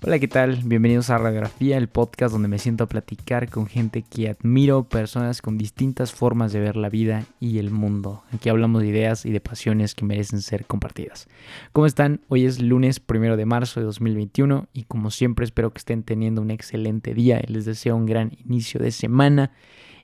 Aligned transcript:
Hola, 0.00 0.20
¿qué 0.20 0.28
tal? 0.28 0.60
Bienvenidos 0.64 1.10
a 1.10 1.18
Radiografía, 1.18 1.76
el 1.76 1.88
podcast 1.88 2.32
donde 2.32 2.46
me 2.46 2.60
siento 2.60 2.84
a 2.84 2.86
platicar 2.86 3.50
con 3.50 3.66
gente 3.66 4.02
que 4.02 4.28
admiro, 4.28 4.84
personas 4.84 5.42
con 5.42 5.58
distintas 5.58 6.12
formas 6.12 6.52
de 6.52 6.60
ver 6.60 6.76
la 6.76 6.88
vida 6.88 7.24
y 7.40 7.58
el 7.58 7.72
mundo. 7.72 8.22
Aquí 8.32 8.48
hablamos 8.48 8.82
de 8.82 8.88
ideas 8.90 9.26
y 9.26 9.32
de 9.32 9.40
pasiones 9.40 9.96
que 9.96 10.04
merecen 10.04 10.40
ser 10.40 10.66
compartidas. 10.66 11.26
¿Cómo 11.72 11.84
están? 11.84 12.20
Hoy 12.28 12.44
es 12.44 12.62
lunes 12.62 13.00
primero 13.00 13.36
de 13.36 13.44
marzo 13.44 13.80
de 13.80 13.86
2021 13.86 14.68
y 14.72 14.84
como 14.84 15.10
siempre 15.10 15.44
espero 15.44 15.72
que 15.72 15.78
estén 15.78 16.04
teniendo 16.04 16.42
un 16.42 16.52
excelente 16.52 17.12
día 17.12 17.42
les 17.48 17.64
deseo 17.64 17.96
un 17.96 18.06
gran 18.06 18.38
inicio 18.46 18.78
de 18.78 18.92
semana. 18.92 19.50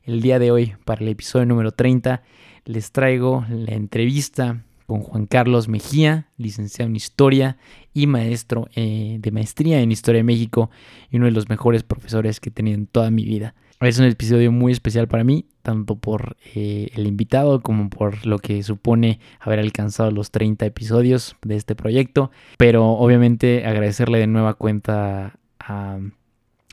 El 0.03 0.23
día 0.23 0.41
de 0.41 0.51
hoy, 0.51 0.75
para 0.85 1.03
el 1.03 1.09
episodio 1.09 1.47
número 1.47 1.71
30, 1.71 2.21
les 2.65 2.91
traigo 2.91 3.47
la 3.49 3.75
entrevista 3.75 4.65
con 4.87 5.01
Juan 5.01 5.27
Carlos 5.27 5.69
Mejía, 5.69 6.29
licenciado 6.37 6.89
en 6.89 6.96
Historia 6.96 7.57
y 7.93 8.07
maestro 8.07 8.68
eh, 8.75 9.18
de 9.21 9.31
maestría 9.31 9.81
en 9.81 9.93
Historia 9.93 10.18
de 10.18 10.25
México 10.25 10.71
y 11.11 11.17
uno 11.17 11.26
de 11.26 11.32
los 11.32 11.49
mejores 11.49 11.82
profesores 11.82 12.40
que 12.40 12.50
he 12.50 12.53
tenido 12.53 12.76
en 12.76 12.86
toda 12.86 13.11
mi 13.11 13.25
vida. 13.25 13.54
Es 13.81 13.99
un 13.99 14.07
episodio 14.07 14.50
muy 14.53 14.73
especial 14.73 15.09
para 15.09 15.25
mí, 15.25 15.46
tanto 15.62 15.96
por 15.96 16.36
eh, 16.54 16.90
el 16.95 17.07
invitado 17.07 17.61
como 17.61 17.90
por 17.90 18.25
lo 18.25 18.39
que 18.39 18.62
supone 18.62 19.21
haber 19.40 19.59
alcanzado 19.59 20.11
los 20.11 20.31
30 20.31 20.64
episodios 20.64 21.37
de 21.43 21.57
este 21.57 21.75
proyecto, 21.75 22.31
pero 22.57 22.93
obviamente 22.93 23.67
agradecerle 23.67 24.18
de 24.18 24.26
nueva 24.26 24.54
cuenta 24.54 25.39
a, 25.59 25.98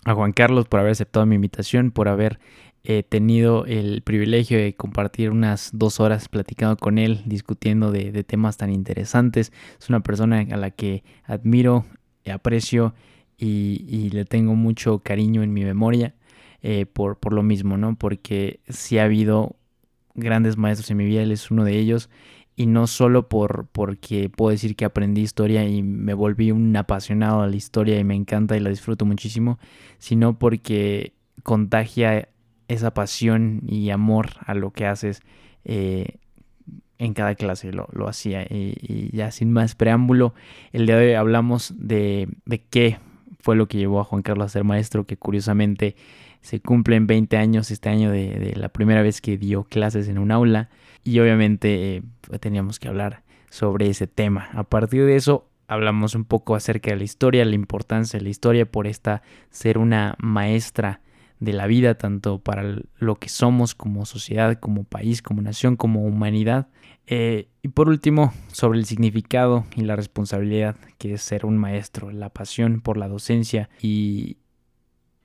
a 0.05 0.13
Juan 0.13 0.31
Carlos 0.31 0.67
por 0.67 0.79
haber 0.79 0.91
aceptado 0.91 1.25
mi 1.25 1.35
invitación, 1.35 1.91
por 1.91 2.07
haber 2.07 2.39
he 2.83 3.03
tenido 3.03 3.65
el 3.65 4.01
privilegio 4.01 4.57
de 4.57 4.75
compartir 4.75 5.29
unas 5.29 5.69
dos 5.73 5.99
horas 5.99 6.29
platicando 6.29 6.77
con 6.77 6.97
él, 6.97 7.21
discutiendo 7.25 7.91
de, 7.91 8.23
temas 8.23 8.57
tan 8.57 8.71
interesantes. 8.71 9.51
Es 9.79 9.89
una 9.89 10.01
persona 10.01 10.45
a 10.51 10.57
la 10.57 10.71
que 10.71 11.03
admiro, 11.23 11.85
aprecio 12.31 12.93
y, 13.37 14.09
le 14.11 14.25
tengo 14.25 14.55
mucho 14.55 14.99
cariño 14.99 15.43
en 15.43 15.53
mi 15.53 15.63
memoria 15.63 16.15
eh, 16.61 16.85
por, 16.85 17.17
por, 17.19 17.33
lo 17.33 17.43
mismo, 17.43 17.77
¿no? 17.77 17.95
Porque 17.95 18.59
sí 18.69 18.97
ha 18.97 19.05
habido 19.05 19.55
grandes 20.13 20.57
maestros 20.57 20.91
en 20.91 20.97
mi 20.97 21.05
vida, 21.05 21.21
él 21.23 21.31
es 21.31 21.51
uno 21.51 21.63
de 21.63 21.77
ellos. 21.77 22.09
Y 22.55 22.65
no 22.65 22.85
solo 22.85 23.29
por, 23.29 23.67
porque 23.71 24.29
puedo 24.29 24.51
decir 24.51 24.75
que 24.75 24.85
aprendí 24.85 25.21
historia 25.21 25.65
y 25.67 25.81
me 25.83 26.13
volví 26.13 26.51
un 26.51 26.75
apasionado 26.75 27.41
a 27.41 27.47
la 27.47 27.55
historia 27.55 27.97
y 27.97 28.03
me 28.03 28.13
encanta 28.15 28.57
y 28.57 28.59
la 28.59 28.69
disfruto 28.69 29.05
muchísimo, 29.05 29.57
sino 29.97 30.37
porque 30.37 31.13
contagia 31.43 32.27
esa 32.71 32.93
pasión 32.93 33.61
y 33.67 33.89
amor 33.89 34.29
a 34.45 34.53
lo 34.53 34.71
que 34.71 34.85
haces 34.85 35.21
eh, 35.65 36.15
en 36.97 37.13
cada 37.13 37.35
clase 37.35 37.71
lo, 37.71 38.07
hacía. 38.07 38.43
Y, 38.43 39.09
ya 39.15 39.31
sin 39.31 39.51
más 39.51 39.75
preámbulo, 39.75 40.33
el 40.71 40.85
día 40.85 40.97
de 40.97 41.07
hoy 41.07 41.13
hablamos 41.13 41.73
de, 41.77 42.29
qué 42.69 42.99
fue 43.39 43.55
lo 43.55 43.67
que 43.67 43.77
llevó 43.77 43.99
a 43.99 44.03
Juan 44.03 44.21
Carlos 44.21 44.45
a 44.45 44.49
ser 44.49 44.63
maestro, 44.63 45.05
que 45.05 45.17
curiosamente 45.17 45.95
se 46.41 46.59
cumplen 46.59 47.07
20 47.07 47.37
años 47.37 47.71
este 47.71 47.89
año 47.89 48.11
de, 48.11 48.53
la 48.55 48.69
primera 48.69 49.01
vez 49.01 49.19
que 49.19 49.37
dio 49.37 49.63
clases 49.63 50.07
en 50.07 50.17
un 50.17 50.31
aula 50.31 50.69
y 51.03 51.19
obviamente 51.19 51.97
eh, 51.97 52.03
teníamos 52.39 52.79
que 52.79 52.87
hablar 52.87 53.23
sobre 53.49 53.89
ese 53.89 54.07
tema. 54.07 54.49
A 54.53 54.63
partir 54.63 55.05
de 55.05 55.15
eso 55.15 55.47
hablamos 55.67 56.13
un 56.15 56.25
poco 56.25 56.55
acerca 56.55 56.91
de 56.91 56.97
la 56.97 57.03
historia, 57.03 57.45
la 57.45 57.55
importancia 57.55 58.19
de 58.19 58.23
la 58.23 58.29
historia 58.29 58.65
por 58.65 58.85
esta 58.85 59.23
ser 59.49 59.77
una 59.77 60.15
maestra 60.19 61.01
de 61.41 61.53
la 61.53 61.65
vida, 61.65 61.95
tanto 61.95 62.39
para 62.39 62.77
lo 62.97 63.15
que 63.15 63.27
somos 63.27 63.73
como 63.73 64.05
sociedad, 64.05 64.59
como 64.59 64.83
país, 64.83 65.23
como 65.23 65.41
nación, 65.41 65.75
como 65.75 66.05
humanidad. 66.05 66.67
Eh, 67.07 67.49
y 67.63 67.69
por 67.69 67.89
último, 67.89 68.31
sobre 68.51 68.77
el 68.77 68.85
significado 68.85 69.65
y 69.75 69.81
la 69.81 69.95
responsabilidad 69.95 70.75
que 70.99 71.15
es 71.15 71.23
ser 71.23 71.47
un 71.47 71.57
maestro, 71.57 72.11
la 72.11 72.29
pasión 72.29 72.79
por 72.79 72.95
la 72.95 73.07
docencia 73.07 73.69
y 73.81 74.37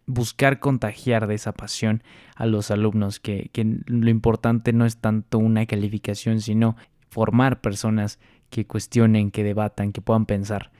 buscar 0.06 0.58
contagiar 0.58 1.26
de 1.26 1.34
esa 1.34 1.52
pasión 1.52 2.02
a 2.34 2.46
los 2.46 2.70
alumnos, 2.70 3.20
que, 3.20 3.50
lo 3.86 4.08
importante 4.08 4.72
no 4.72 4.86
es 4.86 4.96
tanto 4.96 5.36
una 5.36 5.66
calificación, 5.66 6.40
sino 6.40 6.76
formar 7.10 7.60
personas 7.60 8.18
que 8.48 8.66
cuestionen, 8.66 9.30
que 9.30 9.44
debatan, 9.44 9.92
que 9.92 10.00
puedan 10.00 10.24
pensar. 10.24 10.72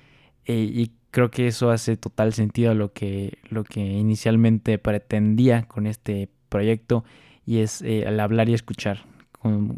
Eh, 0.47 0.70
y 0.72 0.92
creo 1.16 1.31
que 1.31 1.47
eso 1.47 1.71
hace 1.71 1.97
total 1.97 2.34
sentido 2.34 2.72
a 2.72 2.75
lo 2.75 2.93
que, 2.93 3.38
lo 3.49 3.65
que 3.65 3.81
inicialmente 3.81 4.77
pretendía 4.77 5.62
con 5.62 5.87
este 5.87 6.28
proyecto 6.50 7.04
y 7.47 7.60
es 7.60 7.81
el 7.81 7.88
eh, 7.88 8.06
al 8.06 8.21
hablar 8.21 8.50
y 8.50 8.53
escuchar, 8.53 9.06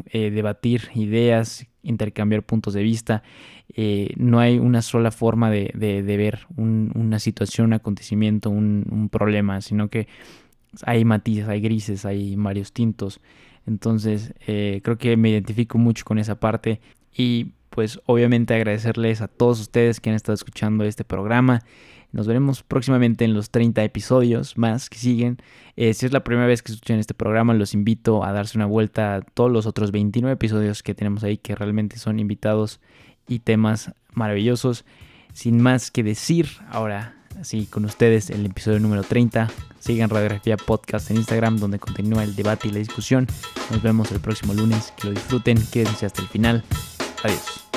eh, 0.07 0.31
debatir 0.31 0.89
ideas, 0.95 1.65
intercambiar 1.81 2.43
puntos 2.43 2.73
de 2.73 2.83
vista. 2.83 3.23
Eh, 3.73 4.13
no 4.17 4.41
hay 4.41 4.59
una 4.59 4.81
sola 4.81 5.11
forma 5.11 5.49
de, 5.49 5.71
ver 6.03 6.41
una 6.57 7.19
situación, 7.19 7.67
un 7.67 7.73
acontecimiento, 7.73 8.49
un, 8.49 8.85
un, 8.91 9.07
problema, 9.07 9.61
sino 9.61 9.87
que 9.89 10.09
hay 10.85 11.05
matices, 11.05 11.47
hay 11.47 11.61
grises, 11.61 12.03
hay 12.03 12.35
varios 12.35 12.73
tintos. 12.73 13.21
Entonces, 13.65 14.33
creo 14.45 14.97
que 14.97 15.15
me 15.15 15.29
identifico 15.29 15.77
mucho 15.77 16.03
con 16.03 16.19
esa 16.19 16.37
parte 16.37 16.81
y 17.17 17.53
pues 17.79 18.01
obviamente 18.07 18.53
agradecerles 18.53 19.21
a 19.21 19.29
todos 19.29 19.61
ustedes 19.61 20.01
que 20.01 20.09
han 20.09 20.15
estado 20.17 20.33
escuchando 20.33 20.83
este 20.83 21.05
programa. 21.05 21.61
Nos 22.11 22.27
veremos 22.27 22.61
próximamente 22.61 23.23
en 23.23 23.33
los 23.33 23.51
30 23.51 23.85
episodios 23.85 24.57
más 24.57 24.89
que 24.89 24.97
siguen. 24.97 25.37
Eh, 25.77 25.93
si 25.93 26.05
es 26.05 26.11
la 26.11 26.25
primera 26.25 26.45
vez 26.45 26.61
que 26.61 26.73
escuchan 26.73 26.99
este 26.99 27.13
programa, 27.13 27.53
los 27.53 27.73
invito 27.73 28.25
a 28.25 28.33
darse 28.33 28.57
una 28.57 28.65
vuelta 28.65 29.15
a 29.15 29.21
todos 29.21 29.49
los 29.49 29.65
otros 29.65 29.93
29 29.93 30.33
episodios 30.33 30.83
que 30.83 30.93
tenemos 30.93 31.23
ahí, 31.23 31.37
que 31.37 31.55
realmente 31.55 31.99
son 31.99 32.19
invitados 32.19 32.81
y 33.29 33.39
temas 33.39 33.93
maravillosos. 34.11 34.83
Sin 35.31 35.61
más 35.61 35.89
que 35.89 36.03
decir, 36.03 36.49
ahora 36.69 37.15
sí, 37.43 37.65
con 37.65 37.85
ustedes 37.85 38.29
el 38.29 38.45
episodio 38.45 38.81
número 38.81 39.03
30. 39.03 39.49
Sigan 39.79 40.09
Radiografía 40.09 40.57
Podcast 40.57 41.11
en 41.11 41.15
Instagram, 41.15 41.55
donde 41.55 41.79
continúa 41.79 42.25
el 42.25 42.35
debate 42.35 42.67
y 42.67 42.71
la 42.71 42.79
discusión. 42.79 43.25
Nos 43.71 43.81
vemos 43.81 44.11
el 44.11 44.19
próximo 44.19 44.53
lunes. 44.53 44.91
Que 44.97 45.07
lo 45.07 45.13
disfruten, 45.13 45.57
quédense 45.71 46.05
hasta 46.05 46.21
el 46.21 46.27
final. 46.27 46.65
Adiós. 47.23 47.68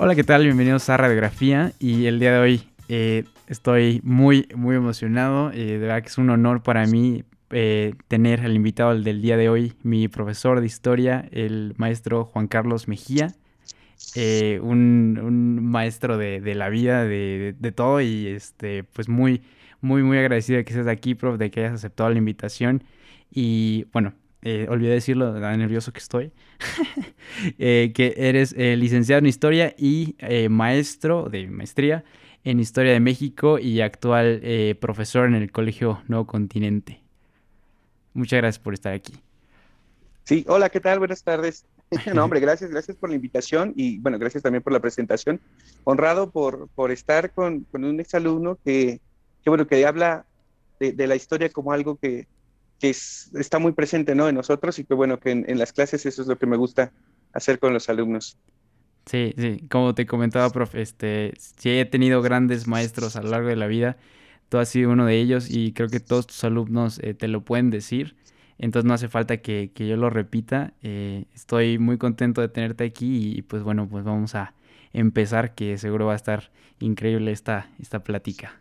Hola, 0.00 0.14
¿qué 0.14 0.22
tal? 0.22 0.44
Bienvenidos 0.44 0.88
a 0.90 0.96
Radiografía 0.96 1.72
y 1.80 2.06
el 2.06 2.20
día 2.20 2.34
de 2.34 2.38
hoy 2.38 2.62
eh, 2.88 3.24
estoy 3.48 4.00
muy, 4.04 4.46
muy 4.54 4.76
emocionado. 4.76 5.50
Eh, 5.50 5.56
de 5.64 5.78
verdad 5.78 6.02
que 6.02 6.06
es 6.06 6.18
un 6.18 6.30
honor 6.30 6.62
para 6.62 6.86
mí 6.86 7.24
eh, 7.50 7.94
tener 8.06 8.42
al 8.42 8.54
invitado 8.54 8.96
del 8.96 9.20
día 9.20 9.36
de 9.36 9.48
hoy, 9.48 9.72
mi 9.82 10.06
profesor 10.06 10.60
de 10.60 10.66
historia, 10.66 11.28
el 11.32 11.74
maestro 11.78 12.26
Juan 12.26 12.46
Carlos 12.46 12.86
Mejía. 12.86 13.34
Eh, 14.14 14.60
un, 14.62 15.64
maestro 15.64 16.16
de, 16.16 16.54
la 16.54 16.68
vida, 16.68 17.02
de, 17.02 17.72
todo 17.74 18.00
y 18.00 18.28
este, 18.28 18.84
pues 18.84 19.08
muy, 19.08 19.42
muy, 19.80 20.04
muy 20.04 20.18
agradecido 20.18 20.58
de 20.58 20.64
que 20.64 20.74
estés 20.74 20.86
aquí, 20.86 21.16
prof, 21.16 21.38
de 21.38 21.50
que 21.50 21.58
hayas 21.58 21.74
aceptado 21.74 22.08
la 22.08 22.18
invitación 22.18 22.84
y 23.32 23.86
bueno, 23.92 24.14
eh, 24.42 24.66
olvidé 24.68 24.94
decirlo, 24.94 25.32
de 25.32 25.40
tan 25.40 25.58
nervioso 25.58 25.92
que 25.92 25.98
estoy, 25.98 26.32
eh, 27.58 27.92
que 27.94 28.14
eres 28.16 28.54
licenciado 28.56 29.18
en 29.20 29.26
Historia 29.26 29.74
y 29.76 30.16
maestro 30.48 31.28
de 31.28 31.46
maestría 31.46 32.04
en 32.44 32.60
Historia 32.60 32.92
de 32.92 33.00
México 33.00 33.58
y 33.58 33.80
actual 33.80 34.42
profesor 34.80 35.26
en 35.26 35.34
el 35.34 35.50
Colegio 35.50 36.02
Nuevo 36.08 36.26
Continente. 36.26 37.02
Muchas 38.14 38.38
gracias 38.38 38.58
por 38.58 38.74
estar 38.74 38.94
aquí. 38.94 39.14
Sí, 40.24 40.44
hola, 40.46 40.68
¿qué 40.68 40.80
tal? 40.80 40.98
Buenas 40.98 41.22
tardes. 41.22 41.64
No, 42.14 42.24
hombre, 42.24 42.40
gracias, 42.40 42.70
gracias 42.70 42.96
por 42.96 43.08
la 43.08 43.16
invitación 43.16 43.72
y 43.74 43.98
bueno, 43.98 44.18
gracias 44.18 44.42
también 44.42 44.62
por 44.62 44.74
la 44.74 44.80
presentación. 44.80 45.40
Honrado 45.84 46.30
por, 46.30 46.68
por 46.74 46.90
estar 46.90 47.32
con, 47.32 47.60
con 47.70 47.84
un 47.84 47.98
exalumno 47.98 48.58
que, 48.62 49.00
que, 49.42 49.50
bueno, 49.50 49.66
que 49.66 49.86
habla 49.86 50.26
de, 50.80 51.06
la 51.06 51.16
historia 51.16 51.48
como 51.48 51.72
algo 51.72 51.96
que, 51.96 52.26
que 52.78 52.90
es, 52.90 53.30
está 53.34 53.58
muy 53.58 53.72
presente, 53.72 54.14
¿no? 54.14 54.28
En 54.28 54.34
nosotros 54.34 54.78
y 54.78 54.84
que 54.84 54.94
bueno, 54.94 55.18
que 55.18 55.30
en, 55.30 55.58
las 55.58 55.72
clases 55.72 56.06
eso 56.06 56.22
es 56.22 56.28
lo 56.28 56.38
que 56.38 56.46
me 56.46 56.56
gusta 56.56 56.92
hacer 57.32 57.58
con 57.58 57.72
los 57.72 57.88
alumnos. 57.88 58.36
Sí, 59.06 59.34
sí, 59.38 59.64
como 59.70 59.94
te 59.94 60.06
comentaba, 60.06 60.50
profe, 60.50 60.82
este, 60.82 61.32
sí 61.38 61.70
he 61.70 61.84
tenido 61.86 62.20
grandes 62.20 62.66
maestros 62.66 63.16
a 63.16 63.22
lo 63.22 63.30
largo 63.30 63.48
de 63.48 63.56
la 63.56 63.66
vida, 63.66 63.96
tú 64.50 64.58
has 64.58 64.68
sido 64.68 64.90
uno 64.90 65.06
de 65.06 65.18
ellos 65.18 65.48
y 65.50 65.72
creo 65.72 65.88
que 65.88 66.00
todos 66.00 66.26
tus 66.26 66.44
alumnos 66.44 66.98
eh, 67.02 67.14
te 67.14 67.28
lo 67.28 67.42
pueden 67.42 67.70
decir 67.70 68.16
entonces 68.58 68.86
no 68.86 68.94
hace 68.94 69.08
falta 69.08 69.38
que, 69.38 69.70
yo 69.76 69.96
lo 69.96 70.10
repita. 70.10 70.74
Eh, 70.82 71.24
estoy 71.34 71.78
muy 71.78 71.96
contento 71.96 72.40
de 72.40 72.48
tenerte 72.48 72.84
aquí 72.84 73.34
y 73.36 73.42
pues 73.42 73.62
bueno, 73.62 73.88
pues 73.88 74.04
vamos 74.04 74.34
a 74.34 74.54
empezar, 74.92 75.54
que 75.54 75.78
seguro 75.78 76.06
va 76.06 76.14
a 76.14 76.16
estar 76.16 76.50
increíble 76.80 77.30
esta, 77.30 77.70
esta 77.80 78.02
plática. 78.02 78.60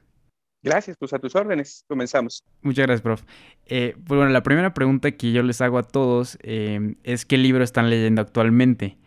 Gracias, 0.64 0.98
pues 0.98 1.14
a 1.14 1.20
tus 1.20 1.36
órdenes. 1.36 1.86
Comenzamos. 1.88 2.44
Muchas 2.62 2.86
gracias, 2.88 3.02
prof. 3.02 3.24
Eh, 3.66 3.96
pues 4.06 4.18
bueno, 4.18 4.30
la 4.30 4.44
primera 4.44 4.74
pregunta 4.74 5.12
que 5.12 5.32
yo 5.32 5.44
les 5.44 5.62
hago 5.62 5.78
a 5.78 5.84
todos 5.84 6.38
eh, 6.42 6.96
es 7.04 7.26
qué 7.26 7.38
libro 7.38 7.64
están 7.64 7.90
leyendo 7.90 8.22
actualmente. 8.22 8.98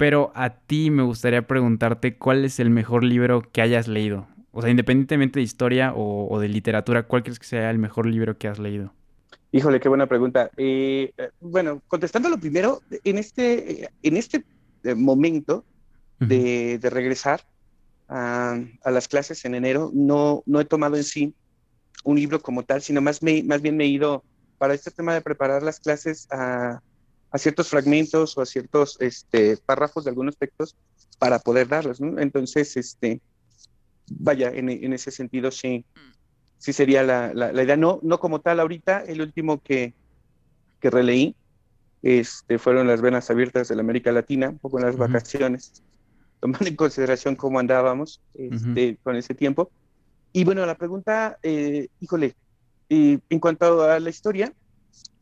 Pero 0.00 0.32
a 0.34 0.48
ti 0.48 0.90
me 0.90 1.02
gustaría 1.02 1.46
preguntarte 1.46 2.16
cuál 2.16 2.46
es 2.46 2.58
el 2.58 2.70
mejor 2.70 3.04
libro 3.04 3.42
que 3.42 3.60
hayas 3.60 3.86
leído 3.86 4.26
O 4.50 4.62
sea, 4.62 4.70
independientemente 4.70 5.40
de 5.40 5.42
historia 5.42 5.92
o, 5.94 6.40
de 6.40 6.48
literatura, 6.48 7.02
¿cuál 7.02 7.22
crees 7.22 7.38
que 7.38 7.44
sea 7.44 7.70
el 7.70 7.76
mejor 7.76 8.06
libro 8.06 8.38
que 8.38 8.48
has 8.48 8.58
leído? 8.58 8.94
Híjole, 9.52 9.78
qué 9.78 9.90
buena 9.90 10.06
pregunta. 10.06 10.50
Eh, 10.56 11.12
eh, 11.18 11.30
bueno, 11.40 11.82
contestando 11.86 12.30
lo 12.30 12.38
primero, 12.38 12.80
en 13.04 13.18
este, 13.18 13.90
en 14.02 14.16
este 14.16 14.42
eh, 14.84 14.94
momento 14.94 15.66
de, 16.18 16.78
regresar 16.82 17.42
a, 18.10 18.90
las 18.90 19.06
clases 19.06 19.44
en 19.44 19.54
enero, 19.54 19.90
no, 19.94 20.42
no 20.44 20.60
he 20.60 20.64
tomado 20.64 20.96
en 20.96 21.04
sí 21.04 21.34
un 22.02 22.16
libro 22.16 22.40
como 22.40 22.64
tal, 22.64 22.82
sino 22.82 23.00
más, 23.00 23.20
más 23.22 23.62
bien 23.62 23.76
me 23.76 23.84
he 23.84 23.88
ido 23.88 24.24
para 24.58 24.74
este 24.74 24.90
tema 24.90 25.14
de 25.14 25.20
preparar 25.20 25.62
las 25.62 25.78
clases 25.78 26.26
a, 26.30 26.82
a 27.30 27.38
ciertos 27.38 27.68
fragmentos 27.68 28.36
o 28.36 28.42
a 28.42 28.46
ciertos 28.46 28.96
este, 29.00 29.56
párrafos 29.58 30.04
de 30.04 30.10
algunos 30.10 30.36
textos 30.36 30.76
para 31.18 31.38
poder 31.38 31.68
darlos. 31.68 32.00
¿no? 32.00 32.18
Entonces, 32.18 32.76
este, 32.76 33.20
vaya, 34.10 34.48
en, 34.48 34.68
en, 34.68 34.92
ese 34.92 35.12
sentido 35.12 35.52
sí, 35.52 35.84
sí 36.58 36.72
sería 36.72 37.04
la, 37.04 37.32
la, 37.32 37.62
idea. 37.62 37.76
No, 37.76 38.00
no 38.02 38.18
como 38.18 38.40
tal 38.40 38.58
ahorita, 38.58 39.04
el 39.06 39.20
último 39.20 39.62
que, 39.62 39.94
que 40.80 40.90
releí 40.90 41.36
este, 42.02 42.58
fueron 42.58 42.88
las 42.88 43.00
venas 43.02 43.30
abiertas 43.30 43.68
de 43.68 43.76
la 43.76 43.82
América 43.82 44.10
Latina, 44.10 44.48
un 44.48 44.58
poco 44.58 44.78
en 44.78 44.86
las 44.86 44.96
vacaciones, 44.96 45.82
tomando 46.40 46.66
en 46.66 46.76
consideración 46.76 47.36
cómo 47.36 47.58
andábamos 47.58 48.20
este, 48.34 48.96
con 49.02 49.16
ese 49.16 49.34
tiempo. 49.34 49.70
Y 50.32 50.44
bueno, 50.44 50.64
la 50.64 50.76
pregunta, 50.76 51.38
eh, 51.42 51.88
híjole, 52.00 52.34
eh, 52.88 53.18
en 53.28 53.40
cuanto 53.40 53.82
a 53.82 54.00
la 54.00 54.10
historia, 54.10 54.52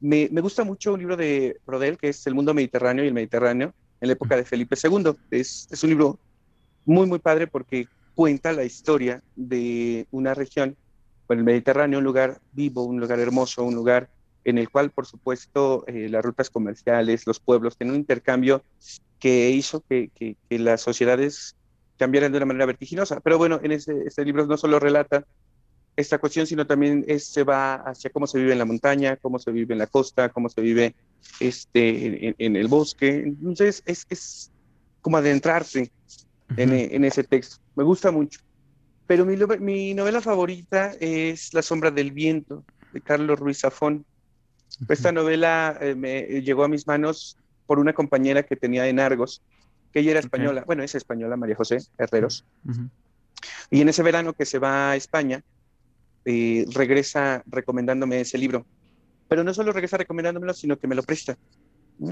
me, 0.01 0.29
me, 0.31 0.41
gusta 0.41 0.65
mucho 0.65 0.93
un 0.95 1.01
libro 1.01 1.17
de 1.17 1.59
Brodel, 1.67 1.99
que 1.99 2.11
es 2.11 2.27
El 2.27 2.35
mundo 2.35 2.55
mediterráneo 2.55 3.05
y 3.05 3.09
el 3.09 3.15
Mediterráneo 3.15 3.75
en 4.01 4.09
la 4.09 4.13
época 4.13 4.37
de 4.37 4.45
Felipe 4.45 4.77
II. 4.83 5.13
Es, 5.31 5.69
es 5.71 5.83
un 5.83 5.91
libro 5.91 6.19
muy, 6.85 7.07
muy 7.07 7.19
padre 7.19 7.47
porque 7.47 7.89
cuenta 8.15 8.53
la 8.53 8.65
historia 8.65 9.23
de 9.37 10.07
una 10.11 10.35
región, 10.35 10.77
bueno, 11.27 11.41
el 11.41 11.47
Mediterráneo, 11.47 11.99
un 11.99 12.05
lugar 12.05 12.41
vivo, 12.53 12.85
un 12.85 13.01
lugar 13.01 13.19
hermoso, 13.19 13.65
un 13.65 13.75
lugar 13.75 14.09
en 14.49 14.59
el 14.59 14.71
cual, 14.71 14.91
por 14.91 15.07
supuesto, 15.07 15.85
eh, 15.87 16.09
las 16.09 16.25
rutas 16.25 16.51
comerciales, 16.51 17.27
los 17.27 17.41
pueblos, 17.41 17.77
tienen 17.77 17.95
un 17.95 18.01
intercambio 18.01 18.63
que 19.19 19.51
hizo 19.51 19.81
que, 19.81 20.11
que, 20.15 20.37
que, 20.49 20.59
las 20.59 20.81
sociedades 20.81 21.57
cambiaran 21.97 22.33
de 22.33 22.39
una 22.39 22.47
manera 22.47 22.67
vertiginosa. 22.67 23.21
Pero 23.21 23.37
bueno, 23.37 23.61
en 23.63 23.73
ese, 23.73 23.93
este 24.07 24.25
libro 24.25 24.47
no 24.47 24.57
solo 24.57 24.79
relata 24.79 25.25
esta 25.97 26.19
cuestión, 26.19 26.47
sino 26.47 26.67
también 26.67 27.05
se 27.19 27.43
va 27.43 27.75
hacia 27.75 28.11
cómo 28.11 28.27
se 28.29 28.39
vive 28.39 28.53
en 28.53 28.59
la 28.59 28.65
montaña, 28.65 29.17
cómo 29.17 29.39
se 29.41 29.51
vive 29.51 29.75
en 29.75 29.81
la 29.81 29.89
costa, 29.89 30.29
cómo 30.29 30.49
se 30.49 30.61
vive 30.61 30.95
este, 31.41 32.35
en, 32.39 32.57
el 32.57 32.69
bosque. 32.69 33.25
Entonces, 33.27 33.83
es, 33.85 34.07
es 34.09 34.53
como 35.01 35.17
adentrarse 35.17 35.91
en, 36.57 36.73
en, 36.73 37.05
ese 37.05 37.25
texto. 37.25 37.57
Me 37.75 37.83
gusta 37.83 38.13
mucho. 38.13 38.41
Pero 39.09 39.27
mi, 39.27 39.37
mi, 39.59 39.95
novela 39.95 40.21
favorita 40.21 40.93
es 41.01 41.53
La 41.53 41.63
sombra 41.63 41.91
del 41.91 42.13
viento, 42.13 42.65
de 42.93 43.01
Carlos 43.01 43.39
Ruiz 43.39 43.59
Zafón. 43.61 44.07
Esta 44.89 45.13
novela 45.13 45.77
eh, 45.81 45.95
me 45.95 46.23
llegó 46.43 46.65
a 46.65 46.69
mis 46.69 46.87
manos 46.87 47.37
por 47.67 47.79
una 47.79 47.93
compañera 47.93 48.43
que 48.43 48.57
tenía 48.57 48.87
en 48.89 49.01
Argos, 49.01 49.43
que 49.93 50.01
ella 50.01 50.13
era 50.13 50.21
española, 50.21 50.65
bueno, 50.67 50.83
es 50.83 50.95
española, 50.95 51.37
María 51.37 51.57
José 51.57 51.79
Herreros. 51.99 52.45
Y 53.71 53.81
en 53.81 53.89
ese 53.89 54.03
verano 54.03 54.33
que 54.33 54.47
se 54.47 54.59
va 54.59 54.93
a 54.93 54.97
España, 54.97 55.43
eh, 56.25 56.67
regresa 56.73 57.43
recomendándome 57.47 58.21
ese 58.21 58.39
libro. 58.39 58.67
Pero 59.29 59.45
no 59.45 59.53
solo 59.55 59.73
regresa 59.73 59.97
recomendándomelo, 59.97 60.55
sino 60.55 60.79
que 60.79 60.87
me 60.87 60.95
lo 60.95 61.03
presta. 61.03 61.37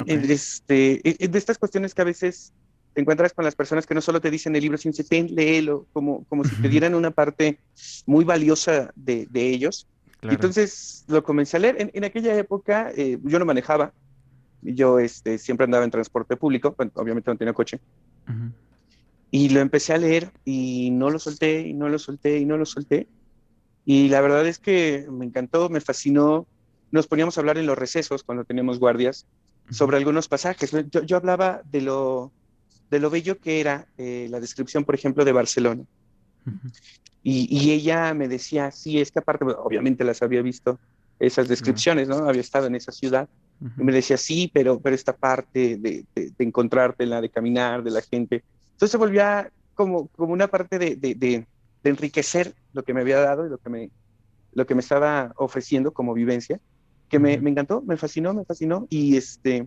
Este, 0.07 1.01
de 1.05 1.39
estas 1.39 1.59
cuestiones 1.59 1.95
que 1.95 2.03
a 2.03 2.07
veces 2.07 2.53
te 2.93 3.01
encuentras 3.03 3.33
con 3.35 3.45
las 3.45 3.55
personas 3.55 3.87
que 3.87 3.95
no 3.95 4.01
solo 4.01 4.21
te 4.21 4.31
dicen 4.31 4.57
el 4.57 4.63
libro, 4.63 4.79
sino 4.79 4.95
que 4.95 5.05
ten, 5.05 5.35
léelo, 5.35 5.87
como, 5.93 6.25
como 6.25 6.45
si 6.45 6.57
te 6.57 6.69
dieran 6.69 6.95
una 6.95 7.11
parte 7.11 7.61
muy 8.07 8.25
valiosa 8.25 8.91
de, 8.97 9.27
de 9.31 9.49
ellos. 9.51 9.87
Entonces 10.31 11.05
lo 11.09 11.23
comencé 11.23 11.57
a 11.57 11.61
leer. 11.61 11.91
En, 11.93 12.05
aquella 12.05 12.37
época 12.37 12.91
eh, 12.97 13.19
yo 13.23 13.39
no 13.39 13.45
manejaba, 13.45 13.93
yo 14.63 14.99
este, 14.99 15.39
siempre 15.39 15.65
andaba 15.65 15.85
en 15.85 15.91
transporte 15.91 16.37
público, 16.37 16.75
obviamente 16.95 17.31
no 17.31 17.37
tenía 17.37 17.55
coche. 17.55 17.81
Y 19.31 19.49
lo 19.51 19.61
empecé 19.61 19.93
a 19.93 19.99
leer 19.99 20.31
y 20.45 20.91
no 20.93 21.11
lo 21.11 21.19
solté, 21.19 21.61
y 21.61 21.75
no 21.75 21.89
lo 21.89 21.99
solté, 21.99 22.39
y 22.39 22.45
no 22.45 22.57
lo 22.57 22.65
solté. 22.65 23.09
Y 23.85 24.09
la 24.09 24.21
verdad 24.21 24.47
es 24.47 24.59
que 24.59 25.07
me 25.11 25.25
encantó, 25.25 25.69
me 25.69 25.81
fascinó. 25.81 26.47
Nos 26.91 27.07
poníamos 27.07 27.37
a 27.37 27.41
hablar 27.41 27.59
en 27.59 27.67
los 27.67 27.79
recesos 27.79 28.23
cuando 28.23 28.45
teníamos 28.45 28.79
guardias 28.79 29.27
sobre 29.71 29.97
algunos 29.97 30.29
pasajes. 30.29 30.73
Yo, 30.91 31.17
hablaba 31.17 31.63
de 31.71 31.83
lo, 31.83 32.33
de 32.91 33.01
lo 33.01 33.11
bello 33.11 33.39
que 33.39 33.61
era 33.61 33.87
eh, 33.99 34.29
la 34.31 34.41
descripción, 34.41 34.85
por 34.85 34.95
ejemplo, 34.95 35.25
de 35.25 35.33
Barcelona. 35.33 35.85
Y, 37.29 37.73
ella 37.73 38.15
me 38.15 38.29
decía, 38.29 38.71
sí, 38.71 39.01
es 39.01 39.11
que 39.11 39.19
aparte, 39.19 39.45
obviamente 39.45 40.05
las 40.05 40.23
había 40.23 40.43
visto 40.43 40.79
esas 41.19 41.49
descripciones, 41.49 42.07
¿no? 42.07 42.19
Había 42.29 42.41
estado 42.41 42.69
en 42.69 42.77
esa 42.77 42.93
ciudad. 42.93 43.29
Y 43.77 43.83
me 43.83 43.91
decía, 43.91 44.17
sí, 44.17 44.49
pero, 44.55 44.79
pero 44.79 44.95
esta 44.95 45.17
parte 45.17 45.77
de, 45.77 46.05
de, 46.15 46.31
de 46.31 46.45
encontrártela, 46.45 47.21
de 47.21 47.29
caminar, 47.29 47.83
de 47.83 47.91
la 47.91 48.01
gente. 48.01 48.45
Entonces 48.67 48.93
se 48.93 48.97
volvía 48.97 49.51
como, 49.75 50.07
como 50.09 50.33
una 50.33 50.47
parte 50.47 50.79
de, 50.79 50.95
de, 50.95 51.47
enriquecer 51.83 52.55
lo 52.73 52.85
que 52.85 52.95
me 52.95 53.01
había 53.01 53.19
dado 53.19 53.45
y 53.45 53.51
lo 53.51 53.59
que 53.59 53.71
me, 53.71 53.91
lo 54.53 54.65
que 54.65 54.77
me 54.77 54.81
estaba 54.81 55.33
ofreciendo 55.37 55.93
como 55.93 56.15
vivencia, 56.15 56.61
que 57.09 57.19
me, 57.19 57.39
me, 57.39 57.51
encantó, 57.51 57.83
me 57.83 57.97
fascinó, 57.97 58.35
me 58.35 58.45
fascinó 58.45 58.87
y 58.89 59.17
este 59.17 59.67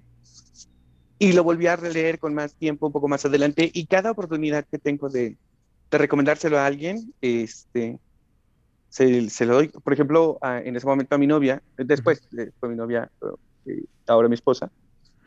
y 1.18 1.34
lo 1.34 1.44
volví 1.44 1.68
a 1.68 1.76
releer 1.76 2.20
con 2.20 2.34
más 2.34 2.56
tiempo, 2.56 2.88
un 2.88 2.94
poco 2.94 3.10
más 3.10 3.26
adelante 3.26 3.70
y 3.74 3.86
cada 3.86 4.12
oportunidad 4.12 4.66
que 4.66 4.80
tengo 4.80 5.10
de, 5.10 5.38
de 5.92 5.98
recomendárselo 5.98 6.60
a 6.60 6.66
alguien, 6.66 7.14
este, 7.22 8.00
se, 8.90 9.30
se, 9.30 9.46
lo 9.46 9.56
doy, 9.56 9.70
por 9.70 9.94
ejemplo, 9.94 10.40
en 10.42 10.76
ese 10.76 10.86
momento 10.86 11.16
a 11.16 11.18
mi 11.18 11.28
novia, 11.28 11.62
después 11.78 12.22
fue 12.60 12.70
mi 12.70 12.76
novia, 12.76 13.10
eh, 13.66 13.84
ahora 14.08 14.28
mi 14.28 14.36
esposa, 14.36 14.72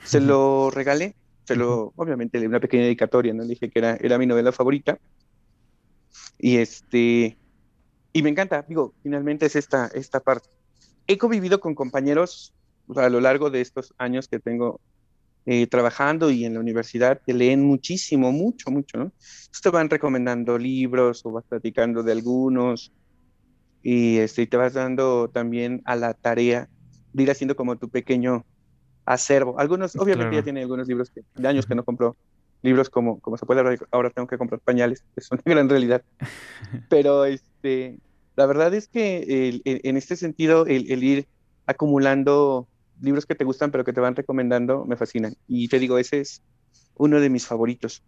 se 0.05 0.20
lo 0.20 0.70
regalé, 0.70 1.14
se 1.44 1.56
lo, 1.56 1.93
obviamente, 1.97 2.38
le 2.38 2.49
una 2.49 2.61
pequeña 2.61 2.85
dedicatoria, 2.85 3.35
¿no? 3.35 3.43
Le 3.43 3.50
dije 3.50 3.70
que 3.70 3.79
era, 3.79 3.97
era 4.00 4.19
mi 4.19 4.26
novela 4.26 4.53
favorita. 4.53 4.99
Y 6.38 6.56
este, 6.56 7.37
y 8.12 8.23
me 8.23 8.31
encanta, 8.31 8.65
digo, 8.69 8.94
finalmente 9.03 9.47
es 9.47 9.56
esta, 9.56 9.88
esta 9.94 10.20
parte. 10.20 10.49
He 11.06 11.19
convivido 11.19 11.61
con 11.61 11.75
compañeros 11.75 12.53
a 12.97 13.08
lo 13.08 13.20
largo 13.20 13.50
de 13.50 13.61
estos 13.61 13.94
años 13.99 14.29
que 14.29 14.38
tengo 14.38 14.81
eh, 15.47 15.67
trabajando 15.67 16.31
y 16.31 16.44
en 16.44 16.55
la 16.55 16.61
universidad 16.61 17.21
que 17.25 17.35
leen 17.35 17.62
muchísimo, 17.62 18.33
mucho, 18.33 18.71
mucho, 18.71 18.99
¿no? 18.99 19.12
te 19.62 19.71
van 19.71 19.91
recomendando 19.91 20.59
libros 20.59 21.25
o 21.25 21.33
vas 21.33 21.44
platicando 21.44 22.03
de 22.03 22.12
algunos 22.12 22.93
y, 23.82 24.19
este, 24.19 24.46
te 24.46 24.56
vas 24.56 24.75
dando 24.75 25.29
también 25.29 25.82
a 25.84 25.96
la 25.96 26.15
tarea 26.15 26.69
de 27.13 27.22
ir 27.22 27.31
haciendo 27.31 27.56
como 27.56 27.77
tu 27.77 27.89
pequeño 27.89 28.44
acervo. 29.05 29.58
Algunos, 29.58 29.96
obviamente 29.96 30.37
ya 30.37 30.43
tienen 30.43 30.63
algunos 30.63 30.87
libros 30.89 31.11
que, 31.11 31.22
de 31.34 31.49
años 31.49 31.67
que 31.67 31.75
no 31.75 31.84
compró, 31.84 32.17
libros 32.63 32.89
como, 32.89 33.20
como 33.20 33.37
se 33.37 33.46
puede 33.46 33.63
ver, 33.63 33.81
ahora 33.91 34.11
tengo 34.11 34.29
que 34.29 34.39
comprar 34.39 34.61
pañales, 34.61 35.05
es 35.17 35.31
una 35.31 35.43
gran 35.44 35.69
realidad. 35.69 36.03
Pero 36.89 37.25
este, 37.25 37.99
la 38.37 38.46
verdad 38.46 38.72
es 38.75 38.89
que 38.89 39.61
en 39.65 39.96
este 39.96 40.17
sentido, 40.17 40.67
el, 40.67 41.03
ir 41.03 41.27
acumulando 41.67 42.69
libros 43.03 43.27
que 43.27 43.35
te 43.35 43.44
gustan 43.44 43.71
pero 43.71 43.85
que 43.85 43.93
te 43.93 44.01
van 44.01 44.17
recomendando 44.17 44.85
me 44.85 44.97
fascinan. 44.97 45.35
Y 45.49 45.69
te 45.69 45.79
digo, 45.79 45.99
ese 45.99 46.21
es 46.21 46.43
uno 46.97 47.21
de 47.21 47.31
mis 47.31 47.47
favoritos. 47.47 48.03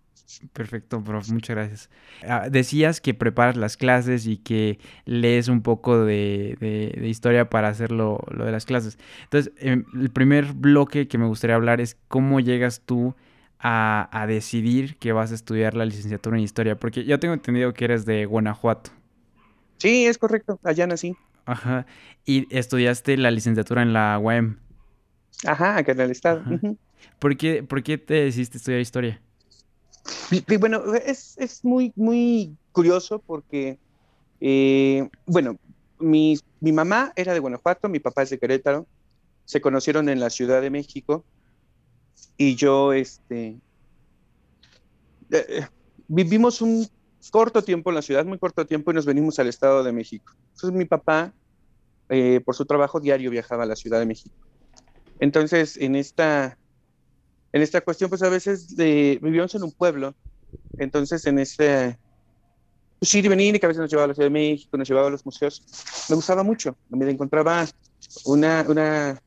Perfecto, 0.52 1.02
prof, 1.02 1.28
muchas 1.30 1.56
gracias. 1.56 1.90
Ah, 2.26 2.48
decías 2.50 3.00
que 3.00 3.12
preparas 3.12 3.56
las 3.56 3.76
clases 3.76 4.26
y 4.26 4.38
que 4.38 4.78
lees 5.04 5.48
un 5.48 5.62
poco 5.62 6.04
de, 6.04 6.56
historia 7.04 7.50
para 7.50 7.68
hacer 7.68 7.92
lo, 7.92 8.24
de 8.36 8.50
las 8.50 8.64
clases. 8.64 8.98
Entonces, 9.24 9.52
em, 9.58 9.84
el 9.94 10.10
primer 10.10 10.52
bloque 10.52 11.08
que 11.08 11.18
me 11.18 11.26
gustaría 11.26 11.56
hablar 11.56 11.80
es 11.80 11.96
cómo 12.08 12.40
llegas 12.40 12.80
tú 12.80 13.14
a, 13.58 14.24
decidir 14.28 14.96
que 14.96 15.12
vas 15.12 15.32
a 15.32 15.34
estudiar 15.34 15.74
la 15.74 15.86
licenciatura 15.86 16.36
en 16.36 16.42
historia, 16.42 16.76
porque 16.76 17.04
yo 17.04 17.18
tengo 17.18 17.34
entendido 17.34 17.72
que 17.72 17.86
eres 17.86 18.04
de 18.04 18.26
Guanajuato. 18.26 18.90
Sí, 19.78 20.06
es 20.06 20.18
correcto, 20.18 20.58
allá 20.62 20.86
nací. 20.86 21.16
Ajá, 21.46 21.86
y 22.24 22.46
estudiaste 22.54 23.16
la 23.16 23.30
licenciatura 23.30 23.82
en 23.82 23.92
la 23.92 24.18
UAM. 24.18 24.58
Ajá, 25.46 25.76
acá 25.76 25.92
en 25.92 26.00
el 26.00 26.10
estado. 26.10 26.42
¿Por, 27.18 27.36
qué, 27.36 27.62
¿Por 27.62 27.82
qué 27.82 27.98
te 27.98 28.14
decidiste 28.14 28.58
estudiar 28.58 28.80
historia? 28.80 29.20
bueno, 30.58 30.94
es, 30.94 31.36
es, 31.38 31.64
muy, 31.64 31.92
muy 31.96 32.56
curioso 32.72 33.18
porque, 33.18 33.78
eh, 34.40 35.08
bueno, 35.26 35.56
mi, 35.98 36.38
mi 36.60 36.72
mamá 36.72 37.12
era 37.16 37.32
de 37.32 37.40
Guanajuato, 37.40 37.88
mi 37.88 38.00
papá 38.00 38.22
es 38.22 38.30
de 38.30 38.38
Querétaro, 38.38 38.86
se 39.44 39.60
conocieron 39.60 40.08
en 40.08 40.20
la 40.20 40.30
Ciudad 40.30 40.60
de 40.60 40.70
México 40.70 41.24
y 42.36 42.56
yo, 42.56 42.92
este, 42.92 43.58
eh, 45.30 45.66
vivimos 46.08 46.60
un 46.60 46.86
corto 47.30 47.62
tiempo 47.62 47.90
en 47.90 47.96
la 47.96 48.02
ciudad, 48.02 48.24
muy 48.24 48.38
corto 48.38 48.66
tiempo, 48.66 48.90
y 48.90 48.94
nos 48.94 49.06
venimos 49.06 49.38
al 49.38 49.48
Estado 49.48 49.82
de 49.82 49.92
México. 49.92 50.34
Entonces 50.54 50.72
mi 50.72 50.84
papá, 50.84 51.32
eh, 52.08 52.40
por 52.44 52.54
su 52.54 52.64
trabajo 52.66 53.00
diario, 53.00 53.30
viajaba 53.30 53.64
a 53.64 53.66
la 53.66 53.76
Ciudad 53.76 53.98
de 53.98 54.06
México. 54.06 54.34
Entonces, 55.24 55.78
en 55.78 55.96
esta, 55.96 56.58
en 57.50 57.62
esta 57.62 57.80
cuestión, 57.80 58.10
pues 58.10 58.22
a 58.22 58.28
veces 58.28 58.76
de, 58.76 59.18
vivíamos 59.22 59.54
en 59.54 59.62
un 59.62 59.72
pueblo, 59.72 60.14
entonces 60.76 61.24
en 61.24 61.38
ese, 61.38 61.98
pues 62.98 63.14
ir 63.14 63.24
y 63.24 63.28
venir, 63.28 63.54
y 63.54 63.58
que 63.58 63.64
a 63.64 63.68
veces 63.68 63.80
nos 63.80 63.90
llevaba 63.90 64.04
a 64.04 64.08
la 64.08 64.14
Ciudad 64.14 64.26
de 64.26 64.32
México, 64.34 64.76
nos 64.76 64.86
llevaba 64.86 65.06
a 65.06 65.10
los 65.10 65.24
museos. 65.24 65.64
Me 66.10 66.16
gustaba 66.16 66.42
mucho, 66.42 66.76
me 66.90 67.10
encontraba 67.10 67.66
una, 68.26 68.66
una, 68.68 69.18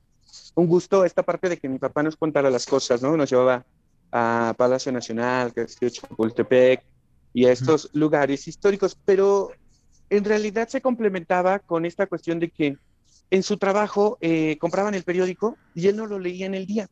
un 0.54 0.68
gusto 0.68 1.04
esta 1.04 1.24
parte 1.24 1.50
de 1.50 1.58
que 1.58 1.68
mi 1.68 1.80
papá 1.80 2.04
nos 2.04 2.16
contara 2.16 2.52
las 2.52 2.68
cosas, 2.68 3.02
¿no? 3.02 3.18
Nos 3.18 3.32
llevaba 3.32 3.66
a 4.12 4.54
Palacio 4.56 4.92
Nacional, 4.92 5.52
Castillo 5.52 5.90
Chapultepec 5.90 6.84
y 7.34 7.46
a 7.48 7.52
estos 7.52 7.90
lugares 7.94 8.48
históricos, 8.48 8.96
pero 9.04 9.50
en 10.12 10.24
realidad 10.24 10.68
se 10.68 10.80
complementaba 10.80 11.58
con 11.58 11.88
esta 11.88 12.06
cuestión 12.06 12.40
de 12.40 12.52
que 12.52 12.78
en 13.30 13.44
su 13.44 13.58
trabajo 13.58 14.18
eh, 14.22 14.58
compraban 14.60 14.94
el 14.94 15.04
periódico 15.04 15.58
y 15.76 15.88
él 15.88 15.96
no 15.96 16.06
lo 16.06 16.20
leía 16.20 16.46
en 16.46 16.56
el 16.56 16.66
día. 16.66 16.90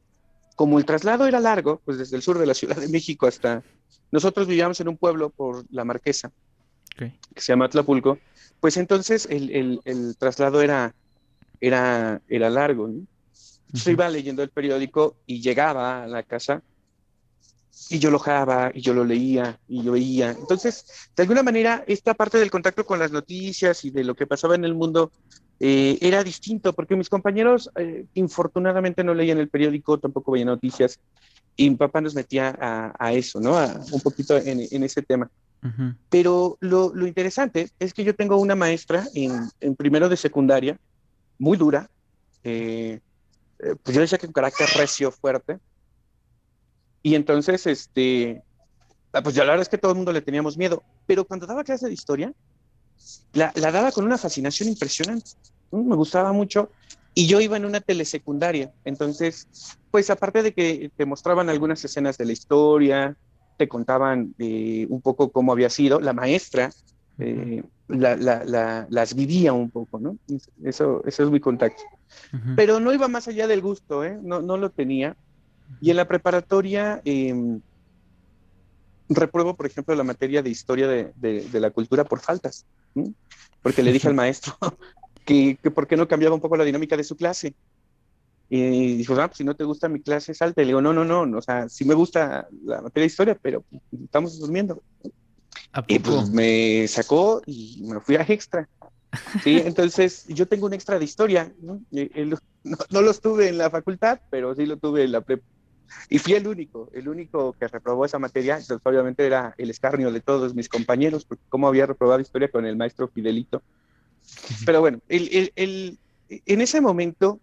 Como 0.55 0.77
el 0.77 0.85
traslado 0.85 1.27
era 1.27 1.39
largo, 1.39 1.81
pues 1.85 1.97
desde 1.97 2.15
el 2.15 2.21
sur 2.21 2.37
de 2.39 2.45
la 2.45 2.53
Ciudad 2.53 2.77
de 2.77 2.87
México 2.87 3.27
hasta... 3.27 3.63
Nosotros 4.11 4.47
vivíamos 4.47 4.79
en 4.79 4.87
un 4.87 4.97
pueblo 4.97 5.29
por 5.29 5.65
la 5.71 5.83
Marquesa, 5.83 6.31
que 6.95 7.11
se 7.35 7.51
llama 7.51 7.67
Tlapulco, 7.67 8.19
pues 8.61 8.77
entonces 8.77 9.27
el, 9.29 9.81
el, 9.83 10.15
traslado 10.17 10.61
era, 10.61 10.95
era, 11.59 12.21
era 12.29 12.49
largo. 12.49 12.87
¿no? 12.87 13.05
Yo 13.73 13.91
iba 13.91 14.07
leyendo 14.07 14.43
el 14.43 14.49
periódico 14.49 15.17
y 15.25 15.41
llegaba 15.41 16.03
a 16.03 16.07
la 16.07 16.23
casa 16.23 16.61
y 17.89 17.99
yo 17.99 18.09
lo 18.09 18.19
jaba 18.19 18.71
y 18.73 18.81
yo 18.81 18.93
lo 18.93 19.03
leía 19.03 19.59
y 19.67 19.83
yo 19.83 19.91
veía. 19.91 20.31
Entonces, 20.31 20.85
de 21.15 21.23
alguna 21.23 21.43
manera, 21.43 21.83
esta 21.87 22.13
parte 22.13 22.37
del 22.37 22.51
contacto 22.51 22.85
con 22.85 22.99
las 22.99 23.11
noticias 23.11 23.83
y 23.83 23.91
de 23.91 24.03
lo 24.03 24.15
que 24.15 24.27
pasaba 24.27 24.55
en 24.55 24.63
el 24.65 24.73
mundo 24.75 25.11
eh, 25.59 25.97
era 26.01 26.23
distinto, 26.23 26.73
porque 26.73 26.95
mis 26.95 27.09
compañeros, 27.09 27.69
eh, 27.77 28.05
infortunadamente, 28.13 29.03
no 29.03 29.13
leían 29.13 29.37
el 29.37 29.49
periódico, 29.49 29.97
tampoco 29.97 30.31
veían 30.31 30.47
noticias, 30.47 30.99
y 31.55 31.69
mi 31.69 31.75
papá 31.77 32.01
nos 32.01 32.13
metía 32.13 32.55
a, 32.59 33.13
eso, 33.13 33.39
¿no? 33.39 33.55
un 33.91 34.01
poquito 34.01 34.37
en, 34.37 34.83
ese 34.83 35.01
tema. 35.01 35.29
Pero 36.09 36.57
lo, 36.59 36.93
lo, 36.93 37.07
interesante 37.07 37.71
es 37.79 37.93
que 37.93 38.03
yo 38.03 38.13
tengo 38.13 38.37
una 38.37 38.53
maestra 38.53 39.07
en, 39.15 39.49
en 39.61 39.75
primero 39.75 40.09
de 40.09 40.17
secundaria, 40.17 40.77
muy 41.39 41.57
dura, 41.57 41.89
eh, 42.43 42.99
pues 43.57 43.95
yo 43.95 44.01
decía 44.01 44.17
que 44.17 44.27
un 44.27 44.33
carácter 44.33 44.67
recio, 44.75 45.11
fuerte, 45.11 45.57
y 47.01 47.13
entonces, 47.13 47.67
este, 47.67 48.43
ah, 49.13 49.21
pues 49.21 49.35
ya 49.35 49.43
la 49.43 49.51
verdad 49.51 49.61
es 49.61 49.69
que 49.69 49.77
todo 49.77 49.91
el 49.91 49.95
mundo 49.95 50.11
le 50.11 50.21
teníamos 50.21 50.57
miedo, 50.57 50.83
pero 51.05 51.23
cuando 51.23 51.45
daba 51.45 51.63
clase 51.63 51.87
de 51.87 51.93
historia, 51.93 52.33
la, 53.33 53.51
daba 53.55 53.91
con 53.91 54.05
una 54.05 54.17
fascinación 54.17 54.69
impresionante. 54.69 55.31
Me 55.71 55.95
gustaba 55.95 56.31
mucho 56.31 56.69
y 57.13 57.27
yo 57.27 57.41
iba 57.41 57.57
en 57.57 57.65
una 57.65 57.81
telesecundaria. 57.81 58.71
Entonces, 58.83 59.47
pues 59.91 60.09
aparte 60.09 60.43
de 60.43 60.53
que 60.53 60.91
te 60.95 61.05
mostraban 61.05 61.49
algunas 61.49 61.83
escenas 61.83 62.17
de 62.17 62.25
la 62.25 62.33
historia, 62.33 63.17
te 63.57 63.67
contaban 63.67 64.35
eh, 64.37 64.85
un 64.89 65.01
poco 65.01 65.31
cómo 65.31 65.53
había 65.53 65.69
sido, 65.69 65.99
la 65.99 66.13
maestra 66.13 66.71
eh, 67.17 67.63
las 67.87 69.15
vivía 69.15 69.53
un 69.53 69.69
poco, 69.69 69.99
¿no? 69.99 70.17
Eso, 70.63 71.03
eso 71.05 71.23
es 71.23 71.29
mi 71.29 71.39
contacto. 71.39 71.83
Pero 72.55 72.79
no 72.79 72.93
iba 72.93 73.07
más 73.07 73.27
allá 73.27 73.47
del 73.47 73.61
gusto, 73.61 74.03
¿eh? 74.03 74.17
No, 74.21 74.41
no 74.41 74.57
lo 74.57 74.69
tenía. 74.71 75.15
Y 75.81 75.91
en 75.91 75.97
la 75.97 76.07
preparatoria 76.07 77.01
em, 77.05 77.61
repruebo, 79.09 79.55
por 79.55 79.65
ejemplo, 79.65 79.95
la 79.95 80.03
materia 80.03 80.41
de 80.41 80.49
historia 80.49 80.87
de, 80.87 81.49
la 81.53 81.71
cultura 81.71 82.03
por 82.03 82.19
faltas, 82.19 82.65
porque 83.61 83.83
le 83.83 83.91
dije 83.91 84.07
al 84.07 84.13
maestro 84.13 84.55
que, 85.25 85.57
que, 85.61 85.71
por 85.71 85.87
qué 85.87 85.97
no 85.97 86.07
cambiaba 86.07 86.35
un 86.35 86.41
poco 86.41 86.57
la 86.57 86.63
dinámica 86.63 86.97
de 86.97 87.03
su 87.03 87.15
clase. 87.15 87.53
Y 88.47 88.97
dijo, 88.97 89.19
ah, 89.19 89.27
pues 89.27 89.37
si 89.37 89.43
no 89.43 89.55
te 89.55 89.63
gusta 89.63 89.89
mi 89.89 89.99
clase, 89.99 90.35
salte. 90.35 90.61
Le 90.61 90.67
digo, 90.67 90.81
no, 90.81 90.93
no, 90.93 91.03
no, 91.03 91.37
o 91.37 91.41
sea, 91.41 91.67
sí 91.67 91.83
me 91.83 91.95
gusta 91.95 92.47
la 92.63 92.81
materia 92.81 93.03
de 93.03 93.07
historia, 93.07 93.37
pero 93.41 93.63
estamos 94.03 94.37
durmiendo. 94.37 94.81
Y 95.87 95.99
pues 95.99 96.29
me 96.29 96.87
sacó 96.87 97.41
y 97.45 97.83
me 97.83 97.99
fui 97.99 98.15
a 98.15 98.21
extra. 98.21 98.69
Sí, 99.43 99.61
entonces 99.65 100.25
yo 100.27 100.47
tengo 100.47 100.67
un 100.67 100.73
extra 100.73 100.99
de 100.99 101.05
historia, 101.05 101.51
¿no? 101.61 101.81
No, 102.65 102.77
no, 102.89 103.01
los 103.03 103.21
tuve 103.21 103.49
en 103.49 103.59
la 103.59 103.69
facultad, 103.69 104.21
pero 104.31 104.55
sí 104.55 104.65
lo 104.65 104.77
tuve 104.77 105.03
en 105.03 105.11
la 105.11 105.21
prepa 105.21 105.45
y 106.09 106.19
fui 106.19 106.33
el 106.33 106.47
único, 106.47 106.89
el 106.93 107.07
único 107.07 107.53
que 107.53 107.67
reprobó 107.67 108.05
esa 108.05 108.19
materia. 108.19 108.57
Entonces, 108.57 108.81
obviamente 108.83 109.25
era 109.25 109.53
el 109.57 109.69
escarnio 109.69 110.11
de 110.11 110.21
todos 110.21 110.55
mis 110.55 110.69
compañeros, 110.69 111.25
porque 111.25 111.43
cómo 111.49 111.67
había 111.67 111.85
reprobado 111.85 112.19
historia 112.19 112.49
con 112.49 112.65
el 112.65 112.75
maestro 112.75 113.07
Fidelito. 113.07 113.61
Pero 114.65 114.81
bueno, 114.81 114.99
el, 115.07 115.51
el, 115.55 115.97
en 116.27 116.61
ese 116.61 116.81
momento 116.81 117.39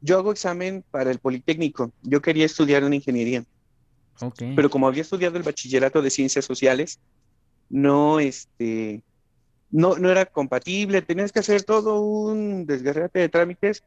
yo 0.00 0.18
hago 0.18 0.32
examen 0.32 0.84
para 0.90 1.10
el 1.10 1.18
Politécnico. 1.18 1.92
Yo 2.02 2.20
quería 2.20 2.46
estudiar 2.46 2.84
una 2.84 2.96
ingeniería. 2.96 3.44
Okay. 4.20 4.54
Pero 4.54 4.70
como 4.70 4.86
había 4.86 5.02
estudiado 5.02 5.36
el 5.36 5.42
bachillerato 5.42 6.02
de 6.02 6.10
ciencias 6.10 6.44
sociales, 6.44 7.00
no, 7.68 8.20
este, 8.20 9.02
no, 9.70 9.96
no 9.96 10.10
era 10.10 10.26
compatible. 10.26 11.02
Tenías 11.02 11.32
que 11.32 11.40
hacer 11.40 11.62
todo 11.62 12.00
un 12.00 12.66
desgarrate 12.66 13.18
de 13.18 13.28
trámites 13.28 13.82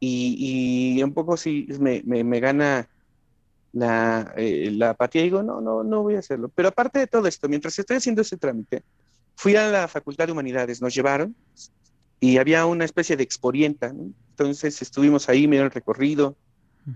y, 0.00 0.96
y 0.96 1.02
un 1.02 1.12
poco 1.12 1.36
sí 1.36 1.66
me, 1.80 2.02
me, 2.04 2.24
me 2.24 2.40
gana 2.40 2.88
la, 3.78 4.32
eh, 4.36 4.70
la 4.72 4.90
apatía 4.90 5.22
digo, 5.22 5.42
no, 5.42 5.60
no, 5.60 5.84
no 5.84 6.02
voy 6.02 6.16
a 6.16 6.18
hacerlo. 6.18 6.50
Pero 6.54 6.68
aparte 6.68 6.98
de 6.98 7.06
todo 7.06 7.26
esto, 7.28 7.48
mientras 7.48 7.78
estoy 7.78 7.96
haciendo 7.96 8.22
ese 8.22 8.36
trámite, 8.36 8.82
fui 9.36 9.54
a 9.56 9.68
la 9.68 9.88
Facultad 9.88 10.26
de 10.26 10.32
Humanidades, 10.32 10.82
nos 10.82 10.94
llevaron 10.94 11.34
y 12.20 12.38
había 12.38 12.66
una 12.66 12.84
especie 12.84 13.16
de 13.16 13.22
exporienta, 13.22 13.94
entonces 14.30 14.82
estuvimos 14.82 15.28
ahí, 15.28 15.46
me 15.46 15.58
el 15.58 15.70
recorrido, 15.70 16.36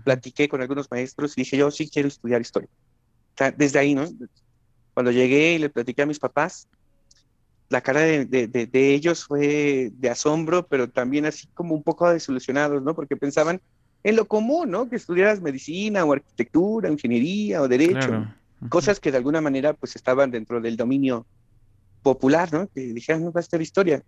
platiqué 0.03 0.49
con 0.49 0.61
algunos 0.61 0.91
maestros 0.91 1.37
y 1.37 1.41
dije, 1.41 1.57
yo 1.57 1.71
sí 1.71 1.89
quiero 1.89 2.09
estudiar 2.09 2.41
historia. 2.41 2.69
desde 3.55 3.79
ahí, 3.79 3.95
¿no? 3.95 4.05
Cuando 4.93 5.11
llegué 5.11 5.53
y 5.53 5.59
le 5.59 5.69
platiqué 5.69 6.01
a 6.01 6.05
mis 6.05 6.19
papás, 6.19 6.67
la 7.69 7.81
cara 7.81 8.01
de, 8.01 8.25
de, 8.25 8.47
de, 8.47 8.93
ellos 8.93 9.25
fue 9.25 9.89
de 9.93 10.09
asombro, 10.09 10.67
pero 10.67 10.89
también 10.89 11.25
así 11.25 11.47
como 11.53 11.73
un 11.73 11.81
poco 11.81 12.09
desilusionados, 12.09 12.83
¿no? 12.83 12.93
Porque 12.93 13.15
pensaban 13.15 13.61
en 14.03 14.15
lo 14.15 14.25
común, 14.25 14.69
¿no? 14.69 14.89
Que 14.89 14.97
estudiaras 14.97 15.41
medicina 15.41 16.03
o 16.03 16.13
arquitectura, 16.13 16.89
ingeniería 16.89 17.61
o 17.61 17.67
derecho, 17.67 18.27
cosas 18.69 18.99
que 18.99 19.11
de 19.11 19.17
alguna 19.17 19.41
manera 19.41 19.73
pues 19.73 19.95
estaban 19.95 20.29
dentro 20.29 20.59
del 20.61 20.77
dominio 20.77 21.25
popular, 22.01 22.51
¿no? 22.51 22.67
Que 22.67 22.93
dijeran, 22.93 23.23
no 23.23 23.31
va 23.31 23.39
a 23.39 23.41
estar 23.41 23.61
historia. 23.61 24.03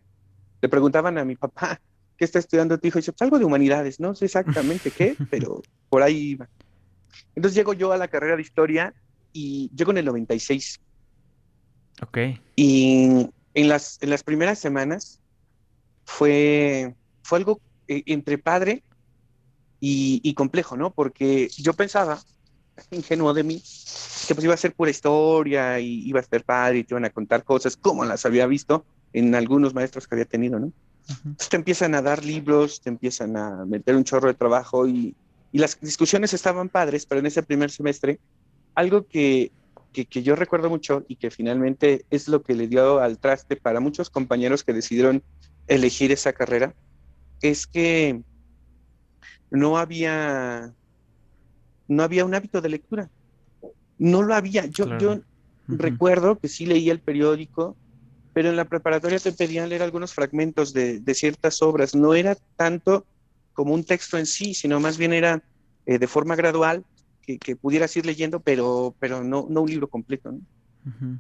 Le 0.62 0.70
preguntaban 0.70 1.18
a 1.18 1.24
mi 1.24 1.36
papá, 1.36 1.80
¿qué 2.18 2.26
está 2.26 2.40
estudiando 2.40 2.78
tu 2.78 2.88
hijo? 2.88 3.00
Y 3.00 3.02
dice, 3.02 3.14
pues 3.14 3.22
algo 3.22 3.40
de 3.40 3.46
humanidades, 3.46 4.00
no 4.00 4.14
sé 4.16 4.26
exactamente 4.26 4.92
qué, 4.92 5.16
pero 5.32 5.62
por 5.90 6.04
ahí 6.04 6.32
iba. 6.32 6.50
Entonces 7.36 7.56
llego 7.56 7.74
yo 7.74 7.94
a 7.94 7.98
la 7.98 8.10
carrera 8.10 8.36
de 8.36 8.42
historia 8.42 8.94
y 9.32 9.72
llego 9.76 9.92
en 9.92 10.00
el 10.00 10.06
96. 10.06 10.82
Ok. 12.02 12.18
Y 12.58 13.30
en 13.54 13.70
las, 13.70 13.98
en 14.02 14.10
las 14.10 14.24
primeras 14.24 14.60
semanas 14.60 15.22
fue, 16.04 16.94
fue 17.24 17.38
algo 17.38 17.62
eh, 17.88 18.04
entre 18.08 18.38
padre 18.38 18.84
y, 19.80 20.34
complejo, 20.34 20.78
¿no? 20.78 20.92
Porque 20.92 21.50
yo 21.58 21.74
pensaba, 21.74 22.20
ingenuo 22.92 23.34
de 23.34 23.44
mí, 23.44 23.62
que 24.28 24.34
pues 24.34 24.44
iba 24.44 24.54
a 24.54 24.58
ser 24.58 24.74
pura 24.74 24.92
historia 24.92 25.80
y 25.80 26.08
iba 26.08 26.20
a 26.20 26.24
ser 26.24 26.44
padre 26.44 26.80
y 26.80 26.84
te 26.84 26.94
iban 26.94 27.06
a 27.06 27.10
contar 27.10 27.44
cosas 27.44 27.78
como 27.78 28.04
las 28.06 28.26
había 28.26 28.48
visto 28.48 28.86
en 29.14 29.36
algunos 29.36 29.74
maestros 29.74 30.08
que 30.08 30.16
había 30.16 30.26
tenido, 30.26 30.60
¿no? 30.60 30.72
Entonces 31.08 31.50
te 31.50 31.56
empiezan 31.56 31.94
a 31.94 32.02
dar 32.02 32.26
libros, 32.26 32.82
te 32.82 32.90
empiezan 32.90 33.38
a 33.38 33.64
meter 33.66 33.96
un 33.96 34.04
chorro 34.04 34.28
de 34.28 34.34
trabajo 34.34 34.88
y, 34.88 35.16
y 35.52 35.60
las 35.60 35.80
discusiones 35.80 36.34
estaban 36.34 36.68
padres, 36.68 37.06
pero 37.06 37.20
en 37.20 37.28
ese 37.28 37.44
primer 37.44 37.70
semestre, 37.70 38.20
algo 38.74 39.06
que, 39.08 39.52
que, 39.94 40.06
que, 40.06 40.24
yo 40.24 40.36
recuerdo 40.36 40.70
mucho 40.70 41.06
y 41.08 41.18
que 41.18 41.30
finalmente 41.30 42.06
es 42.10 42.28
lo 42.28 42.42
que 42.42 42.56
le 42.56 42.68
dio 42.68 43.00
al 43.00 43.20
traste 43.20 43.56
para 43.56 43.80
muchos 43.80 44.10
compañeros 44.10 44.64
que 44.64 44.74
decidieron 44.74 45.24
elegir 45.68 46.12
esa 46.12 46.34
carrera, 46.34 46.74
es 47.42 47.68
que 47.68 48.22
no 49.52 49.78
había, 49.78 50.74
no 51.88 52.04
había 52.04 52.26
un 52.26 52.36
hábito 52.36 52.62
de 52.62 52.70
lectura. 52.70 53.10
No 53.98 54.22
lo 54.22 54.36
había. 54.36 54.66
Yo, 54.66 54.98
yo 54.98 55.22
recuerdo 55.68 56.38
que 56.38 56.48
sí 56.48 56.66
leía 56.66 56.92
el 56.92 57.00
periódico, 57.00 57.76
pero 58.34 58.50
en 58.50 58.58
la 58.58 58.66
preparatoria 58.66 59.20
te 59.20 59.32
pedían 59.32 59.70
leer 59.70 59.82
algunos 59.82 60.14
fragmentos 60.14 60.74
de, 60.74 61.02
ciertas 61.14 61.62
obras. 61.62 61.96
No 61.96 62.14
era 62.14 62.36
tanto 62.56 63.06
como 63.54 63.74
un 63.74 63.84
texto 63.84 64.18
en 64.18 64.26
sí, 64.26 64.54
sino 64.54 64.80
más 64.80 64.98
bien 64.98 65.14
era 65.14 65.42
eh, 65.86 65.98
de 65.98 66.08
forma 66.08 66.36
gradual 66.36 66.84
que, 67.22 67.56
pudieras 67.56 67.96
ir 67.98 68.06
leyendo, 68.06 68.40
pero, 68.40 68.94
pero 69.00 69.24
no, 69.24 69.48
no 69.50 69.62
un 69.62 69.70
libro 69.70 69.88
completo. 69.88 70.38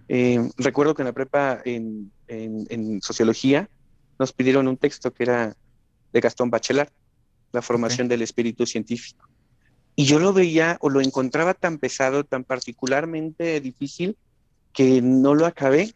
Eh, 0.07 0.47
recuerdo 0.57 0.93
que 0.93 1.01
en 1.01 1.07
la 1.07 1.13
prepa 1.13 1.59
en, 1.65 2.11
en, 2.27 3.01
sociología 3.01 3.67
nos 4.19 4.31
pidieron 4.31 4.67
un 4.67 4.77
texto 4.77 5.11
que 5.11 5.23
era 5.23 5.55
de 6.13 6.19
Gastón 6.19 6.51
Bachelard 6.51 6.89
la 7.55 7.61
formación 7.61 8.07
del 8.07 8.21
espíritu 8.21 8.65
científico. 8.65 9.27
Y 9.95 10.05
yo 10.05 10.19
lo 10.19 10.33
veía 10.33 10.77
o 10.81 10.89
lo 10.89 11.01
encontraba 11.01 11.53
tan 11.53 11.79
pesado, 11.79 12.23
tan 12.23 12.43
particularmente 12.43 13.61
difícil, 13.61 14.17
que 14.73 15.01
no 15.01 15.33
lo 15.33 15.45
acabé 15.45 15.95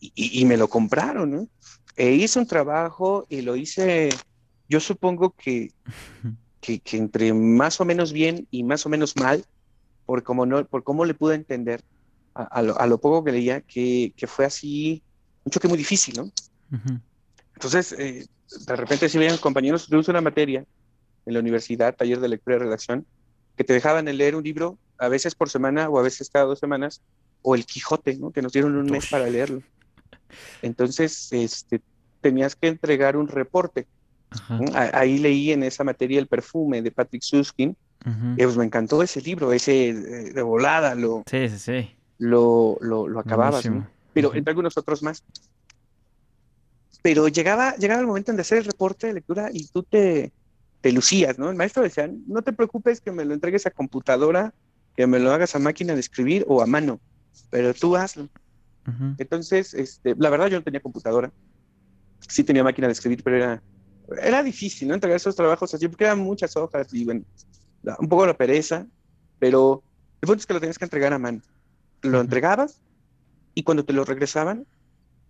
y, 0.00 0.44
me 0.46 0.56
lo 0.56 0.68
compraron, 0.68 1.30
¿no? 1.30 1.48
E 1.96 2.12
hice 2.12 2.38
un 2.38 2.46
trabajo 2.46 3.26
y 3.28 3.42
lo 3.42 3.56
hice, 3.56 4.08
yo 4.68 4.80
supongo 4.80 5.30
que, 5.30 5.70
que, 6.60 6.80
entre 6.92 7.32
más 7.32 7.80
o 7.80 7.84
menos 7.84 8.12
bien 8.12 8.48
y 8.50 8.64
más 8.64 8.86
o 8.86 8.88
menos 8.88 9.14
mal, 9.16 9.44
por 10.06 10.22
cómo, 10.22 10.46
no, 10.46 10.64
por 10.66 10.82
cómo 10.82 11.04
le 11.04 11.14
pude 11.14 11.34
entender 11.34 11.82
a, 12.34 12.62
lo, 12.62 12.98
poco 12.98 13.22
que 13.22 13.32
leía, 13.32 13.60
que, 13.60 14.12
que 14.16 14.26
fue 14.26 14.44
así 14.44 15.02
un 15.44 15.50
choque 15.50 15.68
muy 15.68 15.78
difícil, 15.78 16.16
¿no? 16.16 16.32
Entonces, 17.54 17.92
eh, 17.92 18.26
de 18.66 18.76
repente 18.76 19.08
si 19.08 19.18
veían 19.18 19.36
compañeros 19.38 19.88
de 19.88 19.96
una 19.96 20.20
materia 20.20 20.64
en 21.26 21.34
la 21.34 21.40
universidad, 21.40 21.94
taller 21.94 22.20
de 22.20 22.28
lectura 22.28 22.56
y 22.56 22.58
redacción, 22.60 23.06
que 23.56 23.64
te 23.64 23.72
dejaban 23.72 24.04
leer 24.04 24.36
un 24.36 24.44
libro 24.44 24.78
a 24.98 25.08
veces 25.08 25.34
por 25.34 25.48
semana 25.48 25.88
o 25.88 25.98
a 25.98 26.02
veces 26.02 26.30
cada 26.30 26.44
dos 26.44 26.58
semanas, 26.58 27.02
o 27.42 27.54
el 27.54 27.66
Quijote, 27.66 28.16
¿no? 28.16 28.30
Que 28.30 28.42
nos 28.42 28.52
dieron 28.52 28.76
un 28.76 28.86
mes 28.86 29.08
para 29.10 29.26
leerlo. 29.28 29.62
Entonces, 30.62 31.32
este, 31.32 31.80
tenías 32.20 32.56
que 32.56 32.68
entregar 32.68 33.16
un 33.16 33.28
reporte. 33.28 33.86
Ahí 34.74 35.18
leí 35.18 35.52
en 35.52 35.62
esa 35.62 35.84
materia 35.84 36.18
El 36.18 36.26
perfume 36.26 36.82
de 36.82 36.90
Patrick 36.90 37.22
Suskin. 37.22 37.76
y 38.36 38.42
pues 38.42 38.56
me 38.56 38.64
encantó 38.64 39.02
ese 39.02 39.20
libro, 39.20 39.52
ese 39.52 39.90
eh, 39.90 39.94
de 40.32 40.42
volada, 40.42 40.94
lo, 40.94 41.22
sí, 41.26 41.48
sí, 41.48 41.58
sí. 41.58 41.96
lo, 42.18 42.76
lo, 42.80 43.08
lo 43.08 43.20
acababas, 43.20 43.64
¿no? 43.66 43.86
Pero 44.12 44.34
entre 44.34 44.50
algunos 44.50 44.76
otros 44.76 45.02
más. 45.02 45.22
Pero 47.04 47.28
llegaba, 47.28 47.76
llegaba 47.76 48.00
el 48.00 48.06
momento 48.06 48.32
de 48.32 48.40
hacer 48.40 48.56
el 48.56 48.64
reporte 48.64 49.08
de 49.08 49.12
lectura 49.12 49.50
y 49.52 49.66
tú 49.66 49.82
te, 49.82 50.32
te 50.80 50.90
lucías, 50.90 51.38
¿no? 51.38 51.50
El 51.50 51.56
maestro 51.56 51.82
decía, 51.82 52.10
no 52.26 52.40
te 52.40 52.54
preocupes 52.54 53.02
que 53.02 53.12
me 53.12 53.26
lo 53.26 53.34
entregues 53.34 53.66
a 53.66 53.70
computadora, 53.70 54.54
que 54.96 55.06
me 55.06 55.18
lo 55.18 55.30
hagas 55.30 55.54
a 55.54 55.58
máquina 55.58 55.92
de 55.92 56.00
escribir 56.00 56.46
o 56.48 56.62
a 56.62 56.66
mano, 56.66 56.98
pero 57.50 57.74
tú 57.74 57.94
hazlo. 57.94 58.30
Entonces, 59.18 59.74
este, 59.74 60.14
la 60.16 60.30
verdad 60.30 60.46
yo 60.46 60.56
no 60.56 60.64
tenía 60.64 60.80
computadora, 60.80 61.30
sí 62.26 62.42
tenía 62.42 62.64
máquina 62.64 62.86
de 62.86 62.94
escribir, 62.94 63.22
pero 63.22 63.36
era, 63.36 63.62
era 64.22 64.42
difícil, 64.42 64.88
¿no? 64.88 64.94
Entregar 64.94 65.16
esos 65.16 65.36
trabajos 65.36 65.74
así, 65.74 65.86
porque 65.88 66.04
eran 66.04 66.20
muchas 66.20 66.56
hojas 66.56 66.88
y 66.94 67.04
bueno, 67.04 67.22
un 67.98 68.08
poco 68.08 68.26
la 68.26 68.34
pereza, 68.34 68.86
pero 69.38 69.82
el 70.22 70.26
punto 70.26 70.40
es 70.40 70.46
que 70.46 70.54
lo 70.54 70.60
tenías 70.60 70.78
que 70.78 70.86
entregar 70.86 71.12
a 71.12 71.18
mano. 71.18 71.42
Lo 72.00 72.22
entregabas 72.22 72.80
y 73.54 73.62
cuando 73.62 73.84
te 73.84 73.92
lo 73.92 74.06
regresaban, 74.06 74.66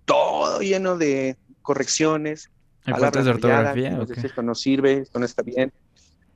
todo 0.05 0.61
lleno 0.61 0.97
de 0.97 1.37
correcciones, 1.65 2.51
faltas 2.85 3.25
de 3.25 3.31
ortografía? 3.33 3.99
esto 4.23 4.43
no 4.43 4.55
sirve, 4.55 4.99
esto 4.99 5.19
no 5.19 5.25
está 5.25 5.43
bien. 5.43 5.73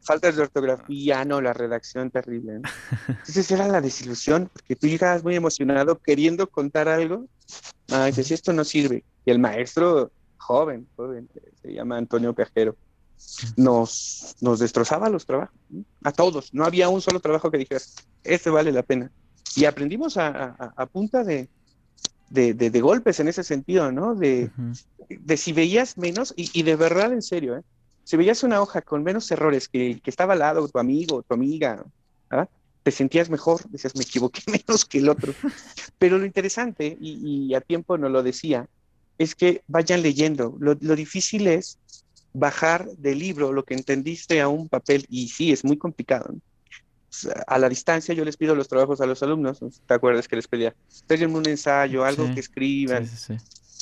Faltas 0.00 0.36
de 0.36 0.42
ortografía, 0.42 1.24
no, 1.24 1.40
la 1.40 1.52
redacción 1.52 2.10
terrible. 2.10 2.62
Entonces 3.08 3.50
era 3.50 3.68
la 3.68 3.80
desilusión, 3.80 4.48
porque 4.52 4.74
tú 4.74 4.86
llegabas 4.86 5.22
muy 5.22 5.36
emocionado 5.36 5.98
queriendo 5.98 6.48
contar 6.48 6.88
algo. 6.88 7.26
Ah, 7.90 8.06
dices, 8.06 8.30
esto 8.30 8.52
no 8.52 8.64
sirve. 8.64 9.04
Y 9.26 9.30
el 9.30 9.38
maestro, 9.38 10.10
joven, 10.38 10.88
joven, 10.96 11.28
se 11.60 11.74
llama 11.74 11.98
Antonio 11.98 12.32
Pejero, 12.32 12.74
nos, 13.56 14.36
nos 14.40 14.58
destrozaba 14.60 15.10
los 15.10 15.26
trabajos, 15.26 15.54
a 16.02 16.12
todos. 16.12 16.54
No 16.54 16.64
había 16.64 16.88
un 16.88 17.02
solo 17.02 17.20
trabajo 17.20 17.50
que 17.50 17.58
dijera, 17.58 17.80
este 18.24 18.48
vale 18.48 18.72
la 18.72 18.82
pena. 18.82 19.10
Y 19.56 19.66
aprendimos 19.66 20.16
a, 20.16 20.72
a 20.74 20.86
punta 20.86 21.22
de, 21.24 21.48
de, 22.30 22.54
de, 22.54 22.80
golpes 22.80 23.20
en 23.20 23.28
ese 23.28 23.42
sentido, 23.42 23.90
¿no? 23.92 24.14
De, 24.14 24.50
de 25.08 25.36
si 25.36 25.52
veías 25.52 25.96
menos, 25.96 26.34
y, 26.36 26.62
de 26.62 26.76
verdad, 26.76 27.12
en 27.12 27.22
serio, 27.22 27.56
¿eh? 27.56 27.62
si 28.04 28.16
veías 28.16 28.42
una 28.42 28.60
hoja 28.60 28.82
con 28.82 29.02
menos 29.02 29.30
errores 29.30 29.68
que, 29.68 30.00
que 30.02 30.10
estaba 30.10 30.34
al 30.34 30.40
lado, 30.40 30.68
tu 30.68 30.78
amigo, 30.78 31.22
tu 31.22 31.34
amiga, 31.34 31.84
¿ah? 32.30 32.46
te 32.82 32.90
sentías 32.90 33.28
mejor, 33.30 33.68
decías, 33.68 33.94
me 33.96 34.02
equivoqué 34.02 34.42
menos 34.50 34.84
que 34.84 34.98
el 34.98 35.08
otro. 35.08 35.34
Pero 35.98 36.18
lo 36.18 36.24
interesante, 36.24 36.96
y, 37.00 37.54
a 37.54 37.60
tiempo 37.60 37.98
no 37.98 38.08
lo 38.08 38.22
decía, 38.22 38.68
es 39.18 39.34
que 39.34 39.62
vayan 39.66 40.02
leyendo. 40.02 40.56
Lo, 40.60 40.76
lo 40.80 40.96
difícil 40.96 41.46
es 41.46 41.78
bajar 42.32 42.88
del 42.96 43.18
libro 43.18 43.52
lo 43.52 43.64
que 43.64 43.74
entendiste 43.74 44.40
a 44.40 44.48
un 44.48 44.68
papel, 44.68 45.06
y 45.08 45.28
sí, 45.28 45.52
es 45.52 45.64
muy 45.64 45.76
complicado. 45.76 46.32
¿no? 46.32 46.40
A 47.46 47.58
la 47.58 47.68
distancia 47.68 48.14
yo 48.14 48.24
les 48.24 48.36
pido 48.36 48.54
los 48.54 48.68
trabajos 48.68 49.00
a 49.00 49.06
los 49.06 49.22
alumnos, 49.22 49.60
¿te 49.86 49.94
acuerdas 49.94 50.28
que 50.28 50.36
les 50.36 50.46
pedía? 50.46 50.74
Péguenme 51.06 51.38
un 51.38 51.48
ensayo, 51.48 52.04
algo 52.04 52.32
que 52.34 52.40
escriban. 52.40 53.08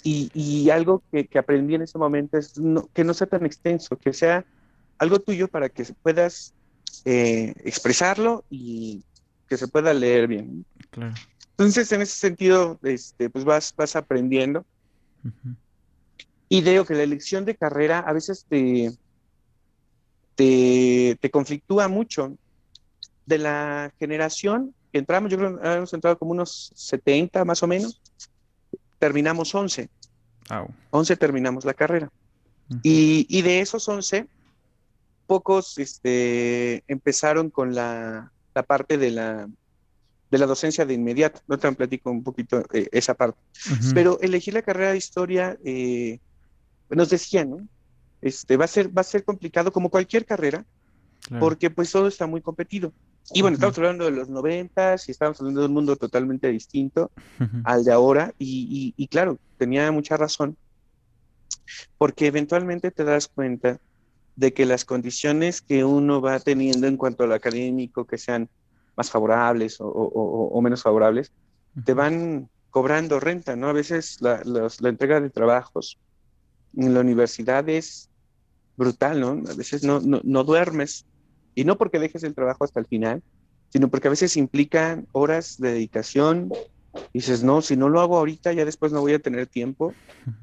y, 0.02 0.30
y, 0.34 0.70
algo 0.70 1.02
que, 1.10 1.26
que, 1.26 1.38
aprendí 1.38 1.74
en 1.74 1.82
ese 1.82 1.98
momento 1.98 2.38
es 2.38 2.54
que 2.94 3.04
no 3.04 3.14
sea 3.14 3.26
tan 3.26 3.44
extenso, 3.44 3.96
que 3.96 4.12
sea 4.12 4.44
algo 4.98 5.18
tuyo 5.20 5.48
para 5.48 5.68
que 5.68 5.84
puedas 6.02 6.54
eh, 7.04 7.54
expresarlo 7.64 8.44
y 8.50 9.04
que 9.48 9.56
se 9.56 9.68
pueda 9.68 9.92
leer 9.94 10.26
bien. 10.26 10.64
Entonces, 11.50 11.90
en 11.92 12.02
ese 12.02 12.16
sentido, 12.16 12.78
este, 12.82 13.30
pues 13.30 13.44
vas, 13.44 13.74
vas 13.76 13.96
aprendiendo. 13.96 14.64
Y 16.48 16.62
veo 16.62 16.84
que 16.84 16.94
la 16.94 17.02
elección 17.02 17.44
de 17.44 17.56
carrera 17.56 18.00
a 18.00 18.12
veces 18.12 18.46
te, 18.48 18.92
te, 20.36 21.16
te 21.20 21.30
conflictúa 21.30 21.88
mucho 21.88 22.36
de 23.26 23.38
la 23.38 23.92
generación 23.98 24.74
que 24.92 24.98
entramos, 24.98 25.30
yo 25.30 25.36
creo 25.36 25.60
que 25.60 25.68
hemos 25.74 25.92
entrado 25.92 26.18
como 26.18 26.30
unos 26.32 26.72
70 26.74 27.44
más 27.44 27.62
o 27.62 27.66
menos, 27.66 28.00
terminamos 28.98 29.54
11. 29.54 29.88
11 30.90 31.16
terminamos 31.16 31.64
la 31.64 31.74
carrera. 31.74 32.10
y, 32.82 33.26
y, 33.28 33.42
de 33.42 33.60
esos 33.60 33.88
11, 33.88 34.26
pocos 35.26 35.78
este, 35.78 36.84
empezaron 36.88 37.50
con 37.50 37.74
la, 37.74 38.32
la 38.54 38.62
parte 38.62 38.96
de 38.96 39.10
la, 39.10 39.48
de 40.30 40.38
la 40.38 40.46
docencia 40.46 40.86
de 40.86 40.94
inmediato. 40.94 41.40
No 41.46 41.58
te 41.58 41.70
platico 41.72 42.10
un 42.10 42.22
poquito 42.22 42.64
eh, 42.72 42.88
esa 42.92 43.14
parte. 43.14 43.38
Pero 43.94 44.18
elegir 44.20 44.54
la 44.54 44.62
carrera 44.62 44.92
de 44.92 44.98
historia, 44.98 45.58
eh, 45.64 46.18
nos 46.90 47.10
decían, 47.10 47.50
¿no? 47.50 47.68
Este, 48.22 48.56
va, 48.56 48.64
a 48.64 48.68
ser, 48.68 48.96
va 48.96 49.02
a 49.02 49.04
ser 49.04 49.24
complicado 49.24 49.72
como 49.72 49.90
cualquier 49.90 50.24
carrera, 50.24 50.64
porque 51.38 51.70
pues 51.70 51.92
todo 51.92 52.08
está 52.08 52.26
muy 52.26 52.40
competido. 52.40 52.92
Y 53.32 53.42
bueno, 53.42 53.56
estamos 53.56 53.76
hablando 53.78 54.04
de 54.04 54.12
los 54.12 54.28
noventas 54.28 55.08
y 55.08 55.12
estamos 55.12 55.40
hablando 55.40 55.60
de 55.60 55.66
un 55.66 55.72
mundo 55.72 55.96
totalmente 55.96 56.48
distinto 56.48 57.10
al 57.64 57.84
de 57.84 57.92
ahora. 57.92 58.32
Y, 58.38 58.94
y, 58.96 59.08
claro, 59.08 59.38
tenía 59.58 59.90
mucha 59.90 60.16
razón, 60.16 60.56
porque 61.98 62.26
eventualmente 62.26 62.90
te 62.90 63.04
das 63.04 63.28
cuenta 63.28 63.80
de 64.36 64.52
que 64.52 64.66
las 64.66 64.84
condiciones 64.84 65.60
que 65.60 65.84
uno 65.84 66.20
va 66.20 66.38
teniendo 66.38 66.86
en 66.86 66.96
cuanto 66.96 67.24
al 67.24 67.32
académico, 67.32 68.04
que 68.04 68.18
sean 68.18 68.48
más 68.96 69.10
favorables 69.10 69.80
o, 69.80 69.86
o, 69.88 70.62
menos 70.62 70.82
favorables, 70.82 71.32
te 71.84 71.94
van 71.94 72.48
cobrando 72.70 73.18
renta, 73.18 73.56
¿no? 73.56 73.68
A 73.68 73.72
veces 73.72 74.18
la, 74.20 74.42
la 74.44 74.88
entrega 74.88 75.20
de 75.20 75.30
trabajos 75.30 75.98
en 76.76 76.94
la 76.94 77.00
universidad 77.00 77.68
es 77.68 78.08
brutal, 78.76 79.20
¿no? 79.20 79.50
A 79.50 79.54
veces 79.54 79.82
no, 79.82 80.00
no, 80.00 80.20
no 80.22 80.44
duermes 80.44 81.06
y 81.56 81.64
no 81.64 81.76
porque 81.78 81.98
dejes 81.98 82.22
el 82.22 82.34
trabajo 82.34 82.62
hasta 82.62 82.78
el 82.78 82.86
final, 82.86 83.22
sino 83.70 83.88
porque 83.88 84.08
a 84.08 84.10
veces 84.10 84.36
implican 84.36 85.08
horas 85.10 85.56
de 85.58 85.72
dedicación. 85.72 86.52
dices, 87.12 87.42
no, 87.42 87.62
si 87.62 87.76
no 87.76 87.88
lo 87.88 88.00
hago 88.00 88.18
ahorita, 88.18 88.52
ya 88.52 88.64
después 88.64 88.92
no 88.92 89.00
voy 89.00 89.14
a 89.14 89.18
tener 89.18 89.46
tiempo. 89.46 89.94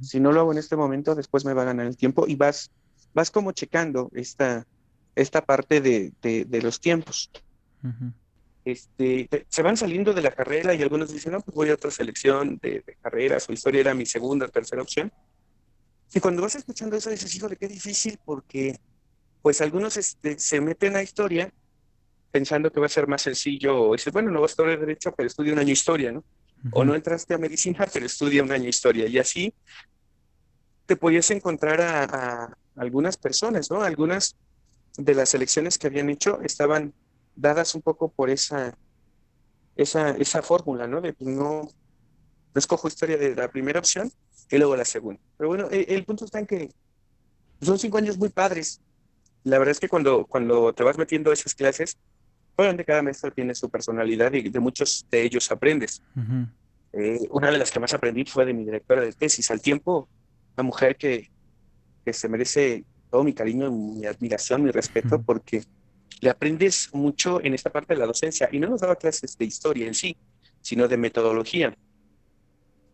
Si 0.02 0.20
no 0.20 0.32
lo 0.32 0.42
hago 0.42 0.52
en 0.52 0.58
este 0.58 0.76
momento, 0.76 1.14
después 1.14 1.46
me 1.46 1.54
va 1.54 1.62
a 1.62 1.66
ganar 1.66 1.86
el 1.86 1.96
tiempo. 1.96 2.26
Y 2.28 2.36
vas, 2.36 2.72
vas 3.14 3.30
como 3.30 3.52
checando 3.52 4.10
esta, 4.14 4.66
esta 5.16 5.46
parte 5.46 5.82
de, 5.82 6.12
de, 6.22 6.62
los 6.64 6.82
tiempos. 6.82 7.30
este, 8.66 9.30
se 9.48 9.62
van 9.62 9.78
saliendo 9.78 10.14
de 10.14 10.22
la 10.24 10.32
carrera 10.32 10.74
y 10.74 10.82
algunos 10.82 11.14
dicen, 11.14 11.34
no, 11.34 11.42
pues 11.42 11.54
voy 11.54 11.70
a 11.70 11.76
otra 11.76 11.92
selección 11.92 12.58
de, 12.60 12.84
de 12.86 12.96
carreras 13.00 13.48
o 13.48 13.54
historia 13.54 13.82
era 13.82 13.94
mi 13.94 14.08
segunda 14.08 14.48
tercera 14.48 14.82
opción. 14.82 15.12
Y 16.12 16.20
cuando 16.20 16.42
vas 16.42 16.56
escuchando 16.56 16.96
eso 16.96 17.12
dices, 17.12 17.36
híjole, 17.36 17.56
qué 17.56 17.68
difícil 17.68 18.18
porque 18.26 18.80
pues 19.44 19.60
algunos 19.60 19.98
este, 19.98 20.40
se 20.40 20.62
meten 20.62 20.96
a 20.96 21.04
historia 21.04 21.54
pensando 22.32 22.72
que 22.72 22.80
va 22.80 22.88
a 22.88 22.90
ser 22.90 23.08
más 23.08 23.22
sencillo, 23.22 23.90
o 23.90 23.92
dices, 23.92 24.12
bueno, 24.12 24.32
no 24.32 24.42
vas 24.42 24.52
a 24.52 24.54
estudiar 24.54 24.80
derecho, 24.80 25.14
pero 25.14 25.28
estudia 25.28 25.54
un 25.54 25.60
año 25.60 25.72
historia, 25.72 26.12
¿no? 26.14 26.24
O 26.72 26.86
no 26.86 26.96
entraste 26.96 27.34
a 27.34 27.38
medicina, 27.38 27.86
pero 27.94 28.06
estudia 28.06 28.42
un 28.42 28.54
año 28.54 28.70
historia. 28.70 29.06
Y 29.06 29.20
así 29.20 29.54
te 30.86 30.96
podías 30.96 31.30
encontrar 31.30 31.82
a, 31.82 32.58
algunas 32.78 33.18
personas, 33.18 33.70
¿no? 33.70 33.84
Algunas 33.84 34.38
de 34.98 35.14
las 35.14 35.34
elecciones 35.36 35.78
que 35.78 35.88
habían 35.88 36.10
hecho 36.10 36.42
estaban 36.42 36.94
dadas 37.36 37.76
un 37.76 37.82
poco 37.82 38.10
por 38.10 38.30
esa, 38.30 38.76
esa, 39.76 40.12
esa 40.12 40.42
fórmula, 40.42 40.88
¿no? 40.88 41.02
De 41.02 41.14
no, 41.20 41.64
no 41.64 41.70
escojo 42.56 42.88
historia 42.88 43.18
de 43.18 43.36
la 43.36 43.52
primera 43.52 43.80
opción 43.80 44.10
y 44.50 44.58
luego 44.58 44.78
la 44.78 44.86
segunda. 44.86 45.22
Pero 45.38 45.50
bueno, 45.50 45.68
el, 45.70 45.86
el 45.90 46.06
punto 46.06 46.24
está 46.24 46.40
en 46.40 46.48
que 46.48 46.70
son 47.62 47.78
cinco 47.78 47.98
años 47.98 48.18
muy 48.18 48.30
padres 48.30 48.82
la 49.44 49.60
verdad 49.60 49.72
es 49.72 49.80
que 49.80 49.90
cuando, 49.90 50.26
cuando 50.26 50.74
te 50.74 50.84
vas 50.84 50.98
metiendo 50.98 51.32
a 51.32 51.34
esas 51.34 51.54
clases, 51.56 51.98
obviamente 52.56 52.86
cada 52.86 53.02
maestro 53.02 53.32
tiene 53.32 53.56
su 53.56 53.70
personalidad 53.70 54.32
y 54.34 54.50
de 54.50 54.60
muchos 54.60 55.06
de 55.10 55.24
ellos 55.24 55.52
aprendes. 55.52 56.02
Eh, 56.94 57.20
una 57.32 57.52
de 57.52 57.58
las 57.58 57.72
que 57.72 57.80
más 57.80 57.94
aprendí 57.94 58.26
fue 58.26 58.46
de 58.46 58.54
mi 58.54 58.64
directora 58.64 59.02
de 59.02 59.12
tesis. 59.12 59.50
Al 59.52 59.62
tiempo, 59.62 60.08
una 60.56 60.64
mujer 60.64 60.96
que, 60.96 61.30
que 62.06 62.14
se 62.14 62.30
merece 62.30 62.86
todo 63.10 63.24
mi 63.24 63.34
cariño, 63.34 63.72
mi 63.72 64.06
admiración, 64.06 64.64
mi 64.64 64.72
respeto, 64.72 65.22
porque 65.22 65.64
le 66.22 66.30
aprendes 66.30 66.90
mucho 66.94 67.42
en 67.44 67.54
esta 67.54 67.72
parte 67.72 67.94
de 67.94 68.00
la 68.00 68.06
docencia. 68.06 68.48
Y 68.52 68.60
no 68.60 68.70
nos 68.70 68.82
daba 68.82 68.96
clases 68.96 69.38
de 69.38 69.46
historia 69.46 69.88
en 69.88 69.94
sí, 69.94 70.16
sino 70.62 70.88
de 70.88 70.98
metodología, 70.98 71.76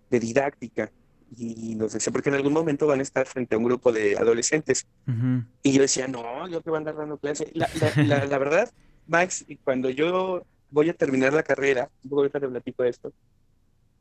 de 0.09 0.19
didáctica 0.19 0.91
y 1.37 1.75
nos 1.75 1.93
decía, 1.93 2.11
porque 2.11 2.29
en 2.29 2.35
algún 2.35 2.53
momento 2.53 2.87
van 2.87 2.99
a 2.99 3.03
estar 3.03 3.25
frente 3.25 3.55
a 3.55 3.57
un 3.57 3.63
grupo 3.63 3.91
de 3.91 4.17
adolescentes. 4.17 4.87
Y 5.63 5.71
yo 5.71 5.81
decía, 5.81 6.07
no, 6.07 6.47
yo 6.47 6.61
que 6.61 6.69
van 6.69 6.87
a 6.87 6.89
andar 6.89 6.97
dando 6.97 7.17
clase. 7.17 7.51
La, 7.53 7.69
la, 7.95 8.25
la, 8.25 8.37
verdad, 8.37 8.71
Max, 9.07 9.45
cuando 9.63 9.89
yo 9.89 10.43
voy 10.71 10.89
a 10.89 10.93
terminar 10.93 11.33
la 11.33 11.43
carrera, 11.43 11.89
un 12.03 12.09
poco 12.09 12.21
ahorita 12.21 12.39
te 12.39 12.47
platico 12.47 12.83
esto, 12.83 13.13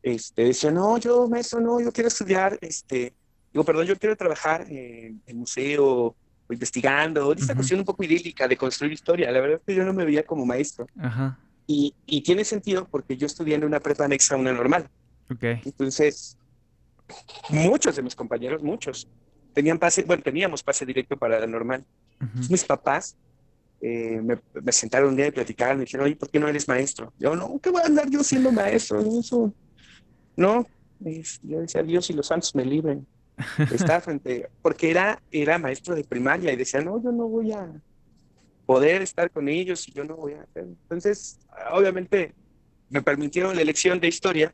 este, 0.02 0.44
decía, 0.44 0.70
no, 0.70 0.98
yo, 0.98 1.28
maestro, 1.28 1.60
no, 1.60 1.80
yo 1.80 1.92
quiero 1.92 2.08
estudiar, 2.08 2.58
este, 2.60 3.12
digo, 3.52 3.64
perdón, 3.64 3.86
yo 3.86 3.96
quiero 3.98 4.16
trabajar 4.16 4.66
en, 4.68 5.20
el 5.26 5.36
museo, 5.36 6.14
o 6.46 6.52
investigando, 6.52 7.32
esta 7.32 7.54
cuestión 7.54 7.80
un 7.80 7.86
poco 7.86 8.02
idílica 8.04 8.48
de 8.48 8.56
construir 8.56 8.92
historia. 8.92 9.30
La 9.30 9.40
verdad 9.40 9.58
es 9.58 9.62
que 9.66 9.74
yo 9.74 9.84
no 9.84 9.92
me 9.92 10.04
veía 10.04 10.24
como 10.24 10.46
maestro. 10.46 10.86
Ajá. 10.98 11.38
Y, 11.66 11.94
y, 12.06 12.22
tiene 12.22 12.44
sentido 12.44 12.88
porque 12.90 13.18
yo 13.18 13.26
estudié 13.26 13.54
en 13.56 13.64
una 13.64 13.80
prepa 13.80 14.06
anexa 14.06 14.34
a 14.34 14.38
una 14.38 14.54
normal. 14.54 14.88
Okay. 15.30 15.60
Entonces, 15.66 16.38
muchos 17.49 17.97
de 17.97 18.03
mis 18.03 18.14
compañeros, 18.14 18.62
muchos, 18.62 19.09
tenían 19.53 19.79
pase, 19.79 20.03
bueno, 20.03 20.23
teníamos 20.23 20.62
pase 20.62 20.87
directo 20.87 21.16
para 21.16 21.40
la 21.40 21.47
normal. 21.47 21.85
Mis 22.49 22.64
papás 22.64 23.16
eh, 23.81 24.21
me, 24.23 24.73
sentaron 24.73 25.11
un 25.11 25.16
día 25.16 25.29
y 25.29 25.31
platicaron, 25.31 25.79
me 25.79 25.85
dijeron, 25.85 26.07
oye, 26.07 26.16
¿por 26.16 26.31
qué 26.31 26.38
no 26.38 26.49
eres 26.49 26.66
maestro? 26.66 27.12
Yo, 27.18 27.37
no, 27.37 27.59
¿qué 27.61 27.71
voy 27.71 27.83
a 27.83 27.87
andar 27.87 28.11
yo 28.11 28.23
siendo 28.25 28.51
maestro? 28.51 29.01
Eso, 29.01 29.53
no, 30.37 30.66
yo 31.42 31.61
decía, 31.61 31.83
Dios 31.83 32.11
y 32.11 32.12
los 32.12 32.27
santos 32.27 32.55
me 32.55 32.64
libren. 32.64 33.07
Estaba 33.73 34.01
frente, 34.01 34.49
porque 34.62 34.90
era, 34.90 35.23
era 35.31 35.59
maestro 35.59 35.94
de 35.94 36.03
primaria 36.03 36.53
y 36.53 36.57
decía, 36.57 36.81
no, 36.81 37.03
yo 37.03 37.12
no 37.12 37.29
voy 37.29 37.53
a 37.53 37.71
poder 38.66 39.01
estar 39.03 39.31
con 39.31 39.49
ellos 39.49 39.87
y 39.88 39.92
yo 39.92 40.05
no 40.05 40.16
voy 40.16 40.35
a 40.35 40.42
hacer. 40.42 40.64
Entonces, 40.64 41.38
obviamente, 41.73 42.35
me 42.90 43.01
permitieron 43.01 43.55
la 43.55 43.62
elección 43.62 44.01
de 44.01 44.09
historia 44.09 44.53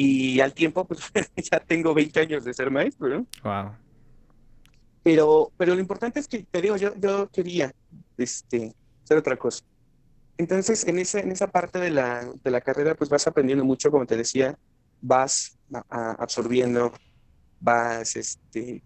y 0.00 0.38
al 0.38 0.54
tiempo, 0.54 0.84
pues 0.84 1.00
ya 1.50 1.58
tengo 1.58 1.92
20 1.92 2.20
años 2.20 2.44
de 2.44 2.54
ser 2.54 2.70
maestro, 2.70 3.08
¿no? 3.08 3.26
Wow. 3.42 3.72
Pero, 5.02 5.50
pero 5.56 5.74
lo 5.74 5.80
importante 5.80 6.20
es 6.20 6.28
que, 6.28 6.44
te 6.44 6.62
digo, 6.62 6.76
yo, 6.76 6.94
yo 7.00 7.28
quería 7.30 7.74
este, 8.16 8.72
hacer 9.02 9.18
otra 9.18 9.36
cosa. 9.36 9.64
Entonces, 10.36 10.86
en, 10.86 11.00
ese, 11.00 11.18
en 11.18 11.32
esa 11.32 11.48
parte 11.48 11.80
de 11.80 11.90
la, 11.90 12.32
de 12.44 12.50
la 12.52 12.60
carrera, 12.60 12.94
pues 12.94 13.10
vas 13.10 13.26
aprendiendo 13.26 13.64
mucho, 13.64 13.90
como 13.90 14.06
te 14.06 14.16
decía, 14.16 14.56
vas 15.00 15.58
absorbiendo, 15.90 16.92
vas, 17.58 18.14
este, 18.14 18.84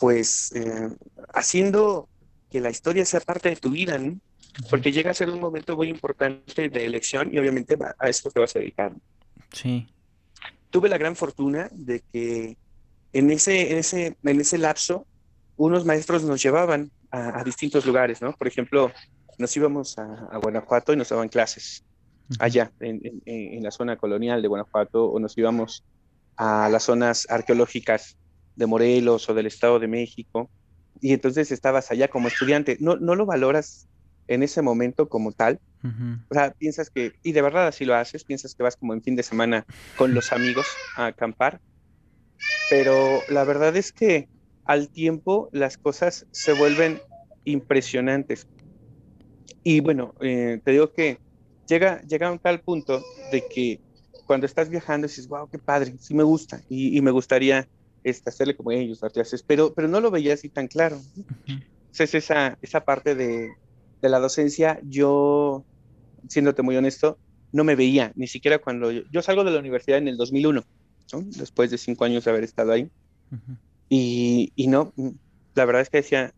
pues, 0.00 0.50
eh, 0.56 0.88
haciendo 1.32 2.08
que 2.50 2.60
la 2.60 2.70
historia 2.70 3.04
sea 3.04 3.20
parte 3.20 3.50
de 3.50 3.56
tu 3.56 3.70
vida, 3.70 3.98
¿no? 3.98 4.18
Porque 4.68 4.90
llega 4.90 5.12
a 5.12 5.14
ser 5.14 5.30
un 5.30 5.38
momento 5.38 5.76
muy 5.76 5.88
importante 5.88 6.68
de 6.68 6.84
elección 6.84 7.32
y 7.32 7.38
obviamente 7.38 7.78
a 7.96 8.08
esto 8.08 8.32
te 8.32 8.40
vas 8.40 8.56
a 8.56 8.58
dedicar. 8.58 8.92
Sí. 9.52 9.86
Tuve 10.70 10.88
la 10.88 10.98
gran 10.98 11.16
fortuna 11.16 11.68
de 11.72 12.02
que 12.12 12.56
en 13.12 13.30
ese, 13.30 13.72
en 13.72 13.78
ese, 13.78 14.16
en 14.22 14.40
ese 14.40 14.58
lapso, 14.58 15.06
unos 15.56 15.84
maestros 15.84 16.22
nos 16.22 16.42
llevaban 16.42 16.90
a, 17.10 17.42
distintos 17.44 17.84
lugares, 17.84 18.22
¿no? 18.22 18.32
Por 18.32 18.46
ejemplo, 18.46 18.92
nos 19.38 19.56
íbamos 19.56 19.98
a, 19.98 20.38
Guanajuato 20.40 20.92
y 20.92 20.96
nos 20.96 21.08
daban 21.08 21.28
clases 21.28 21.84
allá, 22.38 22.70
en, 22.78 23.20
en, 23.26 23.62
la 23.62 23.72
zona 23.72 23.96
colonial 23.96 24.40
de 24.40 24.48
Guanajuato, 24.48 25.06
o 25.06 25.18
nos 25.18 25.36
íbamos 25.36 25.84
a 26.36 26.68
las 26.68 26.84
zonas 26.84 27.26
arqueológicas 27.28 28.16
de 28.54 28.66
Morelos 28.66 29.28
o 29.28 29.34
del 29.34 29.46
Estado 29.46 29.80
de 29.80 29.88
México, 29.88 30.48
y 31.00 31.12
entonces 31.12 31.50
estabas 31.50 31.90
allá 31.90 32.08
como 32.08 32.28
estudiante. 32.28 32.76
No, 32.80 32.96
no 32.96 33.16
lo 33.16 33.26
valoras 33.26 33.88
en 34.28 34.42
ese 34.42 34.62
momento 34.62 35.08
como 35.08 35.32
tal. 35.32 35.58
O 36.28 36.34
sea, 36.34 36.50
piensas 36.52 36.90
que, 36.90 37.12
y 37.22 37.32
de 37.32 37.40
verdad 37.40 37.66
así 37.66 37.86
lo 37.86 37.94
haces, 37.94 38.24
piensas 38.24 38.54
que 38.54 38.62
vas 38.62 38.76
como 38.76 38.92
en 38.92 39.02
fin 39.02 39.16
de 39.16 39.22
semana 39.22 39.64
con 39.96 40.12
los 40.12 40.30
amigos 40.32 40.66
a 40.96 41.06
acampar, 41.06 41.58
pero 42.68 43.22
la 43.28 43.44
verdad 43.44 43.74
es 43.76 43.90
que 43.92 44.28
al 44.64 44.90
tiempo 44.90 45.48
las 45.52 45.78
cosas 45.78 46.26
se 46.32 46.52
vuelven 46.52 47.00
impresionantes. 47.44 48.46
Y 49.62 49.80
bueno, 49.80 50.14
eh, 50.20 50.60
te 50.64 50.72
digo 50.72 50.92
que 50.92 51.18
llega, 51.66 52.02
llega 52.02 52.28
a 52.28 52.32
un 52.32 52.38
tal 52.38 52.60
punto 52.60 53.02
de 53.32 53.42
que 53.48 53.80
cuando 54.26 54.46
estás 54.46 54.68
viajando 54.68 55.08
dices, 55.08 55.28
wow, 55.28 55.48
qué 55.48 55.58
padre, 55.58 55.94
sí 55.98 56.14
me 56.14 56.22
gusta 56.22 56.60
y, 56.68 57.00
me 57.00 57.10
gustaría 57.10 57.66
este, 58.04 58.30
hacerle 58.30 58.56
como 58.56 58.70
ellos, 58.70 59.00
pero, 59.46 59.72
pero 59.74 59.88
no 59.88 60.00
lo 60.00 60.10
veía 60.10 60.34
así 60.34 60.48
tan 60.48 60.68
claro. 60.68 61.00
Entonces 61.46 62.14
esa, 62.14 62.56
esa 62.62 62.80
parte 62.80 63.14
de, 63.14 63.50
de 64.00 64.08
la 64.08 64.18
docencia, 64.18 64.80
yo, 64.82 65.64
siéndote 66.28 66.62
muy 66.62 66.76
honesto, 66.76 67.18
no 67.52 67.64
me 67.64 67.74
veía, 67.74 68.12
ni 68.14 68.26
siquiera 68.26 68.58
cuando 68.58 68.90
yo, 68.90 69.22
salgo 69.22 69.44
de 69.44 69.50
la 69.50 69.58
universidad 69.58 69.98
en 69.98 70.08
el 70.08 70.16
2001, 70.16 70.64
después 71.36 71.70
de 71.70 71.78
cinco 71.78 72.04
años 72.04 72.24
de 72.24 72.30
haber 72.30 72.44
estado 72.44 72.72
ahí. 72.72 72.90
y, 73.88 74.52
y, 74.54 74.66
no, 74.68 74.92
la 75.54 75.64
verdad 75.64 75.82
es 75.82 75.90
que 75.90 75.98
decía, 75.98 76.32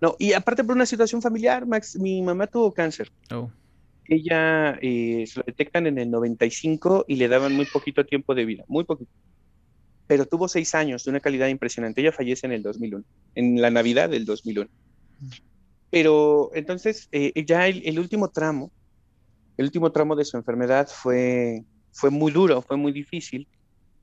no, 0.00 0.16
y 0.18 0.32
aparte 0.32 0.64
por 0.64 0.74
una 0.74 0.86
situación 0.86 1.22
familiar, 1.22 1.66
Max, 1.66 1.96
mi 1.98 2.20
mamá 2.22 2.46
tuvo 2.46 2.72
cáncer. 2.72 3.10
Oh. 3.30 3.50
Ella 4.06 4.78
eh, 4.82 5.24
se 5.26 5.38
lo 5.38 5.44
detectan 5.46 5.86
en 5.86 5.98
el 5.98 6.10
95 6.10 7.06
y 7.08 7.16
le 7.16 7.28
daban 7.28 7.54
muy 7.54 7.64
poquito 7.64 8.04
tiempo 8.04 8.34
de 8.34 8.44
vida, 8.44 8.64
muy 8.68 8.84
poquito. 8.84 9.10
Pero 10.06 10.26
tuvo 10.26 10.48
seis 10.48 10.74
años 10.74 11.04
de 11.04 11.10
una 11.10 11.20
calidad 11.20 11.48
impresionante. 11.48 12.02
Ella 12.02 12.12
fallece 12.12 12.46
en 12.46 12.52
el 12.52 12.62
2001, 12.62 13.04
en 13.34 13.62
la 13.62 13.70
Navidad 13.70 14.10
del 14.10 14.26
2001. 14.26 14.68
Pero 15.94 16.50
entonces 16.54 17.08
eh, 17.12 17.44
ya 17.46 17.68
el, 17.68 18.00
último 18.00 18.28
tramo, 18.28 18.72
el 19.56 19.66
último 19.66 19.92
tramo 19.92 20.16
de 20.16 20.24
su 20.24 20.36
enfermedad 20.36 20.88
fue, 20.88 21.62
fue 21.92 22.10
muy 22.10 22.32
duro, 22.32 22.62
fue 22.62 22.76
muy 22.76 22.90
difícil. 22.90 23.46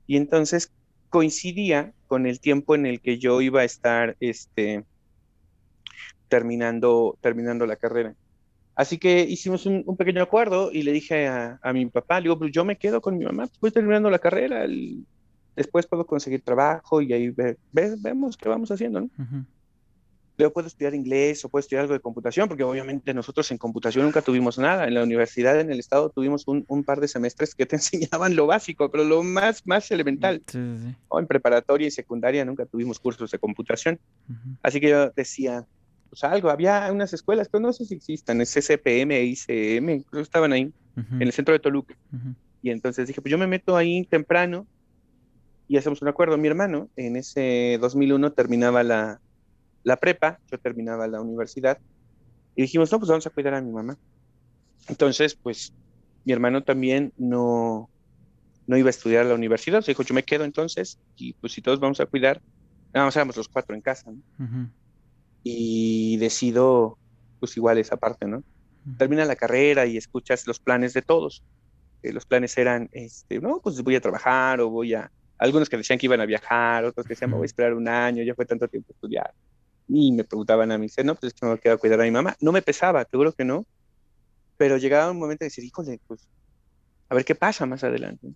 Y 0.06 0.16
entonces 0.16 0.72
coincidía 1.10 1.92
con 2.06 2.24
el 2.24 2.40
tiempo 2.40 2.74
en 2.74 2.86
el 2.86 3.02
que 3.02 3.18
yo 3.18 3.42
iba 3.42 3.60
a 3.60 3.64
estar 3.64 4.16
este, 4.20 4.86
terminando, 6.28 7.18
terminando 7.20 7.66
la 7.66 7.76
carrera. 7.76 8.14
Así 8.74 8.96
que 8.96 9.20
hicimos 9.20 9.66
un, 9.66 9.84
pequeño 9.94 10.22
acuerdo 10.22 10.72
y 10.72 10.84
le 10.84 10.92
dije 10.92 11.28
a, 11.28 11.60
mi 11.74 11.84
papá, 11.84 12.20
le 12.20 12.22
digo, 12.22 12.38
pues 12.38 12.52
yo 12.52 12.64
me 12.64 12.78
quedo 12.78 13.02
con 13.02 13.18
mi 13.18 13.26
mamá, 13.26 13.50
voy 13.60 13.70
terminando 13.70 14.08
la 14.08 14.18
carrera, 14.18 14.66
después 15.54 15.86
puedo 15.86 16.06
conseguir 16.06 16.40
trabajo 16.40 17.02
y 17.02 17.12
ahí 17.12 17.34
vemos 17.70 18.38
qué 18.38 18.48
vamos 18.48 18.70
haciendo, 18.70 19.02
¿no? 19.02 19.10
Yo 20.42 20.52
puedo 20.52 20.66
estudiar 20.66 20.94
inglés 20.94 21.44
o 21.44 21.48
puedo 21.48 21.60
estudiar 21.60 21.82
algo 21.82 21.94
de 21.94 22.00
computación, 22.00 22.48
porque 22.48 22.64
obviamente 22.64 23.14
nosotros 23.14 23.50
en 23.50 23.58
computación 23.58 24.04
nunca 24.04 24.22
tuvimos 24.22 24.58
nada. 24.58 24.86
En 24.86 24.94
la 24.94 25.02
universidad, 25.02 25.58
en 25.60 25.70
el 25.70 25.78
estado, 25.78 26.10
tuvimos 26.10 26.44
un, 26.46 26.84
par 26.84 27.00
de 27.00 27.08
semestres 27.08 27.54
que 27.54 27.66
te 27.66 27.76
enseñaban 27.82 28.36
lo 28.36 28.46
básico, 28.46 28.90
pero 28.90 29.04
lo 29.04 29.22
más, 29.22 29.66
más 29.66 29.90
elemental. 29.90 30.42
O 31.08 31.18
en 31.18 31.26
preparatoria 31.26 31.86
y 31.86 31.90
secundaria 31.90 32.44
nunca 32.44 32.66
tuvimos 32.66 32.98
cursos 32.98 33.30
de 33.30 33.38
computación. 33.38 33.98
Así 34.62 34.80
que 34.80 34.90
yo 34.90 35.10
decía, 35.10 35.64
pues 36.10 36.24
algo, 36.24 36.50
había 36.50 36.90
unas 36.92 37.12
escuelas, 37.12 37.48
pero 37.48 37.62
no 37.62 37.72
sé 37.72 37.84
si 37.84 37.94
existan, 37.94 38.40
es 38.40 38.50
SPM, 38.50 39.12
ICM, 39.12 40.04
estaban 40.20 40.52
ahí, 40.52 40.72
en 40.96 41.22
el 41.22 41.32
centro 41.32 41.52
de 41.52 41.60
Toluca. 41.60 41.96
Y 42.62 42.70
entonces 42.70 43.06
dije, 43.06 43.20
pues 43.20 43.30
yo 43.30 43.38
me 43.38 43.46
meto 43.46 43.76
ahí 43.76 44.04
temprano 44.04 44.66
y 45.68 45.76
hacemos 45.76 46.02
un 46.02 46.08
acuerdo. 46.08 46.36
Mi 46.36 46.48
hermano 46.48 46.88
en 46.96 47.16
ese 47.16 47.78
2001 47.80 48.32
terminaba 48.32 48.82
la, 48.82 49.20
la 49.84 49.96
prepa, 49.96 50.38
yo 50.50 50.58
terminaba 50.58 51.06
la 51.06 51.20
universidad 51.20 51.78
y 52.54 52.62
dijimos, 52.62 52.92
no, 52.92 52.98
pues 52.98 53.08
vamos 53.08 53.26
a 53.26 53.30
cuidar 53.30 53.54
a 53.54 53.62
mi 53.62 53.72
mamá. 53.72 53.96
Entonces, 54.88 55.34
pues 55.34 55.72
mi 56.24 56.32
hermano 56.32 56.62
también 56.62 57.12
no, 57.16 57.88
no 58.66 58.76
iba 58.76 58.88
a 58.88 58.90
estudiar 58.90 59.24
a 59.26 59.28
la 59.28 59.34
universidad, 59.34 59.82
se 59.82 59.92
dijo, 59.92 60.02
yo 60.02 60.14
me 60.14 60.24
quedo 60.24 60.44
entonces 60.44 60.98
y 61.16 61.34
pues 61.34 61.52
si 61.52 61.62
todos 61.62 61.80
vamos 61.80 62.00
a 62.00 62.06
cuidar, 62.06 62.40
vamos, 62.92 63.16
éramos 63.16 63.36
los 63.36 63.48
cuatro 63.48 63.74
en 63.74 63.80
casa. 63.80 64.12
Y 65.42 66.16
decido, 66.18 66.98
pues 67.40 67.56
igual 67.56 67.78
esa 67.78 67.96
parte, 67.96 68.26
¿no? 68.26 68.44
Termina 68.98 69.24
la 69.24 69.36
carrera 69.36 69.86
y 69.86 69.96
escuchas 69.96 70.46
los 70.46 70.60
planes 70.60 70.92
de 70.92 71.02
todos. 71.02 71.42
Eh, 72.02 72.12
los 72.12 72.26
planes 72.26 72.56
eran, 72.58 72.88
este, 72.92 73.40
no, 73.40 73.60
pues 73.60 73.80
voy 73.82 73.96
a 73.96 74.00
trabajar 74.00 74.60
o 74.60 74.70
voy 74.70 74.94
a, 74.94 75.10
algunos 75.38 75.68
que 75.68 75.76
decían 75.76 75.98
que 75.98 76.06
iban 76.06 76.20
a 76.20 76.26
viajar, 76.26 76.84
otros 76.84 77.06
que 77.06 77.14
decían, 77.14 77.30
me 77.30 77.36
voy 77.36 77.44
a 77.44 77.46
esperar 77.46 77.74
un 77.74 77.88
año, 77.88 78.22
ya 78.22 78.34
fue 78.34 78.44
tanto 78.44 78.68
tiempo 78.68 78.92
estudiar 78.92 79.32
y 79.88 80.12
me 80.12 80.24
preguntaban 80.24 80.72
a 80.72 80.78
mí, 80.78 80.86
no, 81.04 81.14
pues 81.14 81.32
es 81.32 81.40
que 81.40 81.46
me 81.46 81.58
quedo 81.58 81.74
a 81.74 81.78
cuidar 81.78 82.00
a 82.00 82.04
mi 82.04 82.10
mamá. 82.10 82.36
No 82.40 82.52
me 82.52 82.62
pesaba, 82.62 83.04
seguro 83.10 83.32
que 83.32 83.44
no, 83.44 83.66
pero 84.56 84.76
llegaba 84.76 85.10
un 85.10 85.18
momento 85.18 85.44
de 85.44 85.46
decir, 85.46 85.64
híjole, 85.64 86.00
pues 86.06 86.28
a 87.08 87.14
ver 87.14 87.24
qué 87.24 87.34
pasa 87.34 87.66
más 87.66 87.84
adelante. 87.84 88.32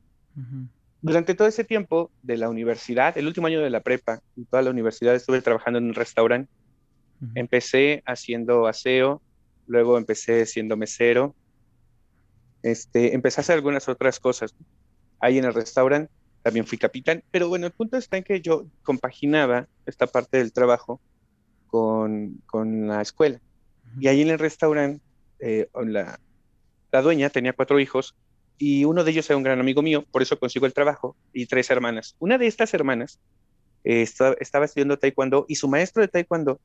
Durante 1.00 1.34
todo 1.34 1.48
ese 1.48 1.64
tiempo 1.64 2.10
de 2.22 2.36
la 2.36 2.50
universidad, 2.50 3.16
el 3.16 3.26
último 3.26 3.46
año 3.46 3.60
de 3.60 3.70
la 3.70 3.80
prepa 3.80 4.20
y 4.34 4.44
toda 4.44 4.62
la 4.62 4.70
universidad 4.70 5.14
estuve 5.14 5.40
trabajando 5.40 5.78
en 5.78 5.86
un 5.86 5.94
restaurante. 5.94 6.50
Empecé 7.34 8.02
haciendo 8.04 8.66
aseo, 8.66 9.22
luego 9.66 9.96
empecé 9.96 10.44
siendo 10.44 10.76
mesero, 10.76 11.34
este, 12.62 13.14
empecé 13.14 13.40
a 13.40 13.42
hacer 13.42 13.54
algunas 13.54 13.88
otras 13.88 14.20
cosas. 14.20 14.54
Ahí 15.20 15.38
en 15.38 15.44
el 15.44 15.54
restaurante 15.54 16.12
también 16.42 16.66
fui 16.66 16.76
capitán, 16.76 17.24
pero 17.30 17.48
bueno, 17.48 17.66
el 17.66 17.72
punto 17.72 17.96
está 17.96 18.16
en 18.16 18.24
que 18.24 18.40
yo 18.40 18.66
compaginaba 18.82 19.68
esta 19.86 20.06
parte 20.06 20.38
del 20.38 20.52
trabajo 20.52 21.00
con, 21.76 22.42
con 22.46 22.88
la 22.88 23.02
escuela. 23.02 23.38
Y 24.00 24.08
ahí 24.08 24.22
en 24.22 24.30
el 24.30 24.38
restaurante, 24.38 25.02
eh, 25.40 25.68
la, 25.74 26.18
la 26.90 27.02
dueña 27.02 27.28
tenía 27.28 27.52
cuatro 27.52 27.78
hijos 27.78 28.14
y 28.58 28.84
uno 28.84 29.04
de 29.04 29.10
ellos 29.10 29.28
era 29.28 29.36
un 29.36 29.42
gran 29.42 29.60
amigo 29.60 29.82
mío, 29.82 30.04
por 30.10 30.22
eso 30.22 30.38
consigo 30.38 30.64
el 30.64 30.72
trabajo, 30.72 31.14
y 31.34 31.44
tres 31.46 31.70
hermanas. 31.70 32.16
Una 32.18 32.38
de 32.38 32.46
estas 32.46 32.72
hermanas 32.72 33.20
eh, 33.84 34.02
estaba 34.40 34.64
estudiando 34.64 34.98
taekwondo 34.98 35.44
y 35.48 35.56
su 35.56 35.68
maestro 35.68 36.00
de 36.00 36.08
taekwondo 36.08 36.58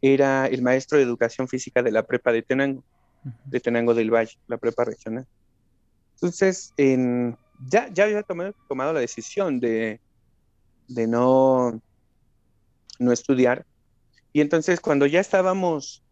era 0.00 0.46
el 0.46 0.62
maestro 0.62 0.98
de 0.98 1.04
educación 1.04 1.48
física 1.48 1.82
de 1.82 1.90
la 1.90 2.04
prepa 2.04 2.32
de 2.32 2.42
Tenango, 2.42 2.84
de 3.44 3.60
Tenango 3.60 3.94
del 3.94 4.10
Valle, 4.14 4.38
la 4.46 4.56
prepa 4.56 4.84
regional. 4.84 5.26
Entonces, 6.14 6.72
en, 6.76 7.36
ya, 7.66 7.88
ya 7.92 8.04
había 8.04 8.22
tomado, 8.22 8.54
tomado 8.68 8.92
la 8.92 9.00
decisión 9.00 9.58
de, 9.58 10.00
de 10.88 11.06
no, 11.06 11.80
no 12.98 13.12
estudiar. 13.12 13.64
Y 14.32 14.40
entonces 14.40 14.80
cuando 14.80 15.06
ya 15.06 15.20
estábamos, 15.20 16.02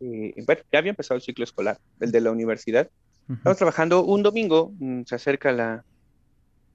eh, 0.00 0.34
bueno, 0.46 0.62
ya 0.72 0.78
había 0.78 0.90
empezado 0.90 1.16
el 1.16 1.22
ciclo 1.22 1.44
escolar, 1.44 1.78
el 2.00 2.12
de 2.12 2.20
la 2.20 2.30
universidad, 2.30 2.90
estamos 3.28 3.58
trabajando 3.58 4.04
un 4.04 4.22
domingo, 4.22 4.72
mm, 4.78 5.02
se 5.04 5.14
acerca 5.14 5.52
la, 5.52 5.84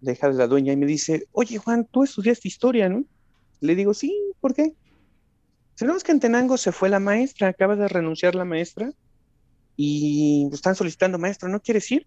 deja 0.02 0.30
de 0.30 0.36
la 0.36 0.48
dueña 0.48 0.74
y 0.74 0.78
me 0.78 0.86
dice, 0.86 1.28
oye 1.32 1.58
Juan, 1.58 1.88
tú 1.90 2.04
estudiaste 2.04 2.48
historia, 2.48 2.90
¿no? 2.90 3.06
Le 3.62 3.76
digo, 3.76 3.94
sí, 3.94 4.16
¿por 4.40 4.54
qué? 4.54 4.74
Sabemos 5.76 6.04
que 6.04 6.12
en 6.12 6.20
Tenango 6.20 6.58
se 6.58 6.72
fue 6.72 6.90
la 6.90 7.00
maestra, 7.00 7.48
acaba 7.48 7.76
de 7.76 7.88
renunciar 7.88 8.36
la 8.36 8.46
maestra 8.46 8.92
y 9.76 10.50
están 10.52 10.76
solicitando 10.76 11.18
maestro, 11.18 11.50
¿no 11.50 11.62
quieres 11.62 11.90
ir? 11.92 12.06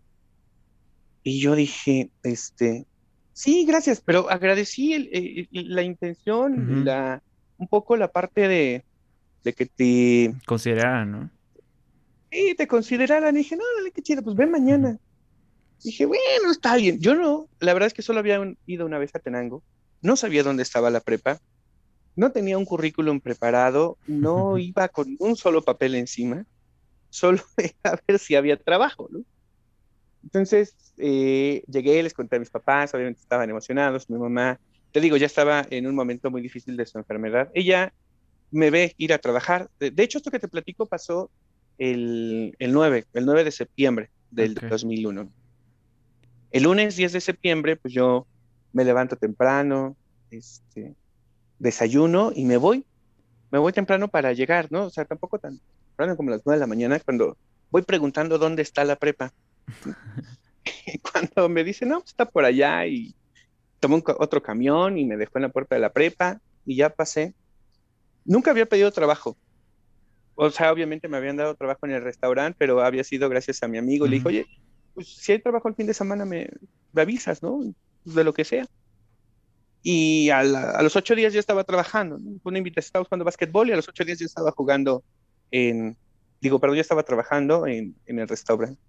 Y 1.24 1.40
yo 1.40 1.56
dije, 1.56 2.10
este, 2.22 2.86
sí, 3.32 3.64
gracias, 3.64 4.00
pero 4.00 4.30
agradecí 4.30 4.94
eh, 4.94 5.48
la 5.50 5.82
intención, 5.82 6.84
la, 6.84 7.22
un 7.58 7.68
poco 7.68 7.96
la 7.96 8.10
parte 8.10 8.48
de, 8.48 8.84
de 9.44 9.52
que 9.52 9.66
te... 9.66 10.34
Consideraran, 10.46 11.10
¿no? 11.10 11.30
Sí, 12.30 12.54
te 12.56 12.66
consideraran. 12.66 13.34
Y 13.36 13.38
dije, 13.38 13.56
no, 13.56 13.64
dale, 13.78 13.92
qué 13.92 14.02
chido, 14.02 14.22
pues 14.22 14.36
ven 14.36 14.50
mañana. 14.50 14.98
dije, 15.82 16.06
bueno, 16.06 16.50
está 16.50 16.76
bien. 16.76 17.00
Yo 17.00 17.14
no, 17.14 17.48
la 17.60 17.72
verdad 17.72 17.86
es 17.86 17.94
que 17.94 18.02
solo 18.02 18.18
había 18.18 18.40
ido 18.66 18.86
una 18.86 18.98
vez 18.98 19.14
a 19.14 19.18
Tenango, 19.18 19.62
no 20.02 20.16
sabía 20.16 20.42
dónde 20.42 20.62
estaba 20.62 20.90
la 20.90 21.00
prepa, 21.00 21.40
no 22.16 22.32
tenía 22.32 22.58
un 22.58 22.64
currículum 22.64 23.20
preparado, 23.20 23.98
no 24.06 24.58
iba 24.58 24.88
con 24.88 25.16
un 25.18 25.36
solo 25.36 25.62
papel 25.62 25.94
encima, 25.94 26.44
solo 27.10 27.40
a 27.84 27.98
ver 28.06 28.18
si 28.18 28.34
había 28.34 28.56
trabajo, 28.56 29.08
¿no? 29.10 29.20
Entonces 30.22 30.74
eh, 30.96 31.62
llegué, 31.68 32.02
les 32.02 32.14
conté 32.14 32.36
a 32.36 32.40
mis 32.40 32.50
papás, 32.50 32.92
obviamente 32.94 33.20
estaban 33.20 33.48
emocionados, 33.48 34.10
mi 34.10 34.18
mamá, 34.18 34.58
te 34.96 35.02
digo, 35.02 35.18
ya 35.18 35.26
estaba 35.26 35.66
en 35.68 35.86
un 35.86 35.94
momento 35.94 36.30
muy 36.30 36.40
difícil 36.40 36.74
de 36.74 36.86
su 36.86 36.96
enfermedad. 36.96 37.50
Ella 37.52 37.92
me 38.50 38.70
ve 38.70 38.94
ir 38.96 39.12
a 39.12 39.18
trabajar. 39.18 39.68
De, 39.78 39.92
hecho, 40.02 40.16
esto 40.16 40.30
que 40.30 40.38
te 40.38 40.48
platico 40.48 40.86
pasó 40.86 41.30
el, 41.76 42.56
el 42.58 42.72
9, 42.72 43.04
el 43.12 43.26
9 43.26 43.44
de 43.44 43.50
septiembre 43.50 44.08
del 44.30 44.54
2001. 44.54 45.30
El 46.50 46.62
lunes 46.62 46.96
10 46.96 47.12
de 47.12 47.20
septiembre, 47.20 47.76
pues 47.76 47.92
yo 47.92 48.26
me 48.72 48.86
levanto 48.86 49.16
temprano, 49.16 49.98
este, 50.30 50.94
desayuno 51.58 52.32
y 52.34 52.46
me 52.46 52.56
voy. 52.56 52.86
Me 53.50 53.58
voy 53.58 53.74
temprano 53.74 54.08
para 54.08 54.32
llegar, 54.32 54.72
¿no? 54.72 54.86
O 54.86 54.90
sea, 54.90 55.04
tampoco 55.04 55.38
tan 55.38 55.60
temprano 55.88 56.16
como 56.16 56.30
las 56.30 56.40
9 56.46 56.56
de 56.56 56.60
la 56.60 56.66
mañana, 56.66 57.00
cuando 57.00 57.36
voy 57.70 57.82
preguntando 57.82 58.38
dónde 58.38 58.62
está 58.62 58.82
la 58.82 58.96
prepa. 58.96 59.34
cuando 61.12 61.50
me 61.50 61.64
dice, 61.64 61.86
no, 61.86 62.00
pues, 62.00 62.12
está 62.12 62.24
por 62.24 62.44
allá 62.44 62.86
y 62.86 63.14
tomó 63.80 64.02
otro 64.18 64.42
camión 64.42 64.98
y 64.98 65.04
me 65.04 65.16
dejó 65.16 65.38
en 65.38 65.42
la 65.42 65.48
puerta 65.48 65.74
de 65.74 65.80
la 65.80 65.92
prepa 65.92 66.40
y 66.64 66.76
ya 66.76 66.90
pasé. 66.90 67.34
Nunca 68.24 68.50
había 68.50 68.66
pedido 68.66 68.90
trabajo. 68.90 69.36
O 70.34 70.50
sea, 70.50 70.72
obviamente 70.72 71.08
me 71.08 71.16
habían 71.16 71.36
dado 71.36 71.54
trabajo 71.54 71.86
en 71.86 71.92
el 71.92 72.02
restaurante, 72.02 72.56
pero 72.58 72.82
había 72.82 73.04
sido 73.04 73.28
gracias 73.28 73.62
a 73.62 73.68
mi 73.68 73.78
amigo. 73.78 74.06
Le 74.06 74.16
dijo, 74.16 74.28
oye, 74.28 74.46
pues 74.94 75.08
si 75.08 75.32
hay 75.32 75.38
trabajo 75.38 75.68
el 75.68 75.74
fin 75.74 75.86
de 75.86 75.94
semana, 75.94 76.24
me, 76.24 76.48
avisas, 76.94 77.42
¿no? 77.42 77.60
De 78.04 78.24
lo 78.24 78.34
que 78.34 78.44
sea. 78.44 78.66
Y 79.82 80.30
a, 80.30 80.42
los 80.42 80.96
ocho 80.96 81.14
días 81.14 81.32
ya 81.32 81.40
estaba 81.40 81.64
trabajando. 81.64 82.18
¿no? 82.18 82.40
Una 82.44 82.58
invitación, 82.58 82.88
estaba 82.88 83.04
jugando 83.04 83.24
básquetbol 83.24 83.68
y 83.68 83.72
a 83.72 83.76
los 83.76 83.88
ocho 83.88 84.04
días 84.04 84.18
ya 84.18 84.26
estaba 84.26 84.50
jugando 84.50 85.04
en, 85.50 85.96
digo, 86.40 86.58
perdón, 86.58 86.76
ya 86.76 86.82
estaba 86.82 87.02
trabajando 87.02 87.66
en, 87.66 87.94
en 88.06 88.18
el 88.18 88.28
restaurante. 88.28 88.80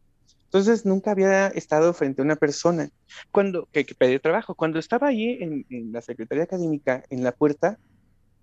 Entonces 0.48 0.86
nunca 0.86 1.12
había 1.12 1.48
estado 1.48 1.94
frente 1.94 2.22
a 2.22 2.26
una 2.26 2.38
persona 2.38 2.90
cuando, 3.32 3.68
que, 3.72 3.86
que 3.86 3.96
pedía 3.96 4.18
trabajo. 4.20 4.56
Cuando 4.56 4.80
estaba 4.80 5.08
allí 5.08 5.38
en, 5.42 5.66
en, 5.70 5.92
la 5.92 6.02
Secretaría 6.02 6.46
Académica, 6.46 7.04
en 7.10 7.24
la 7.24 7.34
puerta, 7.34 7.78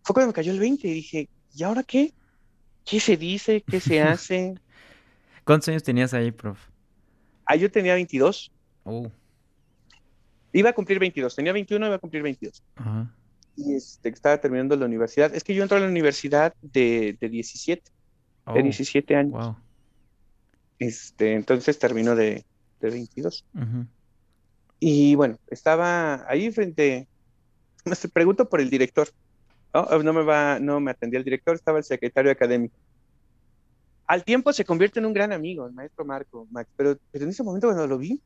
fue 0.02 0.12
cuando 0.12 0.28
me 0.28 0.34
cayó 0.34 0.52
el 0.52 0.60
20 0.60 0.86
y 0.86 0.92
dije, 0.92 1.28
¿y 1.54 1.62
ahora 1.62 1.82
qué? 1.82 2.12
¿Qué 2.84 3.00
se 3.00 3.16
dice? 3.16 3.62
¿Qué 3.62 3.80
se 3.80 4.02
hace? 4.02 4.54
¿Cuántos 5.44 5.68
años 5.68 5.82
tenías 5.82 6.12
ahí, 6.12 6.30
prof? 6.30 6.58
Ah, 7.46 7.56
yo 7.56 7.70
tenía 7.70 7.94
22. 7.94 8.52
Iba 10.52 10.70
a 10.70 10.72
cumplir 10.74 10.98
22. 10.98 11.34
Tenía 11.34 11.54
21, 11.54 11.86
iba 11.86 11.96
a 11.96 11.98
cumplir 11.98 12.22
22. 12.22 12.62
Y 13.56 13.74
este, 13.74 14.10
estaba 14.10 14.38
terminando 14.38 14.76
la 14.76 14.84
universidad. 14.84 15.34
Es 15.34 15.42
que 15.42 15.54
yo 15.54 15.62
entré 15.62 15.78
a 15.78 15.80
la 15.80 15.88
universidad 15.88 16.54
de, 16.60 17.16
de 17.18 17.28
17. 17.30 17.90
De 18.54 18.62
17 18.62 19.16
años. 19.16 19.32
Wow. 19.32 19.56
Este, 20.78 21.34
entonces 21.34 21.78
terminó 21.78 22.14
de, 22.16 22.44
de 22.80 22.90
22. 22.90 23.44
Y 24.80 25.14
bueno, 25.14 25.38
estaba 25.48 26.24
ahí 26.28 26.50
frente, 26.50 27.08
me 27.84 27.96
pregunto 28.12 28.48
por 28.48 28.60
el 28.60 28.70
director. 28.70 29.08
Oh, 29.72 29.98
no, 30.02 30.12
me 30.12 30.22
va, 30.22 30.60
no 30.60 30.78
me 30.78 30.92
atendía 30.92 31.18
el 31.18 31.24
director, 31.24 31.54
estaba 31.54 31.78
el 31.78 31.84
secretario 31.84 32.30
académico. 32.30 32.76
Al 34.06 34.22
tiempo 34.22 34.52
se 34.52 34.64
convierte 34.64 35.00
en 35.00 35.06
un 35.06 35.14
gran 35.14 35.32
amigo, 35.32 35.66
el 35.66 35.72
maestro 35.72 36.04
Marco, 36.04 36.46
Max, 36.50 36.70
pero, 36.76 36.96
pero 37.10 37.24
en 37.24 37.30
ese 37.30 37.42
momento 37.42 37.68
cuando 37.68 37.87
lo 37.87 37.98
vi, 37.98 38.20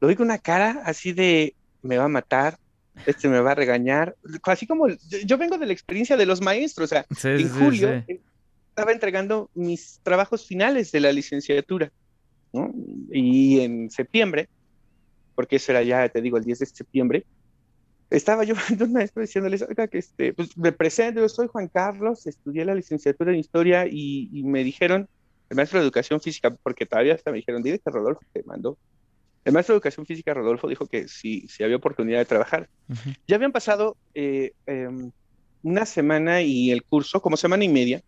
lo 0.00 0.08
vi 0.08 0.16
con 0.16 0.26
una 0.26 0.38
cara 0.38 0.82
así 0.84 1.12
de 1.12 1.54
me 1.82 1.98
va 1.98 2.04
a 2.04 2.08
matar, 2.08 2.58
este 3.06 3.28
me 3.28 3.40
va 3.40 3.52
a 3.52 3.54
regañar, 3.54 4.16
así 4.44 4.66
como 4.66 4.88
yo, 4.88 5.36
vengo 5.36 5.58
de 5.58 5.66
la 5.66 5.72
experiencia 5.72 6.16
de 6.16 6.26
los 6.26 6.40
maestros, 6.40 6.90
o 6.90 6.94
sea, 6.94 7.06
en 7.22 7.48
julio, 7.50 8.02
estaba 8.74 8.90
entregando 8.90 9.50
mis 9.54 10.00
trabajos 10.02 10.48
finales 10.48 10.90
de 10.90 10.98
la 10.98 11.12
licenciatura, 11.12 11.92
¿no? 12.52 12.74
Y 13.12 13.60
en 13.60 13.88
septiembre, 13.88 14.48
porque 15.36 15.56
eso 15.56 15.70
era 15.70 15.84
ya, 15.84 16.08
te 16.08 16.20
digo, 16.20 16.38
el 16.38 16.44
10 16.44 16.58
de 16.58 16.66
septiembre, 16.66 17.24
estaba 18.10 18.42
yo 18.42 18.56
viendo 18.68 18.86
un 18.86 18.92
maestro 18.94 19.22
diciéndoles, 19.22 19.62
oiga, 19.62 19.86
que 19.86 19.98
este, 19.98 20.32
pues 20.32 20.56
me 20.56 20.72
presento, 20.72 21.20
yo 21.20 21.28
soy 21.28 21.46
Juan 21.46 21.68
Carlos, 21.68 22.26
estudié 22.26 22.64
la 22.64 22.74
licenciatura 22.74 23.30
en 23.30 23.38
Historia 23.38 23.86
y, 23.88 24.42
me 24.44 24.64
dijeron, 24.64 25.08
el 25.50 25.56
maestro 25.56 25.78
de 25.78 25.84
Educación 25.84 26.20
Física, 26.20 26.50
porque 26.50 26.84
todavía 26.84 27.14
hasta 27.14 27.30
me 27.30 27.36
dijeron, 27.36 27.62
dile 27.62 27.78
que 27.78 27.90
Rodolfo 27.92 28.22
te 28.32 28.42
mandó. 28.42 28.76
El 29.44 29.52
maestro 29.52 29.74
de 29.74 29.76
Educación 29.76 30.04
Física, 30.04 30.34
Rodolfo, 30.34 30.66
dijo 30.66 30.88
que 30.88 31.06
sí, 31.06 31.46
sí 31.48 31.62
había 31.62 31.76
oportunidad 31.76 32.18
de 32.18 32.24
trabajar. 32.24 32.68
Ya 33.28 33.36
habían 33.36 33.52
pasado 33.52 33.96
eh, 34.14 34.50
em, 34.66 35.12
una 35.62 35.86
semana 35.86 36.42
y 36.42 36.72
el 36.72 36.82
curso, 36.82 37.22
como 37.22 37.36
semana 37.36 37.62
y 37.62 37.68
media, 37.68 38.02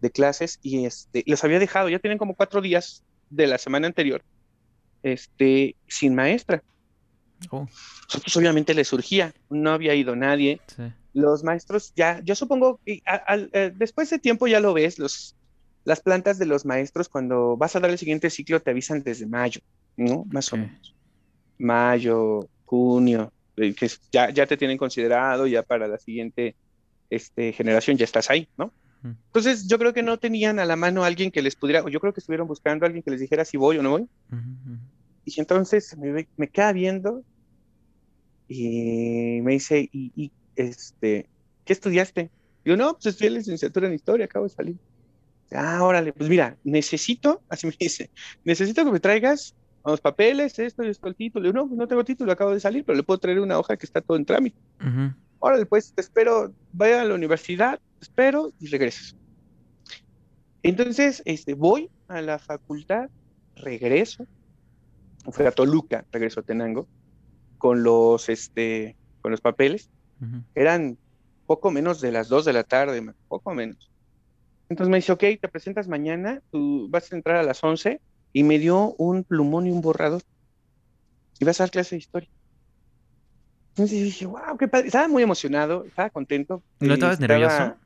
de 0.00 0.10
clases 0.10 0.58
y 0.62 0.84
este, 0.84 1.22
los 1.26 1.44
había 1.44 1.58
dejado, 1.58 1.88
ya 1.88 1.98
tienen 1.98 2.18
como 2.18 2.34
cuatro 2.34 2.60
días 2.60 3.04
de 3.28 3.46
la 3.46 3.58
semana 3.58 3.86
anterior, 3.86 4.22
este, 5.02 5.76
sin 5.86 6.14
maestra. 6.14 6.62
Oh. 7.50 7.66
Obviamente 8.36 8.74
le 8.74 8.84
surgía, 8.84 9.32
no 9.48 9.70
había 9.70 9.94
ido 9.94 10.16
nadie. 10.16 10.60
Los 11.12 11.42
maestros 11.42 11.92
ya, 11.94 12.20
yo 12.22 12.34
supongo 12.34 12.80
que 12.84 13.02
eh, 13.06 13.72
después 13.74 14.10
de 14.10 14.18
tiempo 14.18 14.46
ya 14.46 14.60
lo 14.60 14.74
ves, 14.74 14.98
los, 14.98 15.36
las 15.84 16.00
plantas 16.00 16.38
de 16.38 16.46
los 16.46 16.64
maestros 16.64 17.08
cuando 17.08 17.56
vas 17.56 17.76
a 17.76 17.80
dar 17.80 17.90
el 17.90 17.98
siguiente 17.98 18.30
ciclo 18.30 18.60
te 18.60 18.70
avisan 18.70 19.02
desde 19.02 19.26
mayo, 19.26 19.60
¿no? 19.96 20.24
Más 20.30 20.52
o 20.52 20.56
menos. 20.56 20.94
Mayo, 21.58 22.48
junio, 22.64 23.32
eh, 23.56 23.74
que 23.74 23.90
ya, 24.12 24.30
ya 24.30 24.46
te 24.46 24.56
tienen 24.56 24.78
considerado, 24.78 25.46
ya 25.46 25.62
para 25.62 25.88
la 25.88 25.98
siguiente 25.98 26.54
este, 27.08 27.52
generación 27.52 27.96
ya 27.96 28.04
estás 28.04 28.30
ahí, 28.30 28.48
¿no? 28.56 28.72
Entonces, 29.02 29.66
yo 29.66 29.78
creo 29.78 29.94
que 29.94 30.02
no 30.02 30.18
tenían 30.18 30.58
a 30.58 30.64
la 30.64 30.76
mano 30.76 31.04
a 31.04 31.06
alguien 31.06 31.30
que 31.30 31.42
les 31.42 31.56
pudiera, 31.56 31.82
yo 31.88 32.00
creo 32.00 32.12
que 32.12 32.20
estuvieron 32.20 32.46
buscando 32.46 32.84
a 32.84 32.86
alguien 32.86 33.02
que 33.02 33.10
les 33.10 33.20
dijera 33.20 33.44
si 33.44 33.56
voy 33.56 33.78
o 33.78 33.82
no 33.82 33.90
voy. 33.90 34.08
Y 35.24 35.40
entonces 35.40 35.96
me, 35.96 36.26
me, 36.36 36.48
queda 36.48 36.72
viendo 36.72 37.22
y 38.48 39.40
me 39.42 39.52
dice, 39.52 39.88
¿y, 39.92 40.32
este, 40.56 41.28
qué 41.64 41.72
estudiaste? 41.72 42.30
Yo, 42.64 42.76
no, 42.76 42.94
pues 42.94 43.06
estudié 43.06 43.30
licenciatura 43.30 43.86
en 43.86 43.94
historia, 43.94 44.26
acabo 44.26 44.46
de 44.46 44.54
salir. 44.54 44.76
Ah, 45.52 45.82
órale, 45.82 46.12
pues 46.12 46.28
mira, 46.28 46.56
necesito, 46.64 47.42
así 47.48 47.66
me 47.66 47.74
dice, 47.78 48.10
necesito 48.44 48.84
que 48.84 48.92
me 48.92 49.00
traigas 49.00 49.54
los 49.84 50.00
papeles, 50.00 50.58
esto 50.58 50.84
y 50.84 50.88
esto, 50.88 51.08
el 51.08 51.16
título. 51.16 51.46
Yo, 51.46 51.52
no, 51.52 51.66
pues 51.66 51.78
no 51.78 51.88
tengo 51.88 52.04
título, 52.04 52.32
acabo 52.32 52.52
de 52.52 52.60
salir, 52.60 52.84
pero 52.84 52.96
le 52.96 53.02
puedo 53.02 53.18
traer 53.18 53.40
una 53.40 53.58
hoja 53.58 53.76
que 53.76 53.86
está 53.86 54.00
todo 54.00 54.16
en 54.16 54.26
trámite. 54.26 54.58
Órale, 55.38 55.64
pues 55.64 55.92
te 55.94 56.02
espero, 56.02 56.52
vaya 56.72 57.00
a 57.00 57.04
la 57.04 57.14
universidad, 57.14 57.80
espero 58.00 58.52
y 58.58 58.68
regresas. 58.68 59.16
Entonces, 60.62 61.22
este, 61.24 61.54
voy 61.54 61.90
a 62.08 62.20
la 62.20 62.38
facultad, 62.38 63.08
regreso, 63.56 64.26
fui 65.30 65.46
a 65.46 65.52
Toluca, 65.52 66.04
regreso 66.12 66.40
a 66.40 66.42
Tenango, 66.42 66.86
con 67.58 67.82
los, 67.82 68.28
este, 68.28 68.96
con 69.22 69.30
los 69.30 69.40
papeles. 69.40 69.90
Eran 70.54 70.98
poco 71.46 71.70
menos 71.70 72.00
de 72.00 72.12
las 72.12 72.28
2 72.28 72.44
de 72.44 72.52
la 72.52 72.64
tarde, 72.64 73.02
poco 73.28 73.54
menos. 73.54 73.90
Entonces 74.68 74.90
me 74.90 74.98
dice, 74.98 75.12
ok, 75.12 75.24
te 75.40 75.48
presentas 75.48 75.88
mañana, 75.88 76.42
tú 76.50 76.88
vas 76.90 77.10
a 77.10 77.16
entrar 77.16 77.36
a 77.36 77.42
las 77.42 77.64
11 77.64 78.00
y 78.32 78.42
me 78.44 78.58
dio 78.58 78.94
un 78.98 79.24
plumón 79.24 79.66
y 79.66 79.70
un 79.70 79.80
borrador. 79.80 80.22
Y 81.38 81.44
vas 81.44 81.60
a 81.60 81.64
dar 81.64 81.70
clase 81.70 81.96
de 81.96 82.00
historia. 82.00 82.28
Entonces 83.70 84.04
dije, 84.04 84.26
wow, 84.26 84.56
qué 84.58 84.68
padre. 84.68 84.88
Estaba 84.88 85.08
muy 85.08 85.22
emocionado, 85.22 85.84
estaba 85.84 86.10
contento. 86.10 86.62
¿No 86.80 86.94
estabas 86.94 87.18
nervioso? 87.18 87.76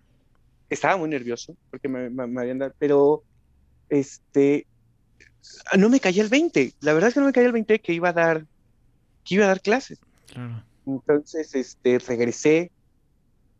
Estaba 0.74 0.96
muy 0.96 1.08
nervioso 1.08 1.56
porque 1.70 1.88
me, 1.88 2.40
habían 2.40 2.58
dado, 2.58 2.74
pero 2.80 3.22
este, 3.88 4.66
no 5.78 5.88
me 5.88 6.00
caía 6.00 6.20
el 6.20 6.28
20. 6.28 6.74
La 6.80 6.92
verdad 6.92 7.08
es 7.08 7.14
que 7.14 7.20
no 7.20 7.26
me 7.26 7.32
caía 7.32 7.46
el 7.46 7.52
20 7.52 7.78
que 7.78 7.92
iba 7.92 8.08
a 8.08 8.12
dar, 8.12 8.44
que 9.24 9.36
iba 9.36 9.44
a 9.44 9.48
dar 9.48 9.60
clases. 9.60 10.00
Entonces, 10.84 11.54
este, 11.54 12.00
regresé 12.00 12.72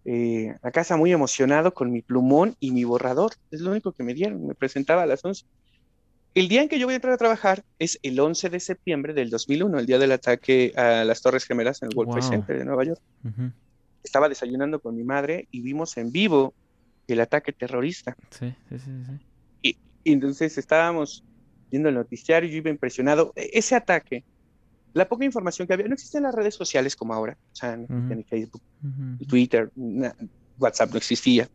eh, 0.04 0.56
a 0.62 0.72
casa 0.72 0.96
muy 0.96 1.12
emocionado 1.12 1.72
con 1.72 1.92
mi 1.92 2.02
plumón 2.02 2.56
y 2.58 2.72
mi 2.72 2.82
borrador. 2.82 3.34
Es 3.52 3.60
lo 3.60 3.70
único 3.70 3.92
que 3.92 4.02
me 4.02 4.12
dieron. 4.12 4.48
Me 4.48 4.56
presentaba 4.56 5.04
a 5.04 5.06
las 5.06 5.24
11. 5.24 5.44
El 6.34 6.48
día 6.48 6.62
en 6.62 6.68
que 6.68 6.80
yo 6.80 6.88
voy 6.88 6.94
a 6.94 6.96
entrar 6.96 7.12
a 7.12 7.16
trabajar 7.16 7.62
es 7.78 8.00
el 8.02 8.18
11 8.18 8.50
de 8.50 8.58
septiembre 8.58 9.14
del 9.14 9.30
2001, 9.30 9.78
el 9.78 9.86
día 9.86 10.00
del 10.00 10.10
ataque 10.10 10.72
a 10.74 11.04
las 11.04 11.22
Torres 11.22 11.44
Gemelas 11.44 11.80
en 11.80 11.90
el 11.90 11.96
World 11.96 12.10
Trade 12.10 12.28
Center 12.28 12.58
de 12.58 12.64
Nueva 12.64 12.82
York. 12.82 13.00
Estaba 14.02 14.28
desayunando 14.28 14.80
con 14.80 14.96
mi 14.96 15.04
madre 15.04 15.46
y 15.52 15.60
vimos 15.60 15.96
en 15.96 16.10
vivo 16.10 16.52
el 17.08 17.20
ataque 17.20 17.52
terrorista. 17.52 18.16
Sí, 18.30 18.54
sí, 18.68 18.78
sí. 18.78 19.12
Y, 19.62 19.78
y 20.04 20.12
entonces 20.12 20.56
estábamos 20.58 21.24
viendo 21.70 21.88
el 21.88 21.94
noticiario, 21.94 22.48
yo 22.48 22.56
iba 22.56 22.70
impresionado. 22.70 23.32
E, 23.36 23.50
ese 23.54 23.74
ataque 23.74 24.24
la 24.94 25.08
poca 25.08 25.24
información 25.24 25.66
que 25.66 25.74
había, 25.74 25.88
no 25.88 25.94
existen 25.94 26.22
las 26.22 26.34
redes 26.34 26.54
sociales 26.54 26.94
como 26.94 27.12
ahora, 27.12 27.36
o 27.52 27.56
sea, 27.56 27.76
ni 27.76 28.22
Facebook, 28.22 28.62
Twitter, 29.28 29.70
WhatsApp 30.58 30.90
no 30.92 30.96
existía. 30.96 31.48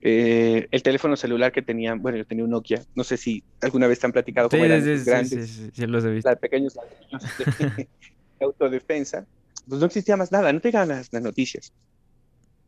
Eh, 0.00 0.66
el 0.70 0.82
teléfono 0.82 1.14
celular 1.16 1.52
que 1.52 1.62
tenía, 1.62 1.94
bueno, 1.94 2.18
yo 2.18 2.26
tenía 2.26 2.44
un 2.44 2.50
Nokia, 2.50 2.82
no 2.94 3.04
sé 3.04 3.16
si 3.16 3.44
alguna 3.60 3.86
vez 3.86 4.00
te 4.00 4.06
han 4.06 4.12
platicado 4.12 4.48
cómo 4.48 4.64
eran 4.64 4.82
sí, 4.82 5.04
grandes, 5.04 5.50
sí, 5.50 5.70
sí, 5.72 5.86
los 5.86 6.04
he 6.04 6.10
visto. 6.10 6.34
pequeños 6.36 6.74
de, 7.76 7.88
autodefensa, 8.40 9.26
pues 9.68 9.78
no 9.78 9.86
existía 9.86 10.16
más 10.16 10.32
nada, 10.32 10.52
no 10.52 10.60
te 10.60 10.68
llegaban 10.68 10.88
las, 10.88 11.12
las 11.12 11.22
noticias. 11.22 11.72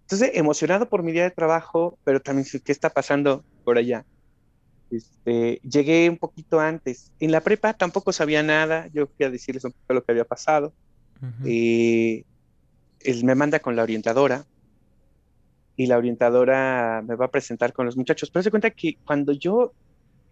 Entonces, 0.05 0.33
emocionado 0.35 0.89
por 0.89 1.03
mi 1.03 1.13
día 1.13 1.25
de 1.25 1.31
trabajo, 1.31 1.99
pero 2.05 2.21
también 2.21 2.47
qué 2.63 2.73
está 2.73 2.91
pasando 2.91 3.43
por 3.65 3.79
allá. 3.79 4.05
Este, 4.91 5.61
llegué 5.63 6.09
un 6.11 6.19
poquito 6.19 6.61
antes. 6.61 7.11
En 7.21 7.33
la 7.33 7.41
prepa 7.41 7.73
tampoco 7.73 8.13
sabía 8.13 8.43
nada. 8.43 8.89
Yo 8.93 9.09
quería 9.09 9.31
decirles 9.31 9.65
un 9.65 9.73
poco 9.73 9.95
lo 9.95 10.05
que 10.05 10.13
había 10.13 10.25
pasado. 10.25 10.75
Eh, 11.45 12.25
él 13.01 13.25
me 13.25 13.35
manda 13.35 13.61
con 13.61 13.77
la 13.77 13.83
orientadora 13.83 14.45
y 15.75 15.87
la 15.87 15.97
orientadora 15.97 17.03
me 17.07 17.15
va 17.17 17.25
a 17.27 17.31
presentar 17.31 17.73
con 17.73 17.87
los 17.87 17.97
muchachos. 17.97 18.31
Pero 18.31 18.43
se 18.43 18.51
cuenta 18.51 18.71
que 18.71 18.99
cuando 19.05 19.33
yo 19.33 19.73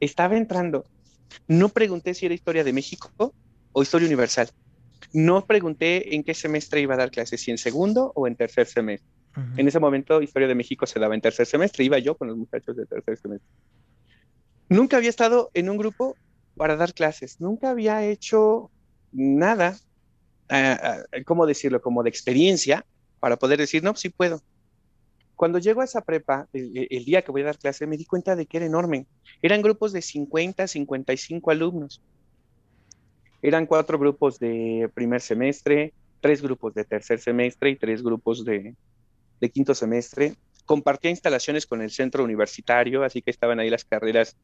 estaba 0.01 0.37
entrando, 0.37 0.85
no 1.49 1.71
pregunté 1.71 2.13
si 2.13 2.27
era 2.27 2.35
historia 2.35 2.63
de 2.63 2.75
México 2.75 3.35
o 3.73 3.83
historia 3.83 4.07
universal. 4.07 4.51
No 5.15 5.47
pregunté 5.47 6.15
en 6.15 6.23
qué 6.25 6.35
semestre 6.35 6.83
iba 6.83 6.95
a 6.95 6.99
dar 6.99 7.11
clases, 7.11 7.41
si 7.41 7.51
en 7.51 7.59
segundo 7.59 8.13
o 8.15 8.27
en 8.27 8.37
tercer 8.37 8.67
semestre. 8.67 9.22
En 9.57 9.67
ese 9.67 9.81
momento, 9.81 10.21
historia 10.21 10.47
de 10.47 10.55
México 10.55 10.87
se 10.87 11.01
daba 11.01 11.15
en 11.15 11.21
tercer 11.21 11.47
semestre. 11.47 11.85
Iba 11.85 11.99
yo 11.99 12.17
con 12.17 12.29
los 12.29 12.37
muchachos 12.37 12.77
de 12.77 12.85
tercer 12.85 13.17
semestre. 13.17 13.49
Nunca 14.69 14.99
había 14.99 15.11
estado 15.11 15.51
en 15.55 15.71
un 15.71 15.77
grupo 15.77 16.17
para 16.57 16.77
dar 16.77 16.95
clases, 16.95 17.41
nunca 17.41 17.71
había 17.71 18.05
hecho 18.05 18.71
nada, 19.13 19.77
uh, 20.51 21.23
¿cómo 21.25 21.47
decirlo? 21.47 21.81
Como 21.81 22.03
de 22.03 22.11
experiencia 22.11 22.85
para 23.21 23.37
poder 23.37 23.59
decir, 23.59 23.83
no, 23.83 23.95
sí 23.95 24.09
puedo. 24.09 24.43
Cuando 25.37 25.59
llego 25.59 25.81
a 25.81 25.85
esa 25.85 26.03
prepa, 26.03 26.49
el, 26.53 27.05
día 27.05 27.23
que 27.23 27.33
voy 27.33 27.43
a 27.43 27.47
dar 27.47 27.59
clase, 27.59 27.87
me 27.87 27.97
di 27.97 28.05
cuenta 28.05 28.37
de 28.37 28.47
que 28.47 28.59
era 28.59 28.67
enorme. 28.67 29.07
Eran 29.41 29.63
grupos 29.63 29.93
de 29.93 30.03
50, 30.03 30.67
55 30.67 31.51
alumnos. 31.51 32.03
Eran 33.41 33.67
cuatro 33.67 33.99
grupos 33.99 34.39
de 34.39 34.89
primer 34.95 35.21
semestre, 35.21 35.93
tres 36.21 36.41
grupos 36.43 36.75
de 36.75 36.85
tercer 36.85 37.19
semestre 37.19 37.71
y 37.71 37.77
tres 37.77 38.03
grupos 38.03 38.45
de, 38.45 38.75
de 39.43 39.51
quinto 39.51 39.75
semestre. 39.75 40.37
Compartía 40.65 41.11
instalaciones 41.11 41.67
con 41.67 41.83
el 41.83 41.91
centro 41.91 42.23
universitario, 42.23 43.03
así 43.03 43.21
que 43.21 43.33
estaban 43.33 43.59
ahí 43.59 43.69
las 43.69 43.85
carreras 43.85 44.37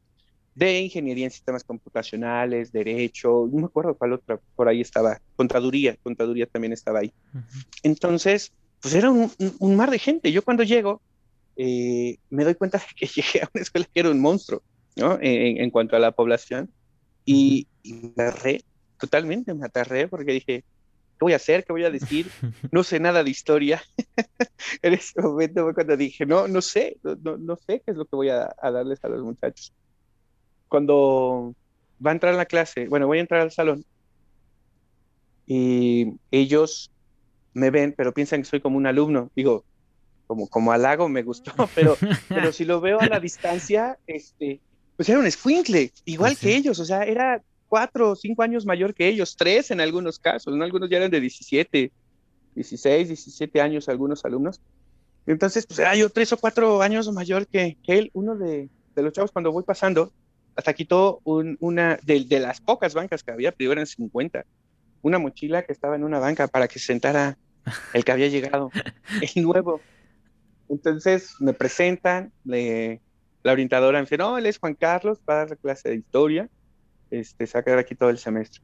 de 0.53 0.81
ingeniería 0.81 1.23
en 1.23 1.31
sistemas 1.31 1.63
computacionales, 1.63 2.73
derecho, 2.73 3.47
no 3.49 3.59
me 3.59 3.65
acuerdo 3.67 3.95
cuál 3.95 4.13
otra, 4.13 4.39
por 4.57 4.67
ahí 4.67 4.81
estaba, 4.81 5.21
contaduría, 5.37 5.95
contaduría 6.03 6.47
también 6.47 6.73
estaba 6.73 6.99
ahí. 6.99 7.13
Entonces, 7.81 8.51
pues 8.81 8.93
era 8.93 9.09
un, 9.09 9.31
mar 9.77 9.89
de 9.89 9.99
gente. 9.99 10.33
Yo 10.33 10.43
cuando 10.43 10.63
llego, 10.63 11.01
eh, 11.55 12.17
me 12.29 12.43
doy 12.43 12.55
cuenta 12.55 12.77
de 12.77 12.83
que 12.93 13.05
llegué 13.21 13.41
a 13.41 13.49
una 13.53 13.61
escuela 13.61 13.87
que 13.91 13.99
era 14.01 14.11
un 14.11 14.19
monstruo, 14.19 14.61
¿no? 14.97 15.17
En, 15.21 15.69
cuanto 15.69 15.95
a 15.95 15.99
la 15.99 16.11
población. 16.11 16.69
Y, 17.23 17.67
me 17.85 18.23
aterré, 18.23 18.61
totalmente 18.99 19.53
me 19.53 19.65
aterré 19.65 20.09
porque 20.09 20.33
dije, 20.33 20.65
¿qué 21.19 21.25
voy 21.25 21.33
a 21.33 21.35
hacer? 21.35 21.65
¿Qué 21.65 21.73
voy 21.73 21.83
a 21.83 21.91
decir? 21.91 22.29
No 22.71 22.83
sé 22.83 22.99
nada 22.99 23.23
de 23.23 23.29
historia. 23.29 23.83
en 24.81 24.93
ese 24.93 25.21
momento 25.21 25.63
fue 25.63 25.73
cuando 25.73 25.97
dije, 25.97 26.25
no, 26.25 26.47
no 26.47 26.61
sé, 26.61 26.97
no, 27.03 27.37
no 27.37 27.55
sé 27.57 27.81
qué 27.85 27.91
es 27.91 27.97
lo 27.97 28.05
que 28.05 28.15
voy 28.15 28.29
a 28.29 28.49
darles 28.61 29.03
a 29.03 29.09
los 29.09 29.23
muchachos 29.23 29.73
cuando 30.69 31.53
va 32.05 32.11
a 32.11 32.13
entrar 32.13 32.33
a 32.33 32.37
la 32.37 32.45
clase, 32.45 32.87
bueno, 32.87 33.07
voy 33.07 33.17
a 33.17 33.21
entrar 33.21 33.41
al 33.41 33.51
salón 33.51 33.83
y 35.45 36.13
ellos 36.31 36.91
me 37.53 37.71
ven, 37.71 37.93
pero 37.97 38.13
piensan 38.13 38.41
que 38.41 38.47
soy 38.47 38.61
como 38.61 38.77
un 38.77 38.85
alumno. 38.85 39.31
Digo, 39.35 39.65
como, 40.27 40.47
como 40.47 40.71
halago 40.71 41.09
me 41.09 41.23
gustó, 41.23 41.51
pero, 41.75 41.97
pero 42.29 42.53
si 42.53 42.63
lo 42.63 42.79
veo 42.79 43.01
a 43.01 43.07
la 43.07 43.19
distancia, 43.19 43.97
este, 44.07 44.61
pues 44.95 45.09
era 45.09 45.19
un 45.19 45.25
escuincle, 45.25 45.91
igual 46.05 46.37
que 46.37 46.55
ellos, 46.55 46.79
o 46.79 46.85
sea, 46.85 47.03
era 47.03 47.41
cuatro 47.69 48.11
o 48.11 48.15
cinco 48.15 48.43
años 48.43 48.65
mayor 48.65 48.93
que 48.93 49.07
ellos, 49.07 49.37
tres 49.37 49.71
en 49.71 49.79
algunos 49.79 50.19
casos, 50.19 50.55
¿no? 50.55 50.63
Algunos 50.63 50.89
ya 50.89 50.97
eran 50.97 51.11
de 51.11 51.21
17, 51.21 51.91
16, 52.55 53.07
17 53.07 53.61
años 53.61 53.87
algunos 53.87 54.25
alumnos. 54.25 54.59
Entonces, 55.25 55.65
pues 55.65 55.79
era 55.79 55.95
yo 55.95 56.09
tres 56.09 56.33
o 56.33 56.37
cuatro 56.37 56.81
años 56.81 57.09
mayor 57.13 57.47
que, 57.47 57.77
que 57.83 57.97
él, 57.99 58.09
uno 58.13 58.35
de, 58.35 58.67
de 58.95 59.03
los 59.03 59.13
chavos 59.13 59.31
cuando 59.31 59.51
voy 59.51 59.63
pasando, 59.63 60.11
hasta 60.55 60.73
quitó 60.73 61.21
una 61.23 61.97
de, 62.03 62.39
las 62.39 62.59
pocas 62.59 62.93
bancas 62.93 63.23
que 63.23 63.31
había, 63.31 63.51
primero 63.53 63.73
eran 63.73 63.87
50, 63.87 64.45
una 65.01 65.17
mochila 65.17 65.63
que 65.63 65.71
estaba 65.71 65.95
en 65.95 66.03
una 66.03 66.19
banca 66.19 66.47
para 66.47 66.67
que 66.67 66.79
se 66.79 66.87
sentara 66.87 67.37
el 67.93 68.03
que 68.03 68.11
había 68.11 68.27
llegado, 68.27 68.69
el 69.35 69.43
nuevo. 69.43 69.79
Entonces 70.67 71.35
me 71.39 71.53
presentan, 71.53 72.31
la 72.43 73.51
orientadora 73.51 73.99
me 73.99 74.03
dice, 74.03 74.17
no, 74.17 74.37
él 74.37 74.45
es 74.45 74.59
Juan 74.59 74.75
Carlos, 74.75 75.19
va 75.27 75.41
a 75.41 75.45
dar 75.45 75.57
clase 75.57 75.89
de 75.89 75.95
historia, 75.95 76.49
este, 77.11 77.47
se 77.47 77.53
va 77.53 77.61
a 77.61 77.63
quedar 77.63 77.79
aquí 77.79 77.95
todo 77.95 78.09
el 78.09 78.17
semestre. 78.17 78.61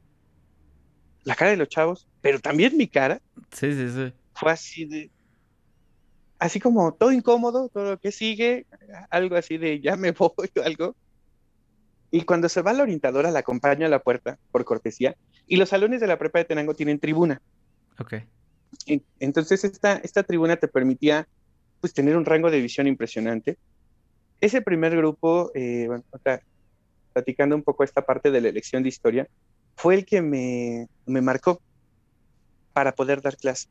La 1.24 1.34
cara 1.34 1.50
de 1.50 1.56
los 1.56 1.68
chavos, 1.68 2.06
pero 2.20 2.38
también 2.40 2.76
mi 2.76 2.86
cara, 2.86 3.20
sí, 3.52 3.72
sí, 3.72 3.90
sí. 3.90 4.12
fue 4.34 4.52
así 4.52 4.84
de, 4.84 5.10
así 6.38 6.60
como 6.60 6.94
todo 6.94 7.12
incómodo, 7.12 7.68
todo 7.68 7.92
lo 7.92 8.00
que 8.00 8.12
sigue, 8.12 8.66
algo 9.10 9.36
así 9.36 9.58
de 9.58 9.80
ya 9.80 9.96
me 9.96 10.12
voy 10.12 10.30
o 10.56 10.62
algo. 10.64 10.96
Y 12.10 12.22
cuando 12.22 12.48
se 12.48 12.62
va 12.62 12.72
la 12.72 12.84
orientadora, 12.84 13.30
la 13.30 13.40
acompaña 13.40 13.86
a 13.86 13.90
la 13.90 13.98
puerta, 13.98 14.38
por 14.52 14.64
cortesía, 14.64 15.16
y 15.46 15.56
los 15.56 15.70
salones 15.70 16.00
de 16.00 16.06
la 16.06 16.18
prepa 16.18 16.38
de 16.38 16.44
Tenango 16.44 16.74
tienen 16.74 16.98
tribuna. 16.98 17.42
Ok. 17.98 18.14
Entonces, 19.18 19.64
esta, 19.64 19.96
esta 19.96 20.22
tribuna 20.22 20.56
te 20.56 20.68
permitía 20.68 21.26
pues, 21.80 21.92
tener 21.92 22.16
un 22.16 22.24
rango 22.24 22.50
de 22.50 22.60
visión 22.60 22.86
impresionante. 22.86 23.58
Ese 24.40 24.62
primer 24.62 24.96
grupo, 24.96 25.50
eh, 25.54 25.86
bueno, 25.88 26.04
platicando 27.16 27.56
un 27.56 27.62
poco 27.62 27.82
esta 27.82 28.04
parte 28.04 28.30
de 28.30 28.42
la 28.42 28.48
elección 28.50 28.82
de 28.82 28.90
historia, 28.90 29.26
fue 29.74 29.94
el 29.94 30.04
que 30.04 30.20
me, 30.20 30.86
me 31.06 31.22
marcó 31.22 31.62
para 32.74 32.94
poder 32.94 33.22
dar 33.22 33.38
clase. 33.38 33.68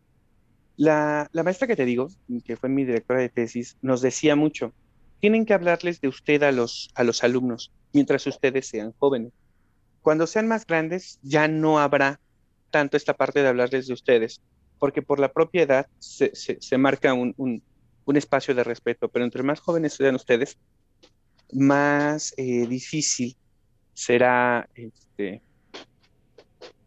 La, 0.77 1.29
la, 1.31 1.43
maestra 1.43 1.67
que 1.67 1.75
te 1.75 1.85
digo, 1.85 2.07
que 2.43 2.57
fue 2.57 2.69
mi 2.69 2.85
directora 2.85 3.19
de 3.19 3.29
tesis, 3.29 3.77
nos 3.83 4.01
decía 4.01 4.35
mucho, 4.35 4.73
tienen 5.19 5.45
que 5.45 5.53
hablarles 5.53 6.01
de 6.01 6.07
usted 6.07 6.41
a 6.41 6.51
los, 6.51 6.89
a 6.95 7.03
los 7.03 7.23
alumnos 7.23 7.71
mientras 7.93 8.25
ustedes 8.25 8.65
sean 8.65 8.93
jóvenes. 8.97 9.31
Cuando 10.01 10.25
sean 10.25 10.47
más 10.47 10.65
grandes, 10.65 11.19
ya 11.21 11.47
no 11.47 11.77
habrá 11.77 12.19
tanto 12.71 12.97
esta 12.97 13.13
parte 13.13 13.43
de 13.43 13.49
hablarles 13.49 13.85
de 13.85 13.93
ustedes, 13.93 14.41
porque 14.79 15.03
por 15.03 15.19
la 15.19 15.31
propia 15.31 15.61
edad 15.61 15.85
se, 15.99 16.31
se, 16.33 16.77
marca 16.79 17.13
un, 17.13 17.35
un, 17.37 17.61
un, 18.05 18.17
espacio 18.17 18.55
de 18.55 18.63
respeto, 18.63 19.07
pero 19.07 19.23
entre 19.23 19.43
más 19.43 19.59
jóvenes 19.59 19.93
sean 19.93 20.15
ustedes, 20.15 20.57
más 21.53 22.33
eh, 22.37 22.67
difícil 22.67 23.35
será 23.93 24.67
este, 24.75 25.41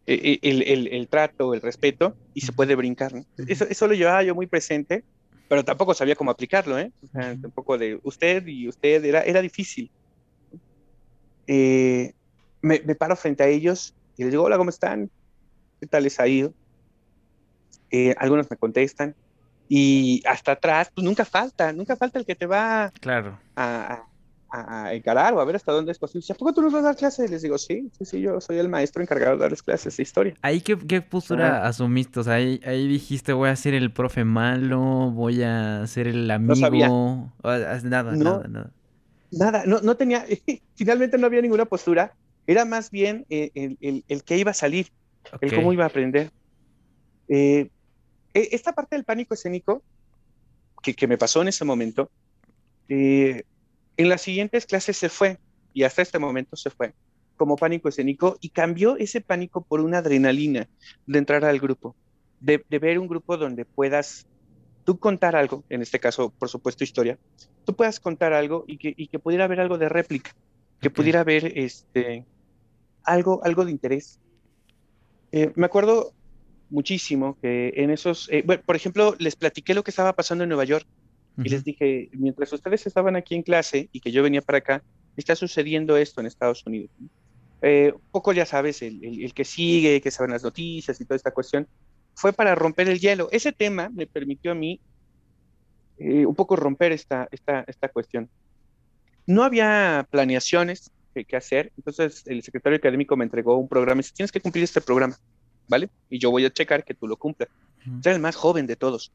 e, 0.05 0.13
e, 0.13 0.39
el, 0.41 0.61
el, 0.63 0.87
el, 0.87 1.07
trato, 1.07 1.53
el 1.53 1.61
respeto, 1.61 2.15
y 2.33 2.41
se 2.41 2.51
puede 2.51 2.75
brincar. 2.75 3.11
Eso, 3.47 3.65
eso 3.69 3.87
lo 3.87 3.93
llevaba 3.93 4.23
yo 4.23 4.35
muy 4.35 4.47
presente, 4.47 5.03
pero 5.47 5.65
tampoco 5.65 5.93
sabía 5.93 6.15
cómo 6.15 6.31
aplicarlo, 6.31 6.77
¿eh? 6.77 6.91
tampoco 7.41 7.77
de 7.77 7.99
usted 8.03 8.45
y 8.47 8.67
usted, 8.67 9.03
era, 9.03 9.21
era 9.21 9.41
difícil. 9.41 9.91
Eh, 11.47 12.13
me, 12.61 12.79
paro 12.95 13.15
frente 13.15 13.43
a 13.43 13.47
ellos 13.47 13.95
y 14.15 14.23
les 14.23 14.31
digo, 14.31 14.43
hola, 14.43 14.57
¿cómo 14.57 14.69
están? 14.69 15.09
¿Qué 15.79 15.87
tal 15.87 16.03
les 16.03 16.19
ha 16.19 16.27
ido? 16.27 16.53
Eh, 17.89 18.13
algunos 18.19 18.49
me 18.51 18.57
contestan 18.57 19.15
y 19.67 20.21
hasta 20.27 20.51
atrás, 20.51 20.91
pues 20.93 21.03
nunca 21.03 21.25
falta, 21.25 21.73
nunca 21.73 21.95
falta 21.95 22.19
el 22.19 22.25
que 22.25 22.35
te 22.35 22.45
va 22.45 22.91
claro. 22.99 23.39
a, 23.55 24.03
a, 24.51 24.93
encarar 24.93 25.33
o 25.33 25.39
a 25.39 25.45
ver 25.45 25.55
hasta 25.55 25.71
dónde 25.71 25.91
es 25.91 25.99
posible. 25.99 26.25
¿A 26.29 26.33
poco 26.33 26.53
tú 26.53 26.61
nos 26.61 26.73
vas 26.73 26.81
a 26.83 26.87
dar 26.87 26.95
clases? 26.95 27.29
Les 27.29 27.41
digo, 27.41 27.57
sí, 27.57 27.89
sí, 27.97 28.05
sí, 28.05 28.21
yo 28.21 28.41
soy 28.41 28.57
el 28.57 28.69
maestro 28.69 29.01
encargado 29.01 29.35
de 29.35 29.41
darles 29.43 29.63
clases 29.63 29.95
de 29.97 30.03
historia. 30.03 30.33
¿Ahí 30.41 30.61
qué, 30.61 30.77
qué 30.77 31.01
postura 31.01 31.65
asumiste? 31.67 32.19
O 32.19 32.23
sea, 32.23 32.33
ahí, 32.35 32.59
ahí, 32.65 32.87
dijiste, 32.87 33.33
voy 33.33 33.49
a 33.49 33.55
ser 33.55 33.73
el 33.73 33.91
profe 33.91 34.25
malo, 34.25 35.11
voy 35.11 35.43
a 35.43 35.85
ser 35.87 36.07
el 36.07 36.29
amigo. 36.31 36.55
No 36.55 36.55
sabía. 36.55 36.87
Nada, 37.43 37.81
nada, 37.83 38.47
nada 38.47 38.71
nada, 39.31 39.63
no, 39.65 39.81
no 39.81 39.95
tenía, 39.95 40.25
finalmente 40.75 41.17
no 41.17 41.27
había 41.27 41.41
ninguna 41.41 41.65
postura. 41.65 42.13
era 42.47 42.65
más 42.65 42.91
bien 42.91 43.25
eh, 43.29 43.51
el, 43.53 44.03
el, 44.07 44.23
que 44.23 44.37
iba 44.37 44.51
a 44.51 44.55
salir, 44.55 44.87
el 45.41 45.53
cómo 45.53 45.73
iba 45.73 45.83
a 45.83 45.87
aprender. 45.87 46.31
Eh, 47.27 47.69
e, 48.33 48.49
esta 48.51 48.73
parte 48.73 48.95
del 48.95 49.05
pánico 49.05 49.33
escénico 49.33 49.83
que, 50.81 50.93
que, 50.93 51.07
me 51.07 51.17
pasó 51.17 51.41
en 51.41 51.49
ese 51.49 51.65
momento, 51.65 52.09
eh, 52.87 53.43
en 53.99 54.07
las 54.07 54.21
siguientes 54.21 54.65
clases 54.65 54.95
se 54.95 55.09
fue, 55.09 55.39
y 55.73 55.83
hasta 55.83 56.01
este 56.01 56.19
momento 56.19 56.55
se 56.55 56.69
fue, 56.69 56.93
como 57.35 57.57
pánico 57.57 57.89
escénico, 57.89 58.37
y 58.39 58.47
cambió 58.47 58.95
ese 58.95 59.19
pánico 59.19 59.61
por 59.61 59.81
una 59.81 59.97
adrenalina 59.97 60.69
de 61.05 61.19
entrar 61.19 61.43
al 61.43 61.59
grupo, 61.59 61.97
de, 62.39 62.63
de 62.69 62.79
ver 62.79 62.97
un 62.97 63.09
grupo 63.09 63.35
donde 63.35 63.65
puedas 63.65 64.25
tú 64.85 64.97
contar 64.97 65.35
algo, 65.35 65.65
en 65.67 65.81
este 65.81 65.99
caso, 65.99 66.29
por 66.29 66.47
supuesto, 66.47 66.85
historia, 66.85 67.19
tú 67.65 67.75
puedas 67.75 67.99
contar 67.99 68.31
algo 68.31 68.63
y 68.67 68.77
que, 68.77 68.93
y 68.95 69.07
que 69.07 69.19
pudiera 69.19 69.43
haber 69.43 69.59
algo 69.59 69.77
de 69.77 69.89
réplica, 69.89 70.33
que 70.79 70.89
pudiera 70.89 71.19
haber 71.19 71.57
este, 71.57 72.25
algo, 73.03 73.41
algo 73.43 73.65
de 73.65 73.71
interés. 73.71 74.21
Eh, 75.33 75.51
me 75.55 75.65
acuerdo 75.65 76.13
muchísimo 76.69 77.37
que 77.41 77.73
en 77.75 77.89
esos, 77.89 78.29
eh, 78.31 78.43
bueno, 78.45 78.63
por 78.65 78.77
ejemplo, 78.77 79.17
les 79.19 79.35
platiqué 79.35 79.73
lo 79.73 79.83
que 79.83 79.91
estaba 79.91 80.13
pasando 80.13 80.45
en 80.45 80.49
Nueva 80.51 80.63
York 80.63 80.87
y 81.43 81.49
les 81.49 81.63
dije, 81.63 82.09
mientras 82.13 82.51
ustedes 82.51 82.85
estaban 82.87 83.15
aquí 83.15 83.35
en 83.35 83.43
clase 83.43 83.89
y 83.91 83.99
que 83.99 84.11
yo 84.11 84.23
venía 84.23 84.41
para 84.41 84.59
acá, 84.59 84.83
está 85.15 85.35
sucediendo 85.35 85.97
esto 85.97 86.21
en 86.21 86.27
Estados 86.27 86.65
Unidos. 86.65 86.91
Eh, 87.61 87.93
poco 88.11 88.31
ya 88.31 88.45
sabes, 88.45 88.81
el, 88.81 89.03
el, 89.03 89.33
que 89.33 89.45
sigue, 89.45 90.01
que 90.01 90.11
saben 90.11 90.31
las 90.31 90.43
noticias 90.43 90.99
y 90.99 91.05
toda 91.05 91.17
esta 91.17 91.31
cuestión, 91.31 91.67
fue 92.15 92.33
para 92.33 92.55
romper 92.55 92.89
el 92.89 92.99
hielo. 92.99 93.29
Ese 93.31 93.51
tema 93.51 93.89
me 93.89 94.07
permitió 94.07 94.51
a 94.51 94.55
mí 94.55 94.79
eh, 95.99 96.25
un 96.25 96.35
poco 96.35 96.55
romper 96.55 96.93
esta, 96.93 97.27
esta, 97.31 97.65
esta 97.67 97.89
cuestión. 97.89 98.29
No 99.25 99.43
había 99.43 100.07
planeaciones 100.09 100.91
que, 101.13 101.35
hacer, 101.35 101.73
entonces 101.75 102.23
el 102.27 102.41
secretario 102.43 102.77
académico 102.77 103.17
me 103.17 103.25
entregó 103.25 103.57
un 103.57 103.67
programa 103.67 103.99
y 103.99 104.03
dice, 104.03 104.13
tienes 104.15 104.31
que 104.31 104.39
cumplir 104.39 104.63
este 104.63 104.79
programa, 104.79 105.17
¿vale? 105.67 105.89
Y 106.09 106.17
yo 106.17 106.31
voy 106.31 106.45
a 106.45 106.49
checar 106.49 106.85
que 106.85 106.93
tú 106.93 107.07
lo 107.07 107.17
cumplas. 107.17 107.49
Era 108.01 108.15
el 108.15 108.21
más 108.21 108.37
joven 108.37 108.65
de 108.67 108.77
todos. 108.77 109.11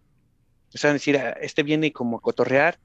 O 0.75 0.79
sea, 0.79 0.93
decir, 0.93 1.17
ah, 1.17 1.37
este 1.41 1.63
viene 1.63 1.93
como 1.93 2.17
a 2.17 2.21
cotorrear 2.21 2.79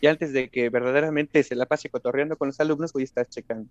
y 0.00 0.06
antes 0.08 0.32
de 0.32 0.48
que 0.50 0.68
verdaderamente 0.68 1.42
se 1.42 1.54
la 1.54 1.66
pase 1.66 1.88
cotorreando 1.88 2.36
con 2.36 2.48
los 2.48 2.60
alumnos, 2.60 2.92
voy 2.92 3.02
a 3.02 3.04
estar 3.04 3.28
checando. 3.28 3.70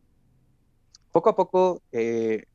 Poco 1.12 1.30
a 1.30 1.36
poco 1.36 1.82
eh, 1.92 2.46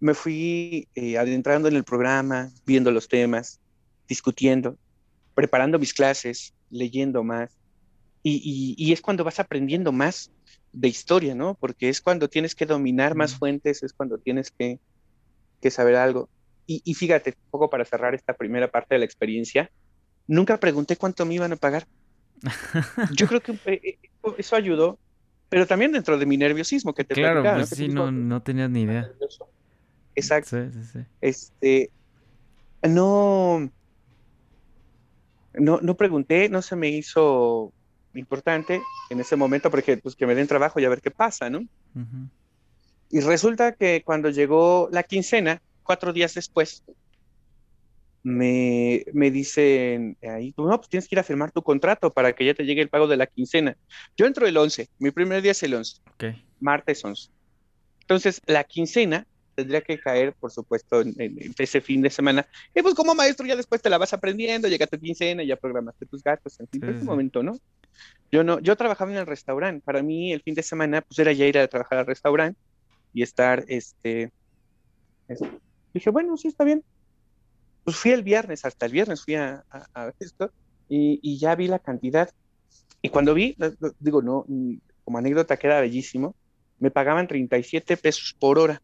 me 0.00 0.14
fui 0.14 0.88
eh, 0.94 1.18
adentrando 1.18 1.68
en 1.68 1.76
el 1.76 1.84
programa, 1.84 2.50
viendo 2.64 2.90
los 2.90 3.08
temas, 3.08 3.60
discutiendo, 4.06 4.76
preparando 5.34 5.78
mis 5.78 5.92
clases, 5.92 6.54
leyendo 6.70 7.24
más. 7.24 7.50
Y, 8.22 8.92
es 8.92 9.00
cuando 9.00 9.24
vas 9.24 9.40
aprendiendo 9.40 9.90
más 9.90 10.30
de 10.72 10.88
historia, 10.88 11.34
¿no? 11.34 11.54
Porque 11.54 11.88
es 11.88 12.02
cuando 12.02 12.28
tienes 12.28 12.54
que 12.54 12.66
dominar 12.66 13.14
más 13.14 13.34
fuentes, 13.34 13.82
es 13.82 13.94
cuando 13.94 14.18
tienes 14.18 14.50
que, 14.50 14.78
saber 15.70 15.96
algo. 15.96 16.28
Y, 16.66 16.82
y, 16.84 16.92
fíjate, 16.92 17.30
un 17.30 17.50
poco 17.50 17.70
para 17.70 17.86
cerrar 17.86 18.14
esta 18.14 18.34
primera 18.34 18.70
parte 18.70 18.94
de 18.94 18.98
la 18.98 19.06
experiencia, 19.06 19.70
nunca 20.28 20.60
pregunté 20.60 20.96
cuánto 20.96 21.26
me 21.26 21.34
iban 21.34 21.52
a 21.52 21.56
pagar. 21.56 21.86
Yo 23.16 23.26
creo 23.26 23.40
que 23.40 23.52
eh, 23.64 23.80
eh, 23.82 23.98
eso 24.36 24.54
ayudó, 24.54 24.98
pero 25.48 25.66
también 25.66 25.90
dentro 25.90 26.16
de 26.16 26.26
mi 26.26 26.36
nerviosismo 26.36 26.94
que 26.94 27.02
te 27.02 27.14
Claro, 27.14 27.42
pues 27.42 27.70
sí, 27.70 27.88
no, 27.88 28.12
no 28.12 28.40
tenías 28.42 28.70
ni 28.70 28.82
idea. 28.82 29.10
Exacto. 30.14 30.56
Este, 31.20 31.90
no, 32.82 33.70
no, 35.54 35.80
no 35.80 35.96
pregunté, 35.96 36.48
no 36.48 36.62
se 36.62 36.76
me 36.76 36.88
hizo 36.88 37.72
importante 38.14 38.80
en 39.10 39.20
ese 39.20 39.36
momento 39.36 39.70
porque 39.70 39.96
pues 39.96 40.16
que 40.16 40.26
me 40.26 40.34
den 40.34 40.46
trabajo 40.46 40.80
y 40.80 40.84
a 40.84 40.88
ver 40.88 41.00
qué 41.00 41.10
pasa, 41.10 41.50
¿no? 41.50 41.60
Y 43.10 43.20
resulta 43.20 43.72
que 43.72 44.02
cuando 44.04 44.28
llegó 44.28 44.88
la 44.92 45.02
quincena, 45.02 45.62
cuatro 45.82 46.12
días 46.12 46.34
después, 46.34 46.82
me, 48.22 49.04
me 49.12 49.30
dicen 49.30 50.16
ahí, 50.22 50.54
no, 50.56 50.76
pues 50.76 50.88
tienes 50.88 51.08
que 51.08 51.14
ir 51.14 51.20
a 51.20 51.24
firmar 51.24 51.52
tu 51.52 51.62
contrato 51.62 52.12
para 52.12 52.32
que 52.32 52.44
ya 52.44 52.54
te 52.54 52.64
llegue 52.64 52.82
el 52.82 52.88
pago 52.88 53.06
de 53.06 53.16
la 53.16 53.26
quincena. 53.26 53.76
Yo 54.16 54.26
entro 54.26 54.46
el 54.46 54.56
11, 54.56 54.88
mi 54.98 55.10
primer 55.10 55.42
día 55.42 55.52
es 55.52 55.62
el 55.62 55.74
11, 55.74 56.00
martes 56.60 57.04
11. 57.04 57.30
Entonces, 58.00 58.40
la 58.46 58.64
quincena 58.64 59.26
tendría 59.54 59.80
que 59.80 59.98
caer, 59.98 60.34
por 60.34 60.52
supuesto, 60.52 61.00
en, 61.00 61.14
ese 61.58 61.80
fin 61.80 62.00
de 62.00 62.10
semana. 62.10 62.46
Y 62.74 62.80
pues 62.80 62.94
como 62.94 63.14
maestro 63.14 63.44
ya 63.44 63.56
después 63.56 63.82
te 63.82 63.90
la 63.90 63.98
vas 63.98 64.12
aprendiendo, 64.12 64.68
llega 64.68 64.86
tu 64.86 64.98
quincena, 64.98 65.42
ya 65.42 65.56
programaste 65.56 66.06
tus 66.06 66.22
gastos, 66.22 66.60
en 66.60 66.68
fin, 66.68 66.84
ese 66.84 67.04
momento, 67.04 67.42
¿no? 67.42 67.58
Yo 68.30 68.44
no, 68.44 68.60
yo 68.60 68.76
trabajaba 68.76 69.10
en 69.10 69.18
el 69.18 69.26
restaurante. 69.26 69.82
Para 69.84 70.02
mí 70.02 70.32
el 70.32 70.42
fin 70.42 70.54
de 70.54 70.62
semana 70.62 71.02
pues 71.02 71.18
era 71.18 71.32
ya 71.32 71.46
ir 71.46 71.58
a 71.58 71.66
trabajar 71.66 71.98
al 71.98 72.06
restaurante 72.06 72.58
y 73.12 73.22
estar, 73.22 73.64
este, 73.66 74.30
dije, 75.92 76.10
bueno, 76.10 76.36
sí, 76.36 76.48
está 76.48 76.64
bien. 76.64 76.84
Pues 77.84 77.96
fui 77.96 78.10
el 78.10 78.22
viernes, 78.22 78.64
hasta 78.64 78.86
el 78.86 78.92
viernes 78.92 79.24
fui 79.24 79.34
a, 79.34 79.64
a, 79.70 80.12
esto 80.18 80.50
y, 80.88 81.20
y, 81.22 81.38
ya 81.38 81.54
vi 81.54 81.68
la 81.68 81.78
cantidad. 81.78 82.30
Y 83.00 83.08
cuando 83.08 83.34
vi, 83.34 83.56
digo, 83.98 84.22
no, 84.22 84.44
como 85.04 85.18
anécdota 85.18 85.56
queda 85.56 85.80
bellísimo, 85.80 86.34
me 86.78 86.90
pagaban 86.90 87.26
37 87.26 87.96
pesos 87.96 88.36
por 88.38 88.58
hora. 88.58 88.82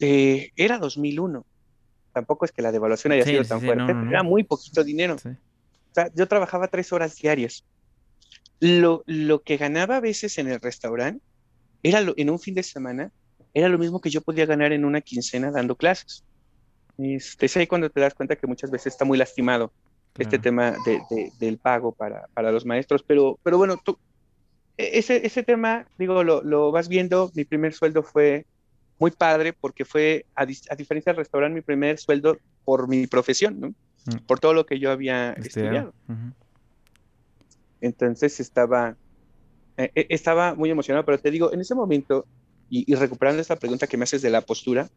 Eh, 0.00 0.50
era 0.56 0.78
2001. 0.78 1.44
Tampoco 2.12 2.44
es 2.44 2.52
que 2.52 2.62
la 2.62 2.72
devaluación 2.72 3.12
haya 3.12 3.24
sido 3.24 3.44
tan 3.44 3.60
fuerte, 3.60 3.92
era 4.08 4.22
muy 4.22 4.42
poquito 4.42 4.82
dinero. 4.82 5.14
O 5.14 5.94
sea, 5.94 6.10
yo 6.14 6.26
trabajaba 6.26 6.68
tres 6.68 6.92
horas 6.92 7.14
diarias. 7.16 7.64
Lo, 8.58 9.04
lo 9.06 9.42
que 9.42 9.56
ganaba 9.56 9.96
a 9.96 10.00
veces 10.00 10.38
en 10.38 10.48
el 10.48 10.60
restaurante, 10.60 11.24
era 11.82 12.00
lo, 12.00 12.14
en 12.16 12.30
un 12.30 12.38
fin 12.38 12.54
de 12.54 12.62
semana, 12.62 13.12
era 13.54 13.68
lo 13.68 13.78
mismo 13.78 14.00
que 14.00 14.10
yo 14.10 14.20
podía 14.20 14.46
ganar 14.46 14.72
en 14.72 14.84
una 14.84 15.00
quincena 15.00 15.50
dando 15.50 15.76
clases. 15.76 16.24
Este, 17.02 17.46
es 17.46 17.56
ahí 17.56 17.66
cuando 17.66 17.90
te 17.90 18.00
das 18.00 18.14
cuenta 18.14 18.36
que 18.36 18.46
muchas 18.46 18.70
veces 18.70 18.92
está 18.92 19.04
muy 19.04 19.18
lastimado 19.18 19.72
este 20.18 20.38
tema 20.38 20.74
de, 20.84 21.30
del 21.38 21.56
pago 21.56 21.92
para, 21.92 22.26
para, 22.34 22.52
los 22.52 22.66
maestros, 22.66 23.02
pero, 23.02 23.38
pero 23.42 23.56
bueno, 23.56 23.80
tú, 23.82 23.96
e, 24.76 24.98
ese, 24.98 25.24
ese 25.24 25.42
tema, 25.42 25.86
digo, 25.98 26.22
lo, 26.24 26.42
lo 26.42 26.72
vas 26.72 26.88
viendo, 26.88 27.30
mi 27.34 27.44
primer 27.44 27.72
sueldo 27.72 28.02
fue 28.02 28.44
muy 29.00 29.10
padre 29.10 29.54
porque 29.54 29.84
fue, 29.84 30.26
a, 30.34 30.44
diferencia 30.44 31.12
del 31.12 31.16
restaurante, 31.16 31.54
mi 31.54 31.62
primer 31.62 31.98
sueldo 31.98 32.38
por 32.64 32.86
mi 32.86 33.06
profesión, 33.06 33.58
¿no? 33.58 33.68
Mm. 33.68 34.26
Por 34.26 34.38
todo 34.40 34.52
lo 34.52 34.66
que 34.66 34.78
yo 34.78 34.90
había 34.90 35.32
estudiado. 35.32 35.94
Entonces 37.80 38.40
estaba, 38.40 38.96
eh, 39.78 40.06
estaba 40.10 40.54
muy 40.54 40.70
emocionado, 40.70 41.04
pero 41.06 41.18
te 41.18 41.30
digo, 41.30 41.52
en 41.52 41.60
ese 41.60 41.74
momento, 41.74 42.26
y, 42.68 42.94
recuperando 42.94 43.40
esta 43.40 43.56
pregunta 43.56 43.86
que 43.86 43.96
me 43.96 44.04
haces 44.04 44.22
de 44.22 44.30
la 44.30 44.42
postura, 44.42 44.90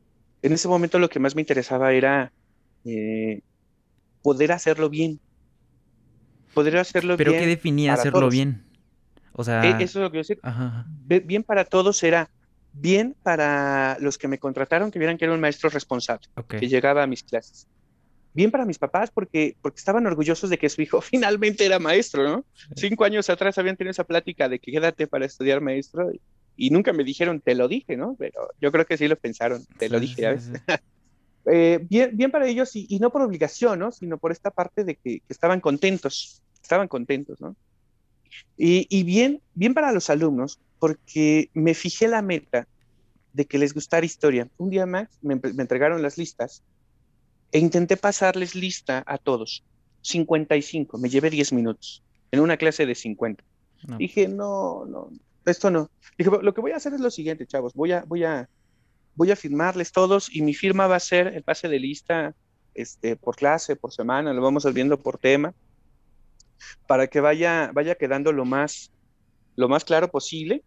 en 0.44 0.52
ese 0.52 0.68
momento 0.68 1.00
lo 1.00 1.10
que 1.10 1.20
más 1.20 1.36
me 1.36 1.42
interesaba 1.42 1.94
era 1.94 2.32
eh, 2.86 3.42
poder 4.22 4.52
hacerlo 4.52 4.90
bien. 4.90 5.20
Poder 6.54 6.78
hacerlo 6.78 7.18
bien. 7.18 7.30
¿Pero 7.30 7.40
qué 7.40 7.48
definía 7.48 7.94
hacerlo 7.94 8.30
bien? 8.30 8.66
O 9.32 9.44
sea, 9.44 9.64
eso 9.80 10.00
es 10.00 10.04
lo 10.04 10.12
que 10.12 10.18
yo 10.18 10.36
decía. 10.36 10.86
Bien 11.26 11.44
para 11.44 11.66
todos 11.66 12.04
era 12.04 12.30
bien 12.74 13.16
para 13.24 13.98
los 14.00 14.18
que 14.18 14.28
me 14.28 14.38
contrataron, 14.38 14.92
que 14.92 15.00
vieran 15.00 15.18
que 15.18 15.26
era 15.26 15.34
un 15.34 15.40
maestro 15.40 15.70
responsable, 15.70 16.28
que 16.48 16.68
llegaba 16.68 17.04
a 17.04 17.08
mis 17.08 17.24
clases. 17.24 17.68
Bien 18.34 18.52
para 18.52 18.66
mis 18.66 18.80
papás, 18.80 19.12
porque, 19.12 19.56
porque 19.62 19.78
estaban 19.78 20.06
orgullosos 20.08 20.50
de 20.50 20.58
que 20.58 20.68
su 20.68 20.82
hijo 20.82 21.02
finalmente 21.02 21.66
era 21.66 21.80
maestro, 21.80 22.24
¿no? 22.24 22.46
Cinco 22.76 23.06
años 23.06 23.30
atrás 23.30 23.58
habían 23.58 23.78
tenido 23.78 23.92
esa 23.92 24.04
plática 24.04 24.50
de 24.50 24.60
que 24.60 24.72
quédate 24.72 25.08
para 25.08 25.26
estudiar 25.26 25.62
maestro 25.62 26.12
y, 26.12 26.20
nunca 26.58 26.94
me 26.94 27.04
dijeron, 27.04 27.42
te 27.42 27.56
lo 27.56 27.68
dije, 27.68 27.98
¿no? 27.98 28.16
Pero 28.18 28.50
yo 28.62 28.72
creo 28.72 28.86
que 28.86 28.98
sí 28.98 29.08
lo 29.08 29.16
pensaron, 29.16 29.66
te 29.78 29.90
lo 29.90 30.00
dije, 30.00 30.24
¿sabes? 30.24 30.52
eh, 31.46 31.80
bien, 31.90 32.16
bien 32.16 32.32
para 32.32 32.48
ellos 32.48 32.76
y, 32.76 33.00
no 33.00 33.12
por 33.12 33.22
obligación, 33.22 33.80
¿no? 33.80 33.92
Sino 33.92 34.18
por 34.18 34.32
esta 34.32 34.52
parte 34.52 34.84
de 34.84 34.96
que, 34.96 35.22
estaban 35.30 35.62
contentos, 35.62 36.42
estaban 36.62 36.88
contentos, 36.88 37.42
¿no? 37.42 37.56
Y, 38.58 38.88
y, 38.90 39.04
bien, 39.04 39.42
bien 39.54 39.74
para 39.74 39.92
los 39.92 40.10
alumnos, 40.10 40.60
porque 40.80 41.50
me 41.54 41.74
fijé 41.74 42.08
la 42.08 42.22
meta 42.22 42.68
de 43.34 43.46
que 43.46 43.58
les 43.58 43.74
gustara 43.74 44.06
historia. 44.06 44.48
Un 44.58 44.70
día 44.70 44.86
más 44.86 45.10
me, 45.22 45.34
entregaron 45.34 46.02
las 46.02 46.18
listas 46.18 46.64
e 47.52 47.60
intenté 47.60 47.98
pasarles 47.98 48.56
lista 48.56 49.04
a 49.06 49.18
todos. 49.18 49.64
55, 50.02 50.98
me 50.98 51.10
llevé 51.10 51.30
10 51.30 51.54
minutos 51.54 52.04
en 52.32 52.40
una 52.40 52.58
clase 52.58 52.86
de 52.86 52.96
50. 52.96 53.44
Dije, 53.98 54.28
no, 54.28 54.86
no, 54.86 55.10
esto 55.46 55.72
no. 55.72 55.90
Dije, 56.18 56.32
lo 56.42 56.54
que 56.54 56.62
voy 56.62 56.72
a 56.72 56.78
hacer 56.78 56.94
es 56.94 57.02
lo 57.02 57.12
siguiente, 57.12 57.46
chavos, 57.46 57.74
voy 57.74 57.92
a, 57.92 58.04
voy 58.08 58.24
a, 58.24 58.50
voy 59.16 59.32
a 59.32 59.36
firmarles 59.36 59.92
todos 59.92 60.34
y 60.34 60.42
mi 60.42 60.54
firma 60.54 60.88
va 60.88 60.96
a 60.96 61.00
ser 61.00 61.28
el 61.28 61.44
pase 61.44 61.68
de 61.68 61.80
lista 61.80 62.36
este, 62.74 63.16
por 63.16 63.36
clase, 63.36 63.76
por 63.76 63.94
semana, 63.94 64.34
lo 64.34 64.42
vamos 64.42 64.72
viendo 64.74 65.00
por 65.00 65.18
tema, 65.18 65.54
para 66.88 67.08
que 67.08 67.20
vaya, 67.20 67.72
vaya 67.74 67.96
quedando 67.96 68.32
lo 68.32 68.46
más, 68.46 68.92
lo 69.56 69.68
más 69.70 69.84
claro 69.84 70.10
posible 70.10 70.64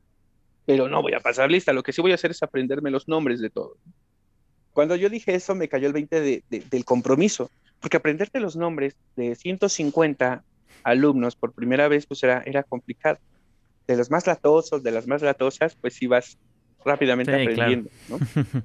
pero 0.67 0.89
no 0.89 1.01
voy 1.01 1.15
a 1.15 1.21
pasar 1.21 1.51
lista, 1.51 1.73
lo 1.73 1.85
que 1.85 1.93
sí 1.93 2.03
voy 2.03 2.11
a 2.11 2.17
hacer 2.17 2.33
es 2.33 2.43
aprenderme 2.43 2.91
los 2.91 3.09
nombres 3.09 3.41
de 3.41 3.51
todos. 3.51 3.79
Cuando 4.73 4.97
yo 4.97 5.09
dije 5.09 5.35
eso, 5.35 5.55
me 5.55 5.69
cayó 5.69 5.87
el 5.87 5.93
20 5.93 6.43
del 6.51 6.85
compromiso, 6.85 7.51
porque 7.81 7.97
aprenderte 7.97 8.41
los 8.41 8.57
nombres 8.57 8.97
de 9.15 9.37
150 9.37 10.43
alumnos 10.83 11.37
por 11.37 11.53
primera 11.53 11.89
vez, 11.89 12.05
pues 12.07 12.23
era, 12.25 12.43
era 12.45 12.65
complicado. 12.65 13.19
De 13.87 13.97
los 13.97 14.11
más 14.11 14.27
latosos, 14.27 14.83
de 14.83 14.91
las 14.91 15.07
más 15.07 15.23
latosas, 15.23 15.77
pues 15.77 16.01
ibas, 16.03 16.39
rápidamente 16.87 17.35
aprendiendo, 17.35 17.91
¿no? 18.09 18.19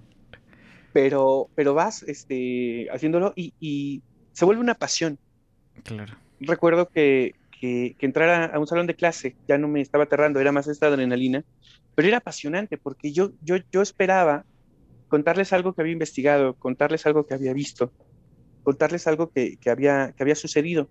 pero, 0.93 1.49
pero 1.55 1.73
vas 1.73 2.03
este, 2.03 2.87
haciéndolo 2.91 3.33
y, 3.35 4.01
se 4.31 4.45
vuelve 4.45 4.61
una 4.61 4.75
pasión. 4.75 5.19
Claro. 5.83 6.15
Recuerdo 6.39 6.87
que, 6.87 7.35
que, 7.59 7.95
entrar 7.99 8.53
a, 8.53 8.59
un 8.59 8.67
salón 8.67 8.87
de 8.87 8.95
clase 8.95 9.35
ya 9.47 9.57
no 9.57 9.67
me 9.67 9.81
estaba 9.81 10.05
aterrando, 10.05 10.39
era 10.39 10.53
más 10.53 10.67
esta 10.67 10.87
adrenalina, 10.87 11.43
pero 11.95 12.07
era 12.07 12.17
apasionante 12.17 12.77
porque 12.77 13.11
yo, 13.11 13.31
yo, 13.41 13.57
yo 13.71 13.81
esperaba 13.81 14.45
contarles 15.09 15.51
algo 15.51 15.73
que 15.73 15.81
había 15.81 15.93
investigado, 15.93 16.53
contarles 16.53 17.05
algo 17.05 17.25
que 17.25 17.33
había 17.33 17.53
visto, 17.53 17.91
contarles 18.63 19.05
algo 19.07 19.31
que, 19.31 19.57
que 19.57 19.69
había, 19.69 20.13
que 20.15 20.23
había 20.23 20.35
sucedido 20.35 20.87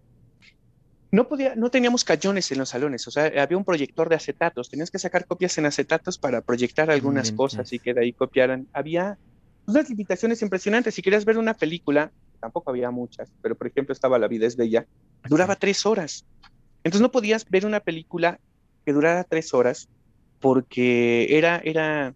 no 1.13 1.29
podía, 1.29 1.55
no 1.57 1.71
teníamos 1.71 2.05
cañones 2.05 2.51
en 2.53 2.59
los 2.59 2.69
salones, 2.69 3.07
o 3.09 3.11
sea, 3.11 3.27
había 3.43 3.57
un 3.57 3.65
proyector 3.65 4.09
de 4.09 4.15
acetatos, 4.15 4.71
tenías 4.71 4.91
que 4.91 4.99
sacar 4.99 5.27
copias 5.27 5.59
en 5.59 5.67
acetatos 5.67 6.19
para 6.19 6.41
proyectar 6.41 6.91
algunas 6.91 7.33
cosas 7.33 7.73
y 7.73 7.79
que 7.79 7.95
de 7.95 8.03
ahí 8.03 8.13
copiaran. 8.13 8.69
Había 8.73 9.19
unas 9.67 9.89
limitaciones 9.89 10.43
impresionantes. 10.43 10.95
Si 10.95 11.03
querías 11.03 11.25
ver 11.25 11.39
una 11.39 11.55
película, 11.55 12.13
tampoco 12.41 12.71
había 12.71 12.91
muchas, 12.91 13.31
pero 13.43 13.57
por 13.57 13.67
ejemplo 13.67 13.93
estaba 13.93 14.19
La 14.19 14.29
vida 14.29 14.47
es 14.47 14.57
bella, 14.57 14.87
duraba 15.29 15.57
tres 15.57 15.85
horas. 15.85 16.25
Entonces 16.85 17.03
no 17.03 17.11
podías 17.11 17.49
ver 17.49 17.67
una 17.67 17.81
película 17.81 18.39
que 18.85 18.93
durara 18.93 19.25
tres 19.25 19.53
horas 19.53 19.89
porque 20.39 21.37
era, 21.37 21.61
era 21.65 22.15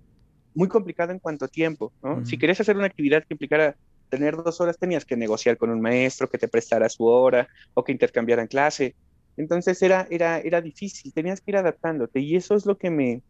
muy 0.55 0.68
complicado 0.68 1.12
en 1.12 1.18
cuanto 1.18 1.45
a 1.45 1.49
tiempo, 1.49 1.92
¿no? 2.03 2.24
Si 2.24 2.38
querías 2.38 2.61
hacer 2.61 2.76
una 2.76 2.86
actividad 2.86 3.22
que 3.24 3.34
implicara 3.34 3.76
tener 4.14 4.36
dos 4.36 4.60
horas 4.60 4.78
tenías 4.78 5.04
que 5.04 5.16
negociar 5.16 5.56
con 5.56 5.70
un 5.70 5.80
maestro 5.80 6.30
que 6.30 6.38
te 6.38 6.46
prestara 6.46 6.88
su 6.88 7.04
hora 7.04 7.48
o 7.74 7.82
que 7.82 7.90
intercambiaran 7.90 8.46
clase. 8.46 8.94
Entonces 9.36 9.82
era, 9.82 10.06
era, 10.08 10.38
era 10.38 10.60
difícil, 10.60 11.12
tenías 11.12 11.40
que 11.40 11.50
ir 11.50 11.56
adaptándote 11.56 12.20
y 12.20 12.36
eso 12.36 12.54
es 12.54 12.64
lo 12.64 12.78
que 12.78 12.90
me, 12.90 13.22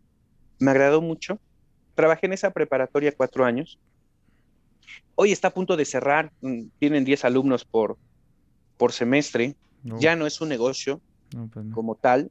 me 0.59 0.71
agradó 0.71 1.01
mucho. 1.01 1.41
Trabajé 1.95 2.27
en 2.27 2.35
esa 2.35 2.51
preparatoria 2.51 3.15
cuatro 3.17 3.47
años. 3.47 3.79
Hoy 5.15 5.33
está 5.33 5.49
a 5.49 5.55
punto 5.55 5.75
de 5.79 5.87
cerrar, 5.87 6.31
mm, 6.43 6.65
tienen 6.79 7.07
10 7.07 7.25
alumnos 7.25 7.65
por, 7.65 7.97
por 8.77 8.93
semestre. 8.93 9.57
Ya 9.99 10.17
no 10.17 10.27
es 10.27 10.41
un 10.43 10.51
negocio 10.51 11.01
pues 11.53 11.67
como 11.73 11.95
tal, 11.95 12.31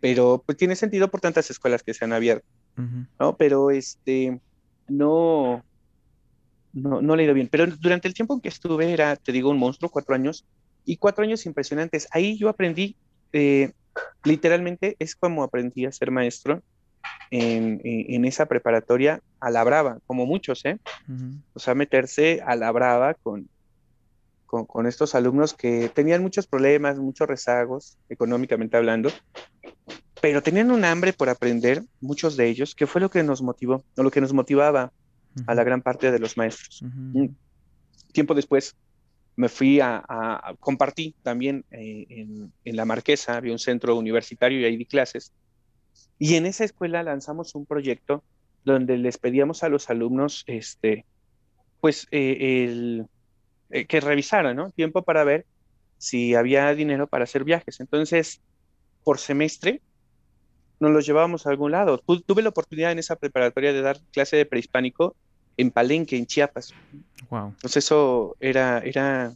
pero 0.00 0.42
pues 0.44 0.58
tiene 0.58 0.74
sentido 0.74 1.08
por 1.08 1.20
tantas 1.20 1.50
escuelas 1.50 1.84
que 1.84 1.94
se 1.94 2.04
han 2.04 2.12
abierto. 2.12 2.46
¿no? 3.20 3.36
Pero 3.36 3.70
este, 3.70 4.40
no, 4.88 5.64
no, 6.76 7.00
no 7.00 7.16
le 7.16 7.22
he 7.22 7.24
ido 7.24 7.34
bien. 7.34 7.48
Pero 7.50 7.66
durante 7.66 8.06
el 8.06 8.14
tiempo 8.14 8.34
en 8.34 8.40
que 8.40 8.48
estuve 8.48 8.92
era, 8.92 9.16
te 9.16 9.32
digo, 9.32 9.50
un 9.50 9.58
monstruo, 9.58 9.90
cuatro 9.90 10.14
años, 10.14 10.44
y 10.84 10.96
cuatro 10.98 11.24
años 11.24 11.46
impresionantes. 11.46 12.06
Ahí 12.12 12.38
yo 12.38 12.48
aprendí, 12.48 12.96
eh, 13.32 13.72
literalmente 14.24 14.96
es 14.98 15.16
como 15.16 15.42
aprendí 15.42 15.86
a 15.86 15.92
ser 15.92 16.10
maestro 16.10 16.62
en, 17.30 18.24
esa 18.24 18.46
preparatoria 18.46 19.20
a 19.40 19.50
la 19.50 19.64
brava, 19.64 19.98
como 20.06 20.26
muchos, 20.26 20.64
¿eh? 20.64 20.78
O 21.54 21.58
sea, 21.58 21.74
meterse 21.74 22.42
a 22.44 22.56
la 22.56 22.70
brava 22.72 23.14
con, 23.14 23.48
con, 24.44 24.64
con, 24.64 24.86
estos 24.86 25.14
alumnos 25.14 25.54
que 25.54 25.88
tenían 25.88 26.22
muchos 26.22 26.46
problemas, 26.46 26.98
muchos 26.98 27.28
rezagos, 27.28 27.96
económicamente 28.08 28.76
hablando, 28.76 29.10
pero 30.20 30.42
tenían 30.42 30.70
un 30.70 30.84
hambre 30.84 31.12
por 31.12 31.28
aprender, 31.28 31.82
muchos 32.00 32.36
de 32.36 32.48
ellos, 32.48 32.74
que 32.74 32.86
fue 32.86 33.00
lo 33.00 33.10
que 33.10 33.22
nos 33.22 33.42
motivó, 33.42 33.84
o 33.96 34.02
lo 34.02 34.10
que 34.10 34.20
nos 34.20 34.32
motivaba 34.32 34.92
a 35.46 35.54
la 35.54 35.64
gran 35.64 35.82
parte 35.82 36.10
de 36.10 36.18
los 36.18 36.36
maestros. 36.36 36.82
Tiempo 38.12 38.34
después 38.34 38.74
me 39.36 39.50
fui 39.50 39.80
a, 39.80 40.02
a, 40.08 40.54
compartí 40.58 41.14
también 41.22 41.64
eh, 41.70 42.06
en, 42.64 42.76
La 42.76 42.86
Marquesa, 42.86 43.36
había 43.36 43.52
un 43.52 43.58
centro 43.58 43.96
universitario 43.96 44.60
y 44.60 44.64
ahí 44.64 44.76
di 44.76 44.86
clases. 44.86 45.32
Y 46.18 46.34
en 46.36 46.46
esa 46.46 46.64
escuela 46.64 47.02
lanzamos 47.02 47.54
un 47.54 47.66
proyecto 47.66 48.24
donde 48.64 48.96
les 48.96 49.18
pedíamos 49.18 49.62
a 49.62 49.68
los 49.68 49.90
alumnos, 49.90 50.42
este, 50.46 51.04
pues, 51.80 52.08
eh, 52.10 52.64
el, 52.64 53.06
eh, 53.70 53.86
que 53.86 54.00
revisaran, 54.00 54.56
¿no? 54.56 54.70
Tiempo 54.70 55.02
para 55.02 55.22
ver 55.22 55.44
si 55.98 56.34
había 56.34 56.74
dinero 56.74 57.06
para 57.06 57.24
hacer 57.24 57.44
viajes. 57.44 57.80
Entonces, 57.80 58.40
por 59.04 59.18
semestre, 59.18 59.82
nos 60.80 60.90
los 60.92 61.06
llevábamos 61.06 61.46
a 61.46 61.50
algún 61.50 61.72
lado. 61.72 61.98
Tuve 61.98 62.42
la 62.42 62.48
oportunidad 62.48 62.92
en 62.92 62.98
esa 62.98 63.16
preparatoria 63.16 63.72
de 63.72 63.82
dar 63.82 64.00
clase 64.12 64.36
de 64.36 64.46
prehispánico 64.46 65.14
en 65.56 65.70
Palenque, 65.70 66.16
en 66.16 66.26
Chiapas. 66.26 66.74
Wow. 67.30 67.48
Entonces 67.48 67.84
eso 67.84 68.36
era, 68.40 68.78
era 68.80 69.34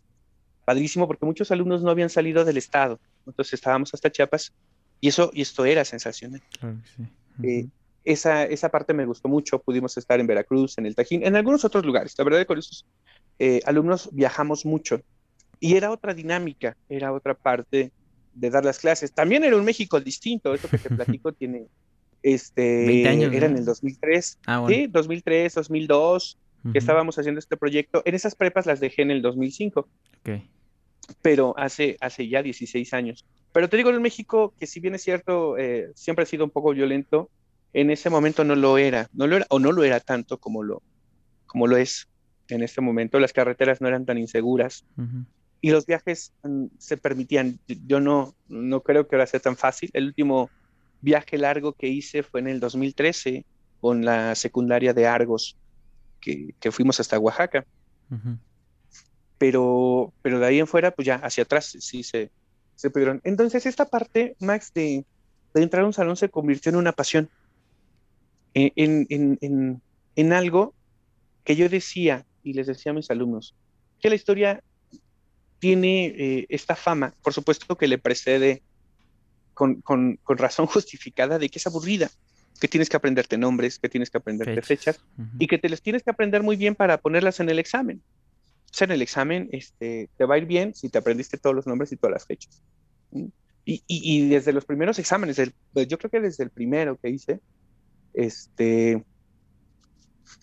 padrísimo 0.65 1.07
porque 1.07 1.27
muchos 1.27 1.51
alumnos 1.51 1.83
no 1.83 1.91
habían 1.91 2.11
salido 2.11 2.45
del 2.45 2.57
estado. 2.57 3.01
Entonces 3.27 3.55
estábamos 3.55 3.93
hasta 3.95 4.11
Chiapas 4.11 4.53
y 5.01 5.09
eso 5.09 5.31
y 5.33 5.43
esto 5.43 5.65
era 5.65 5.85
sensacional. 5.85 6.43
Claro 6.59 6.77
sí. 6.97 7.03
Eh, 7.43 7.69
esa, 8.05 8.45
esa 8.45 8.69
parte 8.71 8.95
me 8.95 9.05
gustó 9.05 9.29
mucho. 9.29 9.59
Pudimos 9.61 9.97
estar 9.97 10.21
en 10.21 10.27
Veracruz, 10.27 10.79
en 10.79 10.87
el 10.87 10.95
Tajín, 10.95 11.25
en 11.25 11.37
algunos 11.37 11.65
otros 11.65 11.85
lugares. 11.85 12.15
La 12.17 12.25
verdad, 12.25 12.47
con 12.47 12.59
esos 12.59 12.87
eh, 13.39 13.61
alumnos 13.67 14.09
viajamos 14.13 14.65
mucho. 14.65 15.01
Y 15.59 15.77
era 15.77 15.91
otra 15.91 16.15
dinámica, 16.15 16.77
era 16.89 17.13
otra 17.13 17.35
parte 17.35 17.93
de 18.33 18.51
dar 18.51 18.65
las 18.65 18.79
clases. 18.79 19.13
También 19.13 19.45
era 19.45 19.57
un 19.57 19.65
México 19.65 20.01
distinto. 20.01 20.55
Esto 20.55 20.69
que 20.69 20.79
te 20.79 20.89
platico 20.97 21.33
tiene, 21.33 21.67
este, 22.23 23.03
era 23.03 23.47
en 23.47 23.57
el 23.57 23.65
2003, 23.65 24.39
ah, 24.47 24.65
sí, 24.69 24.87
2003, 24.87 25.55
2002, 25.55 26.39
que 26.73 26.79
estábamos 26.79 27.19
haciendo 27.19 27.39
este 27.39 27.57
proyecto. 27.57 28.03
En 28.05 28.15
esas 28.15 28.35
prepas 28.35 28.67
las 28.67 28.81
dejé 28.81 29.03
en 29.03 29.11
el 29.11 29.23
2005. 29.23 29.89
Pero 31.23 31.55
hace, 31.57 31.97
hace 32.01 32.29
ya 32.29 32.43
16 32.43 32.93
años. 32.95 33.25
Pero 33.53 33.69
te 33.69 33.77
digo, 33.77 33.91
en 33.91 34.03
México, 34.03 34.55
que 34.59 34.67
si 34.67 34.79
bien 34.81 34.95
es 34.95 35.03
cierto, 35.03 35.59
eh, 35.59 35.91
siempre 35.95 36.23
ha 36.23 36.27
sido 36.27 36.45
un 36.45 36.51
poco 36.51 36.73
violento, 36.73 37.31
en 37.73 37.91
ese 37.91 38.11
momento 38.11 38.45
no 38.45 38.55
lo 38.55 38.79
era, 38.79 39.09
no 39.13 39.27
lo 39.27 39.37
era, 39.37 39.47
o 39.49 39.59
no 39.59 39.73
lo 39.73 39.83
era 39.83 40.01
tanto 40.01 40.39
como 40.39 40.63
lo, 40.63 40.83
como 41.47 41.67
lo 41.67 41.77
es 41.77 42.09
en 42.49 42.63
este 42.63 42.81
momento. 42.81 43.19
Las 43.19 43.33
carreteras 43.33 43.81
no 43.81 43.89
eran 43.89 44.05
tan 44.05 44.19
inseguras 44.19 44.85
y 45.61 45.71
los 45.71 45.87
viajes 45.87 46.33
mm, 46.43 46.67
se 46.79 46.97
permitían. 46.97 47.59
Yo 47.87 48.01
no, 48.01 48.35
no 48.49 48.83
creo 48.83 49.07
que 49.09 49.17
ahora 49.17 49.27
sea 49.27 49.41
tan 49.41 49.57
fácil. 49.57 49.91
El 49.93 50.07
último 50.07 50.51
viaje 51.01 51.39
largo 51.39 51.73
que 51.73 51.89
hice 51.89 52.23
fue 52.23 52.41
en 52.41 52.49
el 52.49 52.61
2013 52.61 53.45
con 53.81 54.05
la 54.05 54.35
secundaria 54.35 54.93
de 54.93 55.07
Argos, 55.07 55.57
que, 56.21 56.55
fuimos 56.71 57.01
hasta 57.01 57.19
Oaxaca. 57.19 57.65
pero, 59.39 60.13
pero 60.23 60.39
de 60.39 60.47
ahí 60.47 60.59
en 60.59 60.67
fuera, 60.67 60.91
pues 60.91 61.07
ya 61.07 61.17
hacia 61.17 61.45
atrás 61.45 61.77
sí 61.81 62.03
se, 62.03 62.31
se 62.75 62.91
pudieron. 62.91 63.21
Entonces, 63.25 63.67
esta 63.67 63.87
parte, 63.87 64.37
Max, 64.41 64.73
de, 64.75 65.05
entrar 65.55 65.83
a 65.83 65.87
un 65.87 65.93
salón 65.93 66.17
se 66.17 66.29
convirtió 66.29 66.71
en 66.71 66.77
una 66.77 66.93
pasión, 66.93 67.29
en, 68.55 69.07
en, 69.09 69.81
en, 70.17 70.33
algo 70.33 70.75
que 71.45 71.57
yo 71.57 71.69
decía 71.69 72.27
y 72.43 72.53
les 72.53 72.67
decía 72.67 72.91
a 72.91 72.95
mis 72.95 73.11
alumnos, 73.11 73.55
que 74.01 74.09
la 74.09 74.15
historia 74.15 74.63
tiene 75.59 76.07
eh, 76.07 76.47
esta 76.49 76.75
fama, 76.75 77.15
por 77.23 77.33
supuesto 77.33 77.77
que 77.77 77.87
le 77.87 77.99
precede 77.99 78.63
con, 79.83 80.19
razón 80.27 80.67
justificada 80.67 81.39
de 81.39 81.49
que 81.49 81.59
es 81.59 81.67
aburrida, 81.67 82.11
que 82.61 82.69
tienes 82.69 82.89
que 82.89 82.97
aprenderte 82.97 83.39
nombres, 83.39 83.79
que 83.79 83.89
tienes 83.89 84.11
que 84.11 84.19
aprenderte 84.19 84.63
fechas, 84.63 85.01
y 85.39 85.47
que 85.47 85.59
te 85.59 85.69
las 85.69 85.83
tienes 85.83 86.03
que 86.03 86.11
aprender 86.11 86.43
muy 86.43 86.57
bien 86.57 86.75
para 86.75 86.99
ponerlas 86.99 87.41
en 87.41 87.49
el 87.51 87.59
examen. 87.59 88.03
O 88.71 88.75
sea, 88.75 88.85
en 88.85 88.93
el 88.93 89.03
examen 89.03 89.49
este, 89.53 90.09
te 90.17 90.25
va 90.25 90.37
a 90.37 90.39
ir 90.39 90.47
bien 90.47 90.75
si 90.75 90.89
te 90.89 90.99
aprendiste 90.99 91.39
todos 91.39 91.57
los 91.57 91.67
nombres 91.67 91.91
y 91.93 91.97
todas 91.97 92.13
las 92.13 92.27
fechas. 92.27 92.63
Y, 93.65 94.29
desde 94.29 94.53
los 94.53 94.65
primeros 94.65 94.99
exámenes, 94.99 95.41
pues, 95.73 95.87
yo 95.87 95.97
creo 95.99 96.11
que 96.11 96.21
desde 96.21 96.43
el 96.43 96.51
primero 96.51 96.97
que 96.97 97.11
hice, 97.11 97.41
este, 98.15 99.05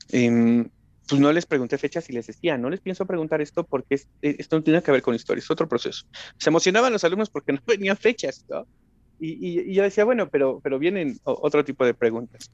em, 0.09 0.69
pues 1.07 1.21
no 1.21 1.31
les 1.33 1.45
pregunté 1.45 1.77
fechas 1.77 2.09
y 2.09 2.13
les 2.13 2.27
decía, 2.27 2.57
no 2.57 2.69
les 2.69 2.79
pienso 2.79 3.05
preguntar 3.05 3.41
esto 3.41 3.65
porque 3.65 4.01
esto 4.21 4.57
no 4.57 4.63
tiene 4.63 4.81
que 4.81 4.91
ver 4.91 5.01
con 5.01 5.15
historia, 5.15 5.41
es 5.41 5.51
otro 5.51 5.67
proceso. 5.67 6.05
Se 6.37 6.49
emocionaban 6.49 6.93
los 6.93 7.03
alumnos 7.03 7.29
porque 7.29 7.51
no 7.53 7.61
venían 7.65 7.97
fechas, 7.97 8.45
¿no? 8.49 8.65
Y, 9.19 9.73
yo 9.73 9.83
decía, 9.83 10.05
bueno, 10.05 10.29
pero, 10.29 10.59
pero 10.61 10.79
vienen 10.79 11.19
otro 11.23 11.65
tipo 11.65 11.85
de 11.85 11.93
preguntas. 11.93 12.49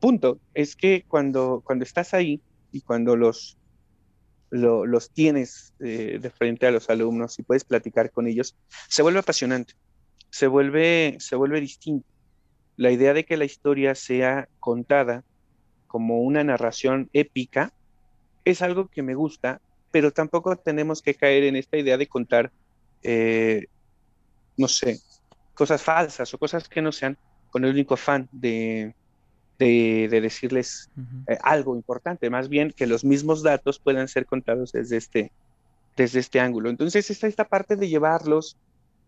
Punto. 0.00 0.38
Es 0.54 0.76
que 0.76 1.04
cuando, 1.08 1.62
cuando 1.64 1.84
estás 1.84 2.14
ahí 2.14 2.40
y 2.72 2.80
cuando 2.80 3.16
los, 3.16 3.58
los 4.50 5.10
tienes 5.10 5.72
eh, 5.80 6.18
de 6.20 6.30
frente 6.30 6.66
a 6.66 6.70
los 6.70 6.88
alumnos 6.90 7.38
y 7.38 7.42
puedes 7.42 7.64
platicar 7.64 8.10
con 8.10 8.26
ellos, 8.26 8.56
se 8.88 9.02
vuelve 9.02 9.18
apasionante, 9.18 9.74
se 10.30 10.46
vuelve, 10.46 11.16
se 11.18 11.36
vuelve 11.36 11.60
distinto. 11.60 12.06
La 12.76 12.90
idea 12.90 13.14
de 13.14 13.24
que 13.24 13.36
la 13.36 13.46
historia 13.46 13.94
sea 13.94 14.48
contada 14.60 15.24
como 15.86 16.20
una 16.20 16.44
narración 16.44 17.08
épica 17.12 17.72
es 18.44 18.62
algo 18.62 18.88
que 18.88 19.02
me 19.02 19.14
gusta, 19.14 19.60
pero 19.90 20.12
tampoco 20.12 20.56
tenemos 20.56 21.00
que 21.00 21.14
caer 21.14 21.44
en 21.44 21.56
esta 21.56 21.78
idea 21.78 21.96
de 21.96 22.06
contar, 22.06 22.52
eh, 23.02 23.66
no 24.56 24.68
sé, 24.68 25.00
cosas 25.56 25.82
falsas 25.82 26.32
o 26.32 26.38
cosas 26.38 26.68
que 26.68 26.82
no 26.82 26.92
sean 26.92 27.16
con 27.50 27.64
el 27.64 27.72
único 27.72 27.94
afán 27.94 28.28
de, 28.30 28.94
de, 29.58 30.08
decirles 30.08 30.90
eh, 31.26 31.38
algo 31.42 31.74
importante, 31.74 32.30
más 32.30 32.48
bien 32.48 32.72
que 32.76 32.86
los 32.86 33.04
mismos 33.04 33.42
datos 33.42 33.78
puedan 33.78 34.06
ser 34.06 34.26
contados 34.26 34.72
desde 34.72 34.98
este, 34.98 35.32
desde 35.96 36.20
este 36.20 36.38
ángulo. 36.38 36.70
Entonces 36.70 37.10
está 37.10 37.26
esta 37.26 37.48
parte 37.48 37.74
de 37.76 37.88
llevarlos 37.88 38.56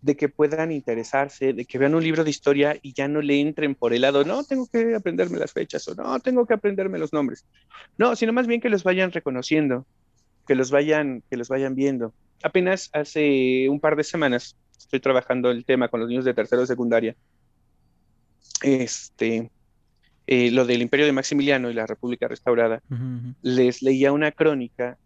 de 0.00 0.16
que 0.16 0.28
puedan 0.28 0.72
interesarse, 0.72 1.52
de 1.52 1.64
que 1.64 1.78
vean 1.78 1.94
un 1.94 2.02
libro 2.02 2.24
de 2.24 2.30
historia 2.30 2.78
y 2.80 2.92
ya 2.92 3.08
no 3.08 3.20
le 3.20 3.40
entren 3.40 3.74
por 3.74 3.92
el 3.92 4.02
lado, 4.02 4.24
no, 4.24 4.44
tengo 4.44 4.66
que 4.66 4.94
aprenderme 4.94 5.38
las 5.38 5.52
fechas 5.52 5.86
o 5.88 5.94
no, 5.94 6.18
tengo 6.20 6.46
que 6.46 6.54
aprenderme 6.54 6.98
los 6.98 7.12
nombres. 7.12 7.44
No, 7.98 8.16
sino 8.16 8.32
más 8.32 8.46
bien 8.46 8.60
que 8.60 8.70
los 8.70 8.84
vayan 8.84 9.12
reconociendo, 9.12 9.86
que 10.46 10.54
los 10.54 10.70
vayan, 10.70 11.22
que 11.28 11.36
los 11.36 11.48
vayan 11.48 11.74
viendo. 11.74 12.14
Apenas 12.42 12.90
hace 12.92 13.68
un 13.68 13.80
par 13.80 13.96
de 13.96 14.04
semanas 14.04 14.56
estoy 14.78 15.00
trabajando 15.00 15.50
el 15.50 15.64
tema 15.64 15.88
con 15.88 16.00
los 16.00 16.08
niños 16.08 16.24
de 16.24 16.34
tercero 16.34 16.62
de 16.62 16.66
secundaria. 16.66 17.16
Este, 18.62 19.50
eh, 20.26 20.50
lo 20.50 20.64
del 20.64 20.82
Imperio 20.82 21.06
de 21.06 21.12
Maximiliano 21.12 21.70
y 21.70 21.74
la 21.74 21.86
República 21.86 22.28
Restaurada. 22.28 22.82
Les 23.42 23.82
leía 23.82 24.12
una 24.12 24.32
crónica, 24.32 24.98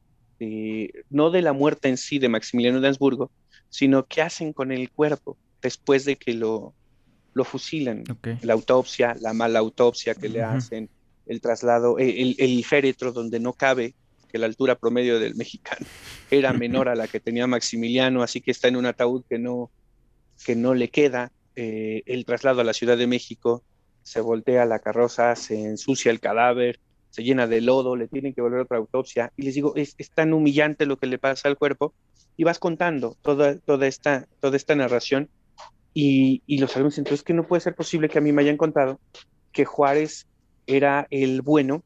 no 1.11 1.31
de 1.31 1.43
la 1.43 1.53
muerte 1.53 1.89
en 1.89 1.97
sí 1.97 2.19
de 2.19 2.29
Maximiliano 2.29 2.81
de 2.81 2.89
Habsburgo, 2.89 3.31
sino 3.69 4.07
qué 4.07 4.23
hacen 4.23 4.53
con 4.53 4.71
el 4.71 4.91
cuerpo 4.91 5.37
después 5.63 6.05
de 6.05 6.17
que 6.17 6.35
lo, 6.35 6.75
lo 7.35 7.45
fusilan. 7.45 8.05
La 8.43 8.53
autopsia, 8.53 9.17
la 9.21 9.33
mala 9.33 9.61
autopsia 9.61 10.15
que 10.15 10.29
le 10.29 10.43
hacen, 10.43 10.91
el 11.27 11.41
traslado, 11.41 11.99
el, 11.99 12.35
el, 12.39 12.65
féretro 12.65 13.13
donde 13.13 13.41
no 13.41 13.53
cabe, 13.53 13.95
que 14.33 14.39
la 14.39 14.47
altura 14.47 14.77
promedio 14.77 15.21
del 15.21 15.35
mexicano 15.35 15.87
era 16.31 16.53
menor 16.55 16.89
a 16.89 16.95
la 16.95 17.07
que 17.07 17.21
tenía 17.21 17.47
Maximiliano, 17.47 18.23
así 18.23 18.41
que 18.41 18.51
está 18.51 18.69
en 18.69 18.77
un 18.77 18.87
ataúd 18.87 19.25
que 19.29 19.39
no, 19.39 19.71
que 20.45 20.57
no 20.57 20.75
le 20.75 20.89
queda. 20.89 21.31
Eh, 21.55 22.03
el 22.07 22.25
traslado 22.25 22.63
a 22.63 22.65
la 22.65 22.73
Ciudad 22.73 22.97
de 22.97 23.07
México, 23.07 23.63
se 24.03 24.21
voltea 24.21 24.65
la 24.65 24.79
carroza, 24.79 25.37
se 25.37 25.63
ensucia 25.63 26.11
el 26.11 26.19
cadáver, 26.19 26.81
se 27.11 27.23
llena 27.23 27.47
de 27.47 27.61
lodo, 27.61 27.95
le 27.95 28.09
tienen 28.09 28.33
que 28.33 28.41
volver 28.41 28.61
otra 28.61 28.79
autopsia. 28.79 29.33
Y 29.37 29.43
les 29.43 29.55
digo, 29.55 29.75
es, 29.77 29.95
es 29.99 30.11
tan 30.11 30.33
humillante 30.33 30.87
lo 30.87 30.97
que 30.97 31.07
le 31.07 31.19
pasa 31.19 31.49
al 31.49 31.59
cuerpo 31.59 31.95
y 32.37 32.45
vas 32.45 32.59
contando 32.59 33.17
toda, 33.21 33.59
toda, 33.59 33.87
esta, 33.87 34.27
toda 34.41 34.57
esta 34.57 34.75
narración 34.75 35.29
y, 35.93 36.43
y 36.47 36.59
los 36.59 36.75
alumnos 36.75 36.97
entonces 36.97 37.23
que 37.23 37.35
no 37.35 37.47
puede 37.47 37.61
ser 37.61 37.75
posible 37.75 38.09
que 38.09 38.17
a 38.17 38.23
mí 38.23 38.33
me 38.33 38.41
hayan 38.41 38.57
contado 38.57 38.99
que 39.53 39.67
Juárez 39.67 40.27
era 40.67 41.07
el 41.11 41.43
bueno 41.43 41.85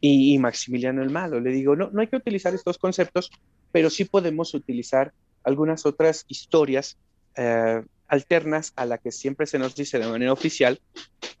y, 0.00 0.38
Maximiliano 0.38 1.02
el 1.02 1.10
malo. 1.10 1.40
Le 1.40 1.50
digo, 1.50 1.76
no, 1.76 1.90
no 1.90 2.00
hay 2.00 2.06
que 2.06 2.16
utilizar 2.16 2.54
estos 2.54 2.78
conceptos, 2.78 3.30
pero 3.72 3.90
sí 3.90 4.04
podemos 4.04 4.54
utilizar 4.54 5.12
algunas 5.44 5.86
otras 5.86 6.24
historias 6.28 6.96
eh, 7.36 7.82
alternas 8.08 8.72
a 8.76 8.86
la 8.86 8.98
que 8.98 9.12
siempre 9.12 9.46
se 9.46 9.58
nos 9.58 9.74
dice 9.74 9.98
de 9.98 10.08
manera 10.08 10.32
oficial 10.32 10.80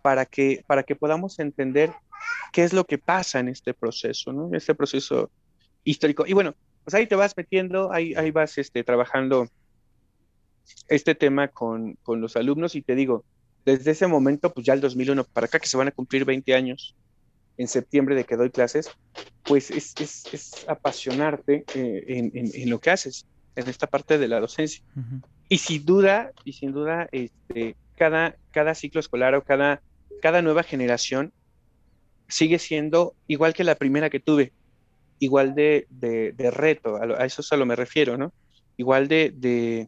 para 0.02 0.26
que, 0.26 0.62
para 0.66 0.82
que 0.82 0.94
podamos 0.94 1.38
entender 1.38 1.92
qué 2.52 2.64
es 2.64 2.72
lo 2.72 2.84
que 2.84 2.98
pasa 2.98 3.40
en 3.40 3.48
este 3.48 3.74
proceso, 3.74 4.32
¿no? 4.32 4.50
Este 4.54 4.74
proceso 4.74 5.30
histórico. 5.84 6.26
Y 6.26 6.32
bueno, 6.32 6.54
pues 6.84 6.94
ahí 6.94 7.06
te 7.06 7.16
vas 7.16 7.36
metiendo, 7.36 7.92
ahí, 7.92 8.14
ahí 8.14 8.30
vas 8.30 8.58
este, 8.58 8.84
trabajando 8.84 9.48
este 10.88 11.14
tema 11.14 11.48
con, 11.48 11.94
con, 12.02 12.20
los 12.20 12.36
alumnos 12.36 12.76
y 12.76 12.82
te 12.82 12.94
digo, 12.94 13.24
desde 13.64 13.90
ese 13.90 14.06
momento, 14.06 14.52
pues 14.52 14.66
ya 14.66 14.74
el 14.74 14.80
2001 14.80 15.24
para 15.24 15.46
acá, 15.46 15.58
que 15.58 15.66
se 15.66 15.76
van 15.76 15.88
a 15.88 15.92
cumplir 15.92 16.24
20 16.24 16.54
años 16.54 16.94
en 17.60 17.68
septiembre 17.68 18.14
de 18.14 18.24
que 18.24 18.36
doy 18.36 18.48
clases, 18.48 18.88
pues 19.44 19.70
es, 19.70 19.92
es, 20.00 20.24
es 20.32 20.66
apasionarte 20.66 21.64
eh, 21.74 22.04
en, 22.06 22.32
en, 22.34 22.70
lo 22.70 22.80
que 22.80 22.88
haces, 22.88 23.26
en 23.54 23.68
esta 23.68 23.86
parte 23.86 24.16
de 24.16 24.28
la 24.28 24.40
docencia. 24.40 24.82
Y 25.50 25.58
sin 25.58 25.84
duda, 25.84 26.32
y 26.42 26.54
sin 26.54 26.72
duda, 26.72 27.06
este, 27.12 27.76
cada, 27.96 28.34
cada 28.50 28.74
ciclo 28.74 28.98
escolar 28.98 29.34
o 29.34 29.44
cada, 29.44 29.82
cada 30.22 30.40
nueva 30.40 30.62
generación 30.62 31.34
sigue 32.28 32.58
siendo 32.58 33.14
igual 33.26 33.52
que 33.52 33.64
la 33.64 33.74
primera 33.74 34.08
que 34.08 34.20
tuve 34.20 34.52
igual 35.18 35.54
de, 35.54 35.86
de, 35.90 36.50
reto, 36.50 36.96
a, 36.96 37.26
eso 37.26 37.42
solo 37.42 37.66
me 37.66 37.76
refiero, 37.76 38.16
¿no? 38.16 38.32
Igual 38.78 39.06
de, 39.06 39.34
de, 39.36 39.86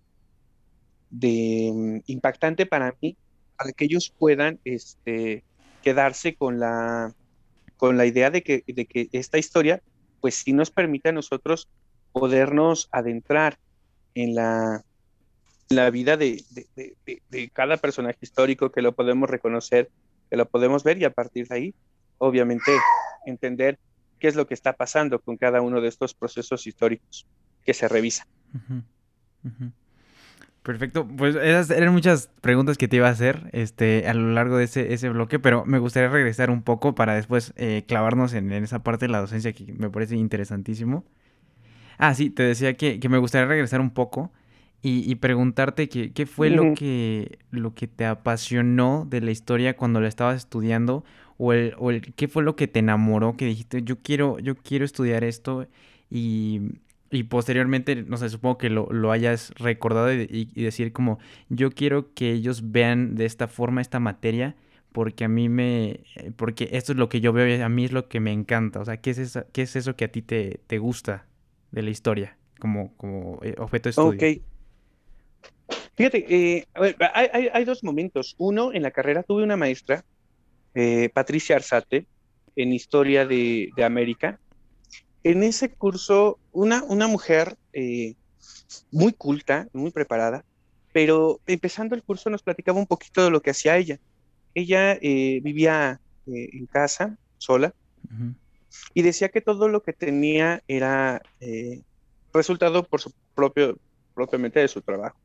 de, 1.09 1.71
mm, 1.73 2.01
impactante 2.05 2.67
para 2.67 2.95
mí, 3.01 3.17
para 3.57 3.73
que 3.73 3.87
ellos 3.87 4.13
puedan 4.19 4.61
este, 4.67 5.43
quedarse 5.83 6.35
con 6.35 6.61
la, 6.61 7.15
con 7.83 7.97
la 7.97 8.07
idea 8.07 8.31
de 8.31 8.45
que, 8.45 8.63
de 8.69 8.87
que 8.87 9.09
esta 9.11 9.39
historia, 9.39 9.83
pues 10.21 10.37
sí 10.37 10.53
nos 10.53 10.71
permite 10.71 11.09
a 11.09 11.13
nosotros 11.13 11.69
podernos 12.13 12.89
adentrar 12.93 13.59
en 14.15 14.37
la, 14.37 14.85
la 15.69 15.91
vida 15.91 16.17
de, 16.17 16.45
de, 16.77 17.23
de, 17.29 17.51
cada 17.51 17.79
personaje 17.79 18.19
histórico, 18.21 18.71
que 18.71 18.83
lo 18.83 18.93
podemos 18.93 19.29
reconocer, 19.29 19.91
que 20.31 20.37
lo 20.37 20.47
podemos 20.49 20.85
ver 20.85 20.99
y 20.99 21.07
a 21.07 21.11
partir 21.11 21.49
de 21.49 21.57
ahí, 21.57 21.75
obviamente, 22.19 22.85
entender 23.27 23.81
qué 24.21 24.29
es 24.29 24.37
lo 24.37 24.47
que 24.47 24.55
está 24.55 24.75
pasando 24.75 25.19
con 25.19 25.37
cada 25.37 25.61
uno 25.61 25.81
de 25.81 25.89
estos 25.89 26.15
procesos 26.15 26.69
históricos 26.69 27.27
que 27.65 27.75
se 27.75 27.89
revisan. 27.89 28.29
Perfecto, 30.63 31.09
pues 31.09 31.35
esas 31.35 31.71
eran 31.71 31.93
muchas 31.93 32.31
preguntas 32.41 32.79
que 32.79 32.87
te 32.87 32.97
iba 32.97 33.09
a 33.09 33.11
hacer 33.11 33.51
este, 33.53 34.07
a 34.07 34.15
lo 34.15 34.33
largo 34.33 34.59
de 34.59 34.65
ese, 34.65 34.93
ese 34.93 35.09
bloque, 35.09 35.41
pero 35.41 35.65
me 35.65 35.81
gustaría 35.81 36.09
regresar 36.09 36.51
un 36.51 36.63
poco 36.63 36.95
para 36.95 37.15
después 37.15 37.53
eh, 37.57 37.83
clavarnos 37.89 38.33
en, 38.33 38.53
esa 38.53 38.85
parte 38.85 39.07
de 39.07 39.13
la 39.13 39.21
docencia 39.21 39.53
que 39.53 39.73
me 39.73 39.91
parece 39.91 40.17
interesantísimo. 40.17 41.05
Ah, 41.99 42.15
sí, 42.15 42.31
te 42.31 42.45
decía 42.45 42.75
que, 42.75 43.01
me 43.09 43.19
gustaría 43.19 43.49
regresar 43.49 43.81
un 43.81 43.91
poco 43.91 44.31
y, 44.83 45.15
preguntarte 45.17 45.89
qué 45.89 46.27
fue 46.27 46.51
lo, 46.51 46.75
que, 46.75 47.39
lo 47.51 47.75
que 47.75 47.87
te 47.87 48.05
apasionó 48.05 49.07
de 49.09 49.21
la 49.21 49.31
historia 49.31 49.77
cuando 49.77 50.01
la 50.01 50.09
estabas 50.09 50.37
estudiando 50.37 51.05
o 51.39 51.53
el, 51.53 51.75
o 51.79 51.91
el 51.91 52.15
qué 52.15 52.29
fue 52.29 52.43
lo 52.43 52.57
que 52.57 52.69
te 52.69 52.81
enamoró, 52.81 53.37
que 53.37 53.47
dijiste, 53.47 53.83
yo 53.83 53.99
quiero, 54.01 54.39
yo 54.39 54.55
quiero 54.57 54.85
estudiar 54.85 55.25
esto 55.25 55.67
y, 56.11 56.61
y 57.13 57.25
posteriormente, 57.25 58.03
no 58.03 58.17
sé, 58.17 58.29
supongo 58.29 58.59
que 58.59 58.71
lo, 58.71 58.89
lo 58.91 59.13
hayas 59.13 59.53
recordado 59.57 60.13
y, 60.13 60.47
decir 60.55 60.93
como, 60.93 61.19
yo 61.49 61.71
quiero 61.71 62.13
que 62.15 62.33
ellos 62.33 62.73
vean 62.73 63.15
de 63.15 63.27
esta 63.27 63.49
forma 63.49 63.81
esta 63.81 64.01
materia 64.01 64.57
porque 64.93 65.25
a 65.25 65.29
mí 65.29 65.49
me, 65.49 66.01
porque 66.37 66.69
esto 66.73 66.93
es 66.93 66.99
lo 66.99 67.09
que 67.09 67.21
yo 67.21 67.33
veo 67.33 67.49
y 67.49 67.61
a 67.61 67.69
mí 67.69 67.85
es 67.85 67.93
lo 67.93 68.09
que 68.09 68.21
me 68.21 68.33
encanta, 68.33 68.81
o 68.81 68.85
sea, 68.85 68.99
¿qué 68.99 69.11
es 69.11 69.19
eso, 69.19 69.45
qué 69.53 69.63
es 69.63 69.77
eso 69.77 69.97
que 69.97 70.05
a 70.05 70.09
ti 70.09 70.23
te, 70.23 70.61
te 70.67 70.79
gusta 70.79 71.27
de 71.71 71.83
la 71.83 71.91
historia 71.91 72.37
como, 72.59 72.95
como 72.97 73.39
eh, 73.43 73.55
objeto 73.59 73.85
de 73.85 73.91
estudio? 73.91 74.19
Ok. 74.19 74.43
Fíjate, 75.95 76.27
eh, 76.29 76.67
a 76.75 76.81
ver, 76.81 76.97
hay, 77.15 77.29
hay, 77.33 77.49
hay 77.53 77.65
dos 77.65 77.85
momentos. 77.85 78.35
Uno, 78.39 78.73
en 78.73 78.83
la 78.83 78.91
carrera 78.91 79.23
tuve 79.23 79.43
una 79.43 79.57
maestra 79.57 80.05
eh, 80.75 81.11
Patricia 81.13 81.57
Arzate 81.57 82.07
en 82.57 82.73
Historia 82.73 83.27
de, 83.27 83.71
América. 83.85 84.41
En 85.25 85.43
ese 85.43 85.71
curso, 85.71 86.39
una, 86.53 86.83
una 86.85 87.07
mujer 87.07 87.57
eh, 87.73 88.15
muy 88.91 89.13
culta, 89.13 89.69
muy 89.73 89.91
preparada, 89.91 90.45
pero 90.93 91.41
empezando 91.47 91.95
el 91.95 92.03
curso 92.03 92.29
nos 92.31 92.43
platicaba 92.43 92.79
un 92.79 92.87
poquito 92.87 93.25
de 93.25 93.31
lo 93.31 93.41
que 93.41 93.51
hacía 93.51 93.77
ella. 93.77 93.99
Ella 94.55 94.93
eh, 95.01 95.41
vivía 95.43 96.01
en 96.27 96.67
casa, 96.67 97.17
sola, 97.39 97.75
y 98.95 99.03
decía 99.03 99.29
que 99.31 99.41
todo 99.41 99.69
lo 99.69 99.83
que 99.83 99.93
tenía 99.93 100.63
era 100.69 101.23
resultado 102.33 102.85
por 102.85 103.01
su 103.01 103.13
propio, 103.35 103.79
propiamente 104.15 104.61
de 104.61 104.69
su 104.69 104.81
trabajo. 104.83 105.17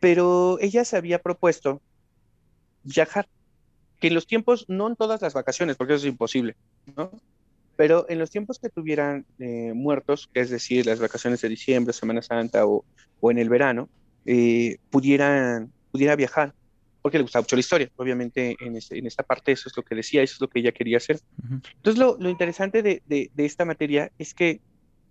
Pero 0.00 0.58
ella 0.60 0.84
se 0.84 0.96
había 0.96 1.20
propuesto 1.20 1.80
viajar 2.82 3.28
que 4.00 4.08
en 4.08 4.14
los 4.14 4.26
tiempos, 4.26 4.66
no 4.68 4.88
en 4.88 4.96
todas 4.96 5.22
las 5.22 5.34
vacaciones, 5.34 5.76
porque 5.76 5.94
eso 5.94 6.06
es 6.06 6.10
imposible, 6.10 6.56
¿no? 6.96 7.10
Pero 7.76 8.06
en 8.08 8.18
los 8.18 8.30
tiempos 8.30 8.58
que 8.58 8.68
tuvieran 8.68 9.26
eh, 9.38 9.72
muertos, 9.74 10.30
es 10.34 10.50
decir, 10.50 10.86
las 10.86 11.00
vacaciones 11.00 11.40
de 11.40 11.48
diciembre, 11.48 11.92
Semana 11.92 12.22
Santa 12.22 12.66
o, 12.66 12.84
o 13.20 13.30
en 13.30 13.38
el 13.38 13.48
verano, 13.48 13.88
eh, 14.26 14.78
pudieran, 14.90 15.72
pudiera 15.90 16.16
viajar, 16.16 16.54
porque 17.02 17.18
le 17.18 17.22
gustaba 17.22 17.42
mucho 17.42 17.56
la 17.56 17.60
historia. 17.60 17.90
Obviamente, 17.96 18.56
en, 18.60 18.76
en, 18.76 19.06
esta 19.06 19.22
parte, 19.22 19.52
eso 19.52 19.68
es 19.68 19.76
lo 19.76 19.82
que 19.82 19.94
decía, 19.94 20.22
eso 20.22 20.34
es 20.34 20.40
lo 20.40 20.48
que 20.48 20.60
ella 20.60 20.72
quería 20.72 20.98
hacer. 20.98 21.20
Entonces, 21.76 21.98
lo, 21.98 22.16
lo 22.18 22.30
interesante 22.30 22.82
de, 22.82 23.02
de, 23.06 23.30
de, 23.34 23.44
esta 23.44 23.64
materia 23.64 24.10
es 24.18 24.34
que 24.34 24.60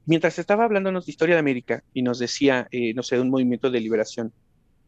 mientras 0.06 0.40
estaba 0.40 0.64
hablándonos 0.64 1.06
de 1.06 1.12
historia 1.12 1.36
de 1.36 1.40
América 1.40 1.84
y 1.94 2.02
nos 2.02 2.20
decía, 2.20 2.68
eh, 2.72 2.94
no 2.94 3.04
sé, 3.04 3.16
de 3.16 3.22
un 3.22 3.30
movimiento 3.30 3.70
de 3.70 3.80
liberación 3.80 4.34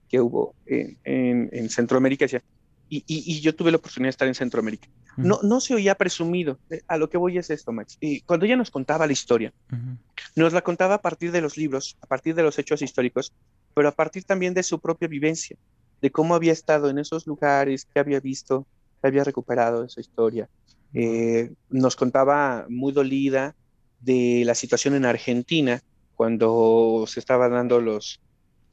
que 0.10 0.20
hubo 0.20 0.56
en, 0.66 0.98
en, 1.04 1.50
en 1.52 1.70
Centroamérica, 1.70 2.26
decía, 2.26 2.44
y, 2.90 3.42
yo 3.42 3.56
tuve 3.56 3.72
la 3.72 3.78
oportunidad 3.78 4.08
de 4.08 4.12
estar 4.12 4.28
en 4.28 4.36
Centroamérica. 4.36 4.88
No, 5.18 5.40
no 5.44 5.60
se 5.62 5.76
oía 5.76 5.96
presumido. 5.96 6.60
Eh, 6.70 6.82
a 6.88 6.98
lo 6.98 7.10
que 7.10 7.18
voy 7.18 7.38
es 7.38 7.50
esto, 7.50 7.72
Max. 7.72 7.98
Y 8.00 8.22
cuando 8.22 8.46
ella 8.46 8.58
nos 8.58 8.72
contaba 8.72 9.08
la 9.08 9.14
historia, 9.14 9.54
nos 10.36 10.54
la 10.54 10.62
contaba 10.62 10.96
a 10.96 11.02
partir 11.02 11.32
de 11.32 11.42
los 11.42 11.58
libros, 11.58 11.98
a 12.02 12.08
partir 12.08 12.36
de 12.36 12.44
los 12.44 12.58
hechos 12.60 12.82
históricos, 12.82 13.34
pero 13.74 13.88
a 13.88 13.92
partir 13.92 14.24
también 14.24 14.54
de 14.54 14.64
su 14.64 14.80
propia 14.80 15.08
vivencia, 15.08 15.58
de 16.02 16.12
cómo 16.12 16.36
había 16.36 16.54
estado 16.54 16.90
en 16.90 17.00
esos 17.00 17.28
lugares, 17.28 17.88
qué 17.94 18.00
había 18.00 18.20
visto, 18.20 18.66
qué 19.02 19.08
había 19.08 19.24
recuperado 19.24 19.82
de 19.82 19.88
esa 19.88 20.02
historia. 20.02 20.50
Eh, 20.94 21.52
nos 21.70 21.96
contaba 21.96 22.66
muy 22.70 22.94
dolida 22.94 23.56
de 24.00 24.44
la 24.46 24.56
situación 24.56 24.96
en 24.96 25.06
Argentina 25.06 25.82
cuando 26.16 27.06
se 27.08 27.20
estaban 27.20 27.52
dando 27.52 27.82
los, 27.82 28.22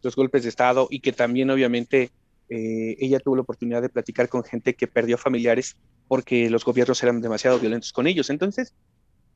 los 0.02 0.16
golpes 0.16 0.42
de 0.42 0.48
Estado 0.48 0.88
y 0.90 1.00
que 1.00 1.12
también 1.12 1.50
obviamente 1.50 2.10
eh, 2.48 2.96
ella 2.98 3.18
tuvo 3.18 3.36
la 3.36 3.42
oportunidad 3.42 3.82
de 3.82 3.88
platicar 3.88 4.28
con 4.28 4.44
gente 4.44 4.74
que 4.74 4.86
perdió 4.86 5.16
familiares 5.16 5.76
porque 6.12 6.50
los 6.50 6.62
gobiernos 6.62 7.02
eran 7.02 7.22
demasiado 7.22 7.58
violentos 7.58 7.90
con 7.90 8.06
ellos. 8.06 8.28
Entonces, 8.28 8.74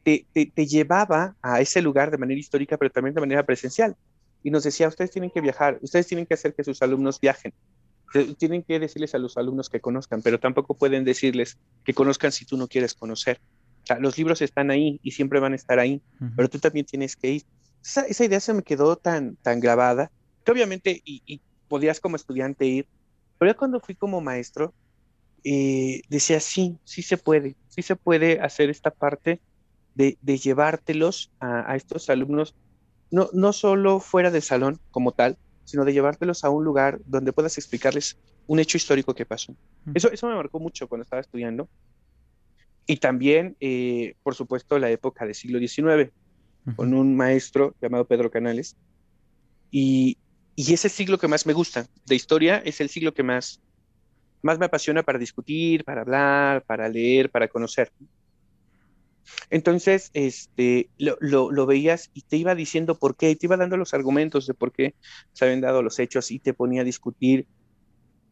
te, 0.05 0.27
llevaba 0.66 1.35
a 1.41 1.62
ese 1.62 1.81
lugar 1.81 2.11
de 2.11 2.18
manera 2.18 2.39
histórica, 2.39 2.77
pero 2.77 2.91
también 2.91 3.14
de 3.14 3.22
manera 3.22 3.47
presencial. 3.47 3.97
y 4.43 4.51
nos 4.51 4.62
decía, 4.64 4.87
ustedes 4.87 5.11
tienen 5.11 5.31
que 5.31 5.41
viajar, 5.41 5.79
ustedes 5.81 6.07
tienen 6.07 6.27
que 6.27 6.35
hacer 6.35 6.53
que 6.53 6.62
sus 6.64 6.83
alumnos 6.83 7.18
viajen, 7.18 7.55
tienen 8.37 8.62
que 8.62 8.79
decirles 8.79 9.14
a 9.14 9.18
los 9.18 9.39
alumnos 9.39 9.70
que 9.70 9.81
conozcan, 9.81 10.20
pero 10.20 10.39
tampoco 10.39 10.74
pueden 10.74 11.03
decirles 11.07 11.57
que 11.83 11.95
conozcan 11.95 12.31
si 12.31 12.45
tú 12.45 12.59
no 12.59 12.68
quieres 12.68 12.93
conocer. 12.93 13.41
O 13.85 13.87
sea, 13.87 13.99
los 13.99 14.18
libros 14.18 14.43
están 14.43 14.70
ahí 14.70 15.01
y 15.03 15.12
siempre 15.12 15.41
van 15.41 15.55
a 15.55 15.57
estar 15.57 15.79
ahí, 15.79 16.03
pero 16.37 16.51
tú 16.51 16.59
también 16.59 16.85
tienes 16.85 17.16
que 17.16 17.31
ir. 17.31 17.43
Esa, 17.83 18.03
esa, 18.03 18.27
idea 18.27 18.41
se 18.41 18.53
me 18.53 18.62
quedó 18.62 18.97
tan, 18.97 19.37
tan 19.37 19.61
grabada, 19.61 20.11
que 20.45 20.53
obviamente, 20.53 21.01
y, 21.07 21.22
y 21.24 21.41
podías 21.68 22.01
como 22.01 22.16
estudiante 22.16 22.66
ir, 22.66 22.87
pero 23.39 23.51
ya 23.51 23.57
cuando 23.57 23.81
fui 23.81 23.95
como 23.95 24.20
maestro, 24.20 24.74
eh, 25.49 26.03
decía, 26.09 26.41
sí, 26.41 26.77
sí 26.83 27.03
se 27.03 27.17
puede, 27.17 27.55
sí 27.69 27.81
se 27.81 27.95
puede 27.95 28.41
hacer 28.41 28.69
esta 28.69 28.91
parte 28.91 29.41
de, 29.95 30.19
de 30.21 30.39
llevártelos 30.39 31.31
a, 31.39 31.71
a, 31.71 31.77
estos 31.77 32.11
alumnos, 32.11 32.57
no, 33.13 33.31
no 33.33 33.53
solo 33.53 34.01
fuera 34.01 34.33
del 34.33 34.43
salón 34.43 34.81
como 34.91 35.13
tal, 35.13 35.39
sino 35.65 35.85
de 35.85 35.93
llevártelos 35.93 36.43
a 36.43 36.51
un 36.51 36.65
lugar 36.65 37.01
donde 37.07 37.33
puedas 37.33 37.59
explicarles 37.59 38.19
un 38.49 38.59
hecho 38.59 38.77
histórico 38.77 39.15
que 39.15 39.25
pasó. 39.25 39.55
Eso, 39.95 40.11
eso 40.11 40.27
me 40.27 40.35
marcó 40.35 40.59
mucho 40.59 40.89
cuando 40.89 41.05
estaba 41.05 41.21
estudiando. 41.21 41.69
Y 42.85 42.97
también, 42.97 43.57
eh, 43.61 44.17
por 44.25 44.35
supuesto, 44.35 44.81
la 44.81 44.91
época 44.91 45.27
del 45.27 45.37
siglo 45.37 45.61
XIX, 45.61 46.11
con 46.75 46.93
un 46.93 47.15
maestro 47.15 47.77
llamado 47.81 48.09
Pedro 48.09 48.33
Canales. 48.33 48.77
Y, 49.71 50.19
y 50.57 50.73
ese 50.73 50.89
siglo 50.89 51.19
que 51.19 51.29
más 51.29 51.47
me 51.47 51.53
gusta 51.53 51.87
de 52.05 52.17
historia 52.17 52.59
es 52.65 52.81
el 52.81 52.89
siglo 52.89 53.15
que 53.15 53.23
más, 53.23 53.61
más 54.47 54.59
me 54.59 54.67
apasiona 54.67 55.03
para 55.03 55.19
discutir, 55.19 55.85
para 55.85 56.01
hablar, 56.01 56.63
para 56.65 56.89
leer, 56.89 57.31
para 57.31 57.49
conocer. 57.49 57.91
Entonces, 59.51 60.11
este, 60.15 60.89
lo, 60.99 61.51
lo, 61.51 61.67
veías 61.67 62.11
y 62.15 62.23
te 62.23 62.37
iba 62.37 62.55
diciendo 62.55 62.99
por 62.99 63.17
qué, 63.17 63.31
y 63.31 63.37
te 63.37 63.47
iba 63.47 63.57
dando 63.57 63.77
los 63.77 63.93
argumentos 63.93 64.47
de 64.47 64.55
por 64.55 64.73
qué 64.73 64.95
se 65.33 65.45
habían 65.45 65.61
dado 65.61 65.83
los 65.83 65.99
hechos 65.99 66.31
y 66.31 66.39
te 66.39 66.55
ponía 66.55 66.83
a 66.83 66.85
discutir 66.85 67.47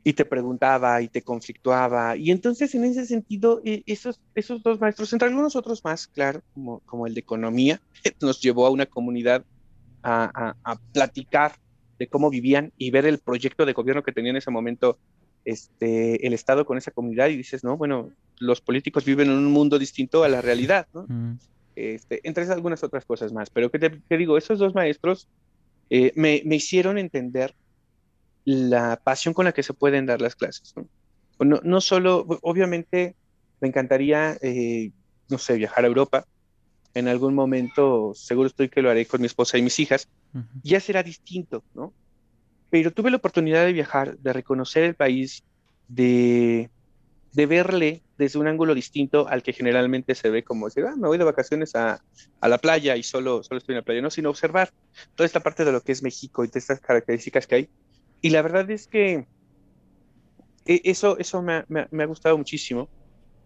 y 0.05 0.13
te 0.13 0.25
preguntaba 0.25 1.01
y 1.03 1.09
te 1.09 1.23
conflictuaba. 1.23 2.17
Y 2.17 2.31
entonces, 2.31 2.75
en 2.75 2.85
ese 2.85 3.07
sentido, 3.07 3.61
esos, 3.65 4.21
esos 4.35 4.63
dos 4.63 4.81
maestros, 4.81 5.13
entre 5.13 5.29
algunos 5.29 5.57
otros 5.57 5.83
más, 5.83 6.07
claro, 6.07 6.43
como, 6.87 7.07
el 7.07 7.15
de 7.15 7.21
economía, 7.21 7.81
nos 8.21 8.41
llevó 8.41 8.67
a 8.67 8.71
una 8.71 8.87
comunidad 8.87 9.45
a, 10.03 10.55
a 10.63 10.77
platicar 10.93 11.57
de 11.99 12.09
cómo 12.09 12.29
vivían 12.29 12.73
y 12.77 12.91
ver 12.91 13.07
el 13.07 13.19
proyecto 13.19 13.65
de 13.65 13.73
gobierno 13.73 14.03
que 14.03 14.13
tenía 14.13 14.31
en 14.31 14.37
ese 14.37 14.51
momento 14.51 14.99
este, 15.45 16.27
el 16.27 16.33
Estado 16.33 16.65
con 16.65 16.79
esa 16.79 16.91
comunidad 16.91 17.29
y 17.29 17.37
dices, 17.37 17.65
no, 17.65 17.77
bueno, 17.77 18.11
los 18.39 18.61
políticos 18.61 19.05
viven 19.05 19.29
en 19.29 19.37
un 19.37 19.53
mundo 19.53 19.79
distinto 19.79 20.25
a 20.25 20.29
la 20.29 20.41
realidad, 20.41 20.87
¿no? 20.93 21.07
Mm. 21.09 21.39
Este, 21.77 22.21
entre 22.27 22.45
algunas 22.45 22.85
otras 22.85 23.05
cosas 23.05 23.33
más. 23.33 23.51
Pero 23.51 23.71
que 23.71 23.79
te, 23.79 23.91
te 23.91 24.17
digo, 24.17 24.39
esos 24.39 24.59
dos 24.59 24.75
maestros 24.75 25.29
eh, 25.91 26.13
me, 26.15 26.43
me, 26.45 26.57
hicieron 26.57 26.99
entender 26.99 27.55
la 28.45 29.01
pasión 29.03 29.35
con 29.35 29.45
la 29.45 29.53
que 29.53 29.63
se 29.63 29.75
pueden 29.75 30.07
dar 30.07 30.21
las 30.21 30.37
clases. 30.37 30.75
No, 30.77 30.87
no, 31.41 31.61
no 31.63 31.81
solo, 31.81 32.27
obviamente, 32.43 33.17
me 33.61 33.69
encantaría, 33.69 34.37
eh, 34.41 34.93
no 35.29 35.39
sé, 35.39 35.57
viajar 35.57 35.85
a 35.85 35.89
Europa. 35.89 36.27
En 36.95 37.09
algún 37.09 37.35
momento, 37.35 38.13
seguro 38.15 38.47
estoy 38.47 38.69
que 38.69 38.83
lo 38.83 38.91
haré 38.91 39.05
con 39.07 39.21
mi 39.21 39.27
esposa 39.27 39.59
y 39.59 39.63
mis 39.63 39.79
hijas. 39.81 40.09
Uh 40.33 40.39
-huh. 40.39 40.61
Ya 40.63 40.79
será 40.79 41.03
distinto, 41.03 41.65
¿no? 41.75 41.93
Pero 42.75 42.91
tuve 42.91 43.13
la 43.13 43.19
oportunidad 43.19 43.65
de 43.65 43.73
viajar, 43.73 44.19
de 44.19 44.33
reconocer 44.33 44.83
el 44.83 44.97
país, 44.97 45.45
de, 45.87 46.71
de, 47.33 47.47
verle 47.47 48.03
desde 48.19 48.37
un 48.41 48.49
ángulo 48.49 48.75
distinto 48.75 49.29
al 49.29 49.45
que 49.45 49.53
generalmente 49.53 50.17
se 50.17 50.29
ve 50.29 50.43
como 50.43 50.67
decir, 50.67 50.85
ah, 50.85 50.97
me 50.97 51.07
voy 51.07 51.17
de 51.17 51.23
vacaciones 51.23 51.77
a, 51.77 52.03
a, 52.41 52.49
la 52.49 52.59
playa 52.59 52.97
y 52.97 53.05
solo, 53.05 53.45
solo 53.45 53.59
estoy 53.59 53.75
en 53.75 53.79
la 53.79 53.85
playa, 53.85 54.03
no, 54.03 54.11
sino 54.11 54.29
observar 54.29 54.73
toda 55.15 55.25
esta 55.25 55.39
parte 55.39 55.65
de 55.65 55.71
lo 55.71 55.83
que 55.83 55.93
es 55.93 56.03
México 56.03 56.45
y 56.45 56.49
de 56.49 56.59
estas 56.59 56.81
características 56.81 57.47
que 57.47 57.55
hay. 57.55 57.69
Y 58.21 58.31
la 58.31 58.43
verdad 58.43 58.69
es 58.69 58.89
que 58.89 59.29
e, 60.67 60.81
eso, 60.83 61.17
eso 61.19 61.43
me, 61.43 61.65
me, 61.69 61.87
me 61.93 62.03
ha 62.03 62.07
gustado 62.07 62.37
muchísimo, 62.37 62.89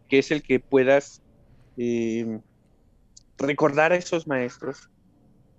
que 0.08 0.20
es 0.20 0.30
el 0.30 0.42
que 0.42 0.58
puedas 0.58 1.20
eh, 1.76 2.40
recordar 3.36 3.92
a 3.92 3.96
esos 3.96 4.26
maestros, 4.26 4.88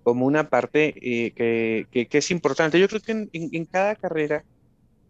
como 0.02 0.26
una 0.26 0.48
parte 0.48 0.94
eh, 0.96 1.32
que, 1.32 1.86
que, 1.90 2.06
que, 2.06 2.18
es 2.18 2.30
importante. 2.30 2.78
Yo 2.80 2.88
creo 2.88 3.00
que 3.00 3.12
en, 3.12 3.30
en, 3.32 3.50
en, 3.52 3.64
cada 3.64 3.94
carrera, 3.94 4.44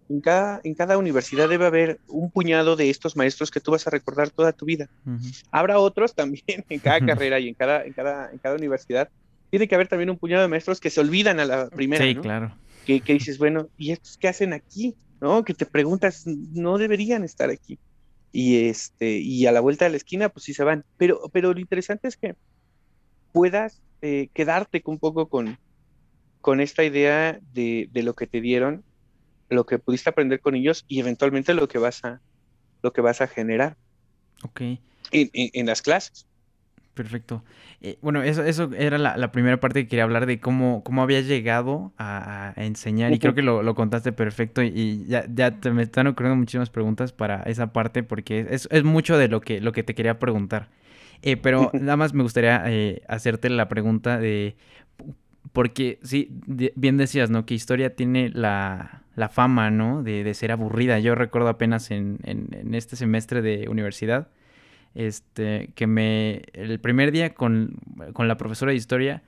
en 0.09 0.21
cada, 0.21 0.61
en 0.65 0.75
cada 0.75 0.99
universidad 0.99 1.49
debe 1.49 1.67
haber 1.67 2.01
un 2.09 2.31
puñado 2.31 2.77
de 2.77 2.91
estos 2.91 3.17
maestros 3.17 3.51
que 3.51 3.61
tú 3.61 3.71
vas 3.71 3.87
a 3.87 3.91
recordar 3.91 4.31
toda 4.31 4.53
tu 4.53 4.67
vida. 4.67 4.89
Uh 5.07 5.11
-huh. 5.11 5.45
Habrá 5.51 5.79
otros 5.79 6.15
también 6.15 6.65
en 6.69 6.81
cada 6.81 7.01
carrera 7.01 7.39
y 7.39 7.49
en 7.49 7.55
cada, 7.55 7.85
en, 7.85 7.93
cada, 7.93 8.31
en 8.33 8.39
cada 8.39 8.57
universidad. 8.57 9.09
Tiene 9.51 9.67
que 9.69 9.75
haber 9.75 9.89
también 9.89 10.11
un 10.11 10.19
puñado 10.19 10.43
de 10.43 10.49
maestros 10.49 10.81
que 10.81 10.91
se 10.91 11.01
olvidan 11.01 11.41
a 11.41 11.45
la 11.45 11.71
primera. 11.71 12.05
Sí, 12.05 12.15
¿no? 12.15 12.23
claro. 12.23 12.55
Que, 12.87 13.01
que, 13.01 13.13
dices, 13.13 13.39
bueno, 13.39 13.69
¿y 13.77 13.93
estos 13.93 14.17
qué 14.17 14.29
hacen 14.29 14.53
aquí? 14.53 14.95
¿No? 15.21 15.45
Que 15.45 15.55
te 15.55 15.67
preguntas, 15.67 16.27
no 16.27 16.79
deberían 16.79 17.25
estar 17.25 17.51
aquí. 17.51 17.79
Y, 18.33 18.69
este, 18.69 19.19
y 19.19 19.47
a 19.47 19.53
la 19.53 19.61
vuelta 19.61 19.85
de 19.85 19.91
la 19.91 19.97
esquina, 19.97 20.29
pues 20.29 20.45
sí 20.45 20.55
se 20.55 20.65
van. 20.65 20.85
Pero, 20.97 21.21
pero 21.33 21.53
lo 21.53 21.61
interesante 21.61 22.09
es 22.09 22.17
que 22.17 22.37
puedas 23.33 23.81
eh, 24.03 24.29
quedarte 24.33 24.83
un 24.87 24.99
poco 24.99 25.29
con, 25.29 25.59
con 26.41 26.61
esta 26.61 26.85
idea 26.85 27.39
de, 27.53 27.89
de, 27.93 28.03
lo 28.03 28.15
que 28.15 28.27
te 28.27 28.41
dieron, 28.41 28.83
lo 29.49 29.67
que 29.67 29.79
pudiste 29.79 30.11
aprender 30.11 30.41
con 30.41 30.55
ellos 30.55 30.85
y 30.89 31.01
eventualmente 31.01 31.55
lo 31.55 31.69
que 31.69 31.79
vas 31.79 32.05
a, 32.05 32.21
lo 32.83 32.93
que 32.93 33.01
vas 33.01 33.21
a 33.21 33.27
generar. 33.27 33.77
Ok. 34.43 34.61
En, 34.61 34.81
en, 35.13 35.51
en 35.53 35.67
las 35.67 35.83
clases. 35.83 36.27
Perfecto. 36.95 37.45
Eh, 37.81 37.99
bueno, 38.03 38.23
eso, 38.23 38.45
eso 38.45 38.71
era 38.77 38.99
la, 38.99 39.17
la, 39.17 39.33
primera 39.33 39.59
parte 39.59 39.83
que 39.83 39.89
quería 39.89 40.05
hablar 40.05 40.27
de 40.27 40.39
cómo, 40.39 40.83
cómo 40.85 41.03
había 41.03 41.21
llegado 41.23 41.93
a, 41.97 42.53
a 42.55 42.65
enseñar 42.65 43.11
uh 43.11 43.15
-huh. 43.15 43.17
y 43.17 43.19
creo 43.21 43.35
que 43.35 43.43
lo, 43.43 43.63
lo, 43.63 43.75
contaste 43.75 44.13
perfecto 44.13 44.63
y 44.63 45.07
ya, 45.07 45.25
ya 45.33 45.61
te 45.61 45.71
me 45.71 45.83
están 45.83 46.09
ocurriendo 46.09 46.37
muchísimas 46.37 46.69
preguntas 46.69 47.13
para 47.13 47.43
esa 47.45 47.73
parte 47.73 48.03
porque 48.03 48.47
es, 48.51 48.69
es 48.71 48.85
mucho 48.85 49.17
de 49.17 49.29
lo 49.29 49.41
que, 49.41 49.61
lo 49.61 49.73
que 49.73 49.83
te 49.83 49.95
quería 49.95 50.19
preguntar. 50.19 50.69
Eh, 51.23 51.37
pero 51.37 51.71
nada 51.75 51.97
más 51.97 52.15
me 52.15 52.23
gustaría 52.23 52.63
eh, 52.67 53.03
hacerte 53.09 53.51
la 53.51 53.69
pregunta 53.69 54.19
de, 54.19 54.57
porque 55.53 55.99
sí, 56.03 56.29
de, 56.47 56.73
bien 56.77 56.97
decías, 56.97 57.31
¿no? 57.31 57.47
Que 57.47 57.55
historia 57.55 57.95
tiene 57.95 58.31
la, 58.31 59.03
la 59.17 59.29
fama, 59.29 59.71
¿no? 59.71 60.03
De, 60.03 60.25
de, 60.25 60.35
ser 60.35 60.53
aburrida. 60.53 60.99
Yo 60.99 61.15
recuerdo 61.15 61.49
apenas 61.49 61.91
en, 61.91 62.19
en, 62.25 62.49
en, 62.53 62.75
este 62.75 62.97
semestre 62.97 63.43
de 63.43 63.69
universidad, 63.69 64.29
este, 64.95 65.71
que 65.75 65.87
me, 65.87 66.43
el 66.53 66.81
primer 66.81 67.13
día 67.13 67.35
con, 67.35 67.77
con 68.13 68.29
la 68.29 68.37
profesora 68.37 68.71
de 68.71 68.77
historia, 68.77 69.23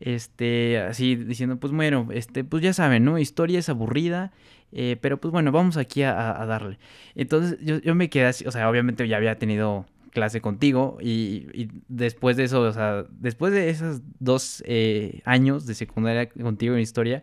este, 0.00 0.78
así 0.78 1.16
diciendo, 1.16 1.58
pues 1.58 1.72
bueno, 1.72 2.08
este, 2.12 2.44
pues 2.44 2.62
ya 2.62 2.72
saben, 2.72 3.04
¿no? 3.04 3.18
Historia 3.18 3.58
es 3.58 3.68
aburrida, 3.68 4.32
eh, 4.72 4.96
pero 5.00 5.20
pues 5.20 5.32
bueno, 5.32 5.50
vamos 5.52 5.76
aquí 5.76 6.02
a, 6.02 6.40
a 6.40 6.46
darle. 6.46 6.78
Entonces 7.14 7.58
yo, 7.60 7.78
yo, 7.78 7.94
me 7.94 8.08
quedé 8.10 8.26
así, 8.26 8.46
o 8.46 8.50
sea, 8.52 8.70
obviamente 8.70 9.06
ya 9.08 9.16
había 9.16 9.38
tenido 9.38 9.86
clase 10.12 10.40
contigo 10.40 10.98
y, 11.00 11.68
después 11.88 12.36
de 12.36 12.44
eso, 12.44 12.62
o 12.62 12.72
sea, 12.72 13.04
después 13.10 13.52
de 13.52 13.70
esos 13.70 14.00
dos 14.18 14.62
eh, 14.66 15.20
años 15.24 15.66
de 15.66 15.74
secundaria 15.74 16.28
contigo 16.28 16.74
en 16.74 16.80
historia, 16.80 17.22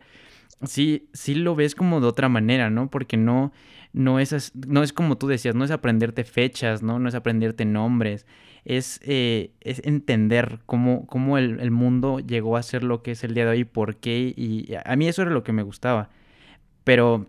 sí, 0.64 1.10
sí 1.14 1.36
lo 1.36 1.56
ves 1.56 1.76
como 1.76 2.02
de 2.02 2.08
otra 2.08 2.30
manera, 2.30 2.70
¿no? 2.70 2.90
Porque 2.90 3.18
no, 3.18 3.52
no 3.94 4.20
es, 4.20 4.54
no 4.56 4.84
es 4.84 4.94
como 4.94 5.18
tú 5.18 5.28
decías, 5.28 5.56
no 5.56 5.64
es 5.64 5.72
aprenderte 5.72 6.24
fechas, 6.24 6.84
¿no? 6.84 7.00
No 7.00 7.10
es 7.10 7.16
aprenderte 7.16 7.66
nombres, 7.66 8.26
es, 8.66 9.00
eh, 9.04 9.52
es 9.62 9.82
entender 9.86 10.60
cómo, 10.66 11.06
cómo 11.08 11.38
el, 11.38 11.60
el, 11.60 11.72
mundo 11.72 12.20
llegó 12.20 12.58
a 12.58 12.64
ser 12.64 12.84
lo 12.84 13.04
que 13.04 13.12
es 13.12 13.24
el 13.24 13.34
día 13.34 13.46
de 13.46 13.52
hoy, 13.52 13.64
por 13.64 13.98
qué, 13.98 14.34
y 14.36 14.74
a 14.84 14.96
mí 14.96 15.08
eso 15.08 15.22
era 15.22 15.32
lo 15.32 15.44
que 15.44 15.54
me 15.54 15.64
gustaba. 15.64 16.10
Pero 16.84 17.28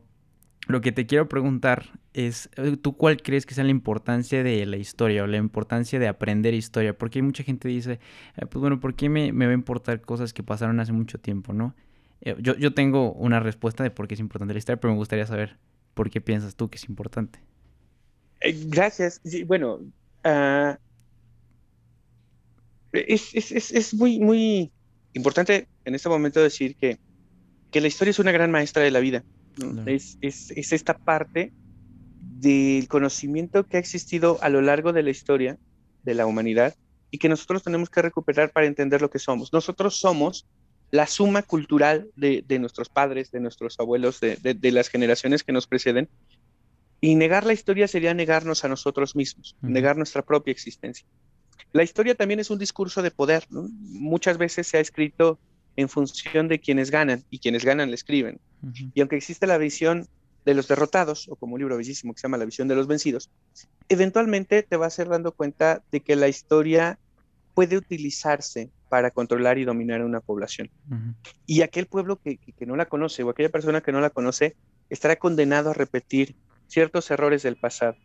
lo 0.66 0.80
que 0.80 0.92
te 0.92 1.06
quiero 1.06 1.28
preguntar 1.28 1.86
es, 2.12 2.50
eh, 2.56 2.76
¿tú 2.76 2.96
cuál 2.96 3.22
crees 3.22 3.46
que 3.46 3.54
sea 3.54 3.64
la 3.64 3.70
importancia 3.70 4.42
de 4.42 4.66
la 4.66 4.76
historia 4.76 5.22
o 5.22 5.26
la 5.26 5.36
importancia 5.36 5.98
de 5.98 6.08
aprender 6.08 6.54
historia? 6.54 6.96
Porque 6.96 7.20
hay 7.20 7.22
mucha 7.22 7.44
gente 7.44 7.68
que 7.68 7.74
dice, 7.74 8.00
eh, 8.36 8.46
pues 8.46 8.60
bueno, 8.60 8.80
¿por 8.80 8.94
qué 8.94 9.08
me, 9.08 9.32
me, 9.32 9.46
va 9.46 9.52
a 9.52 9.54
importar 9.54 10.00
cosas 10.00 10.32
que 10.32 10.42
pasaron 10.42 10.80
hace 10.80 10.92
mucho 10.92 11.18
tiempo, 11.18 11.52
no? 11.52 11.74
Eh, 12.20 12.34
yo, 12.40 12.56
yo 12.56 12.74
tengo 12.74 13.12
una 13.12 13.38
respuesta 13.38 13.84
de 13.84 13.90
por 13.90 14.08
qué 14.08 14.14
es 14.14 14.20
importante 14.20 14.54
la 14.54 14.58
historia, 14.58 14.80
pero 14.80 14.92
me 14.92 14.98
gustaría 14.98 15.26
saber 15.26 15.56
por 15.94 16.10
qué 16.10 16.20
piensas 16.20 16.56
tú 16.56 16.68
que 16.68 16.78
es 16.78 16.88
importante. 16.88 17.38
gracias. 18.42 19.20
Bueno, 19.46 19.80
uh, 20.24 20.76
es, 22.92 23.34
es, 23.34 23.72
es, 23.72 23.94
muy, 23.94 24.18
muy 24.18 24.72
importante 25.12 25.68
en 25.84 25.94
este 25.94 26.08
momento 26.08 26.42
decir 26.42 26.76
que, 26.76 26.98
que 27.70 27.80
la 27.80 27.86
historia 27.86 28.10
es 28.10 28.18
una 28.18 28.32
gran 28.32 28.50
maestra 28.50 28.82
de 28.82 28.90
la 28.90 29.00
vida. 29.00 29.24
¿No? 29.56 29.86
Es, 29.86 30.18
es, 30.20 30.50
es, 30.50 30.72
esta 30.72 30.96
parte 30.96 31.52
del 32.20 32.88
conocimiento 32.88 33.66
que 33.66 33.76
ha 33.76 33.80
existido 33.80 34.38
a 34.42 34.48
lo 34.48 34.60
largo 34.60 34.92
de 34.92 35.02
la 35.02 35.10
historia 35.10 35.58
de 36.02 36.14
la 36.14 36.26
humanidad 36.26 36.74
y 37.10 37.18
que 37.18 37.28
nosotros 37.28 37.62
tenemos 37.62 37.90
que 37.90 38.02
recuperar 38.02 38.52
para 38.52 38.66
entender 38.66 39.00
lo 39.00 39.10
que 39.10 39.18
somos. 39.18 39.52
Nosotros 39.52 39.96
somos 39.96 40.46
la 40.90 41.06
suma 41.06 41.42
cultural 41.42 42.08
de, 42.16 42.44
de 42.46 42.58
nuestros 42.58 42.88
padres, 42.88 43.30
de 43.30 43.40
nuestros 43.40 43.78
abuelos, 43.80 44.20
de, 44.20 44.36
de, 44.36 44.54
de, 44.54 44.70
las 44.70 44.88
generaciones 44.88 45.42
que 45.42 45.52
nos 45.52 45.66
preceden. 45.66 46.08
Y 47.00 47.14
negar 47.14 47.44
la 47.44 47.52
historia 47.52 47.88
sería 47.88 48.14
negarnos 48.14 48.64
a 48.64 48.68
nosotros 48.68 49.16
mismos, 49.16 49.56
negar 49.60 49.96
nuestra 49.96 50.22
propia 50.22 50.52
existencia. 50.52 51.06
La 51.72 51.82
historia 51.82 52.14
también 52.14 52.40
es 52.40 52.50
un 52.50 52.58
discurso 52.58 53.02
de 53.02 53.10
poder. 53.10 53.44
¿no? 53.50 53.68
Muchas 53.70 54.38
veces 54.38 54.66
se 54.66 54.78
ha 54.78 54.80
escrito 54.80 55.38
en 55.76 55.88
función 55.88 56.48
de 56.48 56.58
quienes 56.58 56.90
ganan 56.90 57.24
y 57.30 57.38
quienes 57.38 57.64
ganan 57.64 57.90
le 57.90 57.94
escriben. 57.94 58.40
Y 58.94 59.00
aunque 59.00 59.16
existe 59.16 59.46
la 59.46 59.58
visión 59.58 60.08
de 60.44 60.54
los 60.54 60.68
derrotados, 60.68 61.28
o 61.28 61.36
como 61.36 61.54
un 61.54 61.60
libro 61.60 61.76
bellísimo 61.76 62.14
que 62.14 62.20
se 62.20 62.26
llama 62.26 62.38
La 62.38 62.44
visión 62.44 62.68
de 62.68 62.74
los 62.74 62.86
vencidos, 62.86 63.30
eventualmente 63.88 64.62
te 64.62 64.76
vas 64.76 64.98
a 64.98 65.02
ir 65.02 65.08
dando 65.08 65.32
cuenta 65.32 65.82
de 65.90 66.00
que 66.00 66.16
la 66.16 66.28
historia 66.28 66.98
puede 67.54 67.76
utilizarse 67.76 68.70
para 68.88 69.10
controlar 69.10 69.58
y 69.58 69.64
dominar 69.64 70.00
a 70.00 70.06
una 70.06 70.20
población. 70.20 70.70
Y 71.46 71.62
aquel 71.62 71.86
pueblo 71.86 72.20
que, 72.20 72.38
no 72.60 72.76
la 72.76 72.86
conoce 72.86 73.22
o 73.22 73.30
aquella 73.30 73.48
persona 73.48 73.80
que 73.80 73.92
no 73.92 74.00
la 74.00 74.10
conoce 74.10 74.56
estará 74.88 75.16
condenado 75.16 75.70
a 75.70 75.74
repetir 75.74 76.36
ciertos 76.68 77.10
errores 77.10 77.42
del 77.42 77.56
pasado. 77.56 77.96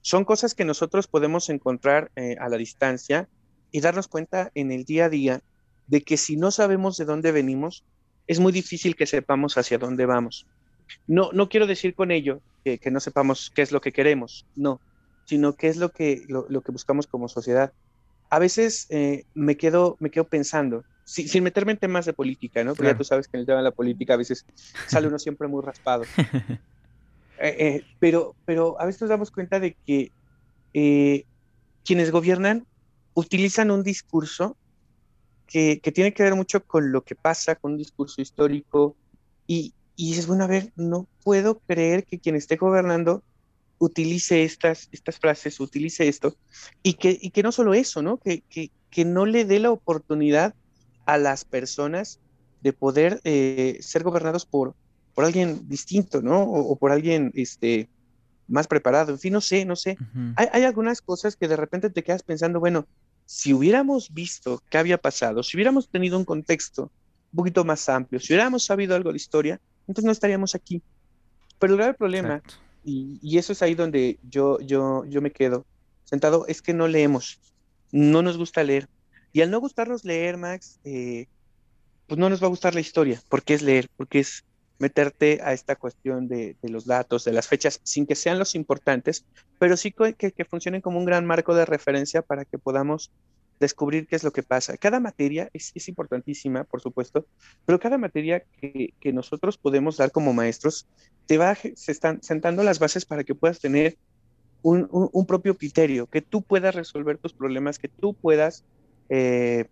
Son 0.00 0.24
cosas 0.24 0.54
que 0.54 0.64
nosotros 0.64 1.08
podemos 1.08 1.48
encontrar 1.50 2.10
eh, 2.16 2.36
a 2.40 2.48
la 2.48 2.56
distancia 2.56 3.28
y 3.72 3.80
darnos 3.80 4.08
cuenta 4.08 4.50
en 4.54 4.70
el 4.70 4.84
día 4.84 5.06
a 5.06 5.08
día 5.08 5.42
de 5.86 6.02
que 6.02 6.16
si 6.16 6.36
no 6.36 6.50
sabemos 6.50 6.96
de 6.96 7.04
dónde 7.04 7.32
venimos, 7.32 7.84
es 8.26 8.40
muy 8.40 8.52
difícil 8.52 8.96
que 8.96 9.06
sepamos 9.06 9.56
hacia 9.56 9.78
dónde 9.78 10.06
vamos. 10.06 10.46
No, 11.06 11.30
no 11.32 11.48
quiero 11.48 11.66
decir 11.66 11.94
con 11.94 12.10
ello 12.10 12.40
que, 12.64 12.90
no 12.90 13.00
sepamos 13.00 13.50
qué 13.54 13.62
es 13.62 13.72
lo 13.72 13.80
que 13.80 13.92
queremos, 13.92 14.46
no, 14.56 14.80
sino 15.24 15.54
qué 15.54 15.68
es 15.68 15.76
lo 15.76 15.90
que, 15.90 16.24
lo, 16.28 16.60
que 16.60 16.72
buscamos 16.72 17.06
como 17.06 17.28
sociedad. 17.28 17.72
A 18.30 18.38
veces 18.38 18.86
eh, 18.90 19.24
me, 19.34 19.56
quedo, 19.56 19.96
me 20.00 20.10
quedo 20.10 20.24
pensando, 20.24 20.84
sin, 21.04 21.44
meterme 21.44 21.72
en 21.72 21.78
temas 21.78 22.06
de 22.06 22.12
política, 22.12 22.64
¿no? 22.64 22.74
Porque 22.74 22.90
ya 22.90 22.98
tú 22.98 23.04
sabes 23.04 23.28
que 23.28 23.36
en 23.36 23.42
el 23.42 23.46
tema 23.46 23.58
de 23.58 23.64
la 23.64 23.70
política 23.70 24.14
a 24.14 24.16
veces 24.16 24.44
sale 24.88 25.06
uno 25.06 25.18
siempre 25.18 25.48
muy 25.48 25.62
raspado. 25.62 26.04
Eh, 27.38 27.54
eh, 27.58 27.84
pero, 28.00 28.34
pero 28.46 28.80
a 28.80 28.86
veces 28.86 29.02
nos 29.02 29.10
damos 29.10 29.30
cuenta 29.30 29.60
de 29.60 29.76
que 29.86 30.10
quienes 31.84 32.10
gobiernan 32.10 32.66
utilizan 33.12 33.70
un 33.70 33.82
discurso 33.82 34.56
que, 35.46 35.80
tiene 35.94 36.12
que 36.12 36.22
ver 36.22 36.34
mucho 36.34 36.64
con 36.64 36.92
lo 36.92 37.02
que 37.02 37.14
pasa, 37.14 37.54
con 37.54 37.72
un 37.72 37.78
discurso 37.78 38.20
histórico, 38.20 38.96
y, 39.46 39.72
y 39.94 40.08
dices, 40.08 40.26
bueno, 40.26 40.44
a 40.44 40.48
ver, 40.48 40.72
no 40.76 41.06
puedo 41.22 41.58
creer 41.60 42.04
que 42.04 42.18
quien 42.18 42.36
esté 42.36 42.56
gobernando 42.56 43.22
utilice 43.78 44.42
estas, 44.44 44.88
estas 44.92 45.18
frases, 45.18 45.60
utilice 45.60 46.08
esto, 46.08 46.34
y 46.82 46.94
que, 46.94 47.16
y 47.20 47.30
que 47.30 47.42
no 47.42 47.52
solo 47.52 47.74
eso, 47.74 48.02
¿no? 48.02 48.18
Que, 48.18 48.42
que, 48.48 48.70
que 48.90 49.04
no 49.04 49.26
le 49.26 49.44
dé 49.44 49.60
la 49.60 49.70
oportunidad 49.70 50.54
a 51.04 51.18
las 51.18 51.44
personas 51.44 52.20
de 52.62 52.72
poder 52.72 53.20
eh, 53.24 53.78
ser 53.80 54.02
gobernados 54.02 54.46
por, 54.46 54.74
por 55.14 55.24
alguien 55.24 55.68
distinto, 55.68 56.20
¿no? 56.20 56.42
O, 56.42 56.76
por 56.76 56.90
alguien 56.90 57.30
este, 57.34 57.88
más 58.48 58.66
preparado. 58.66 59.12
En 59.12 59.18
fin, 59.18 59.32
no 59.32 59.40
sé, 59.40 59.64
no 59.64 59.76
sé. 59.76 59.96
hay, 60.36 60.48
hay, 60.52 60.64
algunas 60.64 61.00
cosas 61.00 61.36
que 61.36 61.48
de 61.48 61.56
repente 61.56 61.90
te 61.90 62.02
quedas 62.02 62.22
pensando, 62.22 62.58
bueno, 62.58 62.86
si 63.26 63.52
hubiéramos 63.52 64.14
visto 64.14 64.62
qué 64.70 64.78
había 64.78 64.98
pasado, 64.98 65.42
si 65.42 65.56
hubiéramos 65.56 65.88
tenido 65.88 66.16
un 66.16 66.24
contexto 66.24 66.90
un 67.32 67.36
poquito 67.36 67.64
más 67.64 67.88
amplio, 67.88 68.20
si 68.20 68.32
hubiéramos 68.32 68.64
sabido 68.64 68.94
algo 68.94 69.10
de 69.10 69.16
historia, 69.16 69.60
entonces 69.80 70.04
no 70.04 70.12
estaríamos 70.12 70.54
aquí. 70.54 70.80
Pero 71.58 71.72
el 71.72 71.78
grave 71.78 71.94
problema, 71.94 72.42
y, 72.84 73.36
eso 73.36 73.52
es 73.52 73.62
ahí 73.62 73.74
donde 73.74 74.18
yo, 74.22 74.60
yo, 74.60 75.04
yo 75.06 75.20
me 75.20 75.32
quedo 75.32 75.66
sentado, 76.04 76.46
es 76.46 76.62
que 76.62 76.72
no 76.72 76.86
leemos, 76.86 77.40
no 77.90 78.22
nos 78.22 78.38
gusta 78.38 78.62
leer. 78.62 78.88
Y 79.32 79.42
al 79.42 79.50
no 79.50 79.60
gustarnos 79.60 80.04
leer, 80.04 80.36
Max, 80.36 80.78
eh, 80.84 81.26
pues 82.06 82.18
no 82.18 82.30
nos 82.30 82.40
va 82.40 82.46
a 82.46 82.50
gustar 82.50 82.74
la 82.74 82.80
historia, 82.80 83.20
porque 83.28 83.54
es 83.54 83.62
leer, 83.62 83.88
porque 83.96 84.20
es 84.20 84.44
meterte 84.78 85.40
a 85.42 85.52
esta 85.52 85.76
cuestión 85.76 86.28
de, 86.28 86.56
los 86.62 86.86
datos, 86.86 87.24
de 87.24 87.32
las 87.32 87.48
fechas, 87.48 87.80
sin 87.82 88.06
que 88.06 88.14
sean 88.14 88.38
los 88.38 88.54
importantes, 88.54 89.24
pero 89.58 89.76
sí 89.76 89.92
que, 89.92 90.14
que, 90.14 90.44
funcionen 90.44 90.80
como 90.80 90.98
un 90.98 91.04
gran 91.04 91.24
marco 91.26 91.54
de 91.54 91.64
referencia 91.64 92.22
para 92.22 92.44
que 92.44 92.58
podamos 92.58 93.10
descubrir 93.58 94.06
qué 94.06 94.16
es 94.16 94.24
lo 94.24 94.32
que 94.32 94.42
pasa. 94.42 94.76
Cada 94.76 95.00
materia 95.00 95.48
es, 95.52 95.88
importantísima, 95.88 96.64
por 96.64 96.80
supuesto, 96.80 97.26
pero 97.64 97.80
cada 97.80 97.98
materia 97.98 98.44
que, 98.60 98.92
nosotros 99.12 99.56
podemos 99.56 99.96
dar 99.96 100.10
como 100.10 100.34
maestros 100.34 100.86
te 101.26 101.38
va 101.38 101.54
se 101.54 101.92
están 101.92 102.22
sentando 102.22 102.62
las 102.62 102.78
bases 102.78 103.06
para 103.06 103.24
que 103.24 103.34
puedas 103.34 103.60
tener 103.60 103.96
un, 104.62 105.26
propio 105.26 105.56
criterio, 105.56 106.06
que 106.06 106.22
tú 106.22 106.42
puedas 106.42 106.74
resolver 106.74 107.18
tus 107.18 107.32
problemas, 107.32 107.78
que 107.78 107.88
tú 107.88 108.14
puedas 108.14 108.64
eh, 109.08 109.66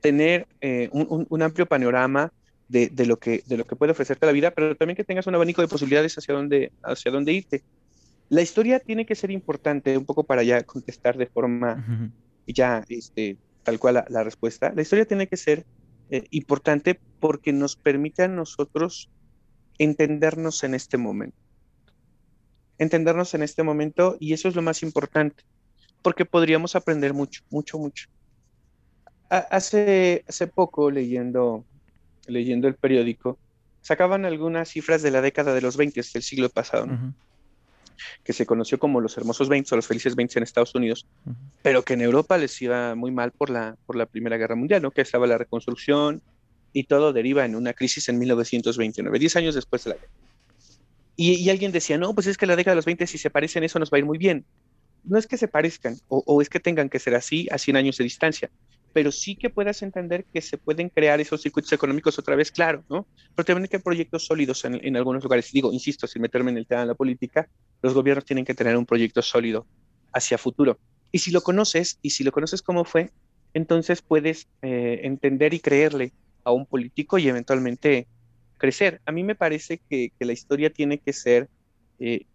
tener 0.00 0.46
eh, 0.60 0.88
un, 0.92 1.42
amplio 1.42 1.66
panorama 1.66 2.32
de, 2.68 3.06
lo 3.06 3.18
que, 3.18 3.42
de 3.46 3.56
lo 3.56 3.66
que 3.66 3.76
puede 3.76 3.92
ofrecerte 3.92 4.26
la 4.26 4.32
vida, 4.32 4.50
pero 4.50 4.76
también 4.76 4.96
que 4.96 5.04
tengas 5.04 5.26
un 5.26 5.34
abanico 5.34 5.62
de 5.62 5.68
posibilidades 5.68 6.16
hacia 6.18 6.34
dónde, 6.34 6.72
hacia 6.82 7.10
dónde 7.10 7.32
irte. 7.32 7.62
La 8.28 8.42
historia 8.42 8.78
tiene 8.78 9.06
que 9.06 9.14
ser 9.14 9.30
importante, 9.30 9.96
un 9.96 10.04
poco 10.04 10.24
para 10.24 10.42
ya 10.42 10.62
contestar 10.62 11.16
de 11.16 11.26
forma 11.26 12.12
ya 12.46 12.84
este, 12.88 13.38
tal 13.62 13.78
cual 13.78 14.04
la, 14.08 14.24
respuesta. 14.24 14.72
La 14.74 14.82
historia 14.82 15.06
tiene 15.06 15.26
que 15.28 15.36
ser 15.36 15.64
eh, 16.10 16.24
importante 16.30 17.00
porque 17.20 17.52
nos 17.52 17.76
permite 17.76 18.22
a 18.22 18.28
nosotros 18.28 19.10
entendernos 19.78 20.62
en 20.64 20.74
este 20.74 20.98
momento. 20.98 21.36
Entendernos 22.78 23.34
en 23.34 23.42
este 23.42 23.62
momento 23.62 24.16
y 24.20 24.34
eso 24.34 24.48
es 24.48 24.54
lo 24.54 24.62
más 24.62 24.82
importante, 24.82 25.44
porque 26.02 26.24
podríamos 26.24 26.76
aprender 26.76 27.14
mucho, 27.14 27.42
mucho, 27.50 27.78
mucho. 27.78 28.08
hace, 29.30 30.24
hace 30.28 30.46
poco, 30.46 30.90
leyendo, 30.90 31.64
leyendo 32.28 32.68
el 32.68 32.74
periódico, 32.74 33.38
sacaban 33.80 34.24
algunas 34.24 34.68
cifras 34.68 35.02
de 35.02 35.10
la 35.10 35.20
década 35.20 35.54
de 35.54 35.60
los 35.60 35.76
20 35.76 36.00
del 36.12 36.22
siglo 36.22 36.48
pasado. 36.48 36.86
¿no? 36.86 37.14
que 38.22 38.32
se 38.32 38.46
conoció 38.46 38.78
como 38.78 39.00
los 39.00 39.16
hermosos 39.16 39.48
20 39.48 39.74
o 39.74 39.76
los 39.76 39.86
felices 39.86 40.14
20 40.16 40.38
en 40.38 40.42
Estados 40.42 40.74
Unidos, 40.74 41.06
pero 41.62 41.82
que 41.82 41.94
en 41.94 42.02
Europa 42.02 42.38
les 42.38 42.60
iba 42.62 42.94
muy 42.94 43.10
mal 43.10 43.32
por 43.32 43.50
la, 43.50 43.76
por 43.86 43.96
la 43.96 44.06
Primera 44.06 44.36
Guerra 44.36 44.54
Mundial, 44.54 44.82
¿no? 44.82 44.90
que 44.90 45.00
estaba 45.00 45.26
la 45.26 45.38
reconstrucción 45.38 46.22
y 46.72 46.84
todo 46.84 47.12
deriva 47.12 47.44
en 47.44 47.56
una 47.56 47.72
crisis 47.72 48.08
en 48.08 48.18
1929, 48.18 49.18
10 49.18 49.36
años 49.36 49.54
después 49.54 49.84
de 49.84 49.90
la 49.90 49.96
guerra. 49.96 50.12
Y, 51.16 51.50
alguien 51.50 51.72
decía, 51.72 51.98
no, 51.98 52.14
pues 52.14 52.28
es 52.28 52.36
que 52.36 52.46
la 52.46 52.54
década 52.54 52.72
de 52.72 52.76
los 52.76 52.84
20 52.84 53.04
si 53.08 53.18
se 53.18 53.28
parecen 53.28 53.64
eso 53.64 53.80
nos 53.80 53.90
va 53.90 53.96
a 53.96 53.98
ir 53.98 54.04
muy 54.04 54.18
bien. 54.18 54.44
No 55.02 55.18
es 55.18 55.26
que 55.26 55.36
se 55.36 55.48
parezcan 55.48 55.96
o, 56.06 56.22
o 56.24 56.40
es 56.40 56.48
que 56.48 56.60
tengan 56.60 56.88
que 56.88 57.00
ser 57.00 57.16
así 57.16 57.48
a 57.50 57.58
100 57.58 57.76
años 57.76 57.96
de 57.96 58.04
distancia, 58.04 58.50
pero 58.98 59.12
sí 59.12 59.36
que 59.36 59.48
puedas 59.48 59.80
entender 59.82 60.24
que 60.24 60.42
se 60.42 60.58
pueden 60.58 60.88
crear 60.88 61.20
esos 61.20 61.40
circuitos 61.40 61.72
económicos 61.72 62.18
otra 62.18 62.34
vez, 62.34 62.50
claro, 62.50 62.82
¿no? 62.90 63.06
Pero 63.36 63.46
también 63.46 63.68
que 63.68 63.78
proyectos 63.78 64.26
sólidos 64.26 64.64
en, 64.64 64.96
algunos 64.96 65.22
lugares. 65.22 65.52
Digo, 65.52 65.72
insisto, 65.72 66.08
sin 66.08 66.20
meterme 66.20 66.50
en 66.50 66.56
el 66.56 66.66
tema 66.66 66.80
de 66.80 66.88
la 66.88 66.94
política, 66.96 67.48
los 67.80 67.94
gobiernos 67.94 68.24
tienen 68.24 68.44
que 68.44 68.54
tener 68.54 68.76
un 68.76 68.84
proyecto 68.84 69.22
sólido 69.22 69.68
hacia 70.12 70.36
futuro. 70.36 70.80
Y 71.12 71.20
si 71.20 71.30
lo 71.30 71.42
conoces, 71.42 72.00
y 72.02 72.10
si 72.10 72.24
lo 72.24 72.32
conoces 72.32 72.60
cómo 72.60 72.84
fue, 72.84 73.12
entonces 73.54 74.02
puedes 74.02 74.48
eh, 74.62 75.02
entender 75.04 75.54
y 75.54 75.60
creerle 75.60 76.12
a 76.42 76.50
un 76.50 76.66
político 76.66 77.18
y 77.18 77.28
eventualmente 77.28 78.08
crecer. 78.56 79.00
A 79.06 79.12
mí 79.12 79.22
me 79.22 79.36
parece 79.36 79.80
que, 79.88 80.10
la 80.18 80.32
historia 80.32 80.70
tiene 80.70 80.98
que 80.98 81.12
ser 81.12 81.48
eh, 82.00 82.26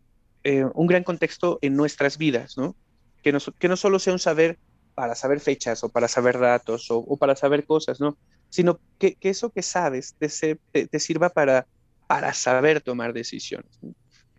eh, 0.46 0.64
un 0.76 0.88
gran 0.88 1.04
contexto 1.04 1.60
en 1.62 1.76
nuestras 1.76 2.18
vidas, 2.18 2.56
¿no? 2.56 2.74
Que 3.22 3.34
no, 3.34 3.40
que 3.60 3.68
no 3.68 3.76
solo 3.76 4.00
sea 4.00 4.14
un 4.14 4.20
saber 4.20 4.58
para 4.96 5.16
saber 5.16 5.40
fechas 5.40 5.84
o 5.84 5.90
para 5.90 6.08
saber 6.08 6.40
datos 6.40 6.88
o, 6.90 7.18
para 7.18 7.36
saber 7.36 7.66
cosas, 7.66 8.00
¿no? 8.00 8.18
Sino 8.50 8.80
que, 9.00 9.18
eso 9.22 9.50
que 9.50 9.62
sabes 9.62 10.16
te, 10.20 10.88
te, 10.88 11.00
sirva 11.00 11.30
para, 11.30 11.68
para 12.08 12.34
saber 12.34 12.82
tomar 12.82 13.14
decisiones. 13.14 13.80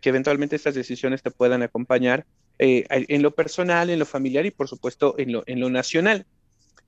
Que 0.01 0.09
eventualmente 0.09 0.55
estas 0.55 0.75
decisiones 0.75 1.21
te 1.21 1.31
puedan 1.31 1.63
acompañar 1.63 2.25
eh, 2.59 2.85
en 2.89 3.21
lo 3.21 3.35
personal, 3.35 3.89
en 3.89 3.99
lo 3.99 4.05
familiar 4.05 4.45
y 4.45 4.51
por 4.51 4.67
supuesto 4.67 5.15
en 5.17 5.33
lo, 5.33 5.43
en 5.45 5.59
lo 5.59 5.69
nacional. 5.69 6.25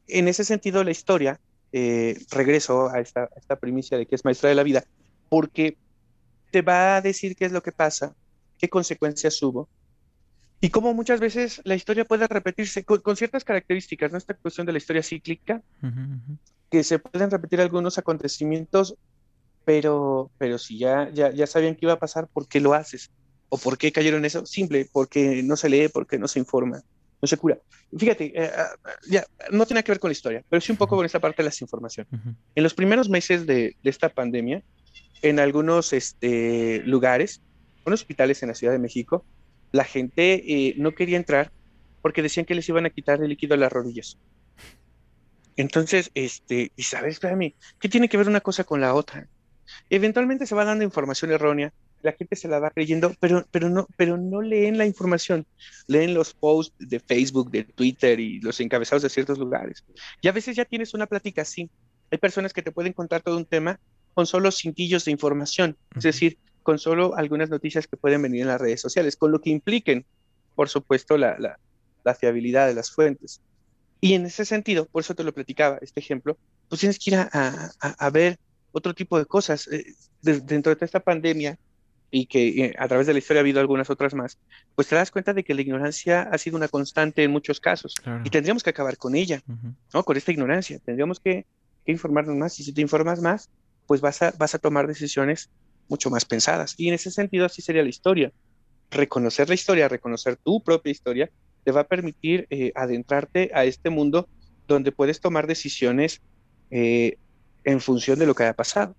En 0.08 0.28
ese 0.28 0.46
sentido, 0.46 0.84
la 0.84 0.92
historia, 0.92 1.40
eh, 1.74 2.18
regreso 2.32 2.90
a 2.90 3.02
esta, 3.02 3.24
a 3.24 3.40
esta 3.40 3.58
primicia 3.58 3.98
de 3.98 4.06
que 4.06 4.16
es 4.16 4.24
maestra 4.24 4.50
de 4.50 4.56
la 4.56 4.64
vida, 4.64 4.86
porque 5.28 5.78
te 6.52 6.62
va 6.62 6.96
a 6.96 7.02
decir 7.02 7.36
qué 7.36 7.46
es 7.46 7.52
lo 7.52 7.62
que 7.62 7.74
pasa, 7.74 8.16
qué 8.58 8.70
consecuencias 8.70 9.42
hubo, 9.44 9.68
y 10.60 10.70
como 10.70 10.94
muchas 10.94 11.20
veces 11.20 11.62
la 11.66 11.76
historia 11.76 12.06
puede 12.06 12.28
repetirse 12.28 12.84
con, 12.84 13.16
ciertas 13.16 13.44
características, 13.44 14.12
¿no? 14.12 14.18
Esta 14.18 14.34
cuestión 14.34 14.66
de 14.66 14.74
la 14.74 14.80
historia 14.80 15.04
cíclica, 15.04 15.62
que 16.70 16.84
se 16.84 17.00
pueden 17.00 17.30
repetir 17.30 17.62
algunos 17.62 17.98
acontecimientos, 17.98 18.96
pero, 19.66 20.32
pero 20.38 20.58
si 20.58 20.80
ya, 20.80 21.10
ya, 21.12 21.32
ya 21.32 21.46
sabían 21.46 21.76
que 21.76 21.86
iba 21.86 21.94
a 21.94 22.00
pasar, 22.00 22.28
¿por 22.28 22.48
qué 22.48 22.60
lo 22.60 22.74
haces? 22.74 23.12
¿O 23.50 23.58
por 23.58 23.78
qué 23.78 23.92
cayeron 23.92 24.20
en 24.20 24.26
eso? 24.26 24.46
Simple, 24.46 24.90
porque 24.92 25.44
no 25.44 25.56
se 25.56 25.70
lee, 25.70 25.90
porque 25.90 26.18
no 26.18 26.28
se 26.28 26.40
informa, 26.40 26.82
no 27.22 27.28
se 27.28 27.38
cura. 27.38 27.60
Fíjate, 27.96 28.32
eh, 28.36 28.52
ah, 28.58 28.76
ya, 29.10 29.26
no 29.52 29.66
tiene 29.66 29.84
que 29.84 29.92
ver 29.92 30.00
con 30.00 30.10
la 30.10 30.14
historia, 30.14 30.44
pero 30.50 30.60
sí 30.60 30.72
un 30.72 30.78
poco 30.78 30.96
con 30.96 31.06
esta 31.06 31.20
parte 31.20 31.44
de 31.44 31.50
las 31.50 31.62
información. 31.62 32.08
En 32.56 32.64
los 32.64 32.74
primeros 32.74 33.10
meses 33.10 33.46
de, 33.46 33.76
de 33.84 33.90
esta 33.90 34.10
pandemia, 34.10 34.64
en 35.22 35.40
algunos 35.40 35.94
este, 35.94 36.82
lugares, 36.86 37.42
en 37.86 37.94
hospitales 37.94 38.42
en 38.44 38.50
la 38.50 38.56
Ciudad 38.56 38.74
de 38.74 38.80
México, 38.80 39.24
la 39.72 39.84
gente 39.84 40.44
eh, 40.48 40.76
no 40.78 40.94
quería 40.94 41.18
entrar 41.18 41.52
porque 42.02 42.22
decían 42.22 42.46
que 42.46 42.56
les 42.56 42.70
iban 42.70 42.86
a 42.86 42.90
quitar 42.90 43.22
el 43.22 43.30
líquido 43.30 43.56
a 43.56 43.58
las 43.58 43.72
rodillas. 43.72 44.18
Entonces, 45.56 46.12
este, 46.14 46.72
y 46.76 46.84
sabes, 46.84 47.16
espérame, 47.16 47.54
¿qué 47.80 47.90
tiene 47.90 48.10
que 48.10 48.18
ver 48.18 48.28
una 48.28 48.42
cosa 48.42 48.64
con 48.64 48.80
la 48.80 48.94
otra? 48.94 49.28
Eventualmente 49.90 50.46
se 50.46 50.56
va 50.56 50.66
dando 50.66 50.84
información 50.84 51.32
errónea, 51.32 51.74
la 52.02 52.14
gente 52.14 52.36
se 52.36 52.48
la 52.48 52.60
va 52.60 52.70
creyendo, 52.70 53.14
pero, 53.20 53.46
pero, 53.52 53.70
no, 53.70 53.88
pero 53.98 54.18
no 54.18 54.42
leen 54.42 54.78
la 54.78 54.86
información, 54.86 55.46
leen 55.88 56.14
los 56.14 56.34
posts 56.34 56.76
de 56.78 57.00
Facebook, 57.00 57.50
de 57.50 57.64
Twitter 57.64 58.20
y 58.20 58.40
los 58.40 58.60
encabezados 58.60 59.04
de 59.04 59.10
ciertos 59.10 59.40
lugares. 59.40 59.84
Y 60.22 60.28
a 60.28 60.32
veces 60.32 60.56
ya 60.56 60.66
tienes 60.66 60.94
una 60.94 61.08
plática 61.08 61.42
así, 61.42 61.70
hay 62.12 62.18
personas 62.20 62.54
que 62.54 62.62
te 62.62 62.72
pueden 62.72 62.94
contar 62.94 63.22
todo 63.22 63.38
un 63.38 63.46
tema 63.46 63.80
con 64.14 64.26
solo 64.26 64.52
cintillos 64.52 65.06
de 65.06 65.12
información, 65.12 65.78
es 65.96 66.04
decir, 66.04 66.38
con 66.68 66.80
solo 66.80 67.16
algunas 67.16 67.50
noticias 67.50 67.88
que 67.88 67.96
pueden 67.96 68.22
venir 68.22 68.42
en 68.42 68.50
las 68.50 68.60
redes 68.60 68.82
sociales, 68.82 69.16
con 69.16 69.32
lo 69.32 69.40
que 69.40 69.52
impliquen, 69.52 70.06
por 70.54 70.68
supuesto, 70.68 71.18
la, 71.18 71.38
la, 72.04 72.16
fiabilidad 72.16 72.68
de 72.68 72.74
las 72.74 72.92
fuentes. 72.92 73.40
Y 74.02 74.16
en 74.16 74.26
ese 74.26 74.44
sentido, 74.44 74.86
por 74.86 75.00
eso 75.02 75.16
te 75.16 75.24
lo 75.24 75.34
platicaba, 75.34 75.78
este 75.80 76.02
ejemplo, 76.02 76.38
pues 76.68 76.82
tienes 76.82 77.00
que 77.00 77.12
ir 77.12 77.16
a, 77.16 77.72
a, 77.80 78.10
ver 78.10 78.38
otro 78.74 78.94
tipo 78.94 79.18
de 79.18 79.26
cosas. 79.26 79.70
Eh, 79.70 79.86
dentro 80.22 80.76
de 80.76 80.86
esta 80.86 81.00
pandemia, 81.00 81.58
y 82.12 82.26
que 82.26 82.50
eh, 82.50 82.76
a 82.78 82.90
través 82.90 83.08
de 83.08 83.14
la 83.14 83.20
historia 83.20 83.40
ha 83.40 83.46
habido 83.46 83.62
algunas 83.62 83.90
otras 83.90 84.14
más, 84.14 84.38
pues 84.76 84.90
te 84.90 84.96
das 84.96 85.10
cuenta 85.10 85.34
de 85.34 85.46
que 85.46 85.54
la 85.54 85.62
ignorancia 85.62 86.24
ha 86.24 86.38
sido 86.38 86.58
una 86.58 86.68
constante 86.68 87.24
en 87.24 87.32
muchos 87.32 87.62
casos 87.62 87.96
y 88.26 88.30
tendríamos 88.30 88.62
que 88.62 88.72
acabar 88.72 88.98
con 88.98 89.16
ella, 89.16 89.42
¿no? 89.94 90.04
Con 90.04 90.18
esta 90.18 90.34
ignorancia. 90.34 90.80
Tendríamos 90.80 91.22
que, 91.22 91.46
informarnos 91.86 92.36
más 92.36 92.60
y 92.60 92.66
si 92.66 92.74
te 92.74 92.82
informas 92.82 93.22
más, 93.22 93.50
pues 93.86 94.02
vas 94.02 94.22
a, 94.22 94.32
vas 94.32 94.54
a 94.54 94.60
tomar 94.60 94.86
decisiones 94.86 95.50
mucho 95.90 96.10
más 96.10 96.26
pensadas. 96.26 96.76
Y 96.78 96.88
en 96.88 96.94
ese 96.94 97.12
sentido 97.12 97.46
así 97.46 97.62
sería 97.62 97.84
la 97.84 97.90
historia. 97.90 98.32
Reconocer 98.90 99.50
la 99.50 99.56
historia, 99.56 99.88
reconocer 99.88 100.38
tu 100.38 100.64
propia 100.64 100.92
historia, 100.92 101.30
te 101.64 101.72
va 101.72 101.82
a 101.82 101.88
permitir 101.88 102.48
eh, 102.50 102.72
adentrarte 102.76 103.52
a 103.54 103.66
este 103.66 103.90
mundo 103.90 104.30
donde 104.68 104.92
puedes 104.92 105.20
tomar 105.20 105.48
decisiones 105.48 106.22
eh, 106.72 107.18
en 107.64 107.82
función 107.82 108.20
de 108.20 108.26
lo 108.26 108.36
que 108.36 108.44
haya 108.44 108.54
pasado. 108.54 108.96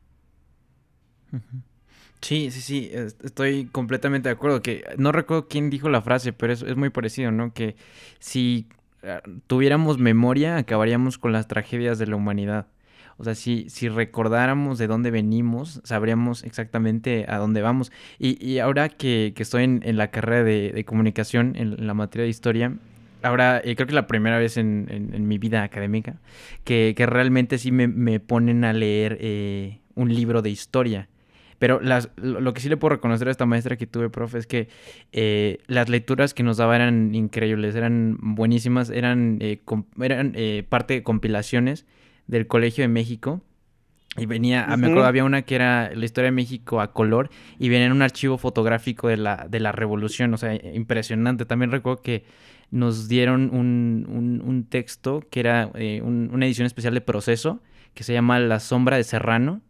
Sí, 2.21 2.51
sí, 2.51 2.61
sí, 2.61 2.91
estoy 2.93 3.67
completamente 3.67 4.29
de 4.29 4.35
acuerdo. 4.35 4.63
Que 4.63 4.85
no 4.97 5.13
recuerdo 5.13 5.49
quién 5.49 5.71
dijo 5.71 5.89
la 5.89 6.03
frase, 6.03 6.33
pero 6.33 6.53
es, 6.53 6.63
es 6.63 6.77
muy 6.77 6.91
parecido, 6.91 7.31
¿no? 7.31 7.53
Que 7.53 7.77
si 8.19 8.69
ah, 9.03 9.23
tuviéramos 9.47 9.99
memoria, 9.99 10.57
acabaríamos 10.57 11.19
con 11.19 11.33
las 11.33 11.49
tragedias 11.49 11.99
de 11.99 12.07
la 12.07 12.17
humanidad. 12.17 12.67
O 13.19 13.25
sea, 13.25 13.35
si, 13.35 13.69
si 13.69 13.89
recordáramos 13.89 14.79
de 14.79 14.87
dónde 14.87 15.11
venimos, 15.11 15.81
sabríamos 15.83 16.45
exactamente 16.45 17.27
a 17.29 17.39
dónde 17.39 17.63
vamos. 17.63 17.91
Y, 18.19 18.43
y 18.45 18.61
ahora 18.61 18.89
que, 18.89 19.33
que 19.35 19.43
estoy 19.43 19.65
en, 19.65 19.83
en, 19.85 19.97
la 19.97 20.13
carrera 20.13 20.45
de, 20.45 20.71
de 20.71 20.85
comunicación, 20.85 21.55
en, 21.57 21.85
la 21.85 21.95
materia 21.95 22.23
de 22.23 22.31
historia, 22.31 22.77
ahora 23.23 23.59
eh, 23.59 23.75
creo 23.75 23.89
que 23.89 23.91
es 23.91 23.95
la 23.97 24.07
primera 24.07 24.39
vez 24.39 24.57
en, 24.57 24.87
en 24.89 25.27
mi 25.27 25.37
vida 25.39 25.65
académica 25.65 26.21
que, 26.63 26.95
que, 26.97 27.07
realmente 27.07 27.59
sí 27.59 27.73
me, 27.73 27.89
me 27.89 28.21
ponen 28.21 28.65
a 28.65 28.73
leer 28.73 29.19
eh, 29.21 29.81
un 29.97 30.15
libro 30.15 30.41
de 30.41 30.51
historia. 30.51 31.09
Pero 31.59 31.81
las, 31.81 32.11
lo 32.15 32.55
que 32.55 32.61
sí 32.61 32.69
le 32.69 32.77
puedo 32.77 32.91
reconocer 32.91 33.27
a 33.27 33.33
esta 33.33 33.47
maestra 33.47 33.77
que 33.77 33.89
tuve, 33.89 34.11
profe, 34.11 34.39
es 34.39 34.47
que 34.47 34.69
eh, 35.11 35.59
las 35.67 35.89
lecturas 35.89 36.35
que 36.35 36.45
nos 36.45 36.59
daba 36.59 36.77
eran 36.77 37.17
increíbles, 37.17 37.75
eran 37.75 38.17
buenísimas, 38.21 38.91
eran, 38.91 39.41
eran 39.99 40.37
parte 40.69 40.95
de 40.95 41.03
compilaciones 41.03 41.85
del 42.29 42.47
Colegio 42.47 42.83
de 42.83 42.89
México. 42.89 43.43
Y 44.17 44.27
venía, 44.27 44.67
me 44.77 44.89
acuerdo, 44.89 45.07
había 45.07 45.25
una 45.25 45.43
que 45.43 45.55
era 45.55 45.95
la 45.95 46.05
historia 46.05 46.27
de 46.27 46.33
México 46.33 46.81
a 46.81 46.93
color 46.93 47.31
y 47.59 47.69
venía 47.69 47.87
en 47.87 47.93
un 47.93 48.03
archivo 48.03 48.37
fotográfico 48.37 49.07
de 49.09 49.17
la, 49.17 49.47
de 49.49 49.61
la 49.61 49.71
revolución, 49.71 50.35
o 50.35 50.37
sea, 50.37 50.55
impresionante. 50.75 51.45
También 51.45 51.71
recuerdo 51.71 52.03
que 52.03 52.25
nos 52.71 53.09
dieron 53.09 53.51
un, 53.55 54.07
un, 54.09 54.43
un 54.45 54.65
texto 54.65 55.23
que 55.31 55.41
era 55.41 55.71
una 56.03 56.47
edición 56.47 56.67
especial 56.67 56.95
de 56.95 57.01
proceso 57.01 57.63
que 57.95 58.03
se 58.03 58.13
llama 58.13 58.41
La 58.41 58.61
sombra 58.61 58.97
de 58.97 59.05
Serrano 59.05 59.61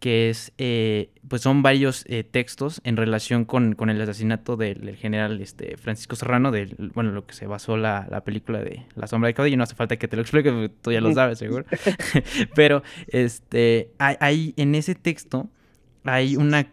que 0.00 0.30
es, 0.30 0.52
eh, 0.56 1.10
pues 1.28 1.42
son 1.42 1.62
varios 1.62 2.04
eh, 2.08 2.24
textos 2.24 2.80
en 2.84 2.96
relación 2.96 3.44
con, 3.44 3.74
con 3.74 3.90
el 3.90 4.00
asesinato 4.00 4.56
del, 4.56 4.96
general 4.96 5.42
este, 5.42 5.76
Francisco 5.76 6.16
Serrano, 6.16 6.50
de, 6.50 6.74
bueno, 6.94 7.12
lo 7.12 7.26
que 7.26 7.34
se 7.34 7.46
basó 7.46 7.76
la, 7.76 8.08
la 8.10 8.24
película 8.24 8.60
de 8.60 8.86
La 8.96 9.06
sombra 9.06 9.28
de 9.28 9.34
caudillo, 9.34 9.58
no 9.58 9.62
hace 9.62 9.74
falta 9.74 9.98
que 9.98 10.08
te 10.08 10.16
lo 10.16 10.22
explique, 10.22 10.50
porque 10.50 10.70
tú 10.70 10.90
ya 10.90 11.02
lo 11.02 11.12
sabes, 11.12 11.38
seguro. 11.38 11.66
Pero, 12.54 12.82
este, 13.08 13.90
hay, 13.98 14.54
en 14.56 14.74
ese 14.74 14.94
texto, 14.94 15.50
hay 16.04 16.36
una, 16.36 16.66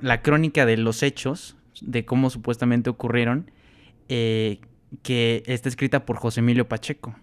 la 0.00 0.22
crónica 0.22 0.64
de 0.64 0.76
los 0.76 1.02
hechos, 1.02 1.56
de 1.80 2.04
cómo 2.04 2.30
supuestamente 2.30 2.90
ocurrieron, 2.90 3.50
eh, 4.08 4.60
que 5.02 5.42
está 5.46 5.68
escrita 5.68 6.06
por 6.06 6.16
José 6.16 6.40
Emilio 6.40 6.68
Pacheco. 6.68 7.16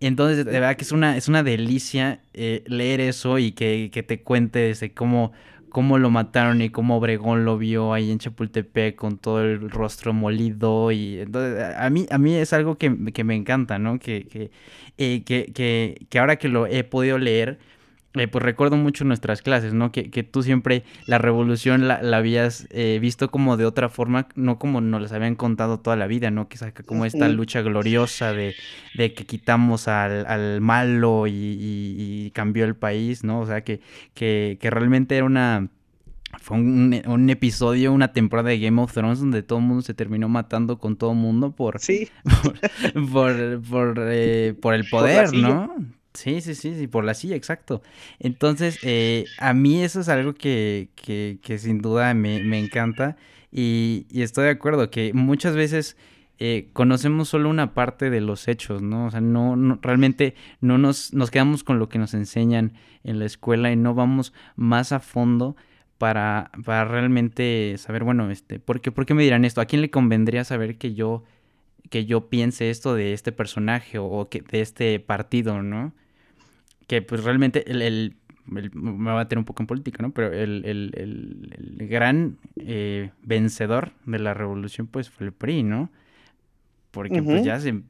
Entonces, 0.00 0.44
de 0.46 0.52
verdad 0.52 0.76
que 0.76 0.84
es 0.84 0.92
una, 0.92 1.16
es 1.16 1.28
una 1.28 1.42
delicia 1.42 2.20
eh, 2.32 2.64
leer 2.66 3.00
eso 3.00 3.38
y 3.38 3.52
que, 3.52 3.90
te 4.06 4.22
cuente 4.22 4.58
desde 4.60 4.92
cómo, 4.92 5.32
cómo 5.68 5.98
lo 5.98 6.10
mataron 6.10 6.62
y 6.62 6.70
cómo 6.70 6.96
Obregón 6.96 7.44
lo 7.44 7.58
vio 7.58 7.92
ahí 7.92 8.10
en 8.10 8.18
Chapultepec 8.18 8.96
con 8.96 9.18
todo 9.18 9.42
el 9.42 9.70
rostro 9.70 10.14
molido. 10.14 10.90
Y 10.90 11.20
entonces, 11.20 11.62
a 11.76 11.90
mí, 11.90 12.06
a 12.10 12.18
mí 12.18 12.34
es 12.34 12.52
algo 12.54 12.78
que, 12.78 12.90
me 12.90 13.34
encanta, 13.36 13.78
¿no? 13.78 13.98
Que, 13.98 14.26
que, 14.26 14.50
eh, 14.96 15.22
que, 15.24 15.52
que, 15.54 16.06
que 16.08 16.18
ahora 16.18 16.36
que 16.36 16.48
lo 16.48 16.66
he 16.66 16.82
podido 16.82 17.18
leer, 17.18 17.58
eh, 18.14 18.26
pues 18.26 18.42
recuerdo 18.42 18.76
mucho 18.76 19.04
nuestras 19.04 19.40
clases, 19.40 19.72
¿no? 19.72 19.92
Que, 19.92 20.10
que 20.10 20.24
tú 20.24 20.42
siempre 20.42 20.82
la 21.06 21.18
revolución 21.18 21.86
la, 21.86 22.02
la 22.02 22.16
habías 22.16 22.66
eh, 22.70 22.98
visto 23.00 23.30
como 23.30 23.56
de 23.56 23.66
otra 23.66 23.88
forma, 23.88 24.26
no 24.34 24.58
como 24.58 24.80
nos 24.80 25.00
las 25.00 25.12
habían 25.12 25.36
contado 25.36 25.78
toda 25.78 25.94
la 25.94 26.08
vida, 26.08 26.32
¿no? 26.32 26.48
Que 26.48 26.58
saca 26.58 26.82
como 26.82 27.04
esta 27.04 27.28
lucha 27.28 27.62
gloriosa 27.62 28.32
de, 28.32 28.56
de 28.94 29.14
que 29.14 29.26
quitamos 29.26 29.86
al, 29.86 30.26
al 30.26 30.60
malo 30.60 31.28
y, 31.28 31.32
y, 31.32 32.30
cambió 32.32 32.64
el 32.64 32.74
país, 32.74 33.22
¿no? 33.22 33.40
O 33.40 33.46
sea, 33.46 33.62
que, 33.62 33.80
que, 34.14 34.58
que 34.60 34.70
realmente 34.70 35.16
era 35.16 35.26
una... 35.26 35.68
Fue 36.40 36.56
un, 36.56 37.00
un, 37.06 37.30
episodio, 37.30 37.92
una 37.92 38.12
temporada 38.12 38.50
de 38.50 38.60
Game 38.60 38.80
of 38.80 38.92
Thrones 38.92 39.18
donde 39.18 39.42
todo 39.42 39.58
el 39.58 39.64
mundo 39.64 39.82
se 39.82 39.94
terminó 39.94 40.28
matando 40.28 40.78
con 40.78 40.96
todo 40.96 41.10
el 41.10 41.18
mundo 41.18 41.52
por, 41.52 41.80
sí. 41.80 42.08
por, 42.42 42.54
por, 43.12 43.62
por, 43.62 43.94
eh, 44.08 44.54
por 44.60 44.74
el 44.74 44.88
poder, 44.88 45.32
¿no? 45.32 45.74
Sí, 46.14 46.40
sí, 46.40 46.54
sí, 46.56 46.74
sí, 46.76 46.86
por 46.88 47.04
la 47.04 47.14
silla, 47.14 47.36
exacto. 47.36 47.82
Entonces, 48.18 48.78
eh, 48.82 49.26
a 49.38 49.54
mí 49.54 49.82
eso 49.82 50.00
es 50.00 50.08
algo 50.08 50.34
que, 50.34 50.88
que, 50.96 51.38
que 51.42 51.58
sin 51.58 51.80
duda 51.80 52.14
me, 52.14 52.42
me 52.42 52.58
encanta 52.58 53.16
y, 53.52 54.06
y, 54.10 54.22
estoy 54.22 54.44
de 54.44 54.50
acuerdo 54.50 54.90
que 54.90 55.12
muchas 55.12 55.54
veces 55.54 55.96
eh, 56.38 56.70
conocemos 56.72 57.28
solo 57.28 57.48
una 57.48 57.74
parte 57.74 58.10
de 58.10 58.20
los 58.20 58.48
hechos, 58.48 58.82
¿no? 58.82 59.06
O 59.06 59.10
sea, 59.10 59.20
no, 59.20 59.56
no, 59.56 59.78
realmente 59.82 60.34
no 60.60 60.78
nos, 60.78 61.12
nos 61.12 61.30
quedamos 61.30 61.62
con 61.64 61.78
lo 61.78 61.88
que 61.88 61.98
nos 61.98 62.14
enseñan 62.14 62.72
en 63.04 63.18
la 63.18 63.26
escuela 63.26 63.70
y 63.70 63.76
no 63.76 63.94
vamos 63.94 64.32
más 64.56 64.92
a 64.92 65.00
fondo 65.00 65.54
para, 65.98 66.50
para 66.64 66.86
realmente 66.86 67.76
saber, 67.78 68.04
bueno, 68.04 68.30
este, 68.30 68.58
¿por 68.58 68.80
qué, 68.80 68.90
¿por 68.90 69.04
qué 69.06 69.14
me 69.14 69.22
dirán 69.22 69.44
esto? 69.44 69.60
¿A 69.60 69.66
quién 69.66 69.82
le 69.82 69.90
convendría 69.90 70.44
saber 70.44 70.78
que 70.78 70.94
yo 70.94 71.24
que 71.90 72.06
yo 72.06 72.28
piense 72.28 72.70
esto 72.70 72.94
de 72.94 73.12
este 73.12 73.32
personaje 73.32 73.98
o, 73.98 74.28
que 74.30 74.42
de 74.42 74.60
este 74.60 74.98
partido, 75.00 75.62
¿no? 75.62 75.92
Que 76.86 77.02
pues 77.02 77.24
realmente 77.24 77.70
el, 77.70 78.16
me 78.46 79.12
va 79.12 79.20
a 79.20 79.28
tener 79.28 79.40
un 79.40 79.44
poco 79.44 79.62
en 79.62 79.66
política, 79.66 80.02
¿no? 80.02 80.12
Pero 80.12 80.32
el, 80.32 80.64
el 80.64 81.88
gran 81.88 82.38
eh, 82.56 83.10
vencedor 83.22 83.92
de 84.06 84.18
la 84.18 84.34
revolución 84.34 84.86
pues 84.86 85.10
fue 85.10 85.26
el 85.26 85.32
PRI, 85.32 85.62
¿no? 85.64 85.90
Porque 86.90 87.22
pues 87.22 87.44
ya 87.44 87.60
se, 87.60 87.82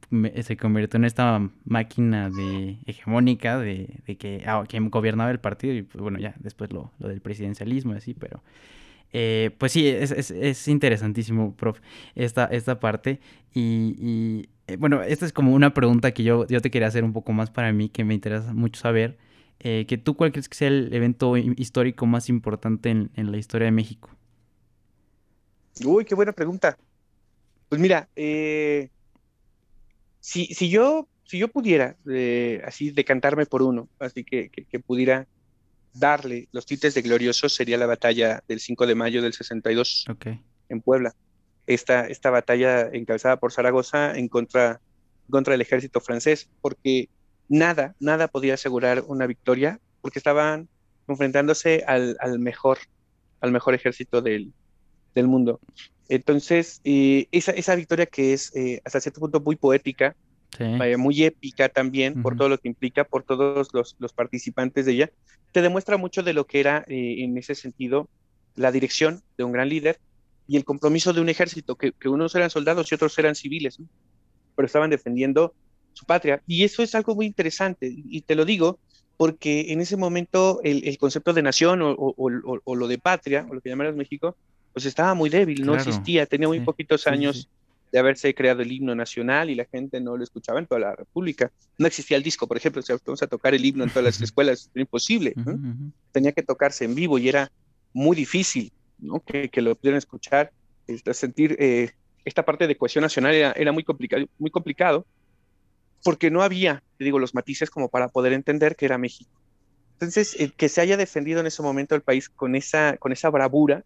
se, 0.43 0.57
convirtió 0.57 0.97
en 0.97 1.05
esta 1.05 1.49
máquina 1.65 2.29
de 2.29 2.77
hegemónica 2.85 3.57
de, 3.57 3.99
de 4.05 4.15
que, 4.15 4.43
ah, 4.45 4.63
que 4.67 4.79
gobernaba 4.79 5.31
el 5.31 5.39
partido 5.39 5.73
y 5.73 5.81
pues 5.81 6.01
bueno, 6.03 6.19
ya 6.19 6.35
después 6.37 6.71
lo, 6.71 6.91
lo 6.99 7.07
del 7.07 7.19
presidencialismo 7.19 7.93
y 7.93 7.97
así, 7.97 8.13
pero 8.13 8.43
eh, 9.13 9.51
pues 9.57 9.73
sí, 9.73 9.87
es, 9.87 10.11
es, 10.11 10.31
es, 10.31 10.67
interesantísimo, 10.67 11.55
prof, 11.55 11.79
esta, 12.15 12.45
esta 12.45 12.79
parte. 12.79 13.19
Y, 13.53 14.47
eh, 14.67 14.77
bueno, 14.77 15.01
esta 15.03 15.25
es 15.25 15.33
como 15.33 15.53
una 15.53 15.73
pregunta 15.73 16.13
que 16.13 16.23
yo, 16.23 16.47
yo 16.47 16.61
te 16.61 16.71
quería 16.71 16.87
hacer 16.87 17.03
un 17.03 17.13
poco 17.13 17.33
más 17.33 17.49
para 17.49 17.73
mí, 17.73 17.89
que 17.89 18.03
me 18.05 18.13
interesa 18.13 18.53
mucho 18.53 18.79
saber. 18.79 19.17
Eh, 19.59 19.85
que 19.87 19.97
tú, 19.97 20.15
¿cuál 20.15 20.31
crees 20.31 20.49
que 20.49 20.55
sea 20.55 20.69
el 20.69 20.93
evento 20.93 21.37
histórico 21.37 22.05
más 22.05 22.29
importante 22.29 22.89
en, 22.89 23.11
en, 23.15 23.31
la 23.31 23.37
historia 23.37 23.65
de 23.65 23.71
México? 23.71 24.09
Uy, 25.85 26.05
qué 26.05 26.15
buena 26.15 26.31
pregunta. 26.31 26.77
Pues 27.69 27.79
mira, 27.79 28.09
si, 28.15 28.87
si, 30.19 30.69
yo, 30.69 31.07
si 31.25 31.37
yo 31.37 31.47
pudiera 31.47 31.95
así 32.65 32.91
decantarme 32.91 33.45
por 33.45 33.61
uno, 33.61 33.87
así 33.99 34.23
que, 34.23 34.49
que 34.49 34.79
pudiera 34.79 35.27
darle 35.93 36.47
los 36.51 36.65
títulos 36.65 36.93
de 36.93 37.01
glorioso 37.01 37.49
sería 37.49 37.77
la 37.77 37.85
batalla 37.85 38.43
del 38.47 38.59
5 38.59 38.87
de 38.87 38.95
mayo 38.95 39.21
del 39.21 39.33
62 39.33 40.05
en 40.69 40.81
Puebla. 40.81 41.13
Esta, 41.67 42.07
esta 42.07 42.29
batalla 42.29 42.89
encabezada 42.91 43.37
por 43.37 43.51
Zaragoza 43.51 44.17
en 44.17 44.27
contra, 44.27 44.81
contra 45.29 45.51
del 45.51 45.61
ejército 45.61 46.01
francés, 46.01 46.49
porque 46.61 47.09
nada, 47.47 47.95
nada 47.99 48.27
podía 48.27 48.55
asegurar 48.55 49.03
una 49.07 49.27
victoria, 49.27 49.79
porque 50.01 50.19
estaban 50.19 50.67
enfrentándose 51.07 51.83
al, 51.87 52.17
al 52.19 52.39
mejor, 52.39 52.79
al 53.41 53.51
mejor 53.51 53.73
ejército 53.73 54.21
del, 54.21 54.53
del 55.13 55.27
mundo. 55.27 55.59
Entonces, 56.09 56.81
eh, 56.83 57.27
esa, 57.31 57.51
esa 57.51 57.75
victoria 57.75 58.05
que 58.05 58.33
es 58.33 58.55
eh, 58.55 58.81
hasta 58.83 58.99
cierto 58.99 59.21
punto 59.21 59.39
muy 59.39 59.55
poética, 59.55 60.15
muy 60.97 61.23
épica 61.23 61.69
también 61.69 62.21
por 62.21 62.35
todo 62.35 62.49
lo 62.49 62.57
que 62.57 62.67
implica, 62.67 63.03
por 63.03 63.23
todos 63.23 63.69
los, 63.73 63.95
los, 63.99 64.13
participantes 64.13 64.85
de 64.85 64.91
ella, 64.93 65.11
te 65.51 65.61
demuestra 65.61 65.97
mucho 65.97 66.23
de 66.23 66.33
lo 66.33 66.45
que 66.45 66.59
era 66.59 66.83
eh, 66.87 67.23
en 67.23 67.37
ese 67.37 67.55
sentido 67.55 68.09
la 68.55 68.71
dirección 68.71 69.21
de 69.37 69.43
un 69.43 69.51
gran 69.51 69.69
líder 69.69 69.99
y 70.47 70.57
el 70.57 70.65
compromiso 70.65 71.13
de 71.13 71.21
un 71.21 71.29
ejército, 71.29 71.75
que, 71.75 71.93
que 71.93 72.09
unos 72.09 72.35
eran 72.35 72.49
soldados 72.49 72.91
y 72.91 72.95
otros 72.95 73.17
eran 73.17 73.35
civiles, 73.35 73.79
pero 74.55 74.65
estaban 74.65 74.89
defendiendo 74.89 75.53
su 75.93 76.05
patria. 76.05 76.41
Y 76.47 76.63
eso 76.63 76.83
es 76.83 76.93
algo 76.95 77.15
muy 77.15 77.25
interesante, 77.25 77.89
y 77.89 78.21
te 78.21 78.35
lo 78.35 78.43
digo 78.43 78.79
porque 79.21 79.71
en 79.71 79.81
ese 79.81 79.97
momento 79.97 80.61
el, 80.63 80.97
concepto 80.97 81.31
de 81.31 81.43
nación 81.43 81.79
o, 81.83 82.75
lo 82.75 82.87
de 82.87 82.97
patria, 82.97 83.45
o 83.47 83.53
lo 83.53 83.61
que 83.61 83.69
llamamos 83.69 83.95
México, 83.95 84.35
pues 84.73 84.87
estaba 84.87 85.13
muy 85.13 85.29
débil, 85.29 85.63
no 85.63 85.75
existía, 85.75 86.25
tenía 86.25 86.47
muy 86.47 86.61
poquitos 86.61 87.05
años 87.05 87.47
de 87.91 87.99
haberse 87.99 88.33
creado 88.33 88.61
el 88.61 88.71
himno 88.71 88.95
nacional 88.95 89.49
y 89.49 89.55
la 89.55 89.65
gente 89.65 89.99
no 89.99 90.15
lo 90.15 90.23
escuchaba 90.23 90.59
en 90.59 90.65
toda 90.65 90.79
la 90.79 90.95
República. 90.95 91.51
No 91.77 91.87
existía 91.87 92.17
el 92.17 92.23
disco, 92.23 92.47
por 92.47 92.57
ejemplo, 92.57 92.81
si 92.81 92.93
vamos 93.05 93.21
a 93.21 93.27
tocar 93.27 93.53
el 93.53 93.65
himno 93.65 93.83
en 93.83 93.89
todas 93.89 94.05
las 94.05 94.21
escuelas, 94.21 94.69
era 94.73 94.81
imposible. 94.81 95.33
Tenía 96.11 96.31
que 96.31 96.43
tocarse 96.43 96.85
en 96.85 96.95
vivo 96.95 97.17
y 97.17 97.27
era 97.27 97.51
muy 97.93 98.15
difícil 98.15 98.71
¿no? 98.99 99.19
que, 99.19 99.49
lo 99.61 99.75
pudieran 99.75 99.97
escuchar, 99.97 100.51
este, 100.87 101.13
sentir 101.13 101.57
eh, 101.59 101.91
esta 102.23 102.45
parte 102.45 102.67
de 102.67 102.77
cohesión 102.77 103.01
nacional 103.01 103.33
era, 103.33 103.71
muy, 103.71 103.83
complicado, 103.83 104.25
muy 104.37 104.51
complicado 104.51 105.05
porque 106.03 106.31
no 106.31 106.41
había, 106.41 106.83
te 106.97 107.03
digo, 107.03 107.19
los 107.19 107.35
matices 107.35 107.69
como 107.69 107.89
para 107.89 108.07
poder 108.07 108.33
entender 108.33 108.75
que 108.75 108.85
era 108.85 108.97
México. 108.97 109.39
Entonces, 109.93 110.35
que 110.57 110.69
se 110.69 110.81
haya 110.81 110.97
defendido 110.97 111.41
en 111.41 111.47
ese 111.47 111.61
momento 111.61 111.93
el 111.93 112.01
país 112.01 112.27
con 112.27 112.55
esa, 112.55 112.97
con 112.97 113.11
esa 113.11 113.29
bravura, 113.29 113.83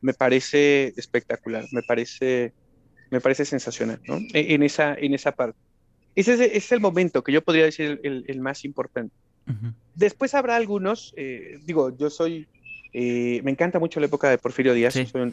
me 0.00 0.12
parece 0.12 0.92
espectacular, 0.96 1.66
me 1.70 1.82
parece 1.82 2.52
me 3.12 3.20
parece 3.20 3.44
sensacional, 3.44 4.00
¿no? 4.08 4.16
E, 4.32 4.54
en 4.54 4.62
esa, 4.62 4.94
en 4.94 5.12
esa 5.12 5.32
parte. 5.32 5.58
Ese 6.16 6.56
es, 6.56 6.72
el 6.72 6.80
momento 6.80 7.22
que 7.22 7.30
yo 7.30 7.42
podría 7.42 7.64
decir 7.64 8.00
el, 8.02 8.40
más 8.40 8.64
importante. 8.64 9.14
Después 9.94 10.34
habrá 10.34 10.56
algunos, 10.56 11.12
eh, 11.16 11.58
digo, 11.64 11.94
yo 11.96 12.10
soy, 12.10 12.46
eh, 12.92 13.40
me 13.44 13.50
encanta 13.50 13.78
mucho 13.78 14.00
la 14.00 14.06
época 14.06 14.30
de 14.30 14.38
Porfirio 14.38 14.72
Díaz, 14.72 14.94
soy 14.94 15.32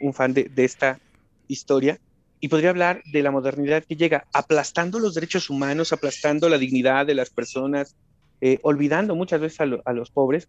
un, 0.00 0.12
fan 0.14 0.34
de, 0.34 0.50
esta 0.56 0.98
historia, 1.46 1.98
y 2.40 2.48
podría 2.48 2.70
hablar 2.70 3.02
de 3.12 3.22
la 3.22 3.30
modernidad 3.30 3.84
que 3.84 3.96
llega 3.96 4.26
aplastando 4.32 4.98
los 4.98 5.14
derechos 5.14 5.50
humanos, 5.50 5.92
aplastando 5.92 6.48
la 6.48 6.58
dignidad 6.58 7.06
de 7.06 7.14
las 7.14 7.30
personas, 7.30 7.94
eh, 8.40 8.58
olvidando 8.62 9.14
muchas 9.14 9.40
veces 9.40 9.60
a, 9.60 9.92
los 9.92 10.10
pobres, 10.10 10.48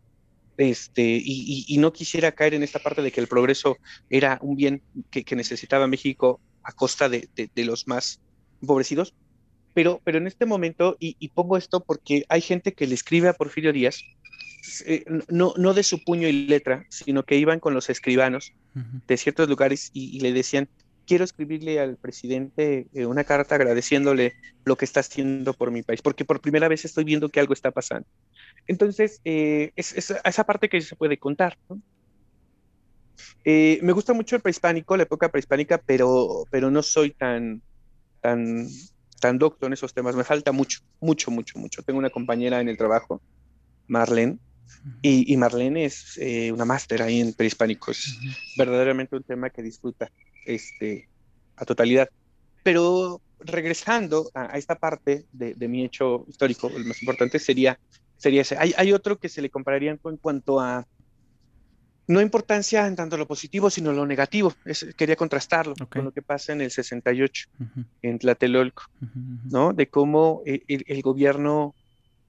este, 0.62 1.20
y, 1.24 1.76
no 1.80 1.92
quisiera 1.92 2.32
caer 2.34 2.54
en 2.54 2.62
esta 2.62 2.78
parte 2.78 3.02
de 3.02 3.12
que 3.12 3.20
el 3.20 3.28
progreso 3.28 3.78
era 4.12 4.38
un 4.42 4.56
bien 4.56 4.84
que, 5.10 5.24
que 5.24 5.36
necesitaba 5.36 5.88
México 5.88 6.40
a 6.64 6.72
costa 6.72 7.10
de, 7.10 7.28
los 7.56 7.88
más 7.88 8.20
empobrecidos. 8.62 9.16
Pero, 9.74 10.02
pero 10.04 10.20
en 10.20 10.28
este 10.28 10.46
momento, 10.46 10.98
y, 11.00 11.28
pongo 11.30 11.58
esto 11.58 11.80
porque 11.80 12.26
hay 12.30 12.42
gente 12.42 12.74
que 12.74 12.86
le 12.86 12.94
escribe 12.94 13.28
a 13.28 13.34
Porfirio 13.34 13.74
Díaz, 13.74 14.04
eh, 14.86 15.04
no, 15.30 15.56
no 15.58 15.74
de 15.74 15.82
su 15.82 16.04
puño 16.04 16.28
y 16.28 16.46
letra, 16.46 16.86
sino 16.90 17.24
que 17.24 17.38
iban 17.38 17.60
con 17.60 17.74
los 17.74 17.90
escribanos 17.90 18.54
de 19.08 19.18
ciertos 19.18 19.50
lugares 19.50 19.90
y, 19.94 20.20
le 20.20 20.32
decían, 20.32 20.70
quiero 21.08 21.24
escribirle 21.24 21.80
al 21.80 21.98
presidente 21.98 22.88
eh, 22.94 23.06
una 23.08 23.24
carta 23.24 23.56
agradeciéndole 23.56 24.34
lo 24.64 24.76
que 24.76 24.86
está 24.86 25.00
haciendo 25.00 25.54
por 25.54 25.72
mi 25.72 25.82
país, 25.82 26.04
porque 26.04 26.24
por 26.24 26.40
primera 26.40 26.68
vez 26.68 26.86
estoy 26.86 27.04
viendo 27.04 27.30
que 27.30 27.40
algo 27.40 27.54
está 27.54 27.72
pasando. 27.72 28.08
Entonces, 28.68 29.22
eh, 29.26 29.72
es, 29.76 29.94
esa 30.24 30.44
parte 30.44 30.70
que 30.70 30.82
se 30.82 30.96
puede 30.96 31.18
contar. 31.18 31.58
¿no? 31.70 31.82
Eh, 33.44 33.80
me 33.82 33.92
gusta 33.92 34.14
mucho 34.14 34.36
el 34.36 34.42
prehispánico, 34.42 34.96
la 34.98 35.04
época 35.04 35.30
prehispánica, 35.30 35.78
pero, 35.80 36.46
pero 36.50 36.72
no 36.72 36.82
soy 36.82 37.12
tan, 37.12 37.62
tan, 38.22 38.68
tan 39.20 39.38
docto 39.38 39.68
en 39.68 39.74
esos 39.74 39.94
temas. 39.94 40.16
Me 40.16 40.24
falta 40.24 40.52
mucho, 40.52 40.80
mucho, 41.00 41.32
mucho, 41.32 41.60
mucho. 41.60 41.84
Tengo 41.84 42.00
una 42.00 42.10
compañera 42.10 42.62
en 42.62 42.70
el 42.70 42.78
trabajo, 42.78 43.22
Marlene, 43.88 44.38
y, 45.02 45.36
Marlene 45.38 45.86
es 45.86 46.18
eh, 46.18 46.52
una 46.52 46.66
máster 46.66 47.02
ahí 47.02 47.20
en 47.20 47.34
prehispánico. 47.34 47.92
Es 47.92 48.18
verdaderamente 48.58 49.16
un 49.16 49.24
tema 49.24 49.50
que 49.50 49.62
disfruta 49.62 50.12
este, 50.46 51.08
a 51.56 51.66
totalidad. 51.66 52.10
Pero 52.64 53.22
regresando 53.40 54.30
a, 54.34 54.58
esta 54.58 54.76
parte 54.76 55.26
de, 55.32 55.68
mi 55.68 55.84
hecho 55.84 56.26
histórico, 56.28 56.70
el 56.70 56.86
más 56.86 57.02
importante 57.02 57.40
sería, 57.40 57.80
sería 58.22 58.42
ese. 58.42 58.56
Hay, 58.58 58.74
hay 58.78 58.94
otro 58.94 59.18
que 59.18 59.30
se 59.30 59.42
le 59.42 59.50
compararía 59.50 59.92
en 59.92 60.18
cuanto 60.18 60.60
a 60.60 60.86
no 62.08 62.22
importancia 62.22 62.86
en 62.86 62.96
tanto 62.96 63.18
lo 63.18 63.28
positivo, 63.28 63.70
sino 63.70 63.94
lo 63.94 64.06
negativo. 64.06 64.54
quería 64.96 65.16
contrastarlo 65.16 65.74
con 65.90 66.06
lo 66.06 66.12
que 66.12 66.22
pasa 66.22 66.54
en 66.54 66.62
el 66.62 66.70
68, 66.70 67.50
en 68.02 68.20
Tlatelolco, 68.20 68.84
¿no? 69.50 69.74
De 69.74 69.88
cómo 69.88 70.44
eh, 70.46 70.62
el, 70.68 71.02
gobierno, 71.02 71.74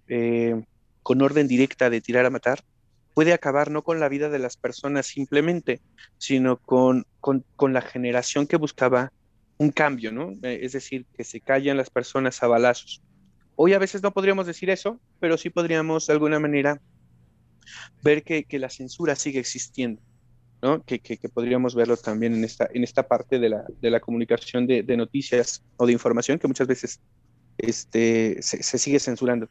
eh, 0.09 0.62
con 1.03 1.20
orden 1.20 1.49
directa 1.49 1.90
de 1.90 2.01
tirar 2.01 2.24
a 2.24 2.30
matar, 2.30 2.62
puede 3.12 3.32
acabar 3.32 3.70
no 3.70 3.82
con 3.82 4.01
la 4.01 4.09
vida 4.09 4.30
de 4.30 4.38
las 4.38 4.57
personas 4.57 5.07
simplemente, 5.07 5.80
sino 6.16 6.57
con, 6.59 7.05
con, 7.20 7.45
con 7.57 7.72
la 7.72 7.82
generación 7.82 8.47
que 8.47 8.57
buscaba 8.57 9.12
un 9.59 9.70
cambio, 9.70 10.12
¿no? 10.12 10.32
Eh, 10.43 10.61
es 10.62 10.72
decir, 10.72 11.07
que 11.16 11.24
se 11.24 11.40
callan 11.40 11.76
las 11.76 11.90
personas 11.90 12.43
a 12.43 12.47
balazos. 12.47 13.03
Hoy 13.57 13.74
a 13.74 13.78
veces 13.78 14.03
no 14.03 14.12
podríamos 14.12 14.46
decir 14.46 14.70
eso, 14.70 15.00
pero 15.20 15.36
sí 15.36 15.50
podríamos 15.50 16.07
de 16.07 16.12
alguna 16.12 16.38
manera 16.38 16.80
ver 18.03 18.22
que, 18.22 18.46
la 18.59 18.70
censura 18.70 19.14
sigue 19.16 19.38
existiendo, 19.38 20.00
¿no? 20.62 20.82
Que, 20.84 21.00
podríamos 21.32 21.74
verlo 21.74 21.96
también 21.96 22.34
en 22.34 22.44
esta, 22.44 22.68
en 22.72 22.84
esta 22.84 23.07
parte 23.07 23.38
de 23.38 23.50
la, 23.90 24.00
comunicación 24.00 24.66
de, 24.66 24.96
noticias 24.96 25.62
o 25.76 25.86
de 25.86 25.92
información 25.92 26.38
que 26.38 26.48
muchas 26.48 26.66
veces 26.66 27.00
este, 27.59 28.42
se, 28.42 28.78
sigue 28.78 28.98
censurando. 28.98 29.48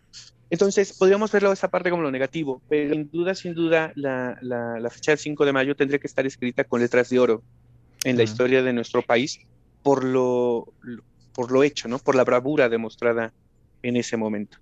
Entonces, 0.49 0.93
podríamos 0.97 1.31
verlo 1.31 1.51
esa 1.53 1.69
parte 1.69 1.89
como 1.89 2.03
lo 2.03 2.11
negativo, 2.11 2.61
pero 2.67 2.93
sin 2.93 3.09
duda, 3.09 3.35
sin 3.35 3.53
duda, 3.53 3.93
la, 3.95 4.89
fecha 4.91 5.11
del 5.11 5.19
5 5.19 5.45
de 5.45 5.53
mayo 5.53 5.75
tendría 5.75 5.99
que 5.99 6.07
estar 6.07 6.25
escrita 6.25 6.63
con 6.65 6.81
letras 6.81 7.09
de 7.09 7.19
oro 7.19 7.43
en 8.03 8.17
la 8.17 8.23
historia 8.23 8.61
de 8.61 8.73
nuestro 8.73 9.01
país 9.01 9.39
por 9.83 10.03
lo, 10.03 10.73
por 11.33 11.51
lo 11.51 11.63
hecho, 11.63 11.87
¿no? 11.87 11.99
Por 11.99 12.15
la 12.15 12.23
bravura 12.23 12.69
demostrada 12.69 13.33
en 13.83 13.97
ese 13.97 14.17
momento. 14.17 14.57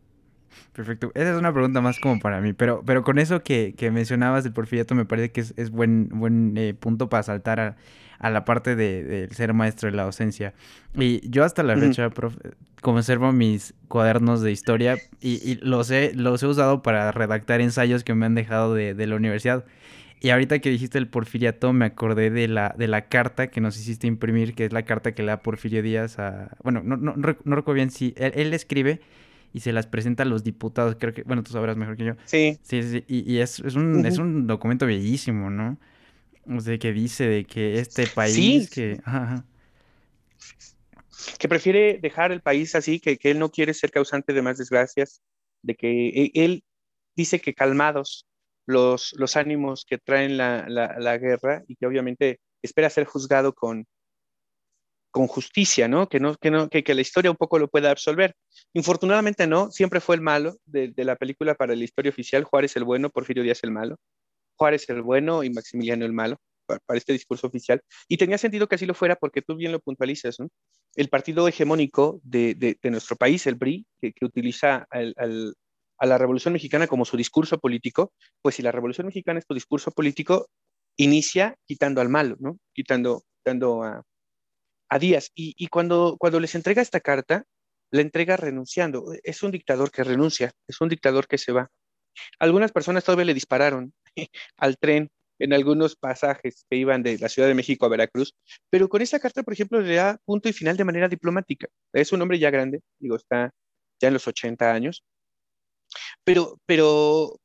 Perfecto. 0.74 1.11
Esa 1.13 1.32
es 1.32 1.38
una 1.38 1.53
pregunta 1.53 1.82
más 1.82 1.99
como 1.99 2.20
para 2.20 2.41
mí, 2.41 2.53
pero, 2.53 2.84
pero 2.86 3.03
con 3.03 3.20
eso 3.20 3.43
que, 3.43 3.76
mencionabas 3.91 4.43
del 4.43 4.53
porfiriato 4.53 4.95
me 4.95 5.05
parece 5.05 5.32
que 5.32 5.41
es, 5.41 5.70
buen, 5.70 6.09
buen 6.09 6.57
eh, 6.57 6.74
punto 6.74 7.09
para 7.09 7.24
saltar 7.24 7.59
a, 7.59 8.30
la 8.30 8.45
parte 8.45 8.76
de, 8.76 9.30
ser 9.32 9.53
maestro 9.53 9.89
de 9.89 9.95
la 9.95 10.03
docencia. 10.03 10.53
Y 10.95 11.28
yo 11.30 11.43
hasta 11.43 11.63
la 11.63 11.78
fecha, 11.78 12.09
conservo 12.82 13.32
mis 13.32 13.74
cuadernos 13.88 14.41
de 14.41 14.51
historia 14.51 14.97
y, 15.22 15.55
los, 15.61 15.91
he, 15.91 16.13
los 16.15 16.41
he 16.43 16.47
usado 16.47 16.82
para 16.82 17.11
redactar 17.11 17.61
ensayos 17.61 18.03
que 18.03 18.13
me 18.15 18.26
han 18.26 18.36
dejado 18.36 18.74
de, 18.74 19.07
la 19.07 19.15
universidad. 19.15 19.65
Y 20.22 20.32
ahorita 20.32 20.59
que 20.59 20.70
dijiste 20.70 20.97
el 20.97 21.07
porfiriato, 21.07 21.72
me 21.72 21.86
acordé 21.86 22.30
de 22.30 22.47
la, 22.47 22.76
de 22.78 22.88
la 22.88 23.07
carta 23.07 23.47
que 23.47 23.61
nos 23.61 23.78
hiciste 23.78 24.05
imprimir, 24.05 24.53
que 24.53 24.65
es 24.65 24.74
la 24.74 24.84
carta 24.84 25.13
que 25.13 25.24
le 25.24 25.30
da 25.30 25.41
Porfirio 25.41 25.82
Díaz 25.82 26.20
a... 26.20 26.57
Bueno, 26.61 26.82
no, 26.84 26.97
no, 26.97 27.13
no 27.15 27.55
recuerdo 27.55 27.74
bien 27.74 27.89
si 27.89 28.13
él, 28.17 28.34
él 28.36 28.53
escribe 28.53 28.99
y 29.53 29.61
se 29.61 29.72
las 29.72 29.88
presenta 29.88 30.24
a 30.24 30.26
los 30.26 30.43
diputados. 30.43 30.97
Creo 30.99 31.13
que, 31.13 31.24
bueno, 31.24 31.41
tú 31.41 31.51
sabrás 31.51 31.78
mejor 31.78 31.95
que 31.95 32.05
yo. 32.05 32.13
Sí. 32.26 32.59
Sí, 32.61 32.84
sí, 32.84 33.03
y, 33.07 33.32
y 33.32 33.39
es, 33.39 33.59
es, 33.61 33.76
un, 33.76 34.05
es 34.05 34.17
un 34.17 34.45
documento 34.45 34.86
bellísimo, 34.86 35.50
¿no? 35.50 35.79
O 36.47 36.59
sea, 36.59 36.78
que 36.78 36.91
dice 36.91 37.28
de 37.28 37.46
que 37.46 37.79
este 37.79 38.05
país 38.08 38.70
que... 38.70 39.00
Que 41.37 41.50
prefiere 41.50 42.00
dejar 42.01 42.32
el 42.32 42.41
país 42.41 42.75
así, 42.75 43.00
que, 43.00 43.17
que 43.17 43.32
él 43.32 43.39
no 43.39 43.50
quiere 43.50 43.74
ser 43.74 43.91
causante 43.91 44.33
de 44.33 44.41
más 44.41 44.58
desgracias, 44.58 45.21
de 45.62 45.75
que 45.75 46.08
e, 46.09 46.32
él 46.33 46.63
dice 47.16 47.39
que 47.39 47.54
calmados 47.54 48.25
los, 48.70 49.36
ánimos 49.36 49.83
que 49.86 49.97
traen 49.97 50.37
la, 50.37 51.17
guerra 51.17 51.63
y 51.67 51.75
que 51.75 51.87
obviamente 51.87 52.39
espera 52.62 52.89
ser 52.89 53.05
juzgado 53.05 53.54
con, 53.54 53.86
con 55.09 55.28
justicia, 55.28 55.87
¿no? 55.87 56.08
Que, 56.08 56.20
no, 56.20 56.36
que, 56.36 56.51
no 56.51 56.70
que, 56.70 56.83
la 56.93 57.01
historia 57.01 57.32
un 57.32 57.37
poco 57.37 57.58
lo 57.58 57.67
pueda 57.67 57.89
absolver. 57.89 58.36
Infortunadamente 58.74 59.47
no, 59.47 59.71
siempre 59.71 60.00
fue 60.00 60.16
el 60.16 60.21
malo 60.21 60.58
de, 60.66 60.93
la 60.97 61.16
película 61.16 61.55
para 61.55 61.75
la 61.75 61.83
historia 61.83 62.12
oficial, 62.12 62.43
Juárez 62.43 62.75
el 62.75 62.83
bueno, 62.83 63.09
Porfirio 63.09 63.41
Díaz 63.41 63.63
el 63.63 63.71
malo, 63.71 63.97
Juárez 64.55 64.87
el 64.89 65.01
bueno 65.01 65.43
y 65.43 65.50
Maximiliano 65.50 66.05
el 66.05 66.13
malo, 66.13 66.37
para, 66.67 66.79
este 66.96 67.13
discurso 67.13 67.47
oficial. 67.47 67.82
Y 68.08 68.17
tenía 68.17 68.37
sentido 68.37 68.67
que 68.67 68.75
así 68.75 68.86
lo 68.86 68.93
fuera 68.93 69.16
porque 69.16 69.41
tú 69.41 69.55
bien 69.55 69.71
lo 69.71 69.79
puntualizas, 69.79 70.39
¿no? 70.39 70.47
El 70.96 71.09
partido 71.09 71.47
hegemónico 71.47 72.20
de, 72.24 72.78
nuestro 72.83 73.16
país, 73.16 73.47
el 73.47 73.55
BRI, 73.55 73.86
que, 74.00 74.13
utiliza 74.21 74.87
a 76.00 76.05
la 76.05 76.17
Revolución 76.17 76.54
Mexicana 76.54 76.88
como 76.88 77.05
su 77.05 77.17
discurso 77.17 77.59
político, 77.59 78.13
pues 78.42 78.55
si 78.55 78.62
la 78.62 78.71
Revolución 78.71 79.08
Mexicana 79.08 79.39
es 79.39 79.46
tu 79.46 79.54
discurso 79.54 79.92
político, 79.92 80.47
inicia 80.97 81.55
quitando 81.66 82.01
al 82.01 82.09
malo, 82.09 82.36
¿no? 82.39 82.58
Quitando, 82.74 83.24
quitando 83.38 83.84
a 83.84 84.04
a 84.89 85.00
Díaz. 85.00 85.32
Y, 85.36 85.67
cuando, 85.67 86.17
cuando 86.20 86.39
les 86.39 86.55
entrega 86.55 86.82
esta 86.82 87.00
carta, 87.00 87.46
la 87.92 88.01
entrega 88.01 88.38
renunciando. 88.38 89.05
Es 89.24 89.43
un 89.43 89.51
dictador 89.51 89.92
que 89.92 90.04
renuncia, 90.04 90.51
es 90.67 90.82
un 90.82 90.89
dictador 90.89 91.28
que 91.28 91.38
se 91.38 91.51
va. 91.51 91.70
Algunas 92.39 92.71
personas 92.71 93.04
todavía 93.04 93.26
le 93.26 93.34
dispararon 93.34 93.93
al 94.58 94.78
tren 94.78 95.09
en 95.39 95.54
algunos 95.54 95.96
pasajes 95.96 96.66
que 96.70 96.76
iban 96.76 97.01
de 97.01 97.17
la 97.17 97.30
Ciudad 97.30 97.47
de 97.47 97.55
México 97.55 97.86
a 97.86 97.89
Veracruz, 97.89 98.36
pero 98.70 98.89
con 98.89 99.01
esa 99.01 99.20
carta, 99.20 99.42
por 99.42 99.54
ejemplo, 99.54 99.80
le 99.80 99.96
da 99.96 100.17
punto 100.26 100.50
y 100.50 100.54
final 100.54 100.76
de 100.76 100.84
manera 100.84 101.08
diplomática. 101.08 101.67
Es 101.93 102.12
un 102.12 102.21
hombre 102.21 102.39
ya 102.39 102.50
grande, 102.50 102.82
digo, 103.00 103.16
está 103.16 103.51
ya 104.01 104.09
en 104.09 104.16
los 104.16 104.28
80 104.28 104.74
años, 104.74 105.05
pero, 106.24 106.59
pero 106.66 107.39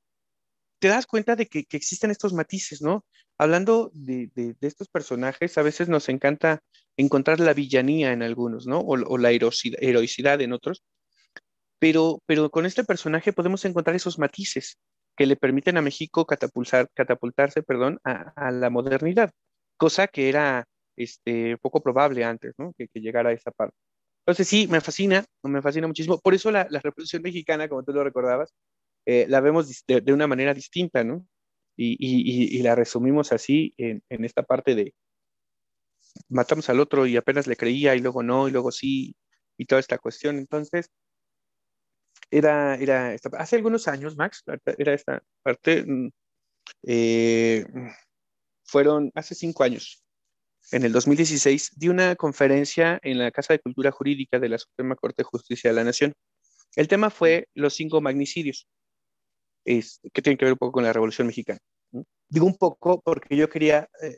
te 0.78 0.88
das 0.88 1.06
cuenta 1.06 1.36
de 1.36 1.46
que, 1.46 1.66
existen 1.70 2.10
estos 2.10 2.32
matices, 2.32 2.82
¿no? 2.82 3.04
Hablando 3.38 3.90
de, 3.94 4.30
de, 4.34 4.54
estos 4.60 4.88
personajes, 4.88 5.56
a 5.58 5.62
veces 5.62 5.88
nos 5.88 6.08
encanta 6.08 6.60
encontrar 6.96 7.40
la 7.40 7.54
villanía 7.54 8.12
en 8.12 8.22
algunos, 8.22 8.66
¿no? 8.66 8.80
O, 8.80 9.18
la 9.18 9.30
heroicidad, 9.30 10.40
en 10.40 10.52
otros. 10.52 10.84
pero, 11.78 12.20
pero 12.26 12.50
con 12.50 12.66
este 12.66 12.84
personaje 12.84 13.32
podemos 13.32 13.64
encontrar 13.64 13.96
esos 13.96 14.18
matices 14.18 14.78
que 15.16 15.26
le 15.26 15.36
permiten 15.36 15.76
a 15.76 15.82
México 15.82 16.26
catapultar, 16.26 16.88
catapultarse 16.94 17.62
perdón, 17.62 18.00
a, 18.04 18.50
la 18.50 18.70
modernidad, 18.70 19.32
cosa 19.76 20.06
que 20.08 20.28
era 20.28 20.66
este, 20.96 21.56
poco 21.58 21.82
probable 21.82 22.24
antes, 22.24 22.54
¿no? 22.58 22.72
que, 22.76 22.88
llegara 22.94 23.30
a 23.30 23.32
esa 23.32 23.50
parte. 23.50 23.76
Entonces 24.26 24.48
sí, 24.48 24.66
me 24.68 24.80
fascina, 24.80 25.24
me 25.42 25.60
fascina 25.62 25.86
muchísimo. 25.86 26.18
Por 26.18 26.34
eso 26.34 26.50
la, 26.50 26.66
la 26.70 26.80
Revolución 26.80 27.22
Mexicana, 27.22 27.68
como 27.68 27.82
tú 27.84 27.92
lo 27.92 28.02
recordabas, 28.02 28.54
eh, 29.06 29.26
la 29.28 29.40
vemos 29.40 29.84
de, 29.86 30.12
una 30.12 30.26
manera 30.26 30.54
distinta, 30.54 31.04
¿no? 31.04 31.26
Y, 31.76 31.96
y, 31.98 32.62
la 32.62 32.74
resumimos 32.76 33.32
así 33.32 33.74
en, 33.78 34.02
en, 34.08 34.24
esta 34.24 34.44
parte 34.44 34.76
de 34.76 34.94
matamos 36.28 36.68
al 36.70 36.80
otro 36.80 37.06
y 37.06 37.16
apenas 37.16 37.48
le 37.48 37.56
creía 37.56 37.96
y 37.96 38.00
luego 38.00 38.22
no 38.22 38.46
y 38.48 38.52
luego 38.52 38.70
sí 38.70 39.16
y 39.58 39.66
toda 39.66 39.80
esta 39.80 39.98
cuestión. 39.98 40.38
Entonces, 40.38 40.90
era, 42.30 42.76
era 42.76 43.16
hace 43.38 43.56
algunos 43.56 43.88
años, 43.88 44.16
Max, 44.16 44.42
era 44.78 44.94
esta 44.94 45.22
parte, 45.42 45.84
mm, 45.86 46.10
eh, 46.84 47.64
fueron 48.64 49.10
hace 49.14 49.34
cinco 49.34 49.64
años, 49.64 50.03
en 50.72 50.84
el 50.84 50.92
2016, 50.92 51.72
di 51.76 51.88
una 51.88 52.16
conferencia 52.16 52.98
en 53.02 53.18
la 53.18 53.30
Casa 53.30 53.54
de 53.54 53.60
Cultura 53.60 53.90
Jurídica 53.90 54.38
de 54.38 54.48
la 54.48 54.58
Suprema 54.58 54.96
Corte 54.96 55.22
de 55.22 55.24
Justicia 55.24 55.70
de 55.70 55.76
la 55.76 55.84
Nación. 55.84 56.14
El 56.76 56.88
tema 56.88 57.10
fue 57.10 57.48
los 57.54 57.74
cinco 57.74 58.00
magnicidios, 58.00 58.66
que 59.64 60.22
tienen 60.22 60.36
que 60.36 60.44
ver 60.44 60.52
un 60.52 60.58
poco 60.58 60.72
con 60.72 60.84
la 60.84 60.92
Revolución 60.92 61.26
Mexicana. 61.26 61.58
Digo 62.28 62.46
un 62.46 62.56
poco 62.56 63.00
porque 63.02 63.36
yo 63.36 63.48
quería 63.48 63.88
eh, 64.02 64.16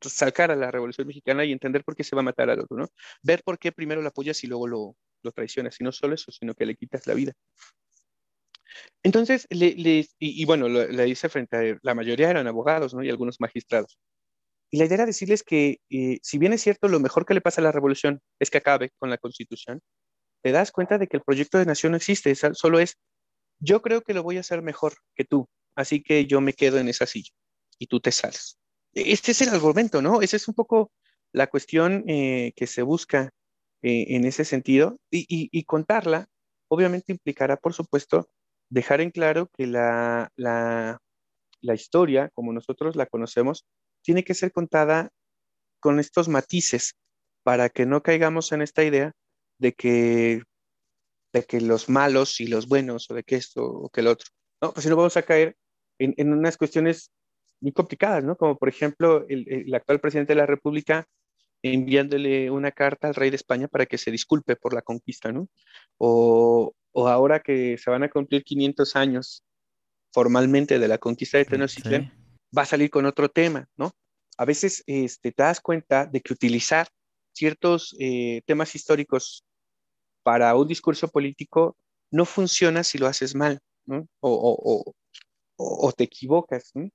sacar 0.00 0.50
a 0.50 0.56
la 0.56 0.70
Revolución 0.70 1.06
Mexicana 1.06 1.44
y 1.44 1.52
entender 1.52 1.84
por 1.84 1.94
qué 1.94 2.02
se 2.02 2.16
va 2.16 2.20
a 2.20 2.24
matar 2.24 2.50
al 2.50 2.60
otro, 2.60 2.76
¿no? 2.76 2.88
Ver 3.22 3.42
por 3.44 3.58
qué 3.58 3.70
primero 3.70 4.02
la 4.02 4.08
apoyas 4.08 4.42
y 4.42 4.48
luego 4.48 4.66
lo, 4.66 4.96
lo 5.22 5.32
traicionas, 5.32 5.80
y 5.80 5.84
no 5.84 5.92
solo 5.92 6.14
eso, 6.14 6.32
sino 6.32 6.54
que 6.54 6.66
le 6.66 6.74
quitas 6.74 7.06
la 7.06 7.14
vida. 7.14 7.32
Entonces, 9.02 9.46
le, 9.50 10.06
y, 10.18 10.44
bueno, 10.44 10.68
le 10.68 11.04
dice 11.04 11.28
frente 11.28 11.56
a 11.56 11.78
la 11.82 11.94
mayoría 11.94 12.30
eran 12.30 12.46
abogados, 12.46 12.94
¿no? 12.94 13.02
Y 13.02 13.10
algunos 13.10 13.40
magistrados. 13.40 13.98
Y 14.72 14.78
la 14.78 14.86
idea 14.86 14.94
era 14.94 15.06
decirles 15.06 15.42
que, 15.42 15.80
eh, 15.90 16.18
si 16.22 16.38
bien 16.38 16.54
es 16.54 16.62
cierto, 16.62 16.88
lo 16.88 16.98
mejor 16.98 17.26
que 17.26 17.34
le 17.34 17.42
pasa 17.42 17.60
a 17.60 17.64
la 17.64 17.72
revolución 17.72 18.20
es 18.40 18.50
que 18.50 18.58
acabe 18.58 18.90
con 18.98 19.10
la 19.10 19.18
constitución, 19.18 19.80
te 20.42 20.50
das 20.50 20.72
cuenta 20.72 20.96
de 20.96 21.08
que 21.08 21.18
el 21.18 21.22
proyecto 21.22 21.58
de 21.58 21.66
nación 21.66 21.92
no 21.92 21.98
existe, 21.98 22.34
solo 22.34 22.78
es, 22.78 22.96
yo 23.60 23.82
creo 23.82 24.00
que 24.00 24.14
lo 24.14 24.22
voy 24.22 24.38
a 24.38 24.40
hacer 24.40 24.62
mejor 24.62 24.94
que 25.14 25.24
tú, 25.24 25.46
así 25.76 26.02
que 26.02 26.26
yo 26.26 26.40
me 26.40 26.54
quedo 26.54 26.78
en 26.78 26.88
esa 26.88 27.06
silla 27.06 27.30
y 27.78 27.86
tú 27.86 28.00
te 28.00 28.12
sales. 28.12 28.58
Este 28.94 29.32
es 29.32 29.42
el 29.42 29.50
argumento, 29.50 30.00
¿no? 30.00 30.22
Esa 30.22 30.36
es 30.36 30.48
un 30.48 30.54
poco 30.54 30.90
la 31.32 31.46
cuestión 31.48 32.04
eh, 32.08 32.52
que 32.56 32.66
se 32.66 32.82
busca 32.82 33.30
eh, 33.82 34.16
en 34.16 34.24
ese 34.24 34.44
sentido 34.44 34.98
y, 35.10 35.64
contarla, 35.64 36.28
obviamente 36.68 37.12
implicará, 37.12 37.56
por 37.56 37.74
supuesto, 37.74 38.28
dejar 38.70 39.00
en 39.00 39.10
claro 39.10 39.50
que 39.56 39.66
la, 39.66 40.30
la, 40.36 40.98
historia, 41.74 42.30
como 42.34 42.52
nosotros 42.52 42.96
la 42.96 43.06
conocemos, 43.06 43.66
tiene 44.02 44.24
que 44.24 44.34
ser 44.34 44.52
contada 44.52 45.10
con 45.80 45.98
estos 45.98 46.28
matices 46.28 46.94
para 47.42 47.68
que 47.68 47.86
no 47.86 48.02
caigamos 48.02 48.52
en 48.52 48.62
esta 48.62 48.84
idea 48.84 49.12
de 49.58 49.72
que, 49.72 50.42
de 51.32 51.42
que 51.44 51.60
los 51.60 51.88
malos 51.88 52.40
y 52.40 52.46
los 52.46 52.68
buenos, 52.68 53.10
o 53.10 53.14
de 53.14 53.24
que 53.24 53.36
esto 53.36 53.64
o 53.64 53.88
que 53.90 54.00
el 54.00 54.08
otro, 54.08 54.28
¿no? 54.60 54.72
Pues 54.72 54.84
si 54.84 54.90
no 54.90 54.96
vamos 54.96 55.16
a 55.16 55.22
caer 55.22 55.56
en, 55.98 56.14
en 56.16 56.32
unas 56.32 56.56
cuestiones 56.56 57.10
muy 57.60 57.72
complicadas, 57.72 58.24
¿no? 58.24 58.36
Como 58.36 58.56
por 58.56 58.68
ejemplo 58.68 59.26
el, 59.28 59.46
el, 59.48 59.74
actual 59.74 60.00
presidente 60.00 60.32
de 60.32 60.38
la 60.38 60.46
República 60.46 61.06
enviándole 61.62 62.50
una 62.50 62.72
carta 62.72 63.08
al 63.08 63.14
rey 63.14 63.30
de 63.30 63.36
España 63.36 63.68
para 63.68 63.86
que 63.86 63.98
se 63.98 64.10
disculpe 64.10 64.56
por 64.56 64.74
la 64.74 64.82
conquista, 64.82 65.32
¿no? 65.32 65.48
O, 65.98 66.74
ahora 66.94 67.40
que 67.40 67.78
se 67.78 67.90
van 67.90 68.02
a 68.02 68.10
cumplir 68.10 68.44
500 68.44 68.96
años 68.96 69.44
formalmente 70.12 70.78
de 70.78 70.88
la 70.88 70.98
conquista 70.98 71.38
de 71.38 71.46
Tenochtitlan, 71.46 72.21
va 72.56 72.62
a 72.62 72.66
salir 72.66 72.90
con 72.90 73.06
otro 73.06 73.28
tema, 73.28 73.68
¿no? 73.76 73.92
A 74.36 74.44
veces 74.44 74.82
este, 74.86 75.32
te 75.32 75.42
das 75.42 75.60
cuenta 75.60 76.06
de 76.06 76.20
que 76.20 76.32
utilizar 76.32 76.88
ciertos 77.32 77.94
eh, 77.98 78.42
temas 78.46 78.74
históricos 78.74 79.44
para 80.22 80.54
un 80.54 80.68
discurso 80.68 81.08
político 81.08 81.76
no 82.10 82.24
funciona 82.24 82.84
si 82.84 82.98
lo 82.98 83.06
haces 83.06 83.34
mal, 83.34 83.58
¿no? 83.86 84.06
O, 84.20 84.94
te 85.96 86.04
equivocas, 86.04 86.70
¿no? 86.74 86.88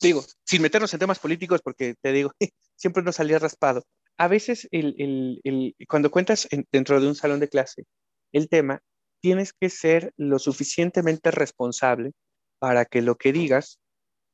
Digo, 0.00 0.24
sin 0.44 0.62
meternos 0.62 0.92
en 0.92 1.00
temas 1.00 1.18
políticos, 1.18 1.60
porque 1.62 1.94
te 2.00 2.12
digo, 2.12 2.32
siempre 2.76 3.02
nos 3.02 3.16
salía 3.16 3.38
raspado 3.38 3.84
a 4.16 4.28
veces 4.28 4.68
cuando 5.88 6.10
cuentas 6.10 6.48
dentro 6.70 7.00
de 7.00 7.08
un 7.08 7.14
salón 7.14 7.40
de 7.40 7.48
clase 7.48 7.84
el 8.32 8.48
tema, 8.48 8.80
tienes 9.20 9.52
que 9.52 9.70
ser 9.70 10.12
lo 10.16 10.38
suficientemente 10.38 11.30
responsable 11.30 12.12
para 12.58 12.84
que 12.84 13.02
lo 13.02 13.16
que 13.16 13.32
digas 13.32 13.78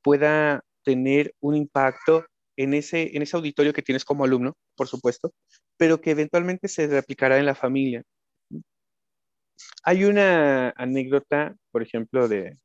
pueda 0.03 0.63
tener 0.85 1.35
un 1.41 1.57
impacto 1.57 2.25
en 2.57 2.75
ese, 2.75 3.17
en 3.17 3.23
ese 3.23 3.37
auditorio 3.37 3.73
que 3.73 3.83
tienes 3.83 4.05
como 4.05 4.25
alumno, 4.25 4.55
por 4.77 4.87
supuesto, 4.87 5.33
pero 5.77 6.01
que 6.01 6.11
eventualmente 6.11 6.69
se 6.69 6.87
replicará 6.87 7.39
en 7.39 7.47
la 7.47 7.55
familia. 7.55 8.03
Hay 9.83 10.05
una 10.05 10.71
anécdota, 10.71 11.55
por 11.71 11.83
ejemplo, 11.83 12.29
de 12.29 12.57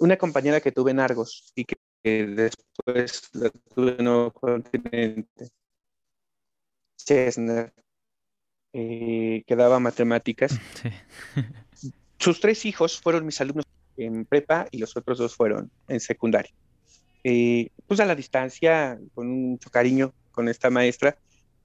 una 0.00 0.16
compañera 0.16 0.60
que 0.60 0.72
tuve 0.72 0.92
en 0.92 1.00
Argos 1.00 1.52
y 1.54 1.64
que 1.64 1.76
después 2.04 3.30
la 3.34 3.50
tuve 3.74 3.96
en 3.98 4.04
Nuevo 4.04 4.32
Continente 4.32 5.48
Chesner, 6.96 7.72
eh, 8.72 9.44
que 9.46 9.56
daba 9.56 9.78
matemáticas. 9.78 10.58
Sus 12.18 12.40
tres 12.40 12.64
hijos 12.64 13.00
fueron 13.00 13.26
mis 13.26 13.40
alumnos 13.40 13.66
en 13.96 14.24
prepa 14.24 14.66
y 14.70 14.78
los 14.78 14.96
otros 14.96 15.18
dos 15.18 15.34
fueron 15.34 15.70
en 15.88 16.00
secundaria. 16.00 16.52
Eh, 17.22 17.70
pues 17.86 18.00
a 18.00 18.04
la 18.04 18.14
distancia, 18.14 18.98
con 19.14 19.30
mucho 19.30 19.70
cariño 19.70 20.12
con 20.32 20.48
esta 20.48 20.68
maestra, 20.70 21.16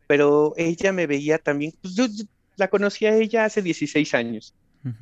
pero 0.07 0.53
ella 0.57 0.91
me 0.93 1.07
veía 1.07 1.37
también, 1.37 1.73
pues 1.81 1.95
yo, 1.95 2.07
la 2.55 2.69
conocía 2.69 3.15
ella 3.15 3.45
hace 3.45 3.61
16 3.61 4.13
años. 4.13 4.53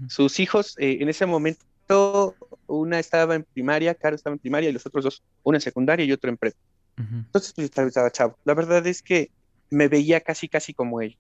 Sus 0.07 0.39
hijos 0.39 0.75
eh, 0.79 0.97
en 1.01 1.09
ese 1.09 1.27
momento, 1.27 2.35
una 2.65 2.99
estaba 2.99 3.35
en 3.35 3.43
primaria, 3.43 3.93
Caro 3.93 4.15
estaba 4.15 4.33
en 4.33 4.39
primaria 4.39 4.69
y 4.69 4.73
los 4.73 4.85
otros 4.85 5.03
dos, 5.03 5.23
una 5.43 5.57
en 5.57 5.61
secundaria 5.61 6.05
y 6.05 6.11
otro 6.11 6.29
en 6.29 6.37
prepa. 6.37 6.57
Entonces, 6.97 7.53
pues 7.53 7.69
estaba 7.69 8.11
chavo. 8.11 8.37
La 8.43 8.55
verdad 8.55 8.85
es 8.87 9.03
que 9.03 9.29
me 9.69 9.87
veía 9.87 10.21
casi, 10.21 10.47
casi 10.47 10.73
como 10.73 10.99
ellos. 11.01 11.19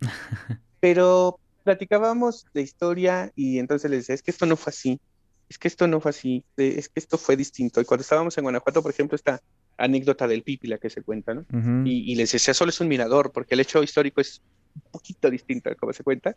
Pero 0.80 1.38
platicábamos 1.62 2.46
de 2.54 2.62
historia 2.62 3.32
y 3.34 3.58
entonces 3.58 3.90
les 3.90 4.00
decía, 4.00 4.14
es 4.14 4.22
que 4.22 4.30
esto 4.30 4.46
no 4.46 4.56
fue 4.56 4.70
así, 4.70 5.00
es 5.48 5.58
que 5.58 5.68
esto 5.68 5.86
no 5.86 6.00
fue 6.00 6.10
así, 6.10 6.44
es 6.56 6.88
que 6.88 6.98
esto 7.00 7.18
fue 7.18 7.36
distinto. 7.36 7.80
Y 7.80 7.84
cuando 7.84 8.02
estábamos 8.02 8.36
en 8.36 8.44
Guanajuato, 8.44 8.82
por 8.82 8.90
ejemplo, 8.90 9.14
esta 9.14 9.40
anécdota 9.76 10.26
del 10.26 10.42
Pipi, 10.42 10.68
la 10.68 10.78
que 10.78 10.90
se 10.90 11.02
cuenta, 11.02 11.34
¿no? 11.34 11.44
y, 11.84 12.14
les 12.16 12.32
decía, 12.32 12.54
solo 12.54 12.70
es 12.70 12.80
un 12.80 12.88
mirador, 12.88 13.32
porque 13.32 13.54
el 13.54 13.60
hecho 13.60 13.82
histórico 13.82 14.20
es 14.20 14.42
un 14.74 14.90
poquito 14.90 15.30
distinto 15.30 15.70
a 15.70 15.74
cómo 15.74 15.92
se 15.92 16.02
cuenta. 16.02 16.36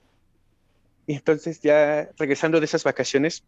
Y 1.07 1.14
entonces 1.14 1.60
ya 1.61 2.10
regresando 2.18 2.60
de 2.60 2.65
esas 2.65 2.84
vacaciones, 2.84 3.44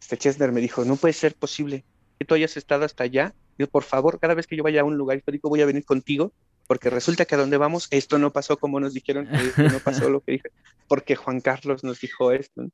este 0.00 0.16
Chesner 0.16 0.52
me 0.52 0.60
dijo, 0.60 0.84
no 0.84 0.96
puede 0.96 1.14
ser 1.14 1.34
posible 1.34 1.84
que 2.18 2.24
tú 2.24 2.34
hayas 2.34 2.56
estado 2.56 2.84
hasta 2.84 3.04
allá. 3.04 3.34
Yo, 3.58 3.68
por 3.68 3.82
favor, 3.82 4.20
cada 4.20 4.34
vez 4.34 4.46
que 4.46 4.56
yo 4.56 4.62
vaya 4.62 4.82
a 4.82 4.84
un 4.84 4.96
lugar 4.96 5.18
histórico 5.18 5.48
voy 5.48 5.60
a 5.60 5.66
venir 5.66 5.84
contigo 5.84 6.32
porque 6.66 6.90
resulta 6.90 7.24
que 7.24 7.34
a 7.34 7.38
donde 7.38 7.56
vamos, 7.56 7.88
esto 7.90 8.18
no 8.18 8.32
pasó 8.32 8.56
como 8.56 8.80
nos 8.80 8.94
dijeron, 8.94 9.28
esto 9.34 9.62
no 9.62 9.78
pasó 9.80 10.08
lo 10.08 10.20
que 10.20 10.32
dije, 10.32 10.50
porque 10.88 11.16
Juan 11.16 11.40
Carlos 11.40 11.84
nos 11.84 12.00
dijo 12.00 12.32
esto. 12.32 12.68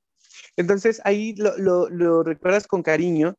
Entonces 0.57 1.01
ahí 1.05 1.35
lo, 1.37 1.89
lo, 1.89 2.23
recuerdas 2.23 2.67
con 2.67 2.83
cariño, 2.83 3.35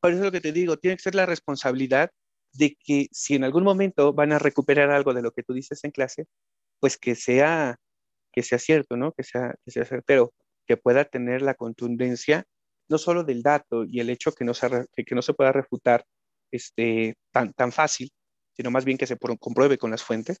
por 0.00 0.12
eso 0.12 0.20
es 0.20 0.24
lo 0.26 0.32
que 0.32 0.40
te 0.40 0.52
digo, 0.52 0.76
tiene 0.76 0.96
que 0.96 1.02
ser 1.02 1.14
la 1.14 1.26
responsabilidad 1.26 2.10
de 2.52 2.76
que 2.84 3.08
si 3.12 3.34
en 3.34 3.44
algún 3.44 3.64
momento 3.64 4.12
van 4.12 4.32
a 4.32 4.38
recuperar 4.38 4.90
algo 4.90 5.14
de 5.14 5.22
lo 5.22 5.32
que 5.32 5.42
tú 5.42 5.54
dices 5.54 5.84
en 5.84 5.90
clase, 5.90 6.26
pues 6.80 6.98
que 6.98 7.14
sea, 7.14 7.76
que 8.32 8.42
sea 8.42 8.58
cierto, 8.58 8.96
¿no? 8.96 9.12
Que 9.12 9.24
sea, 9.24 9.54
que 9.64 9.70
sea 9.70 9.84
certero, 9.84 10.32
que 10.66 10.76
pueda 10.76 11.04
tener 11.04 11.42
la 11.42 11.54
contundencia 11.54 12.44
no 12.88 12.98
solo 12.98 13.24
del 13.24 13.42
dato 13.42 13.84
y 13.84 14.00
el 14.00 14.10
hecho 14.10 14.32
que 14.32 14.44
no 14.44 14.54
se, 14.54 14.68
que, 14.94 15.14
no 15.14 15.22
se 15.22 15.34
pueda 15.34 15.52
refutar 15.52 16.04
este, 16.50 17.14
tan, 17.32 17.52
tan 17.54 17.72
fácil, 17.72 18.10
sino 18.54 18.70
más 18.70 18.84
bien 18.84 18.98
que 18.98 19.06
se 19.06 19.16
compruebe 19.16 19.78
con 19.78 19.90
las 19.90 20.02
fuentes 20.02 20.38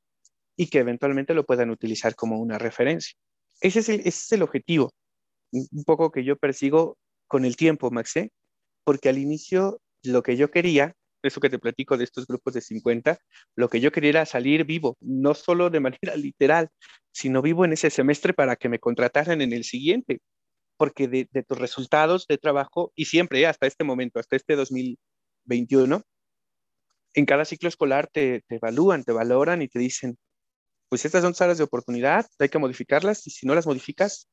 y 0.56 0.68
que 0.68 0.80
eventualmente 0.80 1.34
lo 1.34 1.44
puedan 1.44 1.70
utilizar 1.70 2.14
como 2.14 2.38
una 2.38 2.58
referencia. 2.58 3.14
Ese 3.60 3.80
es 3.80 3.88
el, 3.88 4.00
ese 4.00 4.08
es 4.08 4.32
el 4.32 4.42
objetivo, 4.42 4.92
un 5.52 5.84
poco 5.84 6.10
que 6.10 6.24
yo 6.24 6.36
persigo 6.36 6.96
con 7.28 7.44
el 7.44 7.56
tiempo, 7.56 7.90
Maxé, 7.90 8.32
porque 8.84 9.08
al 9.08 9.18
inicio 9.18 9.80
lo 10.02 10.22
que 10.22 10.36
yo 10.36 10.50
quería, 10.50 10.94
eso 11.22 11.40
que 11.40 11.50
te 11.50 11.58
platico 11.58 11.96
de 11.96 12.04
estos 12.04 12.26
grupos 12.26 12.54
de 12.54 12.60
50, 12.60 13.18
lo 13.56 13.68
que 13.68 13.80
yo 13.80 13.92
quería 13.92 14.10
era 14.10 14.26
salir 14.26 14.64
vivo, 14.64 14.96
no 15.00 15.34
solo 15.34 15.70
de 15.70 15.80
manera 15.80 16.16
literal, 16.16 16.68
sino 17.12 17.42
vivo 17.42 17.64
en 17.64 17.72
ese 17.72 17.90
semestre 17.90 18.32
para 18.34 18.56
que 18.56 18.68
me 18.68 18.78
contrataran 18.78 19.40
en 19.40 19.52
el 19.52 19.64
siguiente, 19.64 20.20
porque 20.76 21.06
de, 21.08 21.26
tus 21.46 21.58
resultados 21.58 22.26
de 22.26 22.38
trabajo, 22.38 22.92
y 22.96 23.04
siempre, 23.04 23.46
hasta 23.46 23.66
este 23.66 23.84
momento, 23.84 24.18
hasta 24.18 24.36
este 24.36 24.56
2021, 24.56 26.02
en 27.14 27.26
cada 27.26 27.44
ciclo 27.44 27.68
escolar 27.68 28.08
te, 28.12 28.42
evalúan, 28.48 29.04
te 29.04 29.12
valoran 29.12 29.62
y 29.62 29.68
te 29.68 29.78
dicen, 29.78 30.16
pues 30.88 31.04
estas 31.04 31.22
son 31.22 31.34
áreas 31.38 31.58
de 31.58 31.64
oportunidad, 31.64 32.26
hay 32.38 32.48
que 32.48 32.58
modificarlas 32.58 33.26
y 33.26 33.30
si 33.30 33.46
no 33.46 33.54
las 33.54 33.66
modificas, 33.66 34.28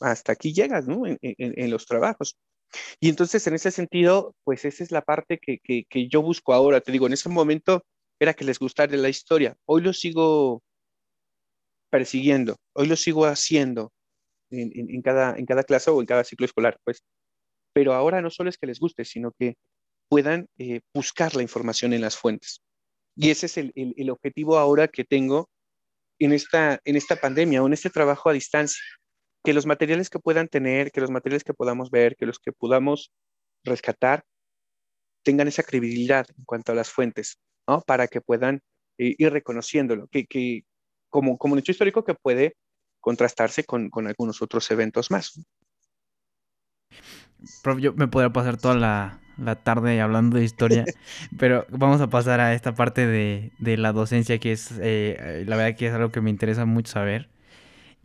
hasta 0.00 0.32
aquí 0.32 0.52
llegas, 0.52 0.86
¿no? 0.86 1.02
En, 1.06 1.70
los 1.70 1.86
trabajos. 1.86 2.36
Y 3.00 3.08
entonces, 3.08 3.46
en 3.46 3.54
ese 3.54 3.70
sentido, 3.70 4.34
pues 4.44 4.64
esa 4.64 4.82
es 4.82 4.90
la 4.90 5.02
parte 5.02 5.38
que, 5.38 5.58
que, 5.62 6.08
yo 6.08 6.22
busco 6.22 6.52
ahora. 6.52 6.80
Te 6.80 6.92
digo, 6.92 7.06
en 7.06 7.12
ese 7.12 7.28
momento 7.28 7.84
era 8.18 8.34
que 8.34 8.44
les 8.44 8.58
gustara 8.58 8.96
la 8.96 9.08
historia. 9.08 9.56
Hoy 9.66 9.82
lo 9.82 9.92
sigo 9.92 10.62
persiguiendo, 11.90 12.56
hoy 12.74 12.88
lo 12.88 12.96
sigo 12.96 13.26
haciendo 13.26 13.92
en, 14.50 15.02
cada, 15.02 15.36
en 15.36 15.46
cada 15.46 15.62
clase 15.62 15.90
o 15.90 16.00
en 16.00 16.06
cada 16.06 16.24
ciclo 16.24 16.46
escolar, 16.46 16.78
pues. 16.84 17.02
Pero 17.72 17.92
ahora 17.94 18.20
no 18.20 18.30
solo 18.30 18.50
es 18.50 18.58
que 18.58 18.66
les 18.66 18.78
guste, 18.78 19.04
sino 19.04 19.32
que 19.32 19.56
puedan 20.08 20.48
eh, 20.58 20.80
buscar 20.92 21.34
la 21.34 21.42
información 21.42 21.92
en 21.92 22.00
las 22.00 22.16
fuentes. 22.16 22.62
Y 23.16 23.30
ese 23.30 23.46
es 23.46 23.56
el, 23.58 23.72
el, 23.74 24.10
objetivo 24.10 24.58
ahora 24.58 24.88
que 24.88 25.04
tengo 25.04 25.48
en 26.18 26.32
esta, 26.32 26.80
en 26.84 26.96
esta 26.96 27.16
pandemia 27.16 27.62
o 27.62 27.66
en 27.66 27.72
este 27.72 27.90
trabajo 27.90 28.28
a 28.28 28.32
distancia. 28.32 28.82
Que 29.44 29.54
los 29.54 29.66
materiales 29.66 30.10
que 30.10 30.18
puedan 30.18 30.48
tener, 30.48 30.90
que 30.90 31.00
los 31.00 31.10
materiales 31.10 31.44
que 31.44 31.54
podamos 31.54 31.90
ver, 31.90 32.16
que 32.16 32.26
los 32.26 32.38
que 32.38 32.52
podamos 32.52 33.12
rescatar, 33.62 34.24
tengan 35.22 35.48
esa 35.48 35.62
credibilidad 35.62 36.26
en 36.36 36.44
cuanto 36.44 36.72
a 36.72 36.74
las 36.74 36.90
fuentes, 36.90 37.38
¿no? 37.68 37.80
Para 37.82 38.08
que 38.08 38.20
puedan 38.20 38.60
eh, 38.98 39.14
ir 39.18 39.32
reconociéndolo, 39.32 40.06
que, 40.08 40.26
que 40.26 40.64
como, 41.08 41.38
como 41.38 41.54
un 41.54 41.60
hecho 41.60 41.72
histórico 41.72 42.04
que 42.04 42.14
puede 42.14 42.56
contrastarse 43.00 43.64
con, 43.64 43.90
con 43.90 44.06
algunos 44.06 44.40
otros 44.42 44.70
eventos 44.70 45.10
más. 45.10 45.40
Prof, 47.62 47.78
yo 47.78 47.92
me 47.92 48.08
podría 48.08 48.32
pasar 48.32 48.56
toda 48.56 48.74
la, 48.74 49.20
la 49.36 49.56
tarde 49.56 50.00
hablando 50.00 50.38
de 50.38 50.44
historia, 50.44 50.84
pero 51.38 51.66
vamos 51.70 52.00
a 52.00 52.08
pasar 52.08 52.40
a 52.40 52.54
esta 52.54 52.74
parte 52.74 53.06
de, 53.06 53.52
de 53.58 53.76
la 53.76 53.92
docencia 53.92 54.38
que 54.38 54.52
es, 54.52 54.72
eh, 54.80 55.44
la 55.46 55.56
verdad 55.56 55.76
que 55.76 55.88
es 55.88 55.92
algo 55.92 56.10
que 56.10 56.20
me 56.20 56.30
interesa 56.30 56.64
mucho 56.64 56.92
saber. 56.92 57.28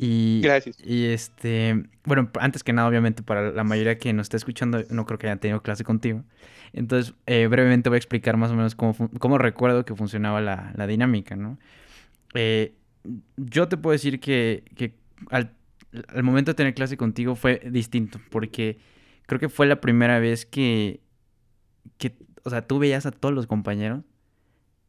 Y, 0.01 0.39
Gracias. 0.41 0.77
Y 0.81 1.07
este, 1.07 1.83
bueno, 2.05 2.31
antes 2.39 2.63
que 2.63 2.71
nada, 2.71 2.87
obviamente, 2.87 3.21
para 3.21 3.51
la 3.51 3.65
mayoría 3.65 3.97
que 3.97 4.13
nos 4.13 4.25
está 4.25 4.37
escuchando, 4.37 4.81
no 4.89 5.05
creo 5.05 5.19
que 5.19 5.27
hayan 5.27 5.39
tenido 5.39 5.61
clase 5.61 5.83
contigo. 5.83 6.23
Entonces, 6.71 7.13
eh, 7.25 7.47
brevemente 7.47 7.89
voy 7.89 7.97
a 7.97 7.97
explicar 7.97 8.37
más 8.37 8.49
o 8.51 8.55
menos 8.55 8.75
cómo, 8.75 8.95
cómo 9.19 9.37
recuerdo 9.37 9.83
que 9.83 9.93
funcionaba 9.93 10.39
la, 10.39 10.71
la 10.77 10.87
dinámica, 10.87 11.35
¿no? 11.35 11.59
Eh, 12.33 12.75
yo 13.35 13.67
te 13.67 13.75
puedo 13.75 13.91
decir 13.91 14.21
que, 14.21 14.63
que 14.77 14.93
al, 15.31 15.51
al 16.07 16.23
momento 16.23 16.51
de 16.51 16.55
tener 16.55 16.73
clase 16.73 16.95
contigo 16.95 17.35
fue 17.35 17.61
distinto, 17.69 18.21
porque 18.29 18.79
creo 19.25 19.39
que 19.39 19.49
fue 19.49 19.67
la 19.67 19.81
primera 19.81 20.19
vez 20.19 20.45
que, 20.45 21.01
que, 21.97 22.15
o 22.45 22.49
sea, 22.49 22.61
tú 22.65 22.79
veías 22.79 23.05
a 23.05 23.11
todos 23.11 23.35
los 23.35 23.47
compañeros 23.47 24.05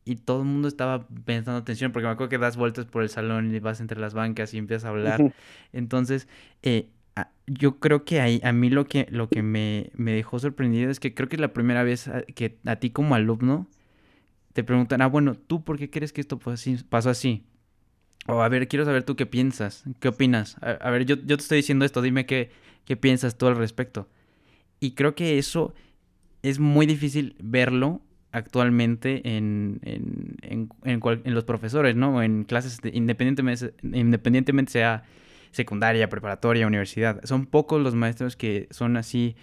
y 0.05 0.17
todo 0.17 0.41
el 0.41 0.47
mundo 0.47 0.69
estaba 0.69 1.07
pensando 1.25 1.59
atención, 1.59 1.93
porque 1.93 2.07
me 2.07 2.13
acuerdo 2.13 2.31
que 2.31 2.39
das 2.39 2.57
vueltas 2.57 2.87
por 2.87 3.03
el 3.03 3.09
salón 3.09 3.55
y 3.55 3.59
vas 3.61 3.81
entre 3.81 4.01
las 4.01 4.15
bancas 4.15 4.55
y 4.55 4.59
empiezas 4.59 4.85
a 4.87 4.89
hablar. 4.89 5.33
Entonces, 5.73 6.29
eh, 6.63 6.89
yo 7.47 7.79
creo 7.79 8.05
que 8.05 8.21
ahí, 8.21 8.41
a 8.43 8.53
mí 8.53 8.71
lo 8.71 8.87
que, 8.87 9.07
lo 9.11 9.29
que 9.29 9.43
me, 9.43 9.91
me, 9.95 10.13
dejó 10.13 10.39
sorprendido 10.39 10.91
es 10.91 11.01
que 11.01 11.15
creo 11.15 11.29
que 11.29 11.37
es 11.37 11.41
la 11.41 11.53
primera 11.53 11.83
vez 11.83 12.11
que 12.35 12.59
a 12.65 12.77
ti 12.77 12.91
como 12.91 13.15
alumno 13.15 13.69
te 14.53 14.65
preguntan, 14.65 15.03
ah, 15.03 15.07
bueno, 15.07 15.35
¿tú 15.35 15.65
por 15.65 15.79
qué 15.79 15.91
crees 15.91 16.13
que 16.13 16.21
esto 16.21 16.39
pasó 16.89 17.11
así? 17.11 17.45
O 18.27 18.43
a 18.43 18.49
ver, 18.49 18.69
quiero 18.69 18.85
saber 18.85 19.03
tú 19.03 19.17
qué 19.17 19.27
piensas, 19.27 19.85
qué 19.99 20.09
opinas. 20.09 20.57
A, 20.61 20.91
ver, 20.91 21.05
yo, 21.05 21.17
yo, 21.17 21.37
te 21.37 21.43
estoy 21.43 21.57
diciendo 21.57 21.85
esto, 21.85 22.03
dime 22.03 22.27
qué, 22.27 22.51
qué 22.85 22.97
piensas 22.97 23.39
tú 23.39 23.47
al 23.47 23.57
respecto. 23.57 24.09
Y 24.79 24.93
creo 24.93 25.15
que 25.15 25.39
eso 25.39 25.75
es 26.43 26.59
muy 26.59 26.87
difícil 26.87 27.37
verlo 27.43 28.03
actualmente 28.33 29.37
en, 29.37 29.81
en, 29.83 30.69
en, 30.85 31.01
en, 31.25 31.35
los 31.35 31.45
profesores, 31.45 31.97
¿no? 31.97 32.23
En 32.23 32.45
clases, 32.45 32.79
independientemente, 32.93 33.75
independientemente 33.83 34.73
sea 34.73 35.05
secundaria, 35.51 36.09
preparatoria, 36.09 36.67
universidad. 36.67 37.21
Son 37.25 37.47
pocos 37.47 37.83
los 37.83 37.95
maestros 37.95 38.37
que 38.37 38.69
son 38.71 38.97
así, 38.97 39.37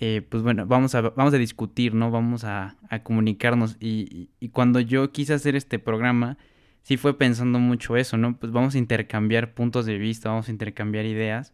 eh, 0.00 0.22
pues 0.28 0.42
bueno, 0.42 0.66
vamos 0.66 0.94
a, 0.94 1.00
vamos 1.00 1.34
a 1.34 1.38
discutir, 1.38 1.94
¿no? 1.94 2.10
Vamos 2.10 2.44
a, 2.44 2.76
a 2.88 3.02
comunicarnos. 3.02 3.76
Y, 3.80 4.30
y, 4.40 4.48
cuando 4.50 4.80
yo 4.80 5.10
quise 5.10 5.34
hacer 5.34 5.56
este 5.56 5.78
programa, 5.78 6.38
sí 6.82 6.96
fue 6.96 7.18
pensando 7.18 7.58
mucho 7.58 7.96
eso, 7.96 8.16
¿no? 8.16 8.36
Pues 8.38 8.52
vamos 8.52 8.74
a 8.74 8.78
intercambiar 8.78 9.54
puntos 9.54 9.84
de 9.86 9.98
vista, 9.98 10.30
vamos 10.30 10.48
a 10.48 10.52
intercambiar 10.52 11.04
ideas. 11.06 11.52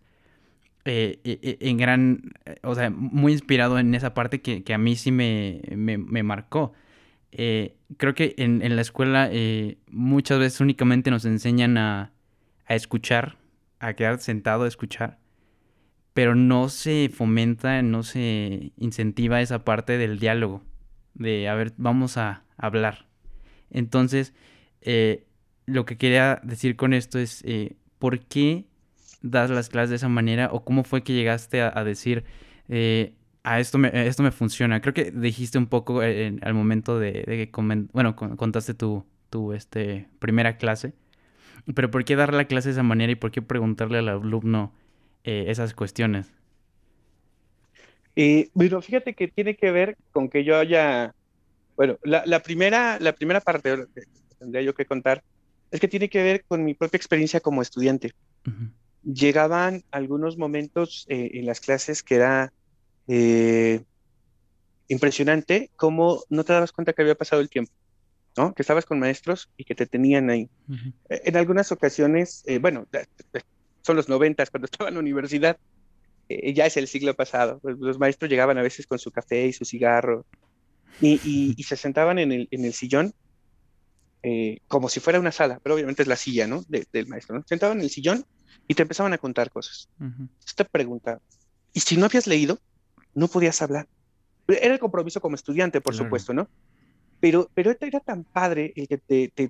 Eh, 0.86 1.20
e, 1.24 1.38
e, 1.60 1.70
en 1.70 1.78
gran, 1.78 2.34
eh, 2.44 2.56
o 2.62 2.74
sea, 2.74 2.90
muy 2.90 3.32
inspirado 3.32 3.78
en 3.78 3.94
esa 3.94 4.12
parte 4.12 4.42
que, 4.42 4.74
a 4.74 4.78
mí 4.78 4.96
sí 4.96 5.12
me, 5.12 5.62
me, 5.76 6.22
marcó. 6.22 6.72
Eh, 7.32 7.76
creo 7.96 8.14
que 8.14 8.34
en, 8.36 8.60
en 8.62 8.76
la 8.76 8.82
escuela 8.82 9.30
muchas 9.90 10.38
veces 10.38 10.60
únicamente 10.60 11.10
nos 11.10 11.24
enseñan 11.24 11.78
a, 11.78 12.12
a, 12.66 12.74
escuchar, 12.74 13.38
a 13.80 13.94
quedar 13.94 14.20
sentado 14.20 14.64
a 14.64 14.68
escuchar, 14.68 15.18
pero 16.12 16.34
no 16.34 16.68
se 16.68 17.10
fomenta, 17.12 17.80
no 17.82 18.02
se 18.02 18.72
incentiva 18.76 19.40
esa 19.40 19.64
parte 19.64 19.96
del 19.98 20.18
diálogo, 20.18 20.62
de, 21.14 21.48
a 21.48 21.54
ver, 21.54 21.72
vamos 21.78 22.18
a 22.18 22.44
hablar. 22.58 23.06
Entonces, 23.70 24.34
lo 25.66 25.84
que 25.86 25.96
quería 25.96 26.40
decir 26.44 26.76
con 26.76 26.92
esto 26.92 27.18
es, 27.18 27.42
¿por 27.98 28.20
qué 28.20 28.66
das 29.24 29.50
las 29.50 29.70
clases 29.70 29.90
de 29.90 29.96
esa 29.96 30.08
manera 30.08 30.50
o 30.52 30.64
cómo 30.64 30.84
fue 30.84 31.02
que 31.02 31.14
llegaste 31.14 31.62
a, 31.62 31.82
decir, 31.82 32.24
eh, 32.68 33.14
a 33.42 33.58
esto 33.58 33.78
me, 33.78 33.90
esto 34.06 34.22
me 34.22 34.30
funciona? 34.30 34.80
Creo 34.82 34.92
que 34.92 35.10
dijiste 35.10 35.56
un 35.56 35.66
poco 35.66 36.02
eh, 36.02 36.36
al 36.42 36.52
momento 36.52 36.98
de, 36.98 37.24
que 37.24 37.50
bueno, 37.92 38.14
contaste 38.16 38.74
tu, 38.74 39.06
tu 39.30 39.54
este, 39.54 40.08
primera 40.18 40.58
clase, 40.58 40.92
pero 41.74 41.90
¿por 41.90 42.04
qué 42.04 42.16
dar 42.16 42.34
la 42.34 42.44
clase 42.44 42.68
de 42.68 42.72
esa 42.72 42.82
manera 42.82 43.12
y 43.12 43.14
por 43.16 43.30
qué 43.30 43.40
preguntarle 43.40 43.98
al 43.98 44.08
alumno 44.08 44.72
eh, 45.24 45.46
esas 45.48 45.74
cuestiones? 45.74 46.32
bueno, 48.54 48.80
fíjate 48.80 49.14
que 49.14 49.26
tiene 49.26 49.56
que 49.56 49.72
ver 49.72 49.96
con 50.12 50.28
que 50.28 50.44
yo 50.44 50.56
haya, 50.56 51.12
bueno, 51.76 51.98
la, 52.04 52.40
primera, 52.40 53.00
la 53.00 53.12
primera 53.12 53.40
parte 53.40 53.74
que 53.92 54.02
tendría 54.38 54.62
yo 54.62 54.72
que 54.72 54.84
contar 54.84 55.24
es 55.72 55.80
que 55.80 55.88
tiene 55.88 56.08
que 56.08 56.22
ver 56.22 56.44
con 56.44 56.62
mi 56.62 56.74
propia 56.74 56.96
experiencia 56.96 57.40
como 57.40 57.60
estudiante 57.60 58.12
llegaban 59.04 59.84
algunos 59.90 60.38
momentos 60.38 61.06
eh, 61.08 61.30
en 61.34 61.46
las 61.46 61.60
clases 61.60 62.02
que 62.02 62.16
era 62.16 62.52
eh, 63.06 63.82
impresionante 64.88 65.70
cómo 65.76 66.22
no 66.30 66.44
te 66.44 66.52
dabas 66.52 66.72
cuenta 66.72 66.92
que 66.92 67.02
había 67.02 67.14
pasado 67.14 67.42
el 67.42 67.50
tiempo, 67.50 67.72
¿no? 68.36 68.54
Que 68.54 68.62
estabas 68.62 68.86
con 68.86 68.98
maestros 68.98 69.50
y 69.56 69.64
que 69.64 69.74
te 69.74 69.86
tenían 69.86 70.30
ahí. 70.30 70.48
Eh, 71.08 71.22
en 71.24 71.36
algunas 71.36 71.70
ocasiones, 71.72 72.44
bueno, 72.60 72.86
son 73.82 73.96
los 73.96 74.08
noventas 74.08 74.50
cuando 74.50 74.66
estaba 74.70 74.88
en 74.88 74.94
la 74.94 75.00
universidad, 75.00 75.58
ya 76.28 76.66
es 76.66 76.76
el 76.78 76.88
siglo 76.88 77.14
pasado. 77.14 77.58
Pues, 77.60 77.76
los 77.78 77.98
maestros 77.98 78.30
llegaban 78.30 78.56
a 78.56 78.62
veces 78.62 78.86
con 78.86 78.98
su 78.98 79.10
café 79.10 79.46
y 79.46 79.52
su 79.52 79.64
cigarro 79.64 80.24
y, 81.00 81.62
se 81.62 81.76
sentaban 81.76 82.18
en 82.18 82.32
el, 82.32 82.48
en 82.50 82.64
el 82.64 82.72
sillón 82.72 83.12
como 84.68 84.88
si 84.88 85.00
fuera 85.00 85.20
una 85.20 85.32
sala, 85.32 85.60
pero 85.62 85.74
obviamente 85.74 86.00
es 86.00 86.08
la 86.08 86.16
silla, 86.16 86.46
¿no? 86.46 86.64
del 86.68 87.06
maestro, 87.08 87.36
¿no? 87.36 87.44
Sentaban 87.46 87.76
en 87.76 87.84
el 87.84 87.90
sillón 87.90 88.24
y 88.66 88.74
te 88.74 88.82
empezaban 88.82 89.12
a 89.12 89.18
contar 89.18 89.50
cosas. 89.50 89.88
Esta 90.46 90.64
pregunta, 90.64 91.20
y 91.72 91.80
si 91.80 91.96
no 91.96 92.06
habías 92.06 92.26
leído, 92.26 92.58
no 93.14 93.28
podías 93.28 93.60
hablar. 93.62 93.86
Era 94.46 94.74
el 94.74 94.80
compromiso 94.80 95.20
como 95.20 95.36
estudiante, 95.36 95.80
por 95.80 95.94
supuesto, 95.94 96.32
¿no? 96.34 96.48
Pero, 97.20 97.50
pero 97.54 97.74
era 97.80 98.00
tan 98.00 98.24
padre 98.24 98.72
el 98.76 98.86
que 98.86 98.98
te, 98.98 99.28
te, 99.28 99.48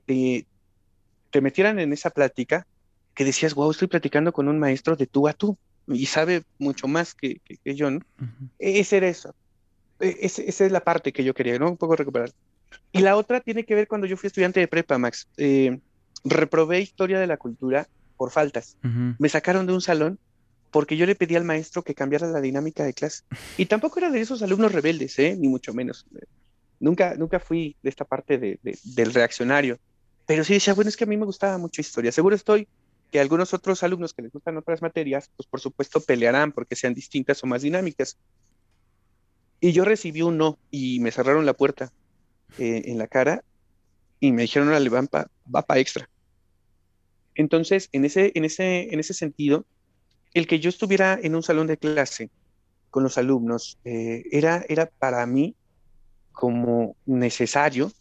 te, 1.30 1.40
metieran 1.40 1.78
en 1.80 1.92
esa 1.92 2.10
plática 2.10 2.66
que 3.14 3.24
decías, 3.24 3.54
wow, 3.54 3.70
estoy 3.70 3.88
platicando 3.88 4.32
con 4.32 4.48
un 4.48 4.58
maestro 4.58 4.94
de 4.96 5.06
tú 5.06 5.26
a 5.26 5.32
tú 5.32 5.58
y 5.88 6.06
sabe 6.06 6.44
mucho 6.58 6.86
más 6.86 7.14
que, 7.14 7.40
que, 7.40 7.74
yo, 7.74 7.90
¿no? 7.90 8.00
Ese 8.58 8.98
era 8.98 9.08
eso. 9.08 9.34
E, 10.00 10.16
esa 10.20 10.64
es 10.64 10.72
la 10.72 10.84
parte 10.84 11.12
que 11.12 11.24
yo 11.24 11.34
quería, 11.34 11.58
¿no? 11.58 11.70
Un 11.70 11.76
poco 11.76 11.96
recuperar. 11.96 12.30
Y 12.92 13.00
la 13.00 13.16
otra 13.16 13.40
tiene 13.40 13.64
que 13.64 13.74
ver 13.74 13.88
cuando 13.88 14.06
yo 14.06 14.16
fui 14.16 14.28
estudiante 14.28 14.60
de 14.60 14.68
prepa, 14.68 14.98
Max. 14.98 15.28
Eh, 15.36 15.80
reprobé 16.24 16.80
historia 16.80 17.18
de 17.18 17.26
la 17.26 17.36
cultura 17.36 17.88
por 18.16 18.30
faltas. 18.30 18.76
Me 19.18 19.28
sacaron 19.28 19.66
de 19.66 19.72
un 19.72 19.80
salón 19.80 20.18
porque 20.70 20.96
yo 20.96 21.06
le 21.06 21.14
pedí 21.14 21.36
al 21.36 21.44
maestro 21.44 21.82
que 21.84 21.94
cambiara 21.94 22.26
la 22.26 22.40
dinámica 22.40 22.84
de 22.84 22.94
clase. 22.94 23.22
Y 23.58 23.66
tampoco 23.66 24.00
era 24.00 24.10
de 24.10 24.20
esos 24.20 24.42
alumnos 24.42 24.72
rebeldes, 24.72 25.16
¿eh? 25.20 25.36
ni 25.38 25.46
mucho 25.46 25.72
menos. 25.72 26.04
Nunca, 26.80 27.14
nunca 27.14 27.38
fui 27.38 27.76
de 27.80 27.90
esta 27.90 28.04
parte 28.04 28.38
de, 28.38 28.58
del 28.82 29.14
reaccionario. 29.14 29.78
Pero 30.26 30.42
sí 30.42 30.54
decía, 30.54 30.74
bueno, 30.74 30.88
es 30.88 30.96
que 30.96 31.04
a 31.04 31.06
mí 31.06 31.16
me 31.16 31.26
gustaba 31.26 31.58
mucho 31.58 31.80
historia. 31.80 32.10
Seguro 32.10 32.34
estoy 32.34 32.66
que 33.12 33.20
algunos 33.20 33.54
otros 33.54 33.84
alumnos 33.84 34.14
que 34.14 34.22
les 34.22 34.32
gustan 34.32 34.56
otras 34.56 34.82
materias, 34.82 35.30
pues 35.36 35.46
por 35.46 35.60
supuesto 35.60 36.00
pelearán 36.00 36.50
porque 36.50 36.74
sean 36.74 36.92
distintas 36.92 37.44
o 37.44 37.46
más 37.46 37.62
dinámicas. 37.62 38.18
Y 39.60 39.70
yo 39.70 39.84
recibí 39.84 40.22
un 40.22 40.38
no 40.38 40.58
y 40.72 40.98
me 40.98 41.12
cerraron 41.12 41.46
la 41.46 41.52
puerta 41.54 41.92
eh, 42.58 42.82
en 42.86 42.98
la 42.98 43.06
cara 43.06 43.44
y 44.18 44.32
me 44.32 44.42
dijeron, 44.42 44.68
órale, 44.68 44.90
va 44.90 45.62
para 45.62 45.80
extra. 45.80 46.08
Entonces, 47.34 47.88
en 47.92 48.04
ese, 48.04 48.32
en 48.34 48.44
ese, 48.44 48.92
en 48.92 49.00
ese 49.00 49.14
sentido, 49.14 49.66
el 50.34 50.46
que 50.46 50.60
yo 50.60 50.68
estuviera 50.68 51.18
en 51.20 51.34
un 51.34 51.42
salón 51.42 51.66
de 51.66 51.76
clase 51.76 52.30
con 52.90 53.02
los 53.02 53.18
alumnos 53.18 53.78
eh, 53.84 54.24
era, 54.30 54.64
era 54.68 54.86
para 54.86 55.24
mí 55.26 55.54
como 56.32 56.96
necesario 57.06 57.92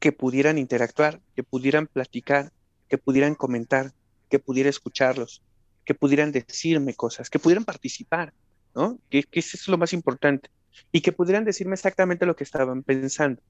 que 0.00 0.12
pudieran 0.12 0.58
interactuar, 0.58 1.20
que 1.34 1.42
pudieran 1.42 1.86
platicar, 1.86 2.52
que 2.88 2.98
pudieran 2.98 3.34
comentar, 3.34 3.92
que 4.28 4.38
pudiera 4.38 4.68
escucharlos, 4.68 5.42
que 5.84 5.94
pudieran 5.94 6.32
decirme 6.32 6.94
cosas, 6.94 7.30
que 7.30 7.38
pudieran 7.38 7.64
participar, 7.64 8.32
¿no? 8.74 8.98
Que, 9.08 9.22
que 9.22 9.40
eso 9.40 9.56
es 9.56 9.68
lo 9.68 9.78
más 9.78 9.92
importante. 9.92 10.50
Y 10.90 11.00
que 11.00 11.12
pudieran 11.12 11.44
decirme 11.44 11.74
exactamente 11.74 12.26
lo 12.26 12.36
que 12.36 12.44
estaban 12.44 12.82
pensando, 12.82 13.40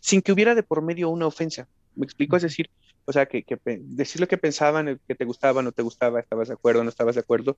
sin 0.00 0.22
que 0.22 0.32
hubiera 0.32 0.54
de 0.54 0.62
por 0.62 0.82
medio 0.82 1.08
una 1.08 1.26
ofensa. 1.26 1.68
¿Me 1.94 2.04
explico? 2.04 2.36
Es 2.36 2.42
decir, 2.42 2.70
o 3.06 3.12
sea, 3.12 3.26
que, 3.26 3.44
que 3.44 3.58
decir 3.64 4.20
lo 4.20 4.28
que 4.28 4.36
pensaban, 4.36 5.00
que 5.06 5.14
te 5.14 5.24
gustaba, 5.24 5.62
no 5.62 5.72
te 5.72 5.82
gustaba, 5.82 6.20
estabas 6.20 6.48
de 6.48 6.54
acuerdo, 6.54 6.82
no 6.82 6.90
estabas 6.90 7.14
de 7.14 7.20
acuerdo, 7.22 7.56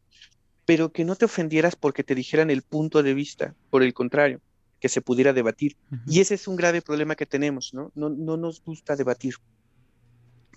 pero 0.67 0.93
que 0.93 1.05
no 1.05 1.17
te 1.17 1.25
ofendieras 1.25 1.75
porque 1.75 2.05
te 2.05 2.15
dijeran 2.15 2.51
el 2.51 2.63
punto 2.63 3.03
de 3.03 3.15
vista, 3.15 3.55
por 3.71 3.83
el 3.83 3.95
contrario, 3.95 4.41
que 4.81 4.89
se 4.89 5.01
pudiera 5.01 5.33
debatir. 5.33 5.77
Y 6.07 6.21
ese 6.21 6.35
es 6.35 6.47
un 6.47 6.57
grave 6.57 6.83
problema 6.83 7.17
que 7.17 7.27
tenemos, 7.27 7.73
¿no? 7.73 7.91
¿no? 7.95 8.11
No 8.11 8.37
nos 8.37 8.63
gusta 8.63 8.95
debatir. 8.95 9.35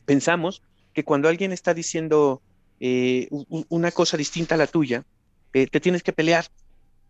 Pensamos 0.06 0.62
que 0.94 1.04
cuando 1.04 1.30
alguien 1.30 1.54
está 1.54 1.74
diciendo 1.74 2.42
eh, 2.80 3.30
una 3.70 3.92
cosa 3.92 4.18
distinta 4.18 4.56
a 4.56 4.58
la 4.58 4.68
tuya, 4.68 5.06
eh, 5.54 5.68
te 5.68 5.80
tienes 5.80 6.04
que 6.04 6.14
pelear, 6.14 6.46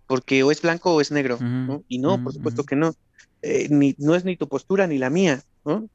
porque 0.07 0.43
o 0.43 0.51
es 0.51 0.61
blanco 0.61 0.93
o 0.93 1.01
es 1.01 1.11
negro, 1.11 1.39
¿no? 1.39 1.83
Y 1.87 1.99
no, 1.99 2.23
por 2.23 2.33
supuesto 2.33 2.63
que 2.63 2.75
no. 2.75 2.93
Eh, 3.41 3.67
ni, 3.69 3.95
no 3.97 4.15
es 4.15 4.23
ni 4.23 4.37
tu 4.37 4.47
postura 4.47 4.85
ni 4.85 4.99
la 4.99 5.09
mía, 5.09 5.43
¿no? 5.65 5.89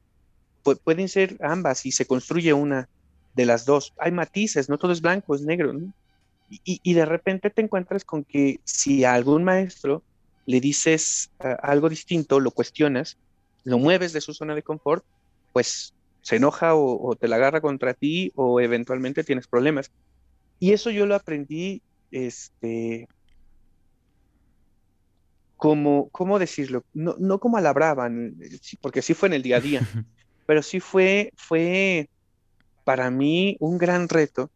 Pueden 0.75 1.09
ser 1.09 1.37
ambas 1.41 1.85
y 1.85 1.91
se 1.91 2.05
construye 2.05 2.53
una 2.53 2.89
de 3.35 3.45
las 3.45 3.65
dos. 3.65 3.93
Hay 3.97 4.11
matices, 4.11 4.67
no 4.67 4.77
todo 4.77 4.91
es 4.91 5.01
blanco, 5.01 5.35
es 5.35 5.41
negro. 5.41 5.73
Y, 6.49 6.93
de 6.93 7.05
repente 7.05 7.49
te 7.49 7.61
encuentras 7.61 8.05
con 8.05 8.23
que 8.23 8.61
si 8.63 9.03
a 9.03 9.13
algún 9.13 9.43
maestro 9.43 10.01
le 10.45 10.61
dices 10.61 11.29
uh, 11.39 11.55
algo 11.61 11.89
distinto, 11.89 12.39
lo 12.39 12.51
cuestionas, 12.51 13.17
lo 13.65 13.79
mueves 13.79 14.13
de 14.13 14.21
su 14.21 14.33
zona 14.33 14.55
de 14.55 14.63
confort, 14.63 15.03
pues 15.51 15.93
se 16.21 16.37
enoja 16.37 16.75
o, 16.75 17.15
te 17.15 17.27
la 17.27 17.35
agarra 17.35 17.59
contra 17.59 17.93
ti 17.93 18.31
o 18.35 18.61
eventualmente 18.61 19.25
tienes 19.25 19.47
problemas. 19.47 19.91
Y 20.59 20.71
eso 20.71 20.89
yo 20.89 21.05
lo 21.05 21.15
aprendí, 21.15 21.81
este, 22.11 23.07
como, 25.57 26.07
¿cómo 26.09 26.39
decirlo? 26.39 26.85
No, 26.93 27.15
no 27.19 27.39
como 27.39 27.57
a 27.57 27.61
la 27.61 27.73
brava, 27.73 28.09
porque 28.81 29.01
sí 29.01 29.13
fue 29.13 29.27
en 29.27 29.33
el 29.33 29.43
día 29.43 29.57
a 29.57 29.61
día, 29.61 29.81
pero 30.47 30.63
sí 30.63 30.79
fue, 30.79 31.31
fue 31.35 32.09
para 32.83 33.11
mí 33.11 33.57
un 33.59 33.77
gran 33.77 34.09
reto, 34.09 34.49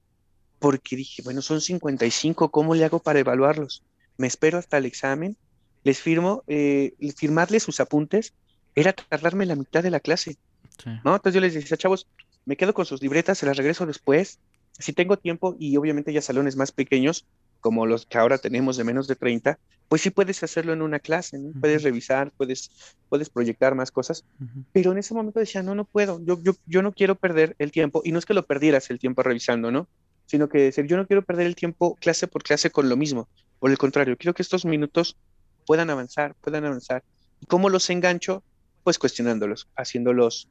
porque 0.57 0.95
dije, 0.95 1.21
bueno, 1.21 1.43
son 1.43 1.61
55, 1.61 2.49
¿cómo 2.49 2.73
le 2.73 2.85
hago 2.85 2.99
para 2.99 3.19
evaluarlos? 3.19 3.83
Me 4.17 4.25
espero 4.25 4.57
hasta 4.57 4.77
el 4.77 4.85
examen, 4.85 5.37
les 5.83 5.99
firmo, 5.99 6.43
eh, 6.47 6.93
firmarles 7.15 7.63
sus 7.63 7.79
apuntes, 7.79 8.33
era 8.73 8.93
tardarme 8.93 9.45
la 9.45 9.55
mitad 9.55 9.83
de 9.83 9.91
la 9.91 9.99
clase, 9.99 10.37
sí. 10.81 10.89
¿no? 11.03 11.15
Entonces 11.15 11.33
yo 11.33 11.41
les 11.41 11.53
decía, 11.53 11.77
chavos, 11.77 12.07
me 12.45 12.55
quedo 12.55 12.73
con 12.73 12.85
sus 12.85 13.01
libretas, 13.01 13.37
se 13.37 13.45
las 13.45 13.57
regreso 13.57 13.85
después, 13.85 14.39
si 14.79 14.93
tengo 14.93 15.17
tiempo 15.17 15.57
y 15.59 15.75
obviamente 15.75 16.13
ya 16.13 16.21
salones 16.21 16.55
más 16.55 16.71
pequeños, 16.71 17.25
como 17.61 17.85
los 17.85 18.05
que 18.05 18.17
ahora 18.17 18.37
tenemos 18.37 18.75
de 18.77 18.83
menos 18.83 19.07
de 19.07 19.15
30, 19.15 19.57
pues 19.87 20.01
sí 20.01 20.09
puedes 20.09 20.41
hacerlo 20.43 20.73
en 20.73 20.81
una 20.81 20.99
clase, 20.99 21.37
¿no? 21.37 21.51
puedes 21.59 21.83
revisar, 21.83 22.31
puedes, 22.37 22.71
puedes 23.09 23.29
proyectar 23.29 23.75
más 23.75 23.91
cosas, 23.91 24.23
uh 24.39 24.43
-huh. 24.43 24.65
pero 24.71 24.91
en 24.91 24.97
ese 24.97 25.13
momento 25.13 25.39
decía, 25.39 25.63
no, 25.63 25.75
no 25.75 25.85
puedo, 25.85 26.21
yo, 26.23 26.41
yo, 26.41 26.53
yo 26.65 26.81
no 26.81 26.93
quiero 26.93 27.15
perder 27.15 27.55
el 27.59 27.71
tiempo, 27.71 28.01
y 28.03 28.11
no 28.11 28.19
es 28.19 28.25
que 28.25 28.33
lo 28.33 28.45
perdieras 28.45 28.89
el 28.89 28.99
tiempo 28.99 29.21
revisando, 29.21 29.69
¿no? 29.69 29.87
Sino 30.25 30.47
que 30.47 30.59
decir, 30.59 30.85
yo 30.87 30.95
no 30.95 31.05
quiero 31.07 31.23
perder 31.23 31.45
el 31.45 31.55
tiempo 31.55 31.95
clase 31.95 32.27
por 32.27 32.41
clase 32.41 32.69
con 32.71 32.87
lo 32.87 32.95
mismo, 32.95 33.27
por 33.59 33.69
el 33.69 33.77
contrario, 33.77 34.15
quiero 34.17 34.33
que 34.33 34.41
estos 34.41 34.65
minutos 34.65 35.17
puedan 35.65 35.89
avanzar, 35.89 36.35
puedan 36.41 36.65
avanzar. 36.65 37.03
¿Y 37.41 37.45
cómo 37.45 37.69
los 37.69 37.89
engancho? 37.89 38.43
Pues 38.83 38.97
cuestionándolos, 38.97 39.67
haciéndolos 39.75 40.47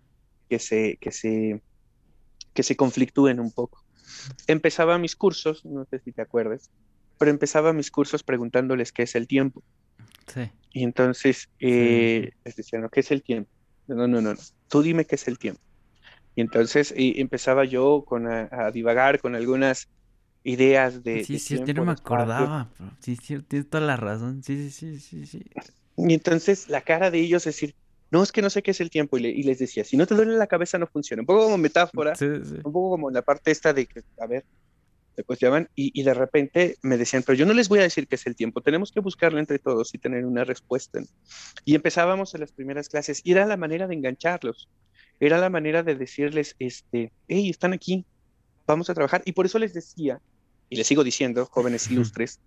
que 0.49 0.59
se, 0.59 0.99
que 1.01 1.13
se, 1.13 1.63
que 2.53 2.63
se 2.63 2.77
conflictúen 2.77 3.41
un 3.41 3.53
poco. 3.53 3.83
Empezaba 4.47 4.99
mis 4.99 5.17
cursos, 5.17 5.65
no 5.65 5.87
sé 5.87 6.01
si 6.01 6.13
te 6.13 6.21
acuerdas, 6.23 6.71
pero 7.21 7.31
empezaba 7.31 7.75
mis 7.75 7.91
cursos 7.91 8.23
preguntándoles 8.23 8.93
qué 8.93 9.03
es 9.03 9.15
el 9.15 9.27
tiempo. 9.27 9.63
Sí. 10.27 10.51
Y 10.73 10.85
entonces 10.85 11.51
eh, 11.59 12.31
sí. 12.33 12.39
les 12.47 12.57
decía, 12.57 12.79
no, 12.79 12.89
¿qué 12.89 13.01
es 13.01 13.11
el 13.11 13.23
tiempo? 13.23 13.51
No, 13.87 13.95
no, 13.95 14.09
no, 14.09 14.23
no, 14.23 14.35
tú 14.69 14.81
dime 14.81 15.05
qué 15.05 15.17
es 15.17 15.29
el 15.29 15.39
tiempo. 15.39 15.61
Y 16.35 16.41
entonces 16.41 16.95
y 16.97 17.21
empezaba 17.21 17.67
yo 17.67 18.05
con 18.07 18.27
a, 18.27 18.49
a, 18.51 18.71
divagar 18.71 19.21
con 19.21 19.35
algunas 19.35 19.91
ideas 20.45 21.05
de... 21.05 21.23
Sí, 21.25 21.39
sí, 21.39 21.61
yo 21.63 21.75
no 21.75 21.85
me 21.85 21.93
acordaba. 21.93 22.71
Pero 22.79 22.91
sí, 23.01 23.17
sí, 23.17 23.39
tienes 23.43 23.69
toda 23.69 23.85
la 23.85 23.99
razón. 23.99 24.43
Sí, 24.43 24.71
sí, 24.71 24.99
sí, 24.99 24.99
sí, 24.99 25.27
sí. 25.27 25.45
Y 25.99 26.15
entonces 26.15 26.71
la 26.71 26.81
cara 26.81 27.11
de 27.11 27.19
ellos 27.19 27.47
es 27.47 27.55
decir, 27.55 27.75
no, 28.11 28.23
es 28.23 28.33
que 28.33 28.41
no 28.41 28.49
sé 28.49 28.63
qué 28.63 28.71
es 28.71 28.81
el 28.81 28.89
tiempo. 28.89 29.19
Y, 29.19 29.21
le, 29.21 29.29
y, 29.29 29.43
les 29.43 29.59
decía, 29.59 29.85
si 29.85 29.99
no 29.99 30.07
te 30.07 30.15
duele 30.15 30.39
la 30.39 30.47
cabeza 30.47 30.79
no 30.79 30.87
funciona. 30.87 31.21
Un 31.21 31.27
poco 31.27 31.45
como 31.45 31.59
metáfora, 31.59 32.15
sí, 32.15 32.25
sí. 32.45 32.55
un 32.65 32.73
poco 32.73 32.93
como 32.93 33.11
la 33.11 33.21
parte 33.21 33.51
esta 33.51 33.75
de 33.75 33.85
que, 33.85 34.03
a 34.19 34.27
ver, 34.27 34.47
pues 35.27 35.39
llaman 35.39 35.69
y, 35.75 35.91
y, 35.99 36.03
de 36.03 36.15
repente 36.15 36.77
me 36.83 36.97
decían, 36.97 37.23
pero 37.25 37.37
yo 37.37 37.47
no 37.47 37.53
les 37.53 37.69
voy 37.69 37.81
a 37.81 37.83
decir 37.83 38.07
qué 38.07 38.15
es 38.15 38.27
el 38.27 38.37
tiempo, 38.37 38.61
tenemos 38.61 38.93
que 38.93 39.01
buscarlo 39.01 39.39
entre 39.39 39.59
todos 39.59 39.95
y 39.95 39.99
tener 39.99 40.25
una 40.25 40.45
respuesta. 40.45 41.01
Y 41.65 41.75
empezábamos 41.75 42.35
en 42.35 42.41
las 42.41 42.53
primeras 42.53 42.89
clases 42.89 43.21
y 43.25 43.33
era 43.33 43.47
la 43.47 43.57
manera 43.57 43.87
de 43.87 43.95
engancharlos, 43.95 44.69
era 45.21 45.39
la 45.39 45.51
manera 45.51 45.83
de 45.83 45.95
decirles, 45.95 46.57
este, 46.59 47.13
hey, 47.29 47.51
están 47.51 47.73
aquí, 47.73 48.07
vamos 48.67 48.89
a 48.89 48.95
trabajar. 48.95 49.23
Y 49.25 49.33
por 49.33 49.47
eso 49.47 49.59
les 49.59 49.75
decía, 49.75 50.21
y 50.69 50.77
les 50.77 50.87
sigo 50.87 51.05
diciendo, 51.05 51.47
jóvenes 51.47 51.91
ilustres, 51.91 52.41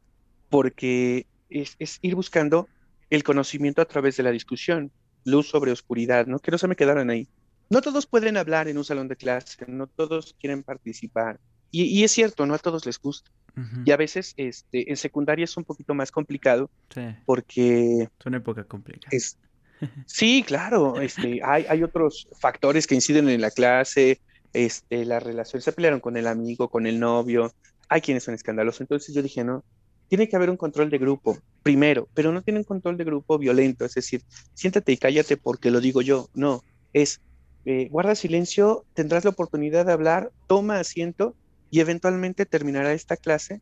porque 0.49 1.27
es, 1.49 1.75
es 1.79 1.99
ir 2.01 2.15
buscando 2.15 2.67
el 3.09 3.23
conocimiento 3.23 3.81
a 3.81 3.85
través 3.85 4.17
de 4.17 4.23
la 4.23 4.31
discusión, 4.31 4.91
luz 5.25 5.49
sobre 5.49 5.71
oscuridad, 5.71 6.25
¿no? 6.25 6.39
Que 6.39 6.51
no 6.51 6.57
se 6.57 6.67
me 6.67 6.75
quedaran 6.75 7.09
ahí. 7.09 7.27
No 7.69 7.81
todos 7.81 8.07
pueden 8.07 8.37
hablar 8.37 8.67
en 8.67 8.77
un 8.77 8.83
salón 8.83 9.07
de 9.07 9.15
clase, 9.15 9.65
no 9.67 9.87
todos 9.87 10.35
quieren 10.39 10.63
participar, 10.63 11.39
y, 11.73 11.85
y, 11.85 12.03
es 12.03 12.11
cierto, 12.11 12.45
no 12.45 12.53
a 12.53 12.59
todos 12.59 12.85
les 12.85 12.99
gusta. 12.99 13.31
Uh 13.57 13.61
-huh. 13.61 13.83
Y 13.85 13.91
a 13.91 13.97
veces 13.97 14.35
este, 14.37 14.91
en 14.91 14.95
secundaria 14.95 15.43
es 15.43 15.57
un 15.57 15.63
poquito 15.63 15.95
más 15.95 16.11
complicado 16.11 16.69
sí. 16.93 17.01
porque... 17.25 18.03
Es 18.19 18.25
una 18.27 18.37
época 18.37 18.63
complicada. 18.63 19.09
Es, 19.09 19.39
sí, 20.05 20.43
claro, 20.45 21.01
este, 21.01 21.41
hay, 21.43 21.65
hay 21.67 21.81
otros 21.81 22.27
factores 22.39 22.85
que 22.85 22.93
inciden 22.93 23.27
en 23.27 23.41
la 23.41 23.49
clase, 23.49 24.21
este, 24.53 25.03
la 25.03 25.19
relación, 25.19 25.63
se 25.63 25.71
pelearon 25.71 25.99
con 25.99 26.15
el 26.15 26.27
amigo, 26.27 26.69
con 26.69 26.85
el 26.85 26.99
novio, 26.99 27.51
hay 27.89 28.01
quienes 28.01 28.23
son 28.23 28.35
escandalosos. 28.35 28.81
Entonces 28.81 29.15
yo 29.15 29.23
dije, 29.23 29.43
no, 29.43 29.63
tiene 30.09 30.29
que 30.29 30.35
haber 30.35 30.51
un 30.51 30.57
control 30.57 30.91
de 30.91 30.99
grupo, 30.99 31.39
primero, 31.63 32.07
pero 32.13 32.31
no 32.31 32.43
tiene 32.43 32.59
un 32.59 32.65
control 32.65 32.97
de 32.97 33.03
grupo 33.03 33.39
violento, 33.39 33.83
es 33.83 33.95
decir, 33.95 34.21
siéntate 34.53 34.91
y 34.91 34.97
cállate 34.97 35.37
porque 35.37 35.71
lo 35.71 35.81
digo 35.81 36.03
yo, 36.03 36.29
no, 36.35 36.63
es... 36.93 37.19
Eh, 37.65 37.87
guarda 37.89 38.13
silencio, 38.13 38.83
tendrás 38.93 39.23
la 39.23 39.29
oportunidad 39.29 39.85
de 39.85 39.93
hablar, 39.93 40.33
toma 40.47 40.81
asiento 40.81 41.33
y 41.73 41.79
eventualmente 41.79 42.45
terminará 42.45 42.93
esta 42.93 43.17
clase 43.17 43.59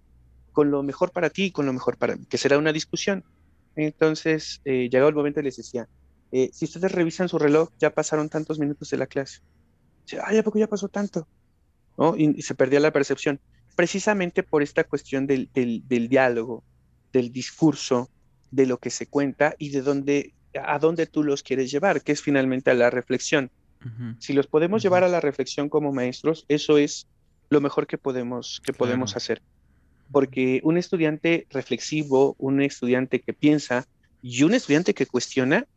con 0.51 0.69
lo 0.69 0.83
mejor 0.83 1.13
para 1.13 1.29
ti 1.29 1.45
y 1.45 1.51
con 1.51 1.65
lo 1.65 1.71
mejor 1.71 1.95
para 1.95 2.17
mí, 2.17 2.25
que 2.25 2.37
será 2.37 2.57
una 2.57 2.73
discusión. 2.73 3.23
Entonces, 3.77 4.59
eh, 4.65 4.89
llegó 4.91 5.07
el 5.07 5.15
momento 5.15 5.39
y 5.39 5.43
les 5.43 5.55
decía, 5.55 5.87
eh, 6.33 6.49
si 6.51 6.65
ustedes 6.65 6.91
revisan 6.91 7.29
su 7.29 7.39
reloj, 7.39 7.69
ya 7.79 7.91
pasaron 7.93 8.27
tantos 8.27 8.59
minutos 8.59 8.89
de 8.89 8.97
la 8.97 9.07
clase. 9.07 9.39
Ay, 10.25 10.37
¿a 10.37 10.43
poco 10.43 10.59
ya 10.59 10.67
pasó 10.67 10.89
tanto? 10.89 11.25
¿No? 11.97 12.17
Y, 12.17 12.37
y, 12.37 12.41
se 12.41 12.53
perdía 12.53 12.81
la 12.81 12.91
percepción. 12.91 13.39
Precisamente 13.77 14.43
por 14.43 14.61
esta 14.61 14.83
cuestión 14.83 15.25
del, 15.25 15.49
del, 15.53 15.87
del, 15.87 16.09
diálogo, 16.09 16.65
del 17.13 17.31
discurso, 17.31 18.09
de 18.51 18.65
lo 18.65 18.77
que 18.77 18.89
se 18.89 19.07
cuenta 19.07 19.55
y 19.57 19.69
de 19.69 19.83
dónde, 19.83 20.33
a 20.61 20.79
dónde 20.79 21.07
tú 21.07 21.23
los 21.23 21.43
quieres 21.43 21.71
llevar, 21.71 22.01
que 22.01 22.11
es 22.11 22.21
finalmente 22.21 22.71
a 22.71 22.73
la 22.73 22.89
reflexión. 22.89 23.51
Uh 23.85 23.87
-huh. 23.87 24.15
Si 24.19 24.33
los 24.33 24.47
podemos 24.47 24.79
uh 24.79 24.79
-huh. 24.79 24.83
llevar 24.83 25.05
a 25.05 25.07
la 25.07 25.21
reflexión 25.21 25.69
como 25.69 25.93
maestros, 25.93 26.43
eso 26.49 26.77
es 26.77 27.07
lo 27.51 27.61
mejor 27.61 27.85
que 27.85 27.97
podemos, 27.97 28.61
que 28.63 28.71
podemos 28.71 29.15
hacer. 29.17 29.41
Porque 30.09 30.61
un 30.63 30.77
estudiante 30.77 31.47
reflexivo, 31.49 32.35
un 32.39 32.61
estudiante 32.61 33.19
que 33.19 33.33
piensa 33.33 33.85
y 34.21 34.43
un 34.43 34.53
estudiante 34.53 34.93
que 34.93 35.05
cuestiona 35.05 35.67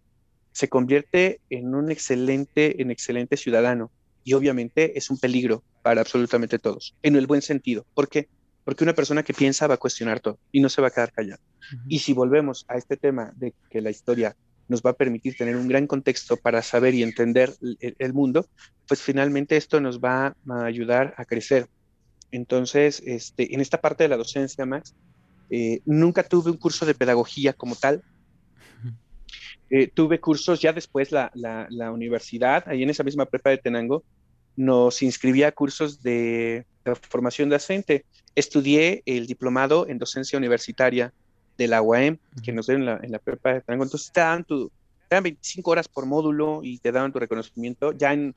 se 0.52 0.68
convierte 0.68 1.40
en 1.50 1.74
un 1.74 1.90
excelente, 1.90 2.80
en 2.80 2.92
excelente 2.92 3.36
ciudadano. 3.36 3.90
Y 4.22 4.34
obviamente 4.34 4.96
es 4.96 5.10
un 5.10 5.18
peligro 5.18 5.64
para 5.82 6.00
absolutamente 6.00 6.60
todos, 6.60 6.94
en 7.02 7.16
el 7.16 7.26
buen 7.26 7.42
sentido. 7.42 7.84
¿Por 7.92 8.08
qué? 8.08 8.28
Porque 8.64 8.84
una 8.84 8.94
persona 8.94 9.24
que 9.24 9.34
piensa 9.34 9.66
va 9.66 9.74
a 9.74 9.78
cuestionar 9.78 10.20
todo 10.20 10.38
y 10.52 10.60
no 10.60 10.68
se 10.68 10.80
va 10.80 10.88
a 10.88 10.90
quedar 10.92 11.12
callado. 11.12 11.42
Uh 11.42 11.76
-huh. 11.76 11.82
Y 11.88 11.98
si 11.98 12.12
volvemos 12.12 12.64
a 12.68 12.76
este 12.76 12.96
tema 12.96 13.32
de 13.34 13.52
que 13.68 13.80
la 13.80 13.90
historia 13.90 14.36
nos 14.68 14.82
va 14.82 14.90
a 14.90 14.94
permitir 14.94 15.36
tener 15.36 15.56
un 15.56 15.68
gran 15.68 15.86
contexto 15.86 16.36
para 16.36 16.62
saber 16.62 16.94
y 16.94 17.02
entender 17.02 17.54
el, 17.60 17.96
el 17.98 18.12
mundo, 18.12 18.46
pues 18.88 19.02
finalmente 19.02 19.56
esto 19.56 19.80
nos 19.80 20.00
va 20.00 20.36
a 20.48 20.64
ayudar 20.64 21.14
a 21.16 21.24
crecer. 21.24 21.68
Entonces, 22.30 23.00
este, 23.06 23.54
en 23.54 23.60
esta 23.60 23.80
parte 23.80 24.04
de 24.04 24.08
la 24.08 24.16
docencia, 24.16 24.66
Max, 24.66 24.94
eh, 25.50 25.80
nunca 25.84 26.24
tuve 26.24 26.50
un 26.50 26.56
curso 26.56 26.84
de 26.84 26.94
pedagogía 26.94 27.52
como 27.52 27.76
tal. 27.76 28.02
Eh, 29.70 29.88
tuve 29.92 30.20
cursos 30.20 30.60
ya 30.60 30.72
después 30.72 31.12
la, 31.12 31.30
la, 31.34 31.66
la, 31.70 31.92
universidad, 31.92 32.64
ahí 32.66 32.82
en 32.82 32.90
esa 32.90 33.04
misma 33.04 33.26
prepa 33.26 33.50
de 33.50 33.58
Tenango, 33.58 34.02
nos 34.56 35.00
inscribía 35.02 35.48
a 35.48 35.52
cursos 35.52 36.02
de, 36.02 36.66
de 36.84 36.94
formación 36.96 37.48
docente. 37.48 38.04
Estudié 38.34 39.02
el 39.06 39.26
diplomado 39.26 39.86
en 39.88 39.98
docencia 39.98 40.36
universitaria 40.36 41.12
de 41.56 41.68
la 41.68 41.82
UAM, 41.82 42.18
que 42.42 42.52
nos 42.52 42.66
dieron 42.66 42.82
en 42.82 42.86
la, 42.86 43.00
en 43.02 43.12
la 43.12 43.18
prepa 43.18 43.54
de 43.54 43.60
Tenango. 43.60 43.84
Entonces 43.84 44.12
te 44.12 44.20
daban, 44.20 44.44
tu, 44.44 44.68
te 44.68 45.14
daban 45.16 45.24
25 45.24 45.70
horas 45.70 45.88
por 45.88 46.06
módulo 46.06 46.60
y 46.62 46.78
te 46.78 46.92
daban 46.92 47.12
tu 47.12 47.18
reconocimiento 47.18 47.92
ya 47.92 48.12
en, 48.12 48.34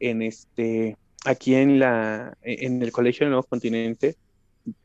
en 0.00 0.22
este, 0.22 0.96
aquí 1.24 1.54
en, 1.54 1.78
la, 1.78 2.36
en 2.42 2.82
el 2.82 2.92
Colegio 2.92 3.24
del 3.24 3.30
Nuevo 3.30 3.44
Continente. 3.44 4.16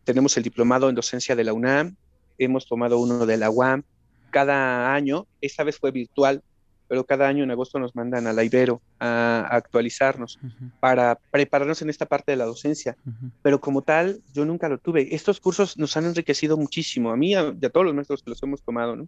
tenemos 0.03 0.35
el 0.37 0.43
diplomado 0.43 0.89
en 0.89 0.95
docencia 0.95 1.35
de 1.35 1.43
la 1.43 1.53
UNAM, 1.53 1.95
hemos 2.37 2.67
tomado 2.67 2.99
uno 2.99 3.25
de 3.25 3.37
la 3.37 3.49
UAM. 3.49 3.83
Cada 4.29 4.93
año, 4.93 5.25
esta 5.41 5.63
vez 5.63 5.77
fue 5.77 5.91
virtual, 5.91 6.43
pero 6.87 7.05
cada 7.05 7.27
año 7.27 7.43
en 7.43 7.51
agosto 7.51 7.79
nos 7.79 7.95
mandan 7.95 8.27
a 8.27 8.33
la 8.33 8.43
Ibero 8.43 8.81
a, 8.99 9.47
actualizarnos 9.49 10.39
para 10.79 11.19
prepararnos 11.31 11.81
en 11.81 11.89
esta 11.89 12.05
parte 12.05 12.31
de 12.31 12.37
la 12.37 12.45
docencia. 12.45 12.97
Pero 13.41 13.59
como 13.59 13.81
tal, 13.81 14.21
yo 14.33 14.45
nunca 14.45 14.69
lo 14.69 14.77
tuve. 14.77 15.13
Estos 15.13 15.39
cursos 15.39 15.77
nos 15.77 15.95
han 15.97 16.05
enriquecido 16.05 16.57
muchísimo, 16.57 17.11
a 17.11 17.17
mí 17.17 17.31
y 17.31 17.35
a, 17.35 17.53
todos 17.71 17.85
los 17.85 17.95
maestros 17.95 18.23
que 18.23 18.29
los 18.29 18.41
hemos 18.43 18.61
tomado. 18.61 18.95
¿no? 18.95 19.07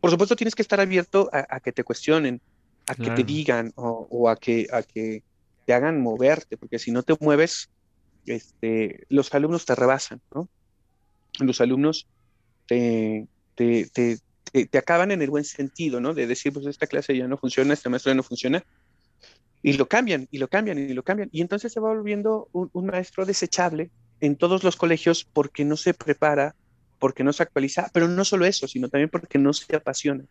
Por 0.00 0.10
supuesto, 0.10 0.36
tienes 0.36 0.54
que 0.54 0.62
estar 0.62 0.80
abierto 0.80 1.30
a, 1.32 1.60
que 1.60 1.72
te 1.72 1.84
cuestionen, 1.84 2.40
a 2.86 2.94
que 2.94 3.10
te 3.10 3.24
digan 3.24 3.72
o, 3.76 4.28
a, 4.28 4.36
que, 4.36 4.66
a 4.72 4.82
que 4.82 5.22
te 5.64 5.74
hagan 5.74 6.00
moverte, 6.00 6.56
porque 6.56 6.78
si 6.78 6.92
no 6.92 7.02
te 7.02 7.14
mueves, 7.18 7.70
este, 8.26 9.04
los 9.08 9.32
alumnos 9.34 9.64
te 9.64 9.74
rebasan, 9.74 10.20
¿no? 10.34 10.48
Los 11.40 11.60
alumnos 11.60 12.06
te, 12.66 13.26
te, 13.54 13.88
te, 13.90 14.18
te, 14.52 14.78
acaban 14.78 15.10
en 15.10 15.22
el 15.22 15.30
buen 15.30 15.44
sentido, 15.44 16.00
¿no? 16.00 16.14
De 16.14 16.26
decir, 16.26 16.52
pues 16.52 16.66
esta 16.66 16.86
clase 16.86 17.16
ya 17.16 17.28
no 17.28 17.36
funciona, 17.36 17.74
este 17.74 17.88
maestro 17.88 18.10
ya 18.10 18.16
no 18.16 18.22
funciona, 18.22 18.64
y 19.62 19.72
lo 19.74 19.88
cambian, 19.88 20.28
y 20.30 20.38
lo 20.38 20.48
cambian, 20.48 20.78
y 20.78 20.92
lo 20.92 21.02
cambian. 21.02 21.28
Y 21.32 21.40
entonces 21.40 21.72
se 21.72 21.80
va 21.80 21.88
volviendo 21.88 22.48
un, 22.52 22.86
maestro 22.86 23.26
desechable 23.26 23.90
en 24.20 24.36
todos 24.36 24.64
los 24.64 24.76
colegios 24.76 25.24
porque 25.24 25.64
no 25.64 25.76
se 25.76 25.94
prepara, 25.94 26.54
porque 26.98 27.24
no 27.24 27.32
se 27.32 27.42
actualiza, 27.42 27.90
pero 27.92 28.08
no 28.08 28.24
solo 28.24 28.46
eso, 28.46 28.68
sino 28.68 28.88
también 28.88 29.10
porque 29.10 29.38
no 29.38 29.52
se 29.52 29.74
apasiona, 29.74 30.24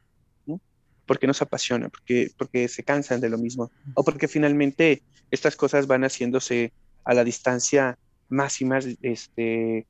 ¿no? 0.45 0.61
Porque 1.05 1.27
no 1.27 1.33
se 1.33 1.43
apasiona, 1.43 1.89
porque, 1.89 2.31
porque 2.37 2.67
se 2.67 2.83
cansan 2.83 3.19
de 3.21 3.29
lo 3.29 3.37
mismo, 3.37 3.71
o 3.93 4.03
porque 4.03 4.27
finalmente 4.27 5.03
estas 5.31 5.55
cosas 5.55 5.85
van 5.87 6.03
haciéndose 6.03 6.71
a 7.03 7.13
la 7.13 7.23
distancia 7.23 7.97
más 8.29 8.61
y 8.61 8.65
más 8.65 8.87
este, 9.01 9.85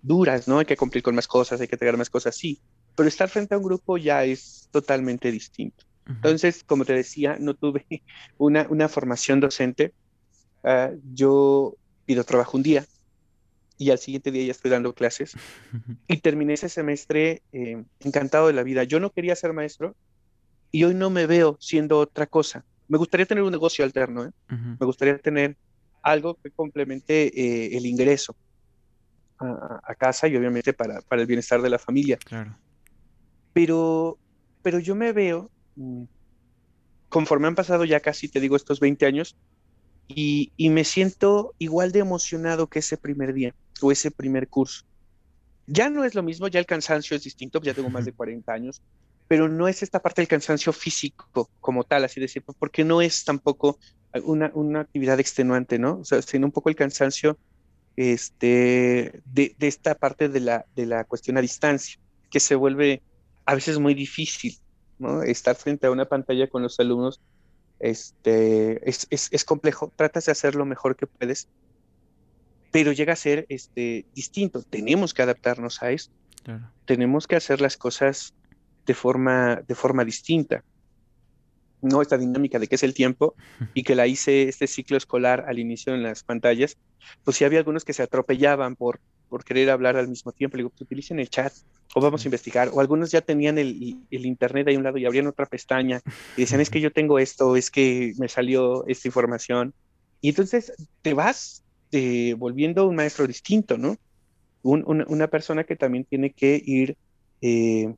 duras, 0.00 0.48
¿no? 0.48 0.60
Hay 0.60 0.66
que 0.66 0.76
cumplir 0.76 1.02
con 1.02 1.14
más 1.14 1.26
cosas, 1.26 1.60
hay 1.60 1.68
que 1.68 1.74
entregar 1.74 1.98
más 1.98 2.08
cosas, 2.08 2.36
sí, 2.36 2.60
pero 2.96 3.08
estar 3.08 3.28
frente 3.28 3.54
a 3.54 3.58
un 3.58 3.64
grupo 3.64 3.98
ya 3.98 4.24
es 4.24 4.68
totalmente 4.72 5.30
distinto. 5.30 5.84
Entonces, 6.08 6.62
como 6.64 6.84
te 6.84 6.92
decía, 6.92 7.36
no 7.40 7.54
tuve 7.54 7.84
una, 8.38 8.66
una 8.70 8.88
formación 8.88 9.40
docente. 9.40 9.92
Ah, 10.62 10.90
yo 11.12 11.74
pido 12.04 12.24
trabajo 12.24 12.56
un 12.56 12.62
día 12.62 12.86
y 13.78 13.90
al 13.90 13.98
siguiente 13.98 14.30
día 14.30 14.46
ya 14.46 14.52
estoy 14.52 14.70
dando 14.70 14.94
clases 14.94 15.34
y 16.08 16.16
terminé 16.18 16.54
ese 16.54 16.68
semestre 16.68 17.42
eh, 17.52 17.84
encantado 18.00 18.46
de 18.46 18.52
la 18.52 18.62
vida. 18.62 18.84
Yo 18.84 19.00
no 19.00 19.10
quería 19.10 19.36
ser 19.36 19.52
maestro 19.52 19.94
y 20.70 20.84
hoy 20.84 20.94
no 20.94 21.10
me 21.10 21.26
veo 21.26 21.56
siendo 21.60 21.98
otra 21.98 22.26
cosa. 22.26 22.64
Me 22.88 22.98
gustaría 22.98 23.26
tener 23.26 23.42
un 23.42 23.50
negocio 23.50 23.84
alterno, 23.84 24.26
¿eh? 24.26 24.30
me 24.48 24.86
gustaría 24.86 25.18
tener 25.18 25.56
algo 26.02 26.36
que 26.36 26.52
complemente 26.52 27.26
eh, 27.26 27.76
el 27.76 27.84
ingreso 27.84 28.36
a, 29.38 29.80
a, 29.82 29.94
casa 29.96 30.28
y 30.28 30.36
obviamente 30.36 30.72
para, 30.72 31.00
para 31.00 31.20
el 31.20 31.26
bienestar 31.26 31.60
de 31.60 31.70
la 31.70 31.80
familia. 31.80 32.16
Claro. 32.18 32.56
Pero, 33.56 34.18
pero 34.60 34.80
yo 34.80 34.94
me 34.94 35.14
veo, 35.14 35.50
mm, 35.76 36.02
conforme 37.08 37.46
han 37.46 37.54
pasado 37.54 37.86
ya 37.86 38.00
casi, 38.00 38.28
te 38.28 38.38
digo, 38.38 38.54
estos 38.54 38.80
20 38.80 39.06
años, 39.06 39.34
y, 40.08 40.52
me 40.58 40.84
siento 40.84 41.54
igual 41.56 41.90
de 41.90 42.00
emocionado 42.00 42.66
que 42.66 42.80
ese 42.80 42.98
primer 42.98 43.32
día 43.32 43.54
o 43.80 43.90
ese 43.90 44.10
primer 44.10 44.48
curso. 44.48 44.84
Ya 45.66 45.88
no 45.88 46.04
es 46.04 46.14
lo 46.14 46.22
mismo, 46.22 46.48
ya 46.48 46.60
el 46.60 46.66
cansancio 46.66 47.16
es 47.16 47.24
distinto, 47.24 47.62
ya 47.62 47.72
tengo 47.72 47.88
más 47.88 48.04
de 48.04 48.12
40 48.12 48.52
años, 48.52 48.82
pero 49.26 49.48
no 49.48 49.68
es 49.68 49.82
esta 49.82 50.02
parte 50.02 50.20
del 50.20 50.28
cansancio 50.28 50.74
físico 50.74 51.48
como 51.62 51.84
tal, 51.84 52.04
así 52.04 52.20
decir, 52.20 52.44
porque 52.58 52.84
no 52.84 53.00
es 53.00 53.24
tampoco 53.24 53.78
una, 54.24 54.50
una 54.52 54.80
actividad 54.80 55.18
extenuante, 55.18 55.78
¿no? 55.78 56.00
O 56.00 56.04
sea, 56.04 56.20
sino 56.20 56.44
un 56.44 56.52
poco 56.52 56.68
el 56.68 56.76
cansancio 56.76 57.38
este, 57.96 59.22
de, 59.24 59.56
de, 59.58 59.66
esta 59.66 59.94
parte 59.94 60.28
de 60.28 60.40
la, 60.40 60.66
de 60.76 60.84
la 60.84 61.04
cuestión 61.04 61.38
a 61.38 61.40
distancia, 61.40 61.98
que 62.30 62.38
se 62.38 62.54
vuelve 62.54 63.00
a 63.46 63.54
veces 63.54 63.74
es 63.74 63.80
muy 63.80 63.94
difícil, 63.94 64.58
¿no? 64.98 65.22
Estar 65.22 65.56
frente 65.56 65.86
a 65.86 65.90
una 65.90 66.04
pantalla 66.04 66.48
con 66.48 66.62
los 66.62 66.78
alumnos 66.80 67.20
este, 67.78 68.88
es, 68.88 69.06
es, 69.10 69.28
es, 69.30 69.44
complejo, 69.44 69.92
tratas 69.94 70.26
de 70.26 70.32
hacer 70.32 70.54
lo 70.54 70.64
mejor 70.64 70.96
que 70.96 71.06
puedes, 71.06 71.48
pero 72.70 72.92
llega 72.92 73.12
a 73.12 73.16
ser 73.16 73.46
este, 73.48 74.06
distinto. 74.14 74.62
Tenemos 74.62 75.14
que 75.14 75.22
adaptarnos 75.22 75.82
a 75.82 75.90
esto. 75.90 76.14
Tenemos 76.84 77.26
que 77.26 77.34
hacer 77.34 77.60
las 77.60 77.76
cosas 77.76 78.34
de 78.86 78.94
forma, 78.94 79.62
de 79.66 79.74
forma 79.74 80.04
distinta. 80.04 80.62
No 81.82 82.00
esta 82.00 82.16
dinámica 82.16 82.58
de 82.58 82.68
qué 82.68 82.76
es 82.76 82.82
el 82.84 82.94
tiempo 82.94 83.34
y 83.74 83.82
que 83.82 83.94
la 83.94 84.06
hice 84.06 84.48
este 84.48 84.66
ciclo 84.66 84.96
escolar 84.96 85.44
al 85.48 85.58
inicio 85.58 85.94
en 85.94 86.02
las 86.02 86.22
pantallas, 86.22 86.78
pues 87.24 87.36
sí 87.36 87.44
había 87.44 87.58
algunos 87.58 87.84
que 87.84 87.92
se 87.92 88.02
atropellaban 88.02 88.76
por, 88.76 89.00
por 89.28 89.44
querer 89.44 89.70
hablar 89.70 89.96
al 89.96 90.08
mismo 90.08 90.32
tiempo. 90.32 90.56
Le 90.56 90.62
digo, 90.62 90.70
pues 90.70 90.82
utilicen 90.82 91.18
el 91.18 91.28
chat 91.28 91.52
o 91.94 92.00
vamos 92.00 92.24
a 92.24 92.28
investigar. 92.28 92.70
O 92.72 92.80
algunos 92.80 93.10
ya 93.10 93.20
tenían 93.20 93.58
el, 93.58 93.98
el, 94.10 94.26
internet 94.26 94.68
ahí 94.68 94.74
a 94.74 94.78
un 94.78 94.84
lado 94.84 94.98
y 94.98 95.06
abrían 95.06 95.26
otra 95.26 95.46
pestaña 95.46 96.00
y 96.36 96.42
decían, 96.42 96.60
es 96.60 96.70
que 96.70 96.80
yo 96.80 96.92
tengo 96.92 97.18
esto, 97.18 97.56
es 97.56 97.70
que 97.70 98.12
me 98.18 98.28
salió 98.28 98.86
esta 98.86 99.08
información. 99.08 99.74
Y 100.20 100.30
entonces 100.30 100.72
te 101.02 101.14
vas 101.14 101.62
eh, 101.92 102.34
volviendo 102.36 102.86
un 102.86 102.96
maestro 102.96 103.26
distinto, 103.26 103.78
¿no? 103.78 103.96
una, 104.62 105.28
persona 105.28 105.62
que 105.62 105.76
también 105.76 106.04
tiene 106.04 106.32
que 106.32 106.60
ir 106.64 106.96
eh, 107.40 107.94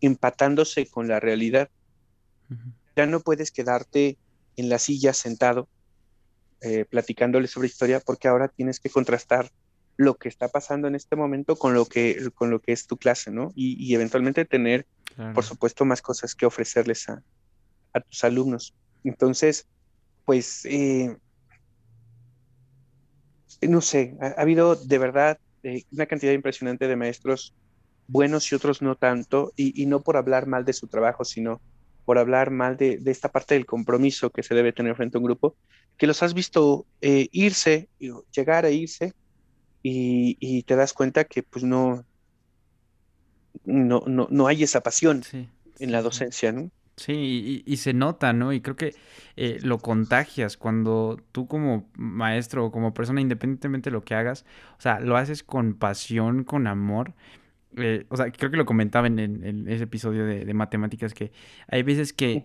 empatándose 0.00 0.86
con 0.86 1.08
la 1.08 1.20
realidad. 1.20 1.68
Ya 2.96 3.04
no 3.04 3.20
puedes 3.20 3.50
quedarte 3.50 4.16
en 4.56 4.68
la 4.70 4.78
silla 4.78 5.12
sentado 5.12 5.68
eh, 6.62 6.84
platicándole 6.84 7.48
sobre 7.48 7.68
historia 7.68 8.00
porque 8.00 8.28
ahora 8.28 8.48
tienes 8.48 8.80
que 8.80 8.90
contrastar 8.90 9.50
lo 10.00 10.16
que 10.16 10.30
está 10.30 10.48
pasando 10.48 10.88
en 10.88 10.94
este 10.94 11.14
momento 11.14 11.56
con 11.56 11.74
lo 11.74 11.84
que, 11.84 12.30
con 12.34 12.48
lo 12.48 12.62
que 12.62 12.72
es 12.72 12.86
tu 12.86 12.96
clase, 12.96 13.30
¿no? 13.30 13.52
Y, 13.54 13.94
eventualmente 13.94 14.46
tener, 14.46 14.86
por 15.34 15.44
supuesto, 15.44 15.84
más 15.84 16.00
cosas 16.00 16.34
que 16.34 16.46
ofrecerles 16.46 17.06
a, 17.10 17.20
tus 18.08 18.24
alumnos. 18.24 18.74
Entonces, 19.04 19.66
pues, 20.24 20.64
eh, 20.64 21.14
no 23.60 23.82
sé, 23.82 24.16
ha, 24.22 24.40
habido 24.40 24.74
de 24.74 24.96
verdad 24.96 25.38
eh, 25.64 25.82
una 25.92 26.06
cantidad 26.06 26.32
impresionante 26.32 26.88
de 26.88 26.96
maestros 26.96 27.54
buenos 28.06 28.50
y 28.50 28.54
otros 28.54 28.80
no 28.80 28.96
tanto, 28.96 29.52
y, 29.54 29.84
no 29.84 30.00
por 30.00 30.16
hablar 30.16 30.46
mal 30.46 30.64
de 30.64 30.72
su 30.72 30.88
trabajo, 30.88 31.26
sino 31.26 31.60
por 32.06 32.16
hablar 32.16 32.50
mal 32.50 32.78
de, 32.78 32.98
esta 33.04 33.28
parte 33.28 33.52
del 33.52 33.66
compromiso 33.66 34.30
que 34.30 34.42
se 34.42 34.54
debe 34.54 34.72
tener 34.72 34.96
frente 34.96 35.18
a 35.18 35.20
un 35.20 35.26
grupo, 35.26 35.56
que 35.98 36.06
los 36.06 36.22
has 36.22 36.32
visto 36.32 36.86
eh, 37.02 37.28
irse, 37.32 37.90
llegar 38.32 38.64
a 38.64 38.70
irse, 38.70 39.12
y, 39.82 40.62
te 40.64 40.76
das 40.76 40.92
cuenta 40.92 41.24
que 41.24 41.42
pues 41.42 41.64
no, 41.64 42.04
no, 43.64 44.02
no, 44.06 44.28
no 44.30 44.46
hay 44.46 44.62
esa 44.62 44.82
pasión 44.82 45.22
en 45.78 45.92
la 45.92 46.02
docencia, 46.02 46.52
¿no? 46.52 46.70
Sí, 47.00 47.62
y, 47.64 47.76
se 47.78 47.94
nota, 47.94 48.34
¿no? 48.34 48.52
Y 48.52 48.60
creo 48.60 48.76
que 48.76 48.94
eh, 49.36 49.58
lo 49.62 49.78
contagias 49.78 50.58
cuando 50.58 51.18
tú 51.32 51.46
como 51.46 51.88
maestro 51.94 52.66
o 52.66 52.70
como 52.70 52.92
persona, 52.92 53.22
independientemente 53.22 53.88
de 53.88 53.94
lo 53.94 54.04
que 54.04 54.14
hagas, 54.14 54.44
o 54.76 54.82
sea, 54.82 55.00
lo 55.00 55.16
haces 55.16 55.42
con 55.42 55.74
pasión, 55.74 56.44
con 56.44 56.66
amor. 56.66 57.14
Eh, 57.78 58.04
o 58.10 58.18
sea, 58.18 58.30
creo 58.30 58.50
que 58.50 58.58
lo 58.58 58.66
comentaba 58.66 59.06
en, 59.06 59.66
ese 59.66 59.84
episodio 59.84 60.26
de, 60.26 60.52
matemáticas 60.52 61.14
que 61.14 61.32
hay 61.68 61.82
veces 61.82 62.12
que 62.12 62.44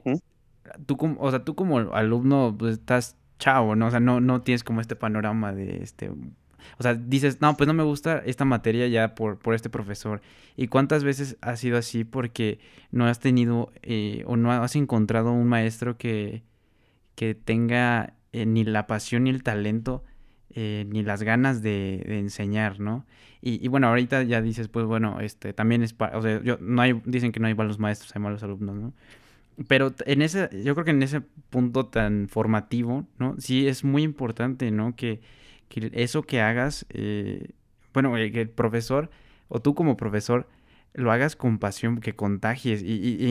tú, 0.86 0.96
como, 0.96 1.20
o 1.20 1.30
sea, 1.32 1.44
tú 1.44 1.56
como 1.56 1.80
alumno 1.94 2.56
pues, 2.58 2.76
estás 2.76 3.18
chavo, 3.40 3.76
¿no? 3.76 3.88
O 3.88 3.92
sea, 3.92 4.00
no, 4.00 4.22
no 4.22 4.42
tienes 4.42 4.64
como 4.64 4.80
este 4.80 4.96
panorama 4.96 5.52
de 5.52 5.84
este 5.84 6.12
o 6.78 6.84
sea, 6.84 6.94
dices, 6.96 7.42
no, 7.42 7.56
pues 7.58 7.68
no 7.68 7.74
me 7.74 7.84
gusta 7.84 8.22
esta 8.26 8.46
materia 8.46 8.88
ya 8.88 9.16
por, 9.16 9.40
por 9.40 9.56
este 9.56 9.70
profesor. 9.70 10.22
¿Y 10.56 10.68
cuántas 10.68 11.04
veces 11.04 11.38
ha 11.42 11.56
sido 11.56 11.78
así 11.78 12.04
porque 12.04 12.60
no 12.92 13.06
has 13.06 13.20
tenido 13.20 13.72
eh, 13.82 14.24
o 14.28 14.38
no 14.38 14.52
has 14.52 14.76
encontrado 14.76 15.32
un 15.32 15.48
maestro 15.48 15.98
que, 15.98 16.44
que 17.16 17.36
tenga 17.36 18.14
eh, 18.34 18.46
ni 18.46 18.64
la 18.64 18.88
pasión 18.88 19.26
ni 19.26 19.30
el 19.30 19.44
talento 19.44 20.04
eh, 20.58 20.86
ni 20.88 21.04
las 21.04 21.22
ganas 21.22 21.62
de, 21.62 22.02
enseñar, 22.18 22.80
¿no? 22.80 23.06
Y, 23.42 23.68
bueno, 23.68 23.88
ahorita 23.88 24.24
ya 24.24 24.42
dices, 24.42 24.70
pues 24.70 24.86
bueno, 24.86 25.20
este 25.20 25.54
también 25.54 25.84
es, 25.84 25.94
o 26.00 26.22
sea, 26.22 26.42
yo, 26.42 26.58
no 26.62 26.82
hay, 26.82 27.00
dicen 27.06 27.34
que 27.34 27.42
no 27.42 27.48
hay 27.48 27.54
malos 27.54 27.78
maestros, 27.78 28.16
hay 28.16 28.22
malos 28.22 28.42
alumnos, 28.42 28.76
¿no? 28.76 28.94
Pero 29.68 29.94
en 30.06 30.22
ese, 30.22 30.50
yo 30.64 30.74
creo 30.74 30.86
que 30.86 30.92
en 30.92 31.04
ese 31.04 31.22
punto 31.50 31.88
tan 31.88 32.30
formativo, 32.30 33.06
¿no? 33.20 33.36
Sí 33.38 33.68
es 33.68 33.84
muy 33.84 34.04
importante, 34.04 34.72
¿no? 34.72 34.96
Que, 34.96 35.20
que 35.70 35.92
eso 35.94 36.24
que 36.24 36.42
hagas, 36.42 36.86
eh, 36.90 37.52
bueno, 37.94 38.16
eh, 38.18 38.32
que 38.32 38.42
el 38.42 38.50
profesor 38.50 39.10
o 39.48 39.62
tú 39.62 39.76
como 39.76 39.98
profesor 39.98 40.48
lo 40.94 41.12
hagas 41.12 41.36
con 41.36 41.60
pasión, 41.60 42.00
que 42.00 42.16
contagies 42.16 42.82
y, 42.84 43.30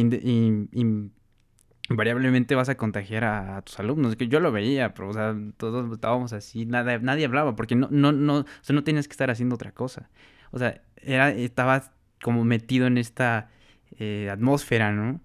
invariablemente 1.88 2.54
vas 2.54 2.68
a 2.68 2.76
contagiar 2.76 3.24
a, 3.24 3.60
tus 3.62 3.78
alumnos. 3.78 4.16
Que 4.16 4.28
yo 4.28 4.40
lo 4.40 4.52
veía, 4.52 4.94
pero 4.94 5.08
o 5.10 5.12
sea, 5.12 5.34
todos 5.56 5.90
estábamos 5.92 6.32
así, 6.32 6.66
nada, 6.66 6.98
nadie 6.98 7.24
hablaba 7.24 7.56
porque 7.56 7.74
no, 7.74 7.88
no, 7.90 8.12
no, 8.12 8.40
o 8.40 8.46
sea, 8.62 8.74
no 8.74 8.84
tienes 8.84 9.08
que 9.08 9.12
estar 9.12 9.30
haciendo 9.30 9.54
otra 9.54 9.72
cosa. 9.72 10.10
O 10.50 10.58
sea, 10.58 10.82
era, 10.96 11.30
estabas 11.30 11.90
como 12.22 12.44
metido 12.44 12.86
en 12.86 12.98
esta 12.98 13.50
eh, 13.98 14.28
atmósfera, 14.30 14.92
¿no? 14.92 15.20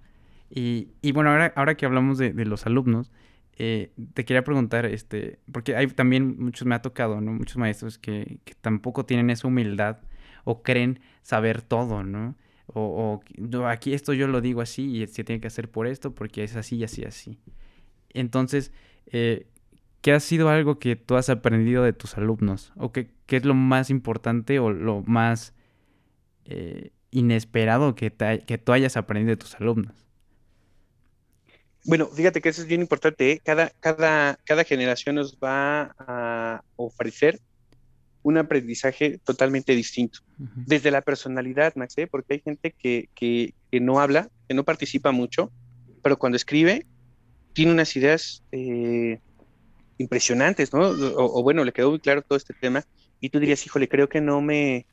Y, 0.50 0.90
y, 1.02 1.12
bueno, 1.12 1.30
ahora, 1.30 1.54
ahora 1.56 1.76
que 1.76 1.86
hablamos 1.86 2.18
de, 2.18 2.34
de 2.34 2.46
los 2.46 2.66
alumnos, 2.66 3.12
eh, 3.62 3.92
te 4.14 4.24
quería 4.24 4.46
preguntar, 4.46 4.86
este, 4.86 5.40
porque 5.52 5.76
hay 5.76 5.88
también 5.88 6.40
muchos, 6.40 6.66
me 6.66 6.76
ha 6.76 6.82
tocado, 6.82 7.20
¿no? 7.20 7.34
Muchos 7.34 7.58
maestros 7.58 7.98
que, 7.98 8.40
tampoco 8.62 9.06
tienen 9.06 9.30
esa 9.30 9.50
humildad 9.50 10.00
o 10.46 10.64
creen 10.64 11.02
saber 11.24 11.62
todo, 11.62 12.04
¿no? 12.04 12.38
O, 12.68 13.22
aquí 13.68 13.94
esto 13.94 14.14
yo 14.14 14.28
lo 14.28 14.40
digo 14.40 14.62
así 14.62 15.02
y 15.02 15.08
se 15.08 15.26
tiene 15.26 15.42
que 15.42 15.48
hacer 15.48 15.70
por 15.70 15.88
esto 15.88 16.16
porque 16.16 16.44
es 16.46 16.56
así 16.56 16.78
y 16.78 16.86
así 16.86 17.04
así. 17.04 17.38
Entonces, 18.14 18.72
eh, 19.08 19.48
¿qué 20.02 20.14
ha 20.14 20.22
sido 20.22 20.48
algo 20.50 20.80
que 20.80 20.96
tú 20.96 21.16
has 21.18 21.30
aprendido 21.30 21.84
de 21.84 21.92
tus 21.92 22.18
alumnos? 22.18 22.72
¿O 22.78 22.94
qué, 22.94 23.12
qué 23.26 23.38
es 23.38 23.46
lo 23.46 23.56
más 23.56 23.90
importante 23.90 24.60
o 24.60 24.72
lo 24.72 25.04
más 25.04 25.54
eh, 26.46 26.92
inesperado 27.12 27.94
que, 27.96 28.14
que 28.48 28.58
tú 28.58 28.72
hayas 28.72 28.96
aprendido 28.96 29.32
de 29.32 29.38
tus 29.38 29.56
alumnos? 29.56 30.09
Bueno, 31.90 32.06
fíjate 32.06 32.40
que 32.40 32.50
eso 32.50 32.62
es 32.62 32.68
bien 32.68 32.82
importante. 32.82 33.32
¿eh? 33.32 33.42
Cada, 33.44 33.72
cada, 33.80 34.38
cada 34.44 34.64
generación 34.64 35.16
nos 35.16 35.40
va 35.40 35.96
a 35.98 36.64
ofrecer 36.76 37.40
un 38.22 38.38
aprendizaje 38.38 39.20
totalmente 39.24 39.74
distinto. 39.74 40.20
Desde 40.38 40.92
la 40.92 41.02
personalidad, 41.02 41.74
Max, 41.76 41.98
¿eh? 41.98 42.06
porque 42.06 42.36
hay 42.36 42.42
gente 42.42 42.76
que, 42.78 43.10
que, 43.16 43.80
no 43.80 44.00
habla, 44.00 44.30
que 44.48 44.54
no 44.54 44.64
participa 44.64 45.12
mucho, 45.12 45.52
pero 46.04 46.20
cuando 46.20 46.36
escribe 46.36 46.86
tiene 47.54 47.72
unas 47.72 47.96
ideas 47.96 48.44
eh, 48.52 49.20
impresionantes, 49.98 50.72
¿no? 50.72 50.90
O, 50.90 51.42
bueno, 51.42 51.64
le 51.64 51.74
quedó 51.74 51.90
muy 51.90 52.00
claro 52.00 52.22
todo 52.22 52.38
este 52.38 52.54
tema 52.54 52.86
y 53.20 53.30
tú 53.30 53.40
dirías, 53.40 53.66
híjole, 53.66 53.90
creo 53.90 54.08
que 54.08 54.22
no 54.22 54.42
me, 54.42 54.86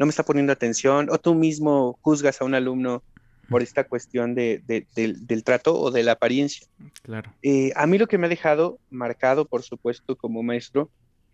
no 0.00 0.06
me 0.06 0.10
está 0.10 0.24
poniendo 0.24 0.52
atención, 0.52 1.10
o 1.10 1.18
tú 1.18 1.36
mismo 1.36 1.96
juzgas 2.02 2.40
a 2.40 2.44
un 2.44 2.56
alumno 2.56 3.04
por 3.50 3.62
esta 3.62 3.84
cuestión 3.84 4.34
de, 4.34 4.62
del, 4.94 5.44
trato 5.44 5.78
o 5.78 5.90
de 5.90 6.04
la 6.04 6.12
apariencia. 6.12 6.66
Claro. 7.02 7.34
Eh, 7.42 7.72
a 7.74 7.86
mí 7.86 7.98
lo 7.98 8.06
que 8.06 8.16
me 8.16 8.26
ha 8.26 8.30
dejado 8.30 8.78
marcado, 8.90 9.44
por 9.44 9.62
supuesto, 9.62 10.16
como 10.16 10.42
maestro, 10.42 10.90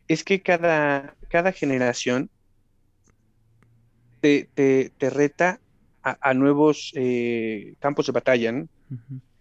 es 0.08 0.24
que 0.24 0.40
cada, 0.40 1.14
cada 1.28 1.52
generación 1.52 2.30
te, 4.20 4.90
reta 4.98 5.60
a, 6.02 6.34
nuevos 6.34 6.92
eh, 6.94 7.74
campos 7.80 8.06
de 8.06 8.12
batalla. 8.12 8.64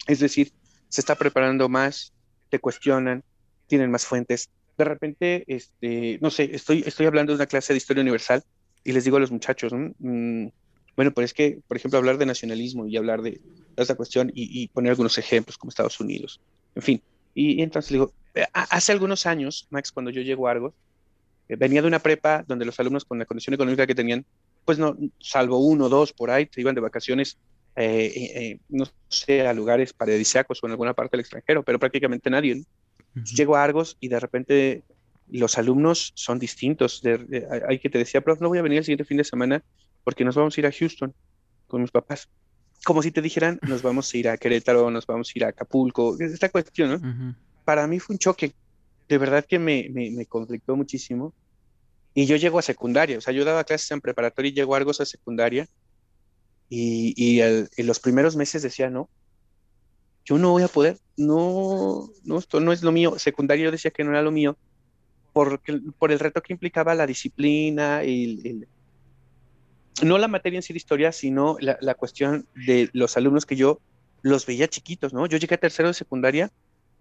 Es 0.08 0.20
decir, 0.20 0.52
se 0.90 1.02
está 1.02 1.16
preparando 1.16 1.70
más, 1.70 2.14
te 2.50 2.60
cuestionan, 2.60 3.24
tienen 3.68 3.90
más 3.90 4.06
fuentes. 4.06 4.50
De 4.78 4.84
repente, 4.84 5.44
este, 5.48 6.20
no 6.22 6.30
sé, 6.30 6.50
estoy, 6.54 6.84
estoy 6.86 7.06
hablando 7.06 7.32
de 7.32 7.38
una 7.38 7.46
clase 7.46 7.74
de 7.74 7.78
historia 7.78 8.02
universal 8.02 8.44
y 8.84 8.92
les 8.92 9.06
digo 9.06 9.18
a 9.18 9.20
los 9.20 9.32
muchachos, 9.32 9.74
mm, 9.74 10.48
bueno, 10.96 11.12
pues 11.12 11.26
es 11.26 11.34
que, 11.34 11.60
por 11.68 11.78
ejemplo, 11.78 11.98
hablar 12.00 12.18
de 12.18 12.26
nacionalismo 12.26 12.88
y 12.88 12.96
hablar 12.96 13.22
de, 13.22 13.42
esta 13.76 13.96
cuestión 13.96 14.32
y, 14.34 14.68
poner 14.70 14.92
algunos 14.92 15.18
ejemplos 15.18 15.58
como 15.58 15.70
Estados 15.70 16.00
Unidos, 16.00 16.40
en 16.76 16.82
fin. 16.82 17.02
Y, 17.34 17.62
entonces 17.62 17.92
digo, 17.92 18.14
eh, 18.34 18.46
hace 18.54 18.94
algunos 18.94 19.26
años, 19.26 19.68
Max, 19.70 19.92
cuando 19.92 20.12
yo 20.12 20.22
llego 20.22 20.48
a 20.48 20.52
Argos, 20.52 20.74
eh, 21.50 21.58
venía 21.58 21.82
de 21.82 21.88
una 21.88 22.00
prepa 22.00 22.46
donde 22.48 22.64
los 22.64 22.80
alumnos 22.80 23.04
con 23.04 23.20
la 23.20 23.26
condición 23.26 23.54
económica 23.54 23.86
que 23.86 23.96
tenían, 23.96 24.26
pues 24.64 24.80
no, 24.80 24.98
salvo 25.20 25.58
uno 25.58 25.86
o 25.86 25.90
dos 25.90 26.14
por 26.14 26.32
ahí, 26.32 26.48
se 26.50 26.62
iban 26.62 26.76
de 26.76 26.82
vacaciones, 26.82 27.38
eh, 27.76 28.58
no 28.70 28.86
sé, 29.10 29.46
a 29.46 29.54
lugares 29.54 29.92
paradisíacos 29.92 30.64
o 30.64 30.68
en 30.68 30.72
alguna 30.72 30.94
parte 30.94 31.18
del 31.18 31.22
extranjero, 31.22 31.64
pero 31.64 31.78
prácticamente 31.78 32.30
nadie. 32.30 32.64
Llego 33.36 33.56
a 33.56 33.64
Argos 33.64 33.98
y 34.00 34.08
de 34.08 34.20
repente 34.20 34.84
los 35.30 35.58
alumnos 35.58 36.14
son 36.16 36.40
distintos. 36.40 37.02
hay 37.68 37.80
que 37.80 37.90
te 37.90 37.98
decía, 37.98 38.22
prof, 38.22 38.40
no 38.40 38.48
voy 38.50 38.60
a 38.60 38.62
venir 38.62 38.80
el 38.80 38.86
siguiente 38.86 39.06
fin 39.06 39.18
de 39.18 39.24
semana 39.24 39.64
porque 40.06 40.24
nos 40.24 40.36
vamos 40.36 40.56
a 40.56 40.62
ir 40.62 40.68
a 40.68 40.72
Houston 40.72 41.14
con 41.68 41.82
mis 41.82 41.92
papás. 41.92 42.30
Como 42.86 43.02
si 43.02 43.12
te 43.12 43.22
dijeran, 43.22 43.60
nos 43.64 43.82
vamos 43.82 44.14
a 44.14 44.18
ir 44.18 44.30
a 44.30 44.38
Querétaro, 44.38 44.90
nos 44.92 45.06
vamos 45.06 45.30
a 45.30 45.32
ir 45.38 45.44
a 45.44 45.50
Acapulco, 45.50 46.16
esta 46.20 46.48
cuestión, 46.48 47.02
¿no? 47.02 47.36
Para 47.66 47.88
mí 47.88 48.00
fue 48.00 48.14
un 48.14 48.20
choque, 48.20 48.54
de 49.10 49.18
verdad 49.18 49.44
que 49.44 49.58
me, 49.58 49.90
me, 49.92 50.26
conflictó 50.28 50.76
muchísimo. 50.76 51.34
Y 52.14 52.28
yo 52.28 52.38
llego 52.38 52.60
a 52.60 52.62
secundaria, 52.62 53.18
o 53.18 53.22
sea, 53.22 53.34
yo 53.34 53.44
daba 53.44 53.64
clases 53.64 53.92
en 53.92 54.00
preparatoria 54.00 54.50
y 54.50 54.54
llego 54.54 54.74
a 54.74 54.78
Argos 54.78 55.02
a 55.02 55.06
secundaria. 55.06 55.68
Y, 56.70 57.14
y 57.18 57.42
en 57.42 57.88
los 57.88 58.00
primeros 58.00 58.36
meses 58.36 58.62
decía, 58.62 58.90
no, 58.90 59.10
yo 60.24 60.38
no 60.38 60.52
voy 60.52 60.64
a 60.64 60.68
poder, 60.68 61.00
no, 61.18 62.10
no, 62.24 62.38
esto 62.38 62.60
no 62.60 62.72
es 62.72 62.84
lo 62.84 62.92
mío. 62.92 63.18
Secundaria 63.18 63.66
yo 63.66 63.72
decía 63.72 63.92
que 63.92 64.04
no 64.04 64.12
era 64.12 64.22
lo 64.22 64.32
mío, 64.32 64.56
porque, 65.34 65.80
por 65.98 66.12
el 66.12 66.20
reto 66.20 66.42
que 66.42 66.54
implicaba 66.54 66.96
la 66.96 67.08
disciplina, 67.08 68.04
y 68.04 68.48
el, 68.48 68.68
no 70.04 70.18
la 70.18 70.28
materia 70.28 70.58
en 70.58 70.64
sí 70.64 70.74
de 70.74 70.78
historia, 70.78 71.12
sino 71.12 71.58
la, 71.60 71.96
cuestión 71.96 72.48
de 72.56 72.90
los 72.94 73.18
alumnos 73.18 73.46
que 73.46 73.56
yo 73.56 73.80
los 74.22 74.46
veía 74.46 74.68
chiquitos, 74.68 75.14
¿no? 75.14 75.26
Yo 75.26 75.38
llegué 75.38 75.56
a 75.56 75.60
tercero 75.60 75.88
de 75.88 75.94
secundaria 75.94 76.52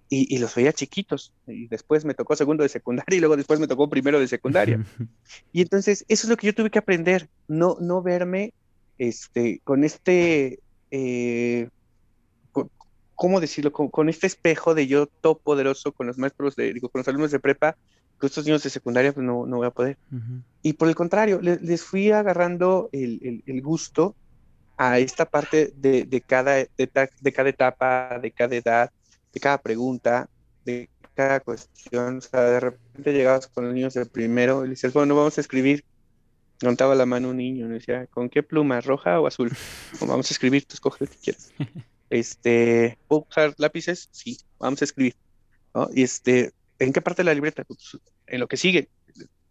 y, 0.09 0.39
los 0.39 0.55
veía 0.55 0.73
chiquitos. 0.73 1.33
Y 1.47 1.67
después 1.67 2.05
me 2.05 2.15
tocó 2.15 2.37
segundo 2.37 2.63
de 2.63 2.69
secundaria 2.69 3.17
y 3.17 3.21
luego 3.21 3.37
después 3.37 3.59
me 3.59 3.67
tocó 3.67 3.89
primero 3.89 4.21
de 4.21 4.29
secundaria. 4.29 4.85
y 5.53 5.63
entonces 5.63 6.05
eso 6.09 6.27
es 6.27 6.31
lo 6.31 6.37
que 6.37 6.47
yo 6.47 6.55
tuve 6.55 6.71
que 6.71 6.79
aprender, 6.79 7.29
no, 7.49 7.77
no 7.81 8.03
verme 8.03 8.53
este, 8.99 9.61
con 9.65 9.83
este, 9.83 10.61
eh, 10.91 11.69
¿cómo 13.15 13.41
decirlo? 13.41 13.73
Con, 13.73 14.09
este 14.09 14.27
espejo 14.27 14.75
de 14.75 14.87
yo 14.87 15.07
todo 15.07 15.39
poderoso 15.39 15.93
con 15.93 16.07
los 16.07 16.19
maestros, 16.19 16.57
de, 16.57 16.75
digo, 16.75 16.89
con 16.89 17.01
los 17.01 17.09
alumnos 17.09 17.31
de 17.31 17.41
prepa 17.41 17.77
que 18.21 18.27
estos 18.27 18.45
niños 18.45 18.63
de 18.63 18.71
secundaria 18.71 19.13
pues 19.13 19.25
no, 19.25 19.47
no 19.47 19.57
voy 19.59 19.67
a 19.67 19.71
poder. 19.71 19.97
Y 20.63 20.75
por 20.75 20.89
el 20.89 20.95
contrario, 20.95 21.41
les, 21.43 21.83
fui 21.83 22.11
agarrando 22.11 22.89
el, 22.93 23.43
el, 23.47 23.63
gusto 23.63 24.15
a 24.77 24.99
esta 24.99 25.27
parte 25.27 25.73
de, 25.77 26.05
de, 26.05 26.21
cada, 26.21 26.55
de, 26.57 27.33
cada 27.33 27.49
etapa, 27.49 28.19
de 28.21 28.31
cada 28.31 28.57
edad, 28.57 28.91
de 29.33 29.41
cada 29.41 29.59
pregunta, 29.59 30.29
de 30.65 30.89
cada 31.15 31.41
cuestión. 31.41 32.19
O 32.19 32.21
sea, 32.21 32.43
de 32.43 32.61
repente 32.61 33.13
llegabas 33.13 33.47
con 33.49 33.67
los 33.67 33.75
niños 33.75 33.95
de 33.95 34.07
primero 34.07 34.65
y 34.65 34.69
le 34.69 34.71
dices, 34.71 34.93
bueno, 34.93 35.15
vamos 35.15 35.37
a 35.39 35.41
escribir. 35.41 35.85
Levantaba 36.61 36.95
la 36.95 37.05
mano 37.05 37.31
un 37.31 37.37
niño 37.37 37.67
y 37.67 37.71
decía, 37.71 38.07
¿con 38.07 38.31
qué 38.31 38.43
pluma? 38.43 38.81
¿Roja 38.81 39.21
o 39.21 39.27
azul? 39.27 39.51
vamos 40.01 40.31
a 40.31 40.35
escribir, 40.35 40.65
tú 40.65 40.75
escoge 40.75 41.05
lo 41.05 41.11
que 41.11 41.17
quieras. 41.17 41.53
Este, 42.11 42.97
¿puedo 43.09 43.27
usar 43.29 43.55
lápices? 43.57 44.09
Sí, 44.13 44.39
vamos 44.61 44.81
a 44.83 44.85
escribir. 44.85 45.17
¿no? 45.75 45.89
Y 45.93 46.05
este, 46.05 46.53
¿En 46.79 46.93
qué 46.93 47.01
parte 47.01 47.23
de 47.23 47.27
la 47.27 47.35
libreta? 47.35 47.65
Pues, 47.65 47.99
en 48.27 48.41
lo 48.41 48.49
que 48.49 48.57
sigue. 48.57 48.89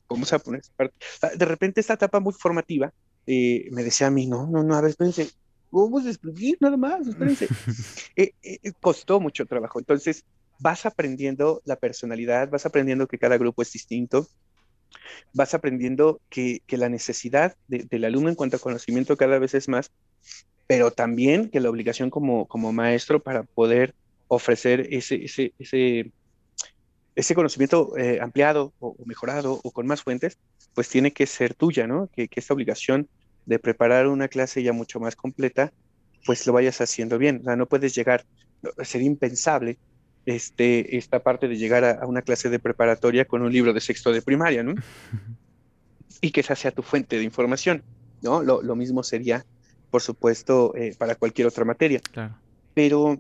¿Cómo 0.08 0.26
se 0.26 0.36
va 0.36 0.42
a 0.42 0.44
poner 0.44 0.62
esa 0.62 0.74
parte? 0.74 0.96
Ah, 1.22 1.32
de 1.36 1.46
repente 1.46 1.82
esta 1.82 1.94
etapa 1.94 2.20
muy 2.20 2.34
formativa 2.34 2.94
eh, 3.26 3.68
me 3.72 3.84
decía 3.84 4.08
a 4.08 4.12
mí, 4.12 4.28
no, 4.28 4.48
no, 4.48 4.64
no, 4.64 4.76
a 4.76 4.82
ver, 4.82 4.92
espérense, 4.92 5.30
vamos 5.72 6.06
a 6.06 6.10
escribir 6.10 6.58
nada 6.60 6.78
más, 6.78 7.08
espérense. 7.08 7.48
Eh, 8.16 8.34
eh, 8.44 8.72
costó 8.80 9.20
mucho 9.20 9.46
trabajo. 9.46 9.80
Entonces, 9.80 10.24
vas 10.60 10.86
aprendiendo 10.86 11.62
la 11.66 11.78
personalidad, 11.78 12.50
vas 12.50 12.66
aprendiendo 12.66 13.08
que 13.08 13.18
cada 13.18 13.38
grupo 13.38 13.64
es 13.64 13.72
distinto, 13.72 14.28
vas 15.34 15.54
aprendiendo 15.56 16.22
que, 16.30 16.62
que 16.68 16.78
la 16.78 16.90
necesidad 16.90 17.56
del 17.68 18.06
alumno 18.06 18.30
en 18.30 18.36
cuanto 18.36 18.58
a 18.58 18.60
conocimiento 18.60 19.18
cada 19.18 19.40
vez 19.40 19.56
es 19.56 19.68
más, 19.68 19.92
pero 20.68 20.92
también 20.92 21.50
que 21.50 21.60
la 21.60 21.70
obligación 21.70 22.10
como, 22.12 22.46
como 22.48 22.72
maestro 22.72 23.22
para 23.22 23.44
poder 23.44 23.96
ofrecer 24.28 24.88
ese, 24.92 25.26
ese, 25.26 25.54
ese 25.58 26.12
ese 27.16 27.36
conocimiento 27.36 27.98
eh, 27.98 28.20
ampliado 28.22 28.74
o, 28.80 28.96
mejorado 29.06 29.60
o 29.64 29.72
con 29.72 29.86
más 29.86 30.02
fuentes, 30.02 30.38
pues 30.74 30.90
tiene 30.90 31.12
que 31.12 31.26
ser 31.28 31.54
tuya, 31.54 31.88
¿no? 31.88 32.10
Que, 32.16 32.28
que, 32.28 32.40
esta 32.40 32.54
obligación 32.54 33.08
de 33.46 33.60
preparar 33.60 34.08
una 34.08 34.28
clase 34.28 34.64
ya 34.64 34.74
mucho 34.74 35.00
más 35.00 35.16
completa, 35.16 35.72
pues 36.26 36.46
lo 36.48 36.54
vayas 36.54 36.82
haciendo 36.82 37.18
bien. 37.18 37.42
O 37.42 37.44
sea, 37.44 37.56
no 37.56 37.68
puedes 37.68 37.94
llegar, 37.94 38.26
sería 38.84 39.08
impensable 39.08 39.78
este, 40.26 40.98
esta 40.98 41.20
parte 41.22 41.48
de 41.48 41.58
llegar 41.58 41.84
a, 41.84 42.06
una 42.08 42.22
clase 42.22 42.50
de 42.50 42.60
preparatoria 42.60 43.26
con 43.26 43.42
un 43.42 43.52
libro 43.52 43.74
de 43.74 43.82
sexto 43.82 44.12
de 44.12 44.22
primaria, 44.22 44.64
¿no? 44.64 44.76
Y 46.22 46.32
que 46.32 46.40
esa 46.40 46.56
sea 46.56 46.72
tu 46.72 46.84
fuente 46.84 47.18
de 47.18 47.24
información, 47.24 47.84
¿no? 48.22 48.42
Lo, 48.42 48.62
lo 48.62 48.78
mismo 48.78 49.04
sería, 49.04 49.46
por 49.92 50.02
supuesto, 50.02 50.74
eh, 50.74 50.96
para 50.98 51.16
cualquier 51.16 51.48
otra 51.48 51.66
materia. 51.66 52.00
Claro. 52.00 52.38
Pero 52.74 53.20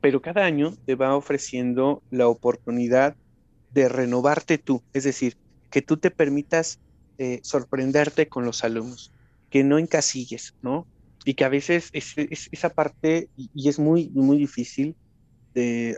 pero 0.00 0.20
cada 0.20 0.44
año 0.44 0.74
te 0.86 0.94
va 0.94 1.16
ofreciendo 1.16 2.02
la 2.10 2.28
oportunidad 2.28 3.16
de 3.72 3.88
renovarte 3.88 4.58
tú, 4.58 4.82
es 4.92 5.04
decir, 5.04 5.36
que 5.70 5.82
tú 5.82 5.96
te 5.96 6.10
permitas 6.10 6.80
eh, 7.18 7.40
sorprenderte 7.42 8.28
con 8.28 8.44
los 8.44 8.64
alumnos, 8.64 9.12
que 9.48 9.62
no 9.62 9.78
encasilles, 9.78 10.54
¿no? 10.62 10.86
Y 11.24 11.34
que 11.34 11.44
a 11.44 11.48
veces 11.48 11.90
es, 11.92 12.14
esa 12.50 12.70
parte, 12.70 13.28
y, 13.36 13.68
es 13.68 13.78
muy, 13.78 14.10
muy 14.10 14.38
difícil, 14.38 14.96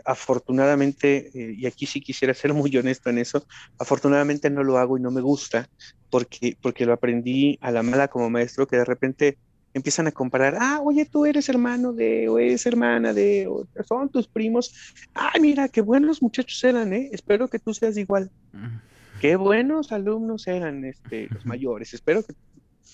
afortunadamente, 0.03 1.29
eh, 1.33 1.55
y 1.57 1.65
aquí 1.67 1.85
sí 1.85 2.01
quisiera 2.01 2.33
ser 2.33 2.53
muy 2.53 2.75
honesto 2.75 3.09
en 3.09 3.19
eso, 3.19 3.45
afortunadamente 3.77 4.49
no 4.49 4.63
lo 4.63 4.77
hago 4.77 4.97
y 4.97 5.01
no 5.01 5.11
me 5.11 5.21
gusta, 5.21 5.69
porque, 6.09 6.57
porque 6.61 6.85
lo 6.85 6.93
aprendí 6.93 7.57
a 7.61 7.71
la 7.71 7.83
mala 7.83 8.07
como 8.07 8.29
maestro, 8.29 8.67
que 8.67 8.77
de 8.77 8.85
repente 8.85 9.37
empiezan 9.73 10.07
a 10.07 10.11
comparar, 10.11 10.55
ah, 10.59 10.79
oye, 10.83 11.05
tú 11.05 11.25
eres 11.25 11.49
hermano 11.49 11.93
de, 11.93 12.29
o 12.29 12.39
eres 12.39 12.65
hermana 12.65 13.13
de, 13.13 13.47
o 13.47 13.67
son 13.87 14.09
tus 14.09 14.27
primos, 14.27 14.73
ah, 15.15 15.33
mira, 15.41 15.67
qué 15.67 15.81
buenos 15.81 16.21
muchachos 16.21 16.63
eran, 16.63 16.93
¿eh? 16.93 17.09
Espero 17.11 17.47
que 17.47 17.59
tú 17.59 17.73
seas 17.73 17.97
igual. 17.97 18.31
Qué 19.19 19.35
buenos 19.35 19.91
alumnos 19.91 20.47
eran 20.47 20.83
este, 20.85 21.27
los 21.29 21.45
mayores, 21.45 21.93
espero 21.93 22.23
que... 22.23 22.33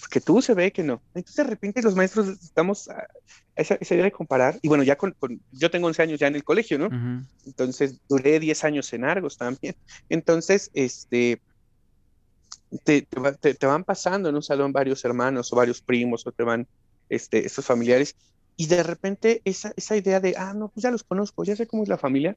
que 0.09 0.21
tú 0.21 0.41
se 0.41 0.53
ve 0.53 0.71
que 0.71 0.83
no. 0.83 1.01
Entonces 1.13 1.35
de 1.35 1.43
repente 1.43 1.81
los 1.81 1.95
maestros 1.95 2.29
estamos 2.29 2.87
a 2.89 3.07
esa, 3.55 3.77
idea 3.81 4.05
de 4.05 4.11
comparar, 4.11 4.57
y 4.61 4.69
bueno, 4.69 4.83
ya 4.83 4.95
con, 4.95 5.15
yo 5.51 5.69
tengo 5.69 5.87
11 5.87 6.01
años 6.03 6.19
ya 6.19 6.27
en 6.27 6.35
el 6.35 6.43
colegio, 6.43 6.79
¿no? 6.79 6.89
Entonces 7.45 7.99
duré 8.07 8.39
10 8.39 8.63
años 8.63 8.93
en 8.93 9.03
Argos 9.03 9.37
también. 9.37 9.75
Entonces, 10.07 10.71
este, 10.73 11.41
te, 12.83 13.01
te, 13.01 13.65
van 13.65 13.83
pasando 13.83 14.29
en 14.29 14.35
un 14.35 14.43
salón 14.43 14.71
varios 14.71 15.03
hermanos 15.05 15.51
o 15.51 15.55
varios 15.55 15.81
primos 15.81 16.25
o 16.27 16.31
te 16.31 16.43
van 16.43 16.67
este, 17.09 17.45
estos 17.45 17.65
familiares 17.65 18.15
y 18.55 18.67
de 18.67 18.83
repente 18.83 19.41
esa, 19.45 19.71
esa 19.77 19.95
idea 19.95 20.19
de, 20.19 20.35
ah, 20.37 20.53
no, 20.53 20.67
pues 20.67 20.83
ya 20.83 20.91
los 20.91 21.03
conozco, 21.03 21.43
ya 21.45 21.55
sé 21.55 21.65
cómo 21.65 21.83
es 21.83 21.89
la 21.89 21.97
familia, 21.97 22.35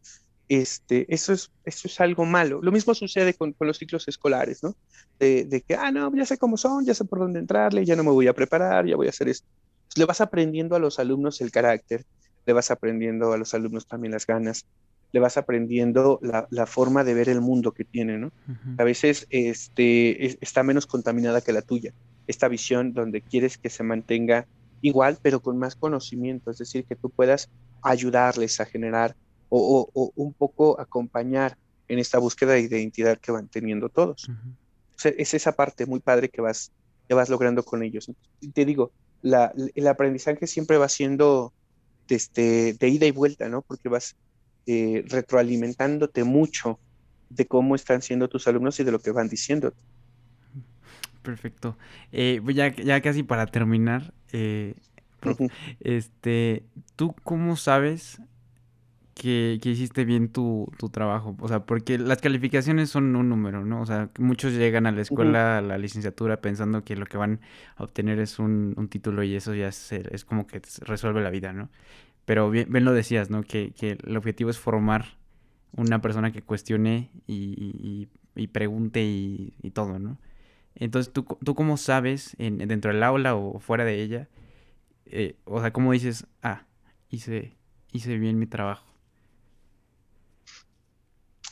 este, 0.49 1.13
eso, 1.13 1.33
es, 1.33 1.51
eso 1.65 1.89
es 1.89 2.01
algo 2.01 2.25
malo. 2.25 2.61
Lo 2.63 2.71
mismo 2.71 2.95
sucede 2.95 3.35
con, 3.35 3.53
con 3.53 3.67
los 3.67 3.79
ciclos 3.79 4.07
escolares, 4.07 4.63
¿no? 4.63 4.77
De, 5.19 5.65
que, 5.67 5.75
ah, 5.75 5.91
no, 5.91 6.15
ya 6.15 6.25
sé 6.25 6.39
cómo 6.39 6.57
son, 6.57 6.85
ya 6.85 6.95
sé 6.95 7.05
por 7.05 7.19
dónde 7.19 7.41
entrarle, 7.41 7.85
ya 7.85 7.97
no 7.97 8.05
me 8.05 8.11
voy 8.11 8.29
a 8.29 8.35
preparar, 8.35 8.87
ya 8.87 8.95
voy 8.95 9.09
a 9.09 9.11
hacer 9.11 9.29
esto. 9.29 9.49
le 9.97 10.05
vas 10.05 10.21
aprendiendo 10.21 10.77
a 10.77 10.79
los 10.79 10.99
alumnos 10.99 11.41
el 11.41 11.51
carácter, 11.51 12.05
le 12.47 12.53
vas 12.53 12.71
aprendiendo 12.71 13.33
a 13.33 13.37
los 13.37 13.53
alumnos 13.55 13.87
también 13.87 14.13
las 14.13 14.27
ganas, 14.27 14.65
le 15.13 15.21
vas 15.21 15.37
aprendiendo 15.37 16.19
la, 16.23 16.49
la 16.51 16.67
forma 16.67 17.05
de 17.05 17.15
ver 17.15 17.29
el 17.29 17.41
mundo 17.41 17.73
que 17.73 17.85
tiene, 17.85 18.19
¿no? 18.19 18.33
A 18.79 18.85
veces 18.85 19.27
este, 19.31 20.43
está 20.43 20.63
menos 20.63 20.87
contaminada 20.87 21.43
que 21.43 21.53
la 21.53 21.61
tuya. 21.61 21.93
Esta 22.27 22.49
visión 22.49 22.95
donde 22.95 23.21
quieres 23.21 23.59
que 23.59 23.69
se 23.69 23.83
mantenga 23.83 24.47
igual, 24.81 25.19
pero 25.21 25.41
con 25.41 25.59
más 25.59 25.77
conocimiento, 25.77 26.51
es 26.51 26.59
decir, 26.59 26.85
que 26.85 26.97
tú 26.97 27.11
puedas 27.11 27.51
ayudarles 27.83 28.59
a 28.61 28.65
generar 28.65 29.15
o, 29.51 30.13
un 30.17 30.33
poco 30.33 30.81
acompañar 30.81 31.59
en 31.89 31.99
esta 31.99 32.19
búsqueda 32.19 32.53
de 32.53 32.63
identidad 32.63 33.19
que 33.19 33.33
van 33.33 33.49
teniendo 33.49 33.91
todos. 33.91 34.31
es 35.05 35.35
esa 35.35 35.53
parte 35.53 35.85
muy 35.85 36.01
padre 36.01 36.31
que 36.31 36.41
vas, 36.41 36.73
que 37.07 37.13
vas 37.13 37.29
logrando 37.29 37.63
con 37.63 37.83
ellos. 37.83 38.11
te 38.55 38.65
digo, 38.65 38.93
la, 39.21 39.53
el 39.75 39.87
aprendizaje 39.89 40.47
siempre 40.47 40.79
va 40.79 40.89
siendo 40.89 41.53
este, 42.09 42.73
de 42.73 42.89
ida 42.89 43.07
y 43.07 43.11
vuelta, 43.11 43.49
¿no? 43.51 43.61
Porque 43.61 43.91
vas 43.91 44.17
eh, 44.67 45.05
retroalimentándote 45.09 46.25
mucho 46.25 46.79
de 47.31 47.47
cómo 47.47 47.75
están 47.75 48.03
siendo 48.03 48.29
tus 48.29 48.47
alumnos 48.47 48.79
y 48.81 48.85
de 48.85 48.93
lo 48.93 48.99
que 48.99 49.11
van 49.11 49.29
diciendo. 49.29 49.73
Perfecto. 51.23 51.77
Eh, 52.11 52.41
pues 52.43 52.57
ya, 52.57 52.75
ya 52.75 53.01
casi 53.01 53.23
para 53.23 53.47
terminar, 53.47 54.13
eh, 54.33 54.75
este, 55.81 56.65
¿tú 56.97 57.15
cómo 57.23 57.57
sabes 57.57 58.21
que, 59.15 59.61
hiciste 59.63 60.05
bien 60.05 60.29
tu, 60.29 60.71
trabajo. 60.91 61.37
O 61.41 61.49
sea, 61.49 61.65
porque 61.65 61.99
las 61.99 62.19
calificaciones 62.19 62.91
son 62.91 63.15
un 63.15 63.29
número, 63.29 63.65
¿no? 63.65 63.81
O 63.81 63.87
sea, 63.87 64.11
muchos 64.19 64.53
llegan 64.53 64.87
a 64.87 64.93
la 64.93 65.03
escuela, 65.03 65.59
a 65.59 65.61
la 65.63 65.79
licenciatura, 65.79 66.41
pensando 66.41 66.85
que 66.85 66.97
lo 66.97 67.07
que 67.07 67.17
van 67.17 67.41
a 67.77 67.85
obtener 67.85 68.19
es 68.19 68.39
un, 68.39 68.75
título 68.91 69.23
y 69.23 69.35
eso 69.37 69.55
ya 69.55 69.69
es, 69.69 69.93
es, 69.93 70.25
como 70.25 70.47
que 70.47 70.61
resuelve 70.81 71.23
la 71.23 71.31
vida, 71.31 71.53
¿no? 71.53 71.69
Pero 72.25 72.51
bien, 72.51 72.85
lo 72.85 72.93
decías, 72.93 73.31
¿no? 73.31 73.43
Que, 73.43 73.73
el 73.81 74.17
objetivo 74.17 74.51
es 74.51 74.59
formar 74.59 75.17
una 75.75 76.01
persona 76.01 76.33
que 76.33 76.43
cuestione 76.43 77.11
y, 77.27 78.09
pregunte 78.53 79.03
y, 79.03 79.71
todo, 79.75 79.99
¿no? 79.99 80.19
Entonces, 80.75 81.13
¿tú, 81.13 81.25
tú 81.45 81.55
cómo 81.55 81.77
sabes, 81.77 82.35
en, 82.39 82.59
dentro 82.59 82.93
del 82.93 83.03
aula 83.03 83.35
o 83.35 83.59
fuera 83.59 83.85
de 83.85 84.03
ella, 84.03 84.29
eh, 85.07 85.37
o 85.45 85.61
sea, 85.61 85.73
cómo 85.73 85.93
dices, 85.93 86.27
ah, 86.43 86.65
hice, 87.11 87.53
hice 87.93 88.17
bien 88.19 88.39
mi 88.39 88.47
trabajo? 88.47 88.93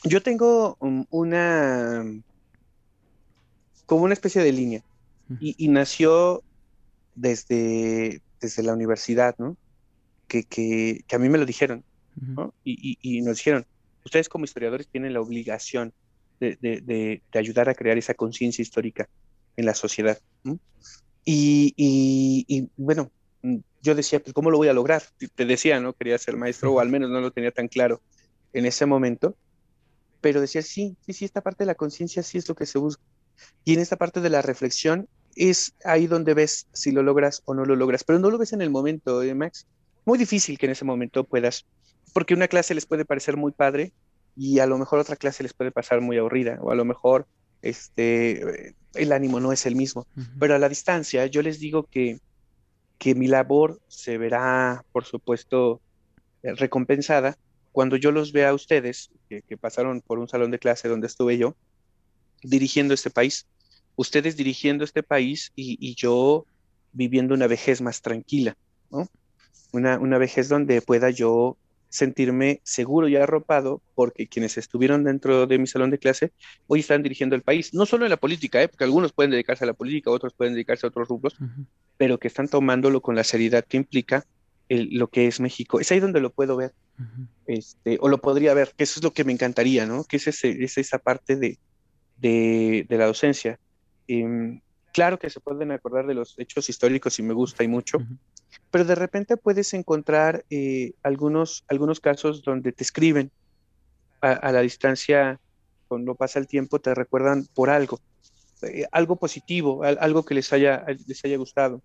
yo 0.05 0.22
tengo 0.22 0.76
una, 1.10 2.05
como 3.86 4.05
una 4.05 4.14
especie 4.14 4.42
de 4.42 4.52
línea, 4.52 4.82
y, 5.38 5.68
nació 5.68 6.42
desde, 7.14 8.20
desde 8.40 8.64
la 8.64 8.74
universidad, 8.74 9.36
¿no? 9.38 9.56
Que, 10.31 10.44
que, 10.44 11.05
a 11.11 11.19
mí 11.19 11.28
me 11.28 11.39
lo 11.39 11.44
dijeron, 11.44 11.82
¿no? 12.15 12.55
y, 12.65 13.20
nos 13.23 13.39
dijeron, 13.39 13.66
ustedes 14.05 14.28
como 14.28 14.44
historiadores 14.44 14.86
tienen 14.86 15.12
la 15.12 15.20
obligación 15.20 15.93
de, 16.39 16.57
de, 16.61 17.23
ayudar 17.39 17.69
a 17.69 17.74
crear 17.74 17.98
esa 17.98 18.15
conciencia 18.15 18.62
histórica 18.62 19.09
en 19.57 19.66
la 19.66 19.74
sociedad. 19.74 20.19
Y, 21.24 21.74
y, 21.77 22.69
bueno, 22.77 23.11
yo 23.82 23.94
decía, 23.97 24.20
pues, 24.20 24.32
¿cómo 24.32 24.51
lo 24.51 24.59
voy 24.59 24.69
a 24.69 24.73
lograr? 24.73 25.02
Te 25.35 25.44
decía, 25.44 25.81
¿no? 25.81 25.94
Quería 25.94 26.16
ser 26.19 26.36
maestro, 26.36 26.74
o 26.74 26.81
al 26.81 26.90
menos 26.90 27.11
no 27.11 27.20
lo 27.20 27.32
tenía 27.32 27.51
tan 27.51 27.66
claro 27.66 28.01
en 28.52 28.66
ese 28.66 28.86
momento 28.86 29.36
pero 30.20 30.40
decía, 30.40 30.62
sí, 30.62 30.97
sí, 31.05 31.12
sí, 31.12 31.24
esta 31.24 31.40
parte 31.40 31.65
de 31.65 31.66
la 31.66 31.74
conciencia 31.74 32.23
sí 32.23 32.39
es 32.39 32.48
lo 32.48 32.55
que 32.55 32.66
se 32.66 32.78
busca. 32.78 33.02
Y 33.65 33.74
en 33.74 33.81
esta 33.81 33.97
parte 33.97 34.20
de 34.20 34.31
la 34.31 34.43
reflexión 34.43 35.09
es 35.35 35.74
ahí 35.85 36.07
donde 36.07 36.35
ves 36.35 36.66
si 36.73 36.93
lo 36.93 37.02
logras 37.02 37.43
o 37.44 37.55
no 37.55 37.65
lo 37.65 37.77
logras, 37.77 38.05
pero 38.05 38.19
no 38.19 38.31
lo 38.31 38.39
ves 38.39 38.52
en 38.52 38.61
el 38.61 38.70
momento, 38.70 39.23
¿eh, 39.23 39.35
Max? 39.35 39.66
Muy 40.05 40.18
difícil 40.18 40.59
que 40.59 40.66
en 40.66 40.72
ese 40.72 40.85
momento 40.85 41.24
puedas, 41.24 41.66
porque 42.12 42.35
una 42.35 42.48
clase 42.48 42.74
les 42.74 42.86
puede 42.86 43.05
parecer 43.05 43.36
muy 43.36 43.52
padre 43.52 43.93
y 44.36 44.59
a 44.59 44.66
lo 44.66 44.78
mejor 44.78 44.98
otra 44.98 45.16
clase 45.16 45.43
les 45.43 45.52
puede 45.52 45.70
pasar 45.70 46.01
muy 46.01 46.16
aburrida, 46.16 46.59
o 46.62 46.70
a 46.70 46.74
lo 46.74 46.85
mejor 46.85 47.27
este, 47.62 48.74
el 48.94 49.12
ánimo 49.12 49.40
no 49.40 49.52
es 49.52 49.66
el 49.66 49.77
mismo. 49.77 50.06
Pero 50.39 50.55
a 50.55 50.59
la 50.59 50.68
distancia, 50.68 51.27
yo 51.27 51.43
les 51.43 51.60
digo 51.60 51.85
que, 51.85 52.18
que 52.98 53.14
mi 53.14 53.27
labor 53.27 53.81
se 53.89 54.18
verá, 54.18 54.85
por 54.93 55.05
supuesto, 55.05 55.81
eh, 56.43 56.55
recompensada 56.55 57.36
cuando 57.72 57.97
yo 57.97 58.10
los 58.10 58.32
vea 58.32 58.51
a 58.51 58.55
ustedes, 58.55 59.10
que, 59.28 59.56
pasaron 59.56 60.01
por 60.01 60.18
un 60.18 60.28
salón 60.28 60.51
de 60.51 60.59
clase 60.59 60.89
donde 60.89 61.06
estuve 61.06 61.39
yo, 61.39 61.55
dirigiendo 62.43 62.94
este 62.94 63.10
país, 63.10 63.47
ustedes 63.97 64.36
dirigiendo 64.36 64.85
este 64.85 65.02
país 65.02 65.52
y, 65.55 65.94
yo 65.94 66.47
viviendo 66.93 67.35
una 67.35 67.47
vejez 67.47 67.81
más 67.81 68.02
tranquila, 68.02 68.56
¿no? 68.90 69.06
Una, 69.72 69.98
una, 69.98 70.18
vejez 70.18 70.48
donde 70.48 70.82
pueda 70.82 71.10
yo 71.10 71.56
sentirme 71.88 72.60
seguro 72.62 73.09
y 73.09 73.16
arropado 73.16 73.82
porque 73.94 74.28
quienes 74.28 74.56
estuvieron 74.56 75.05
dentro 75.05 75.47
de 75.47 75.59
mi 75.59 75.66
salón 75.66 75.90
de 75.90 75.98
clase 75.98 76.32
hoy 76.68 76.80
están 76.80 77.02
dirigiendo 77.02 77.34
el 77.34 77.42
país, 77.42 77.74
no 77.74 77.84
solo 77.84 78.06
en 78.06 78.10
la 78.10 78.16
política, 78.16 78.62
¿eh? 78.62 78.68
porque 78.68 78.84
algunos 78.84 79.12
pueden 79.12 79.32
dedicarse 79.32 79.64
a 79.64 79.66
la 79.66 79.74
política, 79.74 80.10
otros 80.10 80.32
pueden 80.34 80.55
dedicarse 80.55 80.86
a 80.86 80.88
otros 80.88 81.09
rubros, 81.09 81.36
pero 81.97 82.18
que 82.18 82.28
están 82.28 82.48
tomándolo 82.48 83.01
con 83.01 83.16
la 83.16 83.24
seriedad 83.24 83.64
que 83.64 83.76
implica 83.76 84.24
lo 84.68 85.09
que 85.09 85.26
es 85.26 85.40
México. 85.40 85.80
Es 85.80 85.90
ahí 85.90 85.98
donde 85.98 86.20
lo 86.20 86.30
puedo 86.30 86.56
ver, 86.56 86.72
este, 87.47 87.98
o 88.01 88.09
lo 88.09 88.18
podría 88.18 88.55
ver, 88.55 88.72
que 88.76 88.84
eso 88.84 89.01
es 89.01 89.05
lo 89.05 89.12
que 89.12 89.24
me 89.24 89.32
encantaría, 89.32 89.84
¿no? 89.84 90.05
Que 90.05 90.16
es, 90.16 90.28
es 90.28 90.78
esa 90.78 90.98
parte 90.98 91.34
de, 91.36 91.59
de, 92.20 92.86
la 92.97 93.06
docencia. 93.06 93.59
Em, 94.06 94.60
claro 94.92 95.18
que 95.18 95.30
se 95.30 95.40
pueden 95.40 95.72
acordar 95.72 96.06
de 96.06 96.14
los 96.14 96.38
hechos 96.38 96.68
históricos 96.68 97.18
y 97.18 97.22
me 97.22 97.34
gusta 97.34 97.64
y 97.64 97.68
mucho, 97.68 97.98
pero 98.70 98.85
de 98.85 98.94
repente 98.94 99.36
puedes 99.36 99.74
encontrar 99.74 100.44
eh, 100.51 100.93
algunos, 101.02 101.64
algunos 101.68 102.01
casos 102.01 102.43
donde 102.43 102.72
te 102.72 102.85
escriben 102.85 103.31
a, 104.20 104.52
la 104.52 104.60
distancia, 104.60 105.40
cuando 105.89 106.14
pasa 106.14 106.39
el 106.39 106.47
tiempo, 106.47 106.78
te 106.78 106.94
recuerdan 106.94 107.47
por 107.55 107.70
algo, 107.70 108.01
eh, 108.62 108.85
algo 108.93 109.16
positivo, 109.16 109.82
algo 109.82 110.24
que 110.24 110.35
les 110.35 110.52
haya, 110.52 110.85
les 111.06 111.24
haya 111.24 111.39
gustado. 111.39 111.81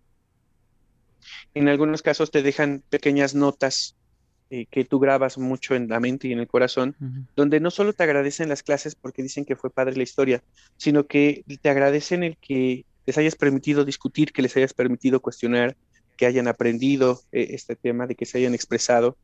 En 1.53 1.69
algunos 1.69 2.01
casos 2.01 2.29
te 2.29 2.43
dejan 2.43 2.83
pequeñas 2.89 3.35
notas 3.35 3.95
eh, 4.51 4.67
que 4.69 4.85
tú 4.85 4.99
grabas 4.99 5.37
mucho 5.37 5.73
en 5.75 5.87
la 5.87 5.99
mente 5.99 6.27
y 6.27 6.33
en 6.33 6.39
el 6.39 6.47
corazón, 6.47 6.95
donde 7.35 7.59
no 7.59 7.71
solo 7.71 7.93
te 7.93 8.03
agradecen 8.03 8.49
las 8.49 8.61
clases 8.61 8.93
porque 8.95 9.23
dicen 9.23 9.45
que 9.45 9.55
fue 9.55 9.71
padre 9.71 9.95
la 9.95 10.03
historia, 10.03 10.43
sino 10.77 11.07
que 11.07 11.43
te 11.61 11.69
agradecen 11.69 12.23
el 12.23 12.37
que 12.37 12.85
les 13.05 13.17
hayas 13.17 13.35
permitido 13.35 13.85
discutir, 13.85 14.33
que 14.33 14.41
les 14.41 14.55
hayas 14.57 14.73
permitido 14.73 15.19
cuestionar, 15.19 15.75
que 16.15 16.25
hayan 16.25 16.47
aprendido 16.47 17.21
eh, 17.31 17.47
este 17.51 17.75
tema, 17.75 18.07
de 18.07 18.15
que 18.15 18.25
se 18.25 18.37
hayan 18.37 18.53
expresado 18.53 19.17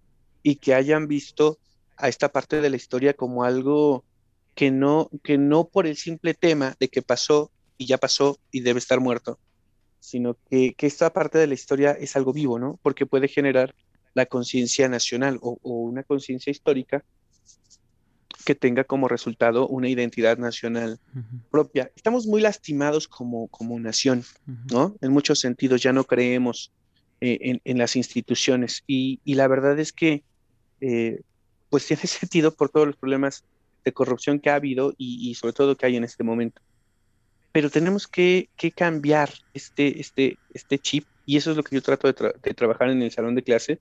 y 0.44 0.56
que 0.56 0.74
hayan 0.74 1.08
visto 1.08 1.60
a 1.98 2.10
esta 2.10 2.32
parte 2.32 2.62
de 2.62 2.70
la 2.70 2.76
historia 2.76 3.14
como 3.14 3.44
algo 3.44 4.04
que 4.56 4.72
no, 4.72 5.10
que 5.24 5.38
no 5.38 5.66
por 5.66 5.88
el 5.88 5.98
simple 5.98 6.34
tema 6.34 6.76
de 6.80 6.90
que 6.90 7.02
pasó 7.02 7.52
y 7.78 7.86
ya 7.86 7.98
pasó 7.98 8.38
y 8.52 8.62
debe 8.62 8.80
estar 8.80 9.00
muerto, 9.00 9.40
sino 10.00 10.38
que, 10.50 10.76
esta 10.80 11.12
parte 11.14 11.38
de 11.38 11.48
la 11.48 11.54
historia 11.54 11.92
es 11.92 12.16
algo 12.16 12.34
vivo, 12.34 12.60
¿no? 12.60 12.80
Porque 12.84 13.06
puede 13.06 13.28
generar 13.28 13.74
la 14.14 14.26
conciencia 14.26 14.90
nacional 14.90 15.40
o, 15.42 15.58
una 15.64 16.04
conciencia 16.04 16.52
histórica 16.52 17.04
que 18.44 18.56
tenga 18.56 18.84
como 18.84 19.08
resultado 19.08 19.68
una 19.68 19.88
identidad 19.88 20.38
nacional 20.38 21.00
propia. 21.52 21.92
Estamos 21.96 22.26
muy 22.26 22.42
lastimados 22.42 23.08
como, 23.08 23.48
como 23.48 23.80
nación, 23.80 24.24
¿no? 24.72 24.96
En 25.02 25.12
muchos 25.12 25.40
sentidos 25.40 25.82
ya 25.82 25.94
no 25.94 26.04
creemos 26.04 26.72
eh, 27.22 27.60
en, 27.64 27.78
las 27.78 27.96
instituciones 27.96 28.84
y, 28.88 29.20
la 29.26 29.48
verdad 29.48 29.80
es 29.80 29.94
que 29.94 30.24
eh, 30.82 31.22
pues 31.70 31.86
tiene 31.88 32.04
sentido 32.04 32.54
por 32.54 32.70
todos 32.70 32.88
los 32.88 32.96
problemas 32.98 33.44
de 33.86 33.94
corrupción 33.94 34.40
que 34.40 34.50
ha 34.50 34.56
habido 34.56 34.94
y 34.98 35.34
sobre 35.36 35.54
todo 35.54 35.76
que 35.76 35.86
hay 35.88 35.96
en 35.96 36.04
este 36.04 36.24
momento 36.24 36.62
pero 37.52 37.70
tenemos 37.70 38.08
que, 38.08 38.50
cambiar 38.76 39.30
este, 39.54 40.00
este, 40.00 40.38
este 40.54 40.80
chip 40.80 41.06
y 41.26 41.38
eso 41.38 41.52
es 41.52 41.58
lo 41.58 41.64
que 41.64 41.76
yo 41.76 41.82
trato 41.82 42.08
de, 42.08 42.54
trabajar 42.54 42.90
en 42.90 43.02
el 43.02 43.12
salón 43.12 43.36
de 43.36 43.44
clase, 43.44 43.80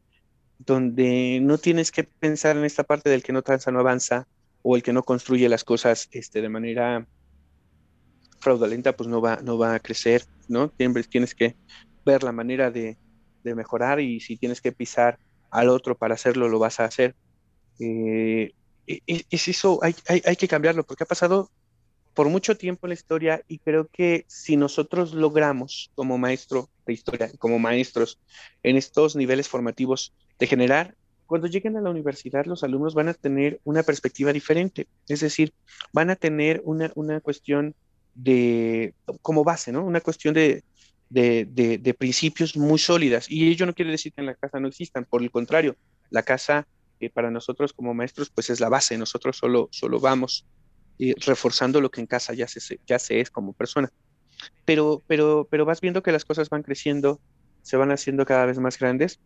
donde 0.59 1.41
no 1.41 1.59
tienes 1.59 1.91
que 1.91 2.05
pensar 2.05 2.57
en 2.57 2.65
esta 2.65 2.85
parte 2.85 3.11
del 3.11 3.23
que 3.23 3.33
no 3.33 3.43
transa 3.43 3.71
no 3.71 3.81
avanza 3.81 4.27
o 4.62 4.77
el 4.77 4.83
que 4.83 4.93
no 4.93 5.03
construye 5.03 5.49
las 5.49 5.65
cosas 5.65 6.09
este, 6.12 6.43
de 6.43 6.49
manera 6.49 7.07
fraudulenta, 8.41 8.97
pues 8.97 9.09
no 9.09 9.21
va, 9.21 9.39
no 9.43 9.57
va 9.57 9.75
a 9.75 9.81
crecer, 9.81 10.25
¿no? 10.49 10.73
Siempre 10.77 11.03
tienes 11.05 11.35
que 11.35 11.57
ver 12.05 12.23
la 12.23 12.33
manera 12.33 12.71
de, 12.71 12.99
mejorar 13.43 14.01
y 14.01 14.21
si 14.21 14.37
tienes 14.37 14.61
que 14.61 14.73
pisar 14.73 15.19
al 15.51 15.69
otro 15.69 15.97
para 15.97 16.15
hacerlo, 16.15 16.49
lo 16.49 16.59
vas 16.59 16.81
a 16.81 16.85
hacer. 16.85 17.15
Eh, 17.81 18.53
e, 18.87 19.01
e, 19.07 19.25
es, 19.31 19.49
eso, 19.49 19.81
hay, 19.83 19.95
hay, 20.07 20.37
que 20.37 20.49
cambiarlo, 20.49 20.85
porque 20.85 21.05
ha 21.05 21.07
pasado 21.07 21.51
por 22.15 22.29
mucho 22.29 22.57
tiempo 22.57 22.87
en 22.87 22.91
la 22.91 22.95
historia 22.95 23.43
y 23.49 23.59
creo 23.59 23.89
que 23.89 24.25
si 24.29 24.57
nosotros 24.57 25.15
logramos 25.15 25.91
como 25.95 26.19
maestro 26.19 26.69
de 26.87 26.93
historia, 26.93 27.31
como 27.39 27.59
maestros 27.59 28.19
en 28.62 28.77
estos 28.77 29.17
niveles 29.17 29.49
formativos 29.49 30.12
de 30.39 30.47
generar, 30.47 30.95
cuando 31.27 31.47
lleguen 31.47 31.77
a 31.77 31.81
la 31.81 31.91
universidad 31.91 32.47
los 32.47 32.65
alumnos 32.65 32.95
van 32.95 33.09
a 33.09 33.15
tener 33.15 33.61
una 33.65 33.85
perspectiva 33.85 34.33
diferente, 34.33 34.89
es 35.09 35.21
decir, 35.21 35.53
van 35.93 36.11
a 36.11 36.17
tener 36.17 36.61
una, 36.65 36.91
una 36.97 37.21
cuestión 37.21 37.75
de, 38.15 38.95
como 39.23 39.45
base, 39.45 39.71
¿no? 39.71 39.85
Una 39.85 40.01
cuestión 40.01 40.35
de, 40.35 40.65
de, 41.11 41.45
de, 41.82 41.95
principios 41.95 42.57
muy 42.57 42.78
sólidas. 42.78 43.31
Y 43.31 43.51
ello 43.51 43.66
no 43.66 43.74
quiere 43.74 43.91
decir 43.91 44.12
que 44.12 44.20
en 44.20 44.27
la 44.27 44.35
casa 44.35 44.61
no 44.61 44.69
existan, 44.69 45.05
por 45.05 45.23
el 45.23 45.31
contrario, 45.31 45.77
la 46.09 46.23
casa 46.23 46.66
eh, 47.01 47.11
para 47.11 47.31
nosotros 47.31 47.73
como 47.73 47.95
maestros 47.95 48.31
pues 48.31 48.49
es 48.49 48.61
la 48.61 48.69
base, 48.69 48.97
nosotros 48.97 49.37
solo, 49.37 49.69
solo 49.73 50.01
vamos 50.01 50.47
reforzando 51.24 51.81
lo 51.81 51.91
que 51.91 52.01
en 52.01 52.07
casa 52.07 52.35
ya 52.35 52.47
se, 52.47 52.78
ya 52.87 52.99
se 52.99 53.20
es 53.20 53.31
como 53.31 53.53
persona. 53.53 53.91
Pero, 54.65 55.03
pero, 55.07 55.49
pero 55.51 55.65
vas 55.65 55.81
viendo 55.81 56.03
que 56.03 56.12
las 56.12 56.24
cosas 56.24 56.49
van 56.51 56.62
creciendo, 56.62 57.20
se 57.62 57.77
van 57.77 57.91
haciendo 57.91 58.24
cada 58.24 58.47
vez 58.47 58.59
más 58.59 58.78
grandes, 58.78 59.19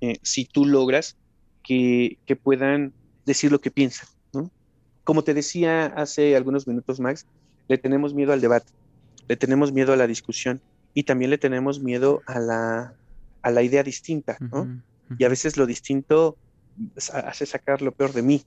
eh, 0.00 0.16
si 0.22 0.46
tú 0.46 0.64
logras 0.64 1.16
que, 1.62 2.18
que, 2.26 2.36
puedan 2.36 2.92
decir 3.24 3.52
lo 3.52 3.60
que 3.60 3.70
piensan. 3.70 4.08
Como 5.04 5.24
te 5.24 5.34
decía 5.34 5.86
hace 5.86 6.36
algunos 6.36 6.66
minutos, 6.66 7.00
Max, 7.00 7.26
le 7.68 7.76
tenemos 7.76 8.14
miedo 8.14 8.32
al 8.32 8.40
debate, 8.40 8.72
le 9.28 9.36
tenemos 9.36 9.72
miedo 9.72 9.92
a 9.92 9.96
la 9.96 10.06
discusión 10.06 10.60
y 10.94 11.04
también 11.04 11.30
le 11.30 11.38
tenemos 11.38 11.80
miedo 11.80 12.22
a 12.26 12.38
la, 12.38 12.94
a 13.42 13.50
la 13.50 13.62
idea 13.62 13.82
distinta. 13.82 14.36
¿no? 14.40 14.82
Y 15.18 15.24
a 15.24 15.28
veces 15.28 15.56
lo 15.56 15.66
distinto 15.66 16.36
hace 17.12 17.46
sacar 17.46 17.82
lo 17.82 17.92
peor 17.92 18.12
de 18.12 18.22
mí 18.22 18.42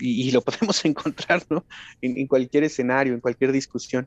y, 0.00 0.30
lo 0.30 0.42
podemos 0.42 0.84
encontrar 0.84 1.44
¿no? 1.50 1.64
en, 2.00 2.26
cualquier 2.26 2.64
escenario, 2.64 3.14
en 3.14 3.20
cualquier 3.20 3.52
discusión. 3.52 4.06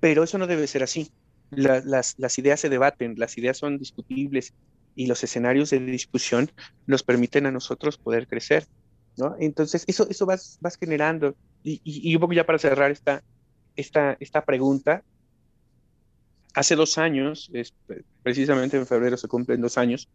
Pero 0.00 0.24
eso 0.24 0.38
no 0.38 0.46
debe 0.46 0.66
ser 0.66 0.82
así. 0.82 1.10
las, 1.50 2.16
las, 2.18 2.38
ideas 2.38 2.60
se 2.60 2.68
debaten, 2.68 3.14
las 3.16 3.36
ideas 3.38 3.56
son 3.56 3.78
discutibles 3.78 4.52
y 4.94 5.06
los 5.06 5.22
escenarios 5.22 5.70
de 5.70 5.80
discusión 5.80 6.50
nos 6.86 7.02
permiten 7.02 7.46
a 7.46 7.50
nosotros 7.50 7.98
poder 7.98 8.26
crecer. 8.26 8.66
¿no? 9.16 9.36
Entonces, 9.40 9.84
eso, 9.86 10.06
eso 10.10 10.26
vas, 10.26 10.58
vas 10.60 10.76
generando. 10.76 11.34
Y, 11.62 11.80
y, 11.84 12.14
un 12.14 12.20
poco 12.20 12.34
ya 12.34 12.44
para 12.44 12.58
cerrar 12.58 12.90
esta, 12.90 13.22
esta, 13.74 14.16
esta 14.20 14.44
pregunta, 14.44 15.02
hace 16.56 16.74
dos 16.74 16.96
años, 16.96 17.50
es, 17.52 17.74
precisamente 18.22 18.78
en 18.78 18.86
febrero 18.86 19.18
se 19.18 19.28
cumplen 19.28 19.60
dos 19.60 19.76
años, 19.76 20.08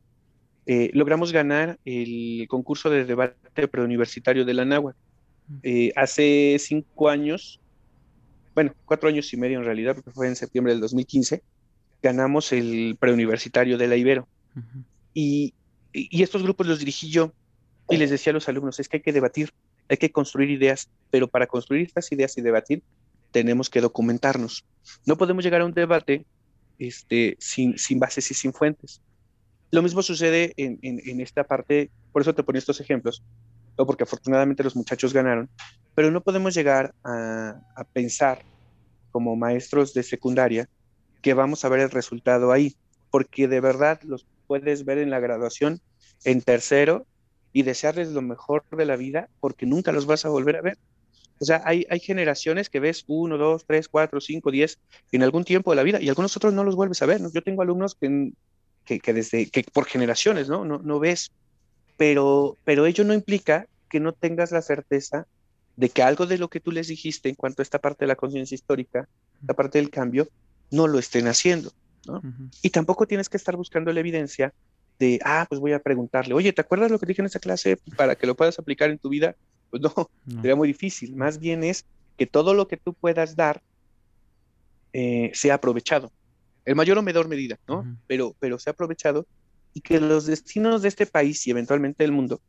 eh, 0.65 0.89
logramos 0.93 1.31
ganar 1.31 1.79
el 1.85 2.47
concurso 2.49 2.89
de 2.89 3.05
debate 3.05 3.67
preuniversitario 3.67 4.43
de 4.43 4.53
la 4.55 4.65
NAWA. 4.65 4.95
Eh, 5.61 5.91
hace 5.95 6.57
cinco 6.59 7.09
años, 7.09 7.59
bueno, 8.55 8.73
cuatro 8.85 9.07
años 9.07 9.31
y 9.33 9.37
medio 9.37 9.59
en 9.59 9.65
realidad, 9.65 9.93
porque 9.93 10.09
fue 10.09 10.27
en 10.27 10.35
septiembre 10.35 10.73
del 10.73 10.81
2015, 10.81 11.43
ganamos 12.01 12.51
el 12.53 12.97
preuniversitario 12.99 13.77
de 13.77 13.87
la 13.87 13.95
Ibero. 13.95 14.27
y, 15.13 15.53
y, 15.93 16.23
estos 16.23 16.41
grupos 16.41 16.65
los 16.65 16.79
dirigí 16.79 17.11
yo 17.11 17.33
y 17.87 17.97
les 17.97 18.09
decía 18.09 18.31
a 18.31 18.33
los 18.33 18.49
alumnos, 18.49 18.79
es 18.79 18.89
que 18.89 18.97
hay 18.97 19.03
que 19.03 19.13
debatir, 19.13 19.53
hay 19.89 19.97
que 19.97 20.11
construir 20.11 20.49
ideas, 20.49 20.89
pero 21.11 21.27
para 21.27 21.45
construir 21.45 21.85
estas 21.85 22.11
ideas 22.11 22.35
y 22.37 22.41
debatir, 22.41 22.81
tenemos 23.31 23.69
que 23.69 23.81
documentarnos. 23.81 24.65
No 25.05 25.17
podemos 25.17 25.43
llegar 25.43 25.61
a 25.61 25.65
un 25.65 25.73
debate 25.73 26.25
este, 26.79 27.37
sin, 27.39 27.77
sin 27.77 27.99
bases 27.99 28.29
y 28.31 28.33
sin 28.33 28.53
fuentes. 28.53 29.01
Lo 29.71 29.81
mismo 29.81 30.01
sucede 30.01 30.53
en, 30.57 31.21
esta 31.21 31.45
parte, 31.45 31.89
por 32.11 32.21
eso 32.21 32.35
te 32.35 32.43
ponía 32.43 32.59
estos 32.59 32.81
ejemplos, 32.81 33.23
¿no? 33.77 33.85
porque 33.85 34.03
afortunadamente 34.03 34.63
los 34.65 34.75
muchachos 34.75 35.13
ganaron, 35.13 35.49
pero 35.95 36.11
no 36.11 36.19
podemos 36.19 36.53
llegar 36.53 36.93
a, 37.05 37.55
pensar 37.93 38.43
como 39.11 39.37
maestros 39.37 39.93
de 39.93 40.03
secundaria 40.03 40.67
que 41.21 41.33
vamos 41.33 41.63
a 41.63 41.69
ver 41.69 41.79
el 41.79 41.89
resultado 41.89 42.51
ahí, 42.51 42.75
porque 43.11 43.47
de 43.47 43.61
verdad 43.61 44.01
los 44.03 44.25
puedes 44.45 44.83
ver 44.83 44.97
en 44.97 45.09
la 45.09 45.21
graduación 45.21 45.79
en 46.25 46.41
tercero 46.41 47.05
y 47.53 47.63
desearles 47.63 48.09
lo 48.09 48.21
mejor 48.21 48.65
de 48.71 48.85
la 48.85 48.97
vida 48.97 49.29
porque 49.39 49.65
nunca 49.65 49.93
los 49.93 50.05
vas 50.05 50.25
a 50.25 50.29
volver 50.29 50.57
a 50.57 50.61
ver. 50.61 50.77
O 51.41 51.45
sea, 51.45 51.61
hay, 51.65 51.85
hay 51.89 51.99
generaciones 51.99 52.69
que 52.69 52.79
ves 52.79 53.03
uno, 53.07 53.37
dos, 53.37 53.65
tres, 53.65 53.89
cuatro, 53.89 54.21
cinco, 54.21 54.51
diez 54.51 54.79
en 55.11 55.23
algún 55.23 55.43
tiempo 55.43 55.71
de 55.71 55.75
la 55.75 55.83
vida 55.83 55.99
y 55.99 56.07
algunos 56.07 56.37
otros 56.37 56.53
no 56.53 56.63
los 56.63 56.75
vuelves 56.75 57.01
a 57.01 57.07
ver. 57.07 57.19
Yo 57.33 57.41
tengo 57.41 57.63
alumnos 57.63 57.95
que 57.95 58.31
que, 58.85 59.13
desde 59.13 59.49
que 59.49 59.63
por 59.63 59.85
generaciones, 59.85 60.49
¿no? 60.49 60.65
No, 60.65 60.79
no 60.79 60.99
ves. 60.99 61.31
Pero, 61.97 62.57
pero 62.65 62.85
ello 62.85 63.03
no 63.03 63.13
implica 63.13 63.67
que 63.89 63.99
no 63.99 64.13
tengas 64.13 64.51
la 64.51 64.61
certeza 64.61 65.27
de 65.75 65.89
que 65.89 66.03
algo 66.03 66.25
de 66.25 66.37
lo 66.37 66.49
que 66.49 66.59
tú 66.59 66.71
les 66.71 66.87
dijiste 66.87 67.29
en 67.29 67.35
cuanto 67.35 67.61
a 67.61 67.63
esta 67.63 67.79
parte 67.79 68.05
de 68.05 68.07
la 68.07 68.15
conciencia 68.15 68.55
histórica, 68.55 69.07
esta 69.39 69.53
parte 69.53 69.77
del 69.77 69.89
cambio, 69.89 70.27
no 70.71 70.87
lo 70.87 70.99
estén 70.99 71.27
haciendo, 71.27 71.71
¿no? 72.07 72.21
Y 72.61 72.69
tampoco 72.69 73.05
tienes 73.05 73.29
que 73.29 73.37
estar 73.37 73.55
buscando 73.55 73.91
la 73.91 73.99
evidencia 73.99 74.53
de, 74.99 75.19
ah, 75.23 75.45
pues 75.49 75.59
voy 75.59 75.73
a 75.73 75.79
preguntarle, 75.79 76.33
oye, 76.33 76.53
¿te 76.53 76.61
acuerdas 76.61 76.91
lo 76.91 76.99
que 76.99 77.05
dije 77.05 77.21
en 77.21 77.25
esa 77.25 77.39
clase 77.39 77.77
para 77.95 78.15
que 78.15 78.27
lo 78.27 78.35
puedas 78.35 78.57
aplicar 78.59 78.89
en 78.89 78.99
tu 78.99 79.09
vida? 79.09 79.35
Pues 79.79 79.81
no, 79.83 80.09
sería 80.41 80.55
muy 80.55 80.67
difícil. 80.67 81.15
Más 81.15 81.39
bien 81.39 81.63
es 81.63 81.85
que 82.17 82.27
todo 82.27 82.53
lo 82.53 82.67
que 82.67 82.75
tú 82.75 82.93
puedas 82.93 83.37
dar 83.37 83.61
eh, 84.91 85.31
sea 85.33 85.55
aprovechado 85.55 86.11
el 86.65 86.75
mayor 86.75 86.97
o 86.97 87.01
menor 87.01 87.27
medida, 87.27 87.59
¿no? 87.67 87.85
pero, 88.07 88.35
pero 88.39 88.59
se 88.59 88.69
ha 88.69 88.73
aprovechado 88.73 89.25
y 89.73 89.81
que 89.81 89.99
los 89.99 90.25
destinos 90.25 90.81
de 90.81 90.89
este 90.89 91.05
país 91.05 91.45
y 91.47 91.51
eventualmente 91.51 92.03
del 92.03 92.11
mundo 92.11 92.41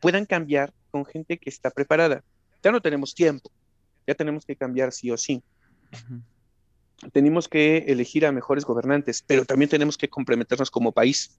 puedan 0.00 0.26
cambiar 0.26 0.72
con 0.90 1.04
gente 1.04 1.38
que 1.38 1.50
está 1.50 1.70
preparada. 1.70 2.24
Ya 2.62 2.72
no 2.72 2.80
tenemos 2.80 3.14
tiempo, 3.14 3.50
ya 4.06 4.14
tenemos 4.14 4.44
que 4.44 4.56
cambiar 4.56 4.92
sí 4.92 5.10
o 5.10 5.16
sí. 5.16 5.42
Tenemos 7.12 7.48
que 7.48 7.78
elegir 7.88 8.26
a 8.26 8.32
mejores 8.32 8.64
gobernantes, 8.64 9.22
pero 9.26 9.44
también 9.44 9.68
tenemos 9.68 9.96
que 9.96 10.08
complementarnos 10.08 10.70
como 10.70 10.92
país, 10.92 11.38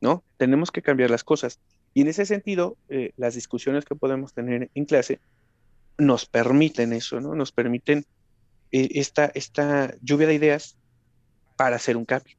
¿no? 0.00 0.22
Tenemos 0.36 0.70
que 0.70 0.82
cambiar 0.82 1.10
las 1.10 1.24
cosas. 1.24 1.58
Y 1.94 2.02
en 2.02 2.08
ese 2.08 2.26
sentido, 2.26 2.76
eh, 2.88 3.12
las 3.16 3.34
discusiones 3.34 3.84
que 3.84 3.94
podemos 3.94 4.34
tener 4.34 4.70
en 4.74 4.84
clase 4.84 5.20
nos 5.96 6.26
permiten 6.26 6.92
eso, 6.92 7.20
¿no? 7.20 7.34
Nos 7.34 7.52
permiten 7.52 8.04
eh, 8.72 8.88
esta, 8.94 9.26
esta 9.26 9.94
lluvia 10.02 10.26
de 10.26 10.34
ideas 10.34 10.76
para 11.56 11.76
hacer 11.76 11.96
un 11.96 12.04
cambio. 12.04 12.36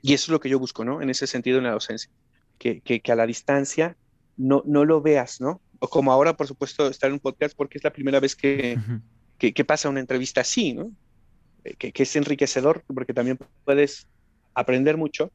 Y 0.00 0.14
eso 0.14 0.26
es 0.26 0.28
lo 0.30 0.40
que 0.40 0.48
yo 0.48 0.58
busco, 0.58 0.84
¿no? 0.84 1.02
En 1.02 1.10
ese 1.10 1.26
sentido 1.26 1.58
en 1.58 1.64
la 1.64 1.72
docencia, 1.72 2.10
que, 2.58 2.80
que, 2.80 3.12
a 3.12 3.16
la 3.16 3.26
distancia 3.26 3.96
no, 4.36 4.62
no 4.64 4.84
lo 4.84 5.02
veas, 5.02 5.40
¿no? 5.40 5.60
O 5.80 5.88
como 5.88 6.12
ahora, 6.12 6.36
por 6.36 6.46
supuesto, 6.46 6.88
estar 6.88 7.08
en 7.08 7.14
un 7.14 7.20
podcast 7.20 7.56
porque 7.56 7.78
es 7.78 7.84
la 7.84 7.92
primera 7.92 8.20
vez 8.20 8.36
que, 8.36 8.78
que, 9.38 9.64
pasa 9.64 9.88
una 9.88 9.98
entrevista 9.98 10.42
así, 10.42 10.72
¿no? 10.72 10.92
Eh, 11.64 11.74
que, 11.74 12.02
es 12.02 12.16
enriquecedor 12.16 12.84
porque 12.94 13.12
también 13.12 13.38
puedes 13.64 14.06
aprender 14.54 14.96
mucho, 14.96 15.32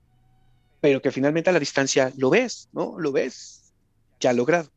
pero 0.80 1.02
que 1.02 1.12
finalmente 1.12 1.50
a 1.50 1.54
la 1.54 1.60
distancia 1.60 2.12
lo 2.18 2.30
ves, 2.30 2.70
¿no? 2.74 3.00
Lo 3.00 3.12
ves 3.12 3.74
ya 4.20 4.34
logrado. 4.34 4.70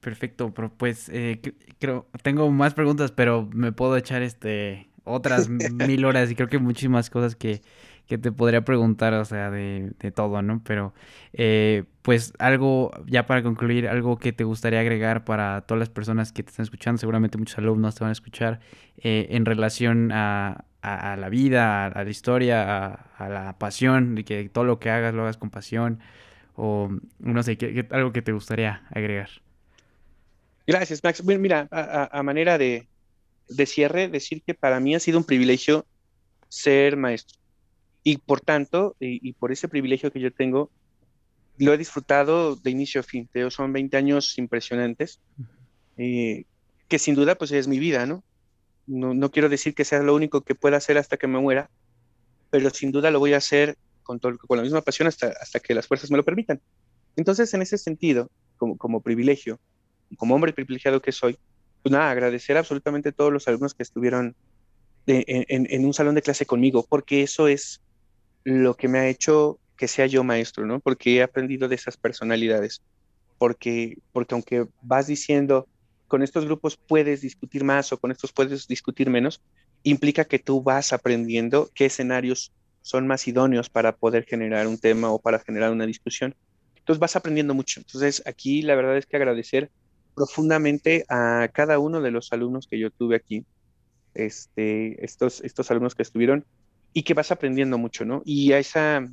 Perfecto, 0.00 0.54
pero 0.54 0.72
pues 0.72 1.08
eh, 1.08 1.40
creo, 1.78 2.06
tengo 2.22 2.50
más 2.50 2.74
preguntas, 2.74 3.10
pero 3.10 3.48
me 3.52 3.72
puedo 3.72 3.96
echar 3.96 4.22
este 4.22 4.88
otras 5.08 5.48
mil 5.72 6.04
horas 6.04 6.30
y 6.30 6.34
creo 6.34 6.48
que 6.48 6.58
muchísimas 6.58 7.10
cosas 7.10 7.34
que, 7.34 7.62
te 8.06 8.32
podría 8.32 8.64
preguntar, 8.64 9.12
o 9.12 9.24
sea, 9.26 9.50
de, 9.50 9.92
todo, 10.14 10.40
¿no? 10.40 10.62
Pero, 10.64 10.94
eh, 11.34 11.84
pues 12.00 12.32
algo, 12.38 12.90
ya 13.06 13.26
para 13.26 13.42
concluir, 13.42 13.86
algo 13.86 14.18
que 14.18 14.32
te 14.32 14.44
gustaría 14.44 14.80
agregar 14.80 15.26
para 15.26 15.60
todas 15.62 15.78
las 15.78 15.90
personas 15.90 16.32
que 16.32 16.42
te 16.42 16.48
están 16.48 16.64
escuchando, 16.64 16.98
seguramente 16.98 17.36
muchos 17.36 17.58
alumnos 17.58 17.96
te 17.96 18.04
van 18.04 18.08
a 18.08 18.12
escuchar, 18.12 18.60
eh, 18.96 19.26
en 19.30 19.44
relación 19.44 20.10
a, 20.12 20.64
la 20.82 21.28
vida, 21.28 21.86
a, 21.86 22.04
la 22.04 22.10
historia, 22.10 22.86
a, 23.16 23.28
la 23.28 23.58
pasión, 23.58 24.14
de 24.14 24.24
que 24.24 24.48
todo 24.48 24.64
lo 24.64 24.78
que 24.78 24.90
hagas 24.90 25.14
lo 25.14 25.22
hagas 25.22 25.36
con 25.36 25.50
pasión, 25.50 26.00
o 26.54 26.90
no 27.18 27.42
sé, 27.42 27.58
algo 27.90 28.12
que 28.12 28.22
te 28.22 28.32
gustaría 28.32 28.86
agregar. 28.90 29.30
Gracias, 30.66 31.02
Max. 31.02 31.24
mira, 31.24 31.68
a 31.70 32.22
manera 32.22 32.58
de, 32.58 32.88
de 33.48 33.66
cierre, 33.66 34.08
decir 34.08 34.42
que 34.42 34.54
para 34.54 34.80
mí 34.80 34.94
ha 34.94 35.00
sido 35.00 35.18
un 35.18 35.24
privilegio 35.24 35.86
ser 36.48 36.96
maestro. 36.96 37.38
Y 38.04 38.18
por 38.18 38.40
tanto, 38.40 38.96
y, 39.00 39.32
por 39.34 39.52
ese 39.52 39.68
privilegio 39.68 40.12
que 40.12 40.20
yo 40.20 40.32
tengo, 40.32 40.70
lo 41.58 41.74
he 41.74 41.78
disfrutado 41.78 42.56
de 42.56 42.70
inicio 42.70 43.00
a 43.00 43.04
fin. 43.04 43.28
son 43.50 43.72
20 43.72 43.96
años 43.96 44.38
impresionantes, 44.38 45.20
eh, 45.96 46.44
que 46.86 46.98
sin 46.98 47.14
duda 47.14 47.34
pues 47.34 47.52
es 47.52 47.68
mi 47.68 47.78
vida, 47.78 48.06
¿no? 48.06 48.22
¿No? 48.88 49.30
quiero 49.30 49.48
decir 49.48 49.74
que 49.74 49.84
sea 49.84 50.02
lo 50.02 50.14
único 50.14 50.40
que 50.40 50.54
pueda 50.54 50.78
hacer 50.78 50.98
hasta 50.98 51.16
que 51.16 51.26
me 51.26 51.38
muera, 51.38 51.70
pero 52.50 52.70
sin 52.70 52.90
duda 52.90 53.10
lo 53.10 53.20
voy 53.20 53.34
a 53.34 53.38
hacer 53.38 53.76
con, 54.02 54.18
todo, 54.18 54.36
con 54.38 54.56
la 54.56 54.64
misma 54.64 54.80
pasión 54.80 55.06
hasta, 55.06 55.28
hasta 55.40 55.60
que 55.60 55.74
las 55.74 55.86
fuerzas 55.86 56.10
me 56.10 56.16
lo 56.16 56.24
permitan. 56.24 56.60
Entonces, 57.16 57.52
en 57.54 57.62
ese 57.62 57.78
sentido, 57.78 58.30
como, 58.56 58.76
como 58.76 59.02
privilegio, 59.02 59.60
como 60.16 60.34
hombre 60.34 60.52
privilegiado 60.52 61.02
que 61.02 61.12
soy, 61.12 61.38
pues 61.82 61.92
nada, 61.92 62.10
agradecer 62.10 62.56
absolutamente 62.56 63.10
a 63.10 63.12
todos 63.12 63.32
los 63.32 63.46
alumnos 63.46 63.74
que 63.74 63.82
estuvieron 63.82 64.34
en, 65.08 65.84
un 65.84 65.94
salón 65.94 66.14
de 66.14 66.22
clase 66.22 66.46
conmigo, 66.46 66.86
porque 66.88 67.22
eso 67.22 67.48
es 67.48 67.80
lo 68.44 68.74
que 68.74 68.88
me 68.88 68.98
ha 68.98 69.08
hecho 69.08 69.58
que 69.76 69.88
sea 69.88 70.06
yo 70.06 70.24
maestro, 70.24 70.66
¿no? 70.66 70.80
Porque 70.80 71.16
he 71.16 71.22
aprendido 71.22 71.68
de 71.68 71.76
esas 71.76 71.96
personalidades, 71.96 72.82
porque, 73.38 73.98
porque 74.12 74.34
aunque 74.34 74.66
vas 74.82 75.06
diciendo, 75.06 75.66
con 76.08 76.22
estos 76.22 76.46
grupos 76.46 76.76
puedes 76.76 77.20
discutir 77.20 77.62
más 77.62 77.92
o 77.92 77.98
con 77.98 78.10
estos 78.10 78.32
puedes 78.32 78.66
discutir 78.66 79.10
menos, 79.10 79.42
implica 79.82 80.24
que 80.24 80.38
tú 80.38 80.62
vas 80.62 80.92
aprendiendo 80.92 81.70
qué 81.74 81.86
escenarios 81.86 82.52
son 82.82 83.06
más 83.06 83.28
idóneos 83.28 83.68
para 83.68 83.94
poder 83.94 84.24
generar 84.24 84.66
un 84.66 84.78
tema 84.78 85.10
o 85.10 85.20
para 85.20 85.38
generar 85.38 85.70
una 85.70 85.86
discusión. 85.86 86.34
Entonces 86.76 86.98
vas 86.98 87.16
aprendiendo 87.16 87.54
mucho. 87.54 87.80
Entonces 87.80 88.22
aquí 88.26 88.62
la 88.62 88.74
verdad 88.74 88.96
es 88.96 89.06
que 89.06 89.16
agradecer 89.16 89.70
profundamente 90.14 91.04
a 91.08 91.48
cada 91.52 91.78
uno 91.78 92.00
de 92.00 92.10
los 92.10 92.32
alumnos 92.32 92.66
que 92.66 92.78
yo 92.78 92.90
tuve 92.90 93.14
aquí, 93.14 93.44
este, 94.14 95.04
estos, 95.04 95.42
estos 95.42 95.70
alumnos 95.70 95.94
que 95.94 96.02
estuvieron 96.02 96.44
y 96.94 97.02
que 97.02 97.14
vas 97.14 97.30
aprendiendo 97.30 97.76
mucho, 97.76 98.06
¿no? 98.06 98.22
Y 98.24 98.52
a 98.52 98.58
esa, 98.58 99.06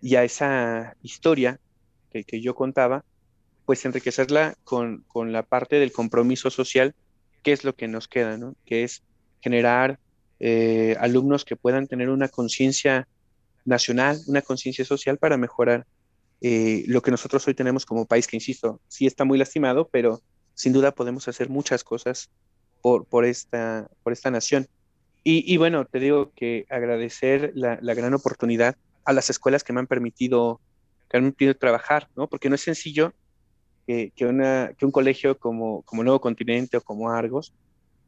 y 0.00 0.14
esa 0.14 0.96
historia 1.02 1.58
que 2.12 2.40
yo 2.40 2.54
contaba, 2.54 3.04
pues 3.66 3.84
enriquecerla 3.84 4.56
con, 4.64 5.04
con, 5.08 5.32
la 5.32 5.42
parte 5.42 5.76
del 5.76 5.92
compromiso 5.92 6.50
social, 6.50 6.94
que 7.42 7.52
es 7.52 7.64
lo 7.64 7.74
que 7.74 7.88
nos 7.88 8.08
queda, 8.08 8.36
¿no? 8.36 8.54
Que 8.64 8.84
es 8.84 9.02
generar 9.40 9.98
eh, 10.40 10.96
alumnos 11.00 11.44
que 11.44 11.56
puedan 11.56 11.86
tener 11.86 12.10
una 12.10 12.28
conciencia 12.28 13.08
nacional, 13.64 14.20
una 14.26 14.42
conciencia 14.42 14.84
social 14.84 15.18
para 15.18 15.36
mejorar 15.36 15.86
eh, 16.40 16.84
lo 16.86 17.00
que 17.00 17.10
nosotros 17.10 17.46
hoy 17.48 17.54
tenemos 17.54 17.86
como 17.86 18.06
país, 18.06 18.26
que 18.26 18.36
insisto, 18.36 18.80
sí 18.88 19.06
está 19.06 19.24
muy 19.24 19.38
lastimado, 19.38 19.88
pero 19.88 20.20
sin 20.54 20.72
duda 20.72 20.92
podemos 20.92 21.26
hacer 21.28 21.48
muchas 21.48 21.82
cosas 21.84 22.30
por, 22.82 23.06
por, 23.06 23.24
esta, 23.24 23.88
por 24.02 24.12
esta 24.12 24.30
nación. 24.30 24.68
Y, 25.26 25.56
bueno, 25.56 25.86
te 25.86 26.00
digo 26.00 26.32
que 26.36 26.66
agradecer 26.68 27.52
la, 27.54 27.76
gran 27.94 28.12
oportunidad 28.12 28.76
a 29.06 29.14
las 29.14 29.30
escuelas 29.30 29.64
que 29.64 29.72
me 29.72 29.80
han 29.80 29.86
permitido, 29.86 30.60
que 31.08 31.16
han 31.16 31.22
permitido 31.22 31.54
trabajar, 31.54 32.10
¿no? 32.14 32.28
Porque 32.28 32.50
no 32.50 32.56
es 32.56 32.60
sencillo 32.60 33.14
que, 33.86 34.12
que, 34.14 34.26
una, 34.26 34.72
que 34.76 34.84
un 34.86 34.92
colegio 34.92 35.38
como, 35.38 35.82
como 35.82 36.02
Nuevo 36.02 36.20
Continente 36.20 36.76
o 36.76 36.80
como 36.80 37.10
Argos, 37.10 37.52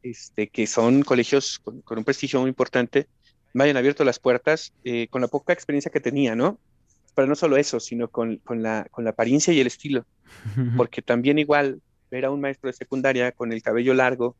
este, 0.03 0.47
que 0.47 0.67
son 0.67 1.03
colegios 1.03 1.59
con, 1.59 1.83
un 1.89 2.03
prestigio 2.03 2.39
muy 2.39 2.49
importante, 2.49 3.07
me 3.53 3.63
hayan 3.63 3.77
abierto 3.77 4.03
las 4.03 4.19
puertas 4.19 4.73
eh, 4.83 5.07
con 5.09 5.21
la 5.21 5.27
poca 5.27 5.53
experiencia 5.53 5.91
que 5.91 5.99
tenía, 5.99 6.35
¿no? 6.35 6.59
pero 7.17 7.27
no 7.27 7.35
solo 7.35 7.57
eso, 7.57 7.79
sino 7.79 8.09
con, 8.09 8.37
con, 8.37 8.61
la, 8.61 8.85
con 8.91 9.03
la 9.03 9.09
apariencia 9.09 9.51
y 9.51 9.59
el 9.59 9.65
estilo, 9.65 10.05
porque 10.77 11.01
también 11.01 11.39
igual 11.39 11.81
ver 12.11 12.25
a 12.25 12.29
un 12.29 12.39
maestro 12.39 12.67
de 12.67 12.73
secundaria 12.73 13.31
con 13.31 13.51
el 13.51 13.63
cabello 13.63 13.95
largo 13.95 14.35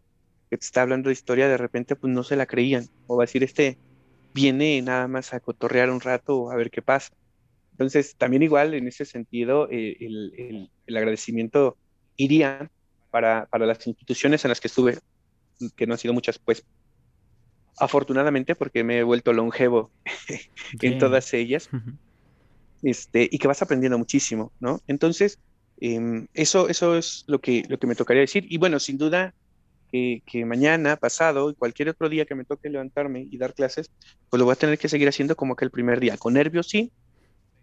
que 0.48 0.60
te 0.60 0.64
está 0.64 0.84
hablando 0.84 1.10
de 1.10 1.14
historia, 1.14 1.48
de 1.48 1.58
repente 1.58 1.96
pues 1.96 2.14
no 2.14 2.24
se 2.24 2.36
la 2.36 2.46
creían, 2.46 2.88
o 3.08 3.18
va 3.18 3.24
a 3.24 3.26
decir, 3.26 3.44
este 3.44 3.80
viene 4.32 4.80
nada 4.84 5.08
más 5.08 5.34
a 5.34 5.40
cotorrear 5.40 5.90
un 5.90 6.02
rato 6.02 6.52
a 6.52 6.56
ver 6.56 6.70
qué 6.70 6.84
pasa. 6.84 7.12
Entonces, 7.78 8.16
también 8.16 8.42
igual 8.42 8.74
en 8.74 8.88
ese 8.88 9.06
sentido, 9.06 9.70
eh, 9.70 9.96
el, 10.00 10.34
el, 10.36 10.70
el, 10.88 10.98
agradecimiento 10.98 11.78
iría 12.16 12.72
para, 13.12 13.46
para, 13.46 13.68
las 13.68 13.86
instituciones 13.86 14.44
en 14.44 14.50
las 14.50 14.60
que 14.60 14.68
estuve, 14.68 14.98
que 15.76 15.86
no 15.86 15.94
han 15.94 16.00
sido 16.00 16.16
muchas, 16.16 16.40
pues 16.40 16.66
afortunadamente 17.78 18.56
porque 18.56 18.84
me 18.84 18.98
he 18.98 19.04
vuelto 19.04 19.32
longevo 19.32 19.92
en 20.82 20.98
todas 20.98 21.32
ellas 21.36 21.70
este, 22.82 23.30
y 23.32 23.38
que 23.38 23.48
vas 23.48 23.62
aprendiendo 23.62 24.00
muchísimo, 24.00 24.52
¿no? 24.60 24.82
Entonces, 24.88 25.38
em, 25.80 26.26
eso, 26.34 26.70
eso 26.70 26.98
es 26.98 27.26
lo 27.28 27.40
que, 27.40 27.64
lo 27.70 27.78
que 27.78 27.86
me 27.86 27.94
tocaría 27.94 28.22
decir. 28.22 28.48
Y 28.50 28.58
bueno, 28.58 28.80
sin 28.80 28.98
duda 28.98 29.36
que, 29.92 30.24
que, 30.26 30.46
mañana, 30.46 30.96
pasado 30.96 31.52
y 31.52 31.54
cualquier 31.54 31.90
otro 31.90 32.10
día 32.10 32.26
que 32.26 32.34
me 32.34 32.44
toque 32.44 32.72
levantarme 32.72 33.28
y 33.30 33.38
dar 33.38 33.54
clases, 33.54 33.92
pues 34.32 34.40
lo 34.40 34.46
voy 34.46 34.54
a 34.54 34.56
tener 34.56 34.80
que 34.80 34.90
seguir 34.90 35.08
haciendo 35.08 35.36
como 35.36 35.56
que 35.56 35.64
el 35.64 35.70
primer 35.70 36.00
día, 36.00 36.18
con 36.18 36.34
nervios 36.34 36.68
sí, 36.68 36.92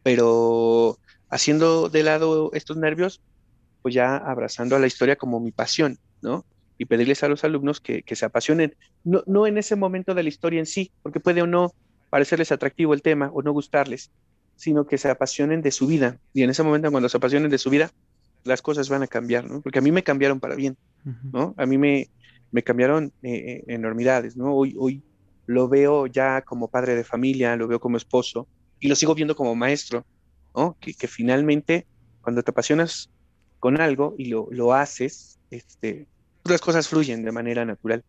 pero 0.04 0.98
haciendo 1.30 1.88
de 1.88 2.04
lado 2.04 2.50
estos 2.52 2.76
nervios, 2.76 3.20
pues 3.82 3.94
ya 3.94 4.16
abrazando 4.16 4.76
a 4.76 4.78
la 4.78 4.86
historia 4.86 5.16
como 5.16 5.40
mi 5.40 5.50
pasión, 5.50 5.98
¿no? 6.22 6.44
Y 6.78 6.84
pedirles 6.84 7.24
a 7.24 7.28
los 7.28 7.42
alumnos 7.42 7.80
que, 7.80 8.02
que 8.02 8.14
se 8.14 8.26
apasionen, 8.26 8.76
no, 9.02 9.24
no 9.26 9.46
en 9.46 9.58
ese 9.58 9.74
momento 9.74 10.14
de 10.14 10.22
la 10.22 10.28
historia 10.28 10.60
en 10.60 10.66
sí, 10.66 10.92
porque 11.02 11.20
puede 11.20 11.42
o 11.42 11.46
no 11.46 11.72
parecerles 12.10 12.52
atractivo 12.52 12.94
el 12.94 13.02
tema 13.02 13.30
o 13.32 13.42
no 13.42 13.52
gustarles, 13.52 14.10
sino 14.56 14.86
que 14.86 14.98
se 14.98 15.08
apasionen 15.08 15.62
de 15.62 15.70
su 15.70 15.86
vida. 15.86 16.18
Y 16.34 16.42
en 16.42 16.50
ese 16.50 16.62
momento, 16.62 16.90
cuando 16.90 17.08
se 17.08 17.16
apasionen 17.16 17.50
de 17.50 17.58
su 17.58 17.70
vida, 17.70 17.90
las 18.44 18.60
cosas 18.60 18.90
van 18.90 19.02
a 19.02 19.06
cambiar, 19.06 19.50
¿no? 19.50 19.62
Porque 19.62 19.78
a 19.78 19.82
mí 19.82 19.90
me 19.90 20.02
cambiaron 20.02 20.38
para 20.38 20.54
bien, 20.54 20.76
¿no? 21.32 21.54
A 21.56 21.64
mí 21.64 21.78
me, 21.78 22.08
me 22.52 22.62
cambiaron 22.62 23.10
eh, 23.22 23.64
enormidades, 23.68 24.36
¿no? 24.36 24.54
Hoy, 24.54 24.76
hoy 24.78 25.02
lo 25.46 25.66
veo 25.66 26.06
ya 26.06 26.42
como 26.42 26.68
padre 26.68 26.94
de 26.94 27.04
familia, 27.04 27.56
lo 27.56 27.66
veo 27.68 27.80
como 27.80 27.96
esposo 27.96 28.46
y 28.84 28.88
lo 28.88 28.96
sigo 28.96 29.14
viendo 29.14 29.34
como 29.34 29.54
maestro, 29.54 30.04
¿no? 30.54 30.76
Que, 30.78 31.08
finalmente, 31.08 31.86
cuando 32.20 32.42
te 32.42 32.50
apasionas 32.50 33.08
con 33.58 33.80
algo 33.80 34.14
y 34.18 34.26
lo, 34.26 34.46
lo 34.50 34.74
haces, 34.74 35.38
este, 35.50 36.06
las 36.44 36.60
cosas 36.60 36.86
fluyen 36.86 37.24
de 37.24 37.32
manera 37.32 37.64
natural. 37.64 38.04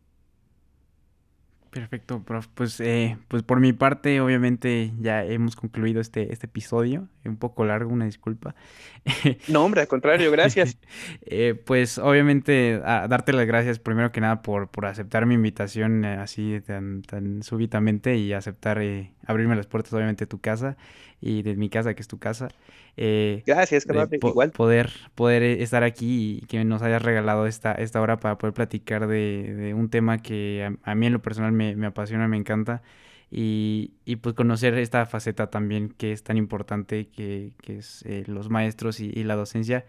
Perfecto, 1.76 2.24
prof. 2.24 2.48
Pues, 2.54 2.80
eh, 2.80 3.18
pues 3.28 3.44
por 3.44 3.60
mi 3.60 3.74
parte, 3.74 4.22
obviamente 4.22 4.94
ya 4.98 5.26
hemos 5.26 5.58
concluido 5.58 6.00
este, 6.00 6.32
este 6.32 6.46
episodio. 6.46 7.10
Un 7.26 7.36
poco 7.36 7.66
largo, 7.66 7.92
una 7.92 8.06
disculpa. 8.06 8.56
No, 9.50 9.66
hombre, 9.66 9.82
al 9.82 9.90
contrario, 9.90 10.32
gracias. 10.32 10.78
eh, 11.26 11.54
pues 11.66 11.98
obviamente 11.98 12.82
a 12.86 13.10
darte 13.10 13.34
las 13.34 13.46
gracias 13.46 13.80
primero 13.80 14.14
que 14.14 14.22
nada 14.22 14.42
por, 14.42 14.70
por 14.70 14.86
aceptar 14.86 15.26
mi 15.26 15.36
invitación 15.36 16.06
eh, 16.06 16.16
así 16.16 16.62
tan, 16.66 17.02
tan 17.02 17.44
súbitamente 17.44 18.16
y 18.16 18.32
aceptar 18.32 18.82
eh, 18.82 19.12
abrirme 19.26 19.58
las 19.58 19.68
puertas 19.68 19.92
obviamente 19.92 20.24
de 20.24 20.30
tu 20.30 20.40
casa 20.40 20.78
y 21.26 21.42
de 21.42 21.56
mi 21.56 21.70
casa 21.70 21.96
que 21.96 22.02
es 22.02 22.08
tu 22.08 22.20
casa. 22.20 22.50
Eh, 22.98 23.42
Gracias, 23.48 23.88
igual. 24.12 24.52
Poder, 24.52 24.92
poder 25.16 25.42
estar 25.44 25.84
aquí 25.84 26.40
y 26.42 26.46
que 26.46 26.64
nos 26.64 26.84
hayas 26.84 27.02
regalado 27.02 27.48
esta, 27.48 27.74
esta 27.74 28.00
hora 28.00 28.18
para 28.18 28.38
poder 28.38 28.54
platicar 28.54 29.08
de, 29.08 29.74
un 29.76 29.90
tema 29.90 30.20
que 30.20 30.72
a, 30.84 30.96
mí 30.96 31.08
en 31.08 31.14
lo 31.14 31.22
personal 31.24 31.52
me, 31.52 31.76
me 31.76 31.88
apasiona, 31.88 32.28
me 32.28 32.38
encanta. 32.38 32.84
Y, 33.32 33.94
y, 34.06 34.18
pues 34.18 34.36
conocer 34.36 34.76
esta 34.76 35.08
faceta 35.08 35.50
también 35.50 35.90
que 35.90 36.12
es 36.12 36.24
tan 36.24 36.38
importante, 36.38 37.08
que, 37.08 37.54
que 37.62 37.80
es 37.80 38.04
eh, 38.06 38.24
los 38.28 38.50
maestros 38.50 39.00
y, 39.00 39.12
la 39.24 39.36
docencia 39.36 39.84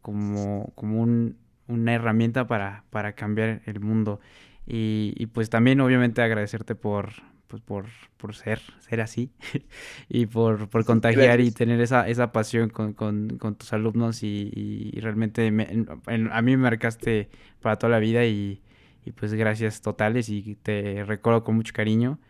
como, 0.00 0.72
como 0.74 1.02
un, 1.02 1.36
una 1.68 1.92
herramienta 1.92 2.46
para, 2.46 2.84
para 2.88 3.12
cambiar 3.12 3.60
el 3.66 3.80
mundo. 3.80 4.18
Y, 4.66 5.12
y, 5.16 5.26
pues 5.26 5.50
también 5.50 5.80
obviamente 5.80 6.22
agradecerte 6.22 6.74
por, 6.74 7.12
pues 7.50 7.62
por, 7.62 7.86
por 8.16 8.34
ser, 8.34 8.60
ser 8.78 9.00
así 9.00 9.32
y 10.08 10.26
por, 10.26 10.68
por 10.68 10.84
contagiar 10.86 11.40
y 11.40 11.50
tener 11.50 11.80
esa, 11.80 12.08
esa 12.08 12.30
pasión 12.30 12.70
con, 12.70 12.94
con, 12.94 13.36
con 13.38 13.56
tus 13.56 13.72
alumnos 13.72 14.22
y, 14.22 14.50
y 14.54 15.00
realmente 15.00 15.48
a 15.48 16.42
mí 16.42 16.50
me 16.52 16.56
marcaste 16.56 17.28
para 17.60 17.76
toda 17.76 17.90
la 17.90 17.98
vida 17.98 18.24
y, 18.24 18.62
y, 19.04 19.10
pues 19.12 19.34
gracias 19.34 19.82
totales 19.82 20.28
y 20.28 20.54
te 20.62 21.04
recuerdo 21.04 21.42
con 21.42 21.56
mucho 21.56 21.72
cariño 21.74 22.20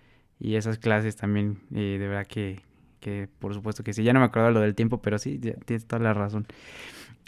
y 0.40 0.55
esas 0.55 0.78
clases 0.78 1.16
también 1.16 1.59
eh, 1.74 1.98
de 2.01 2.09
verdad 2.09 2.26
que, 2.26 2.62
que 2.98 3.28
por 3.38 3.52
supuesto 3.52 3.84
que 3.84 3.92
sí, 3.92 4.02
ya 4.02 4.14
no 4.14 4.20
me 4.20 4.26
acuerdo 4.26 4.51
lo 4.51 4.60
del 4.60 4.74
tiempo, 4.74 5.02
pero 5.02 5.18
sí, 5.18 5.38
tienes 5.38 5.86
toda 5.86 6.02
la 6.02 6.14
razón. 6.14 6.47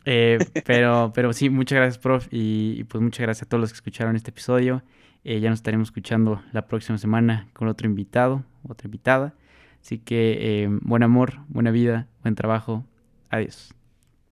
Eh, 0.07 0.39
pero, 0.65 1.13
pero 1.15 1.35
sí, 1.35 1.51
muchas 1.51 1.77
gracias, 1.77 1.99
prof, 1.99 2.27
y, 2.31 2.75
y 2.79 2.85
pues 2.85 3.03
muchas 3.03 3.21
gracias 3.21 3.47
a 3.47 3.49
todos 3.51 3.61
los 3.61 3.71
que 3.71 3.77
escucharon 3.77 4.17
este 4.17 4.31
episodio. 4.31 4.83
Eh, 5.25 5.41
ya 5.41 5.51
nos 5.51 5.61
estaremos 5.61 5.89
escuchando 5.89 6.43
la 6.53 6.67
próxima 6.67 6.99
semana 6.99 7.49
con 7.53 7.69
otro 7.69 7.87
invitado, 7.87 8.45
otra 8.69 8.87
invitada. 8.87 9.35
Así 9.81 9.99
que 9.99 10.39
eh, 10.41 10.69
buen 10.83 11.03
amor, 11.03 11.41
buena 11.49 11.71
vida, 11.71 12.09
buen 12.23 12.35
trabajo. 12.35 12.85
Adiós. 13.31 13.75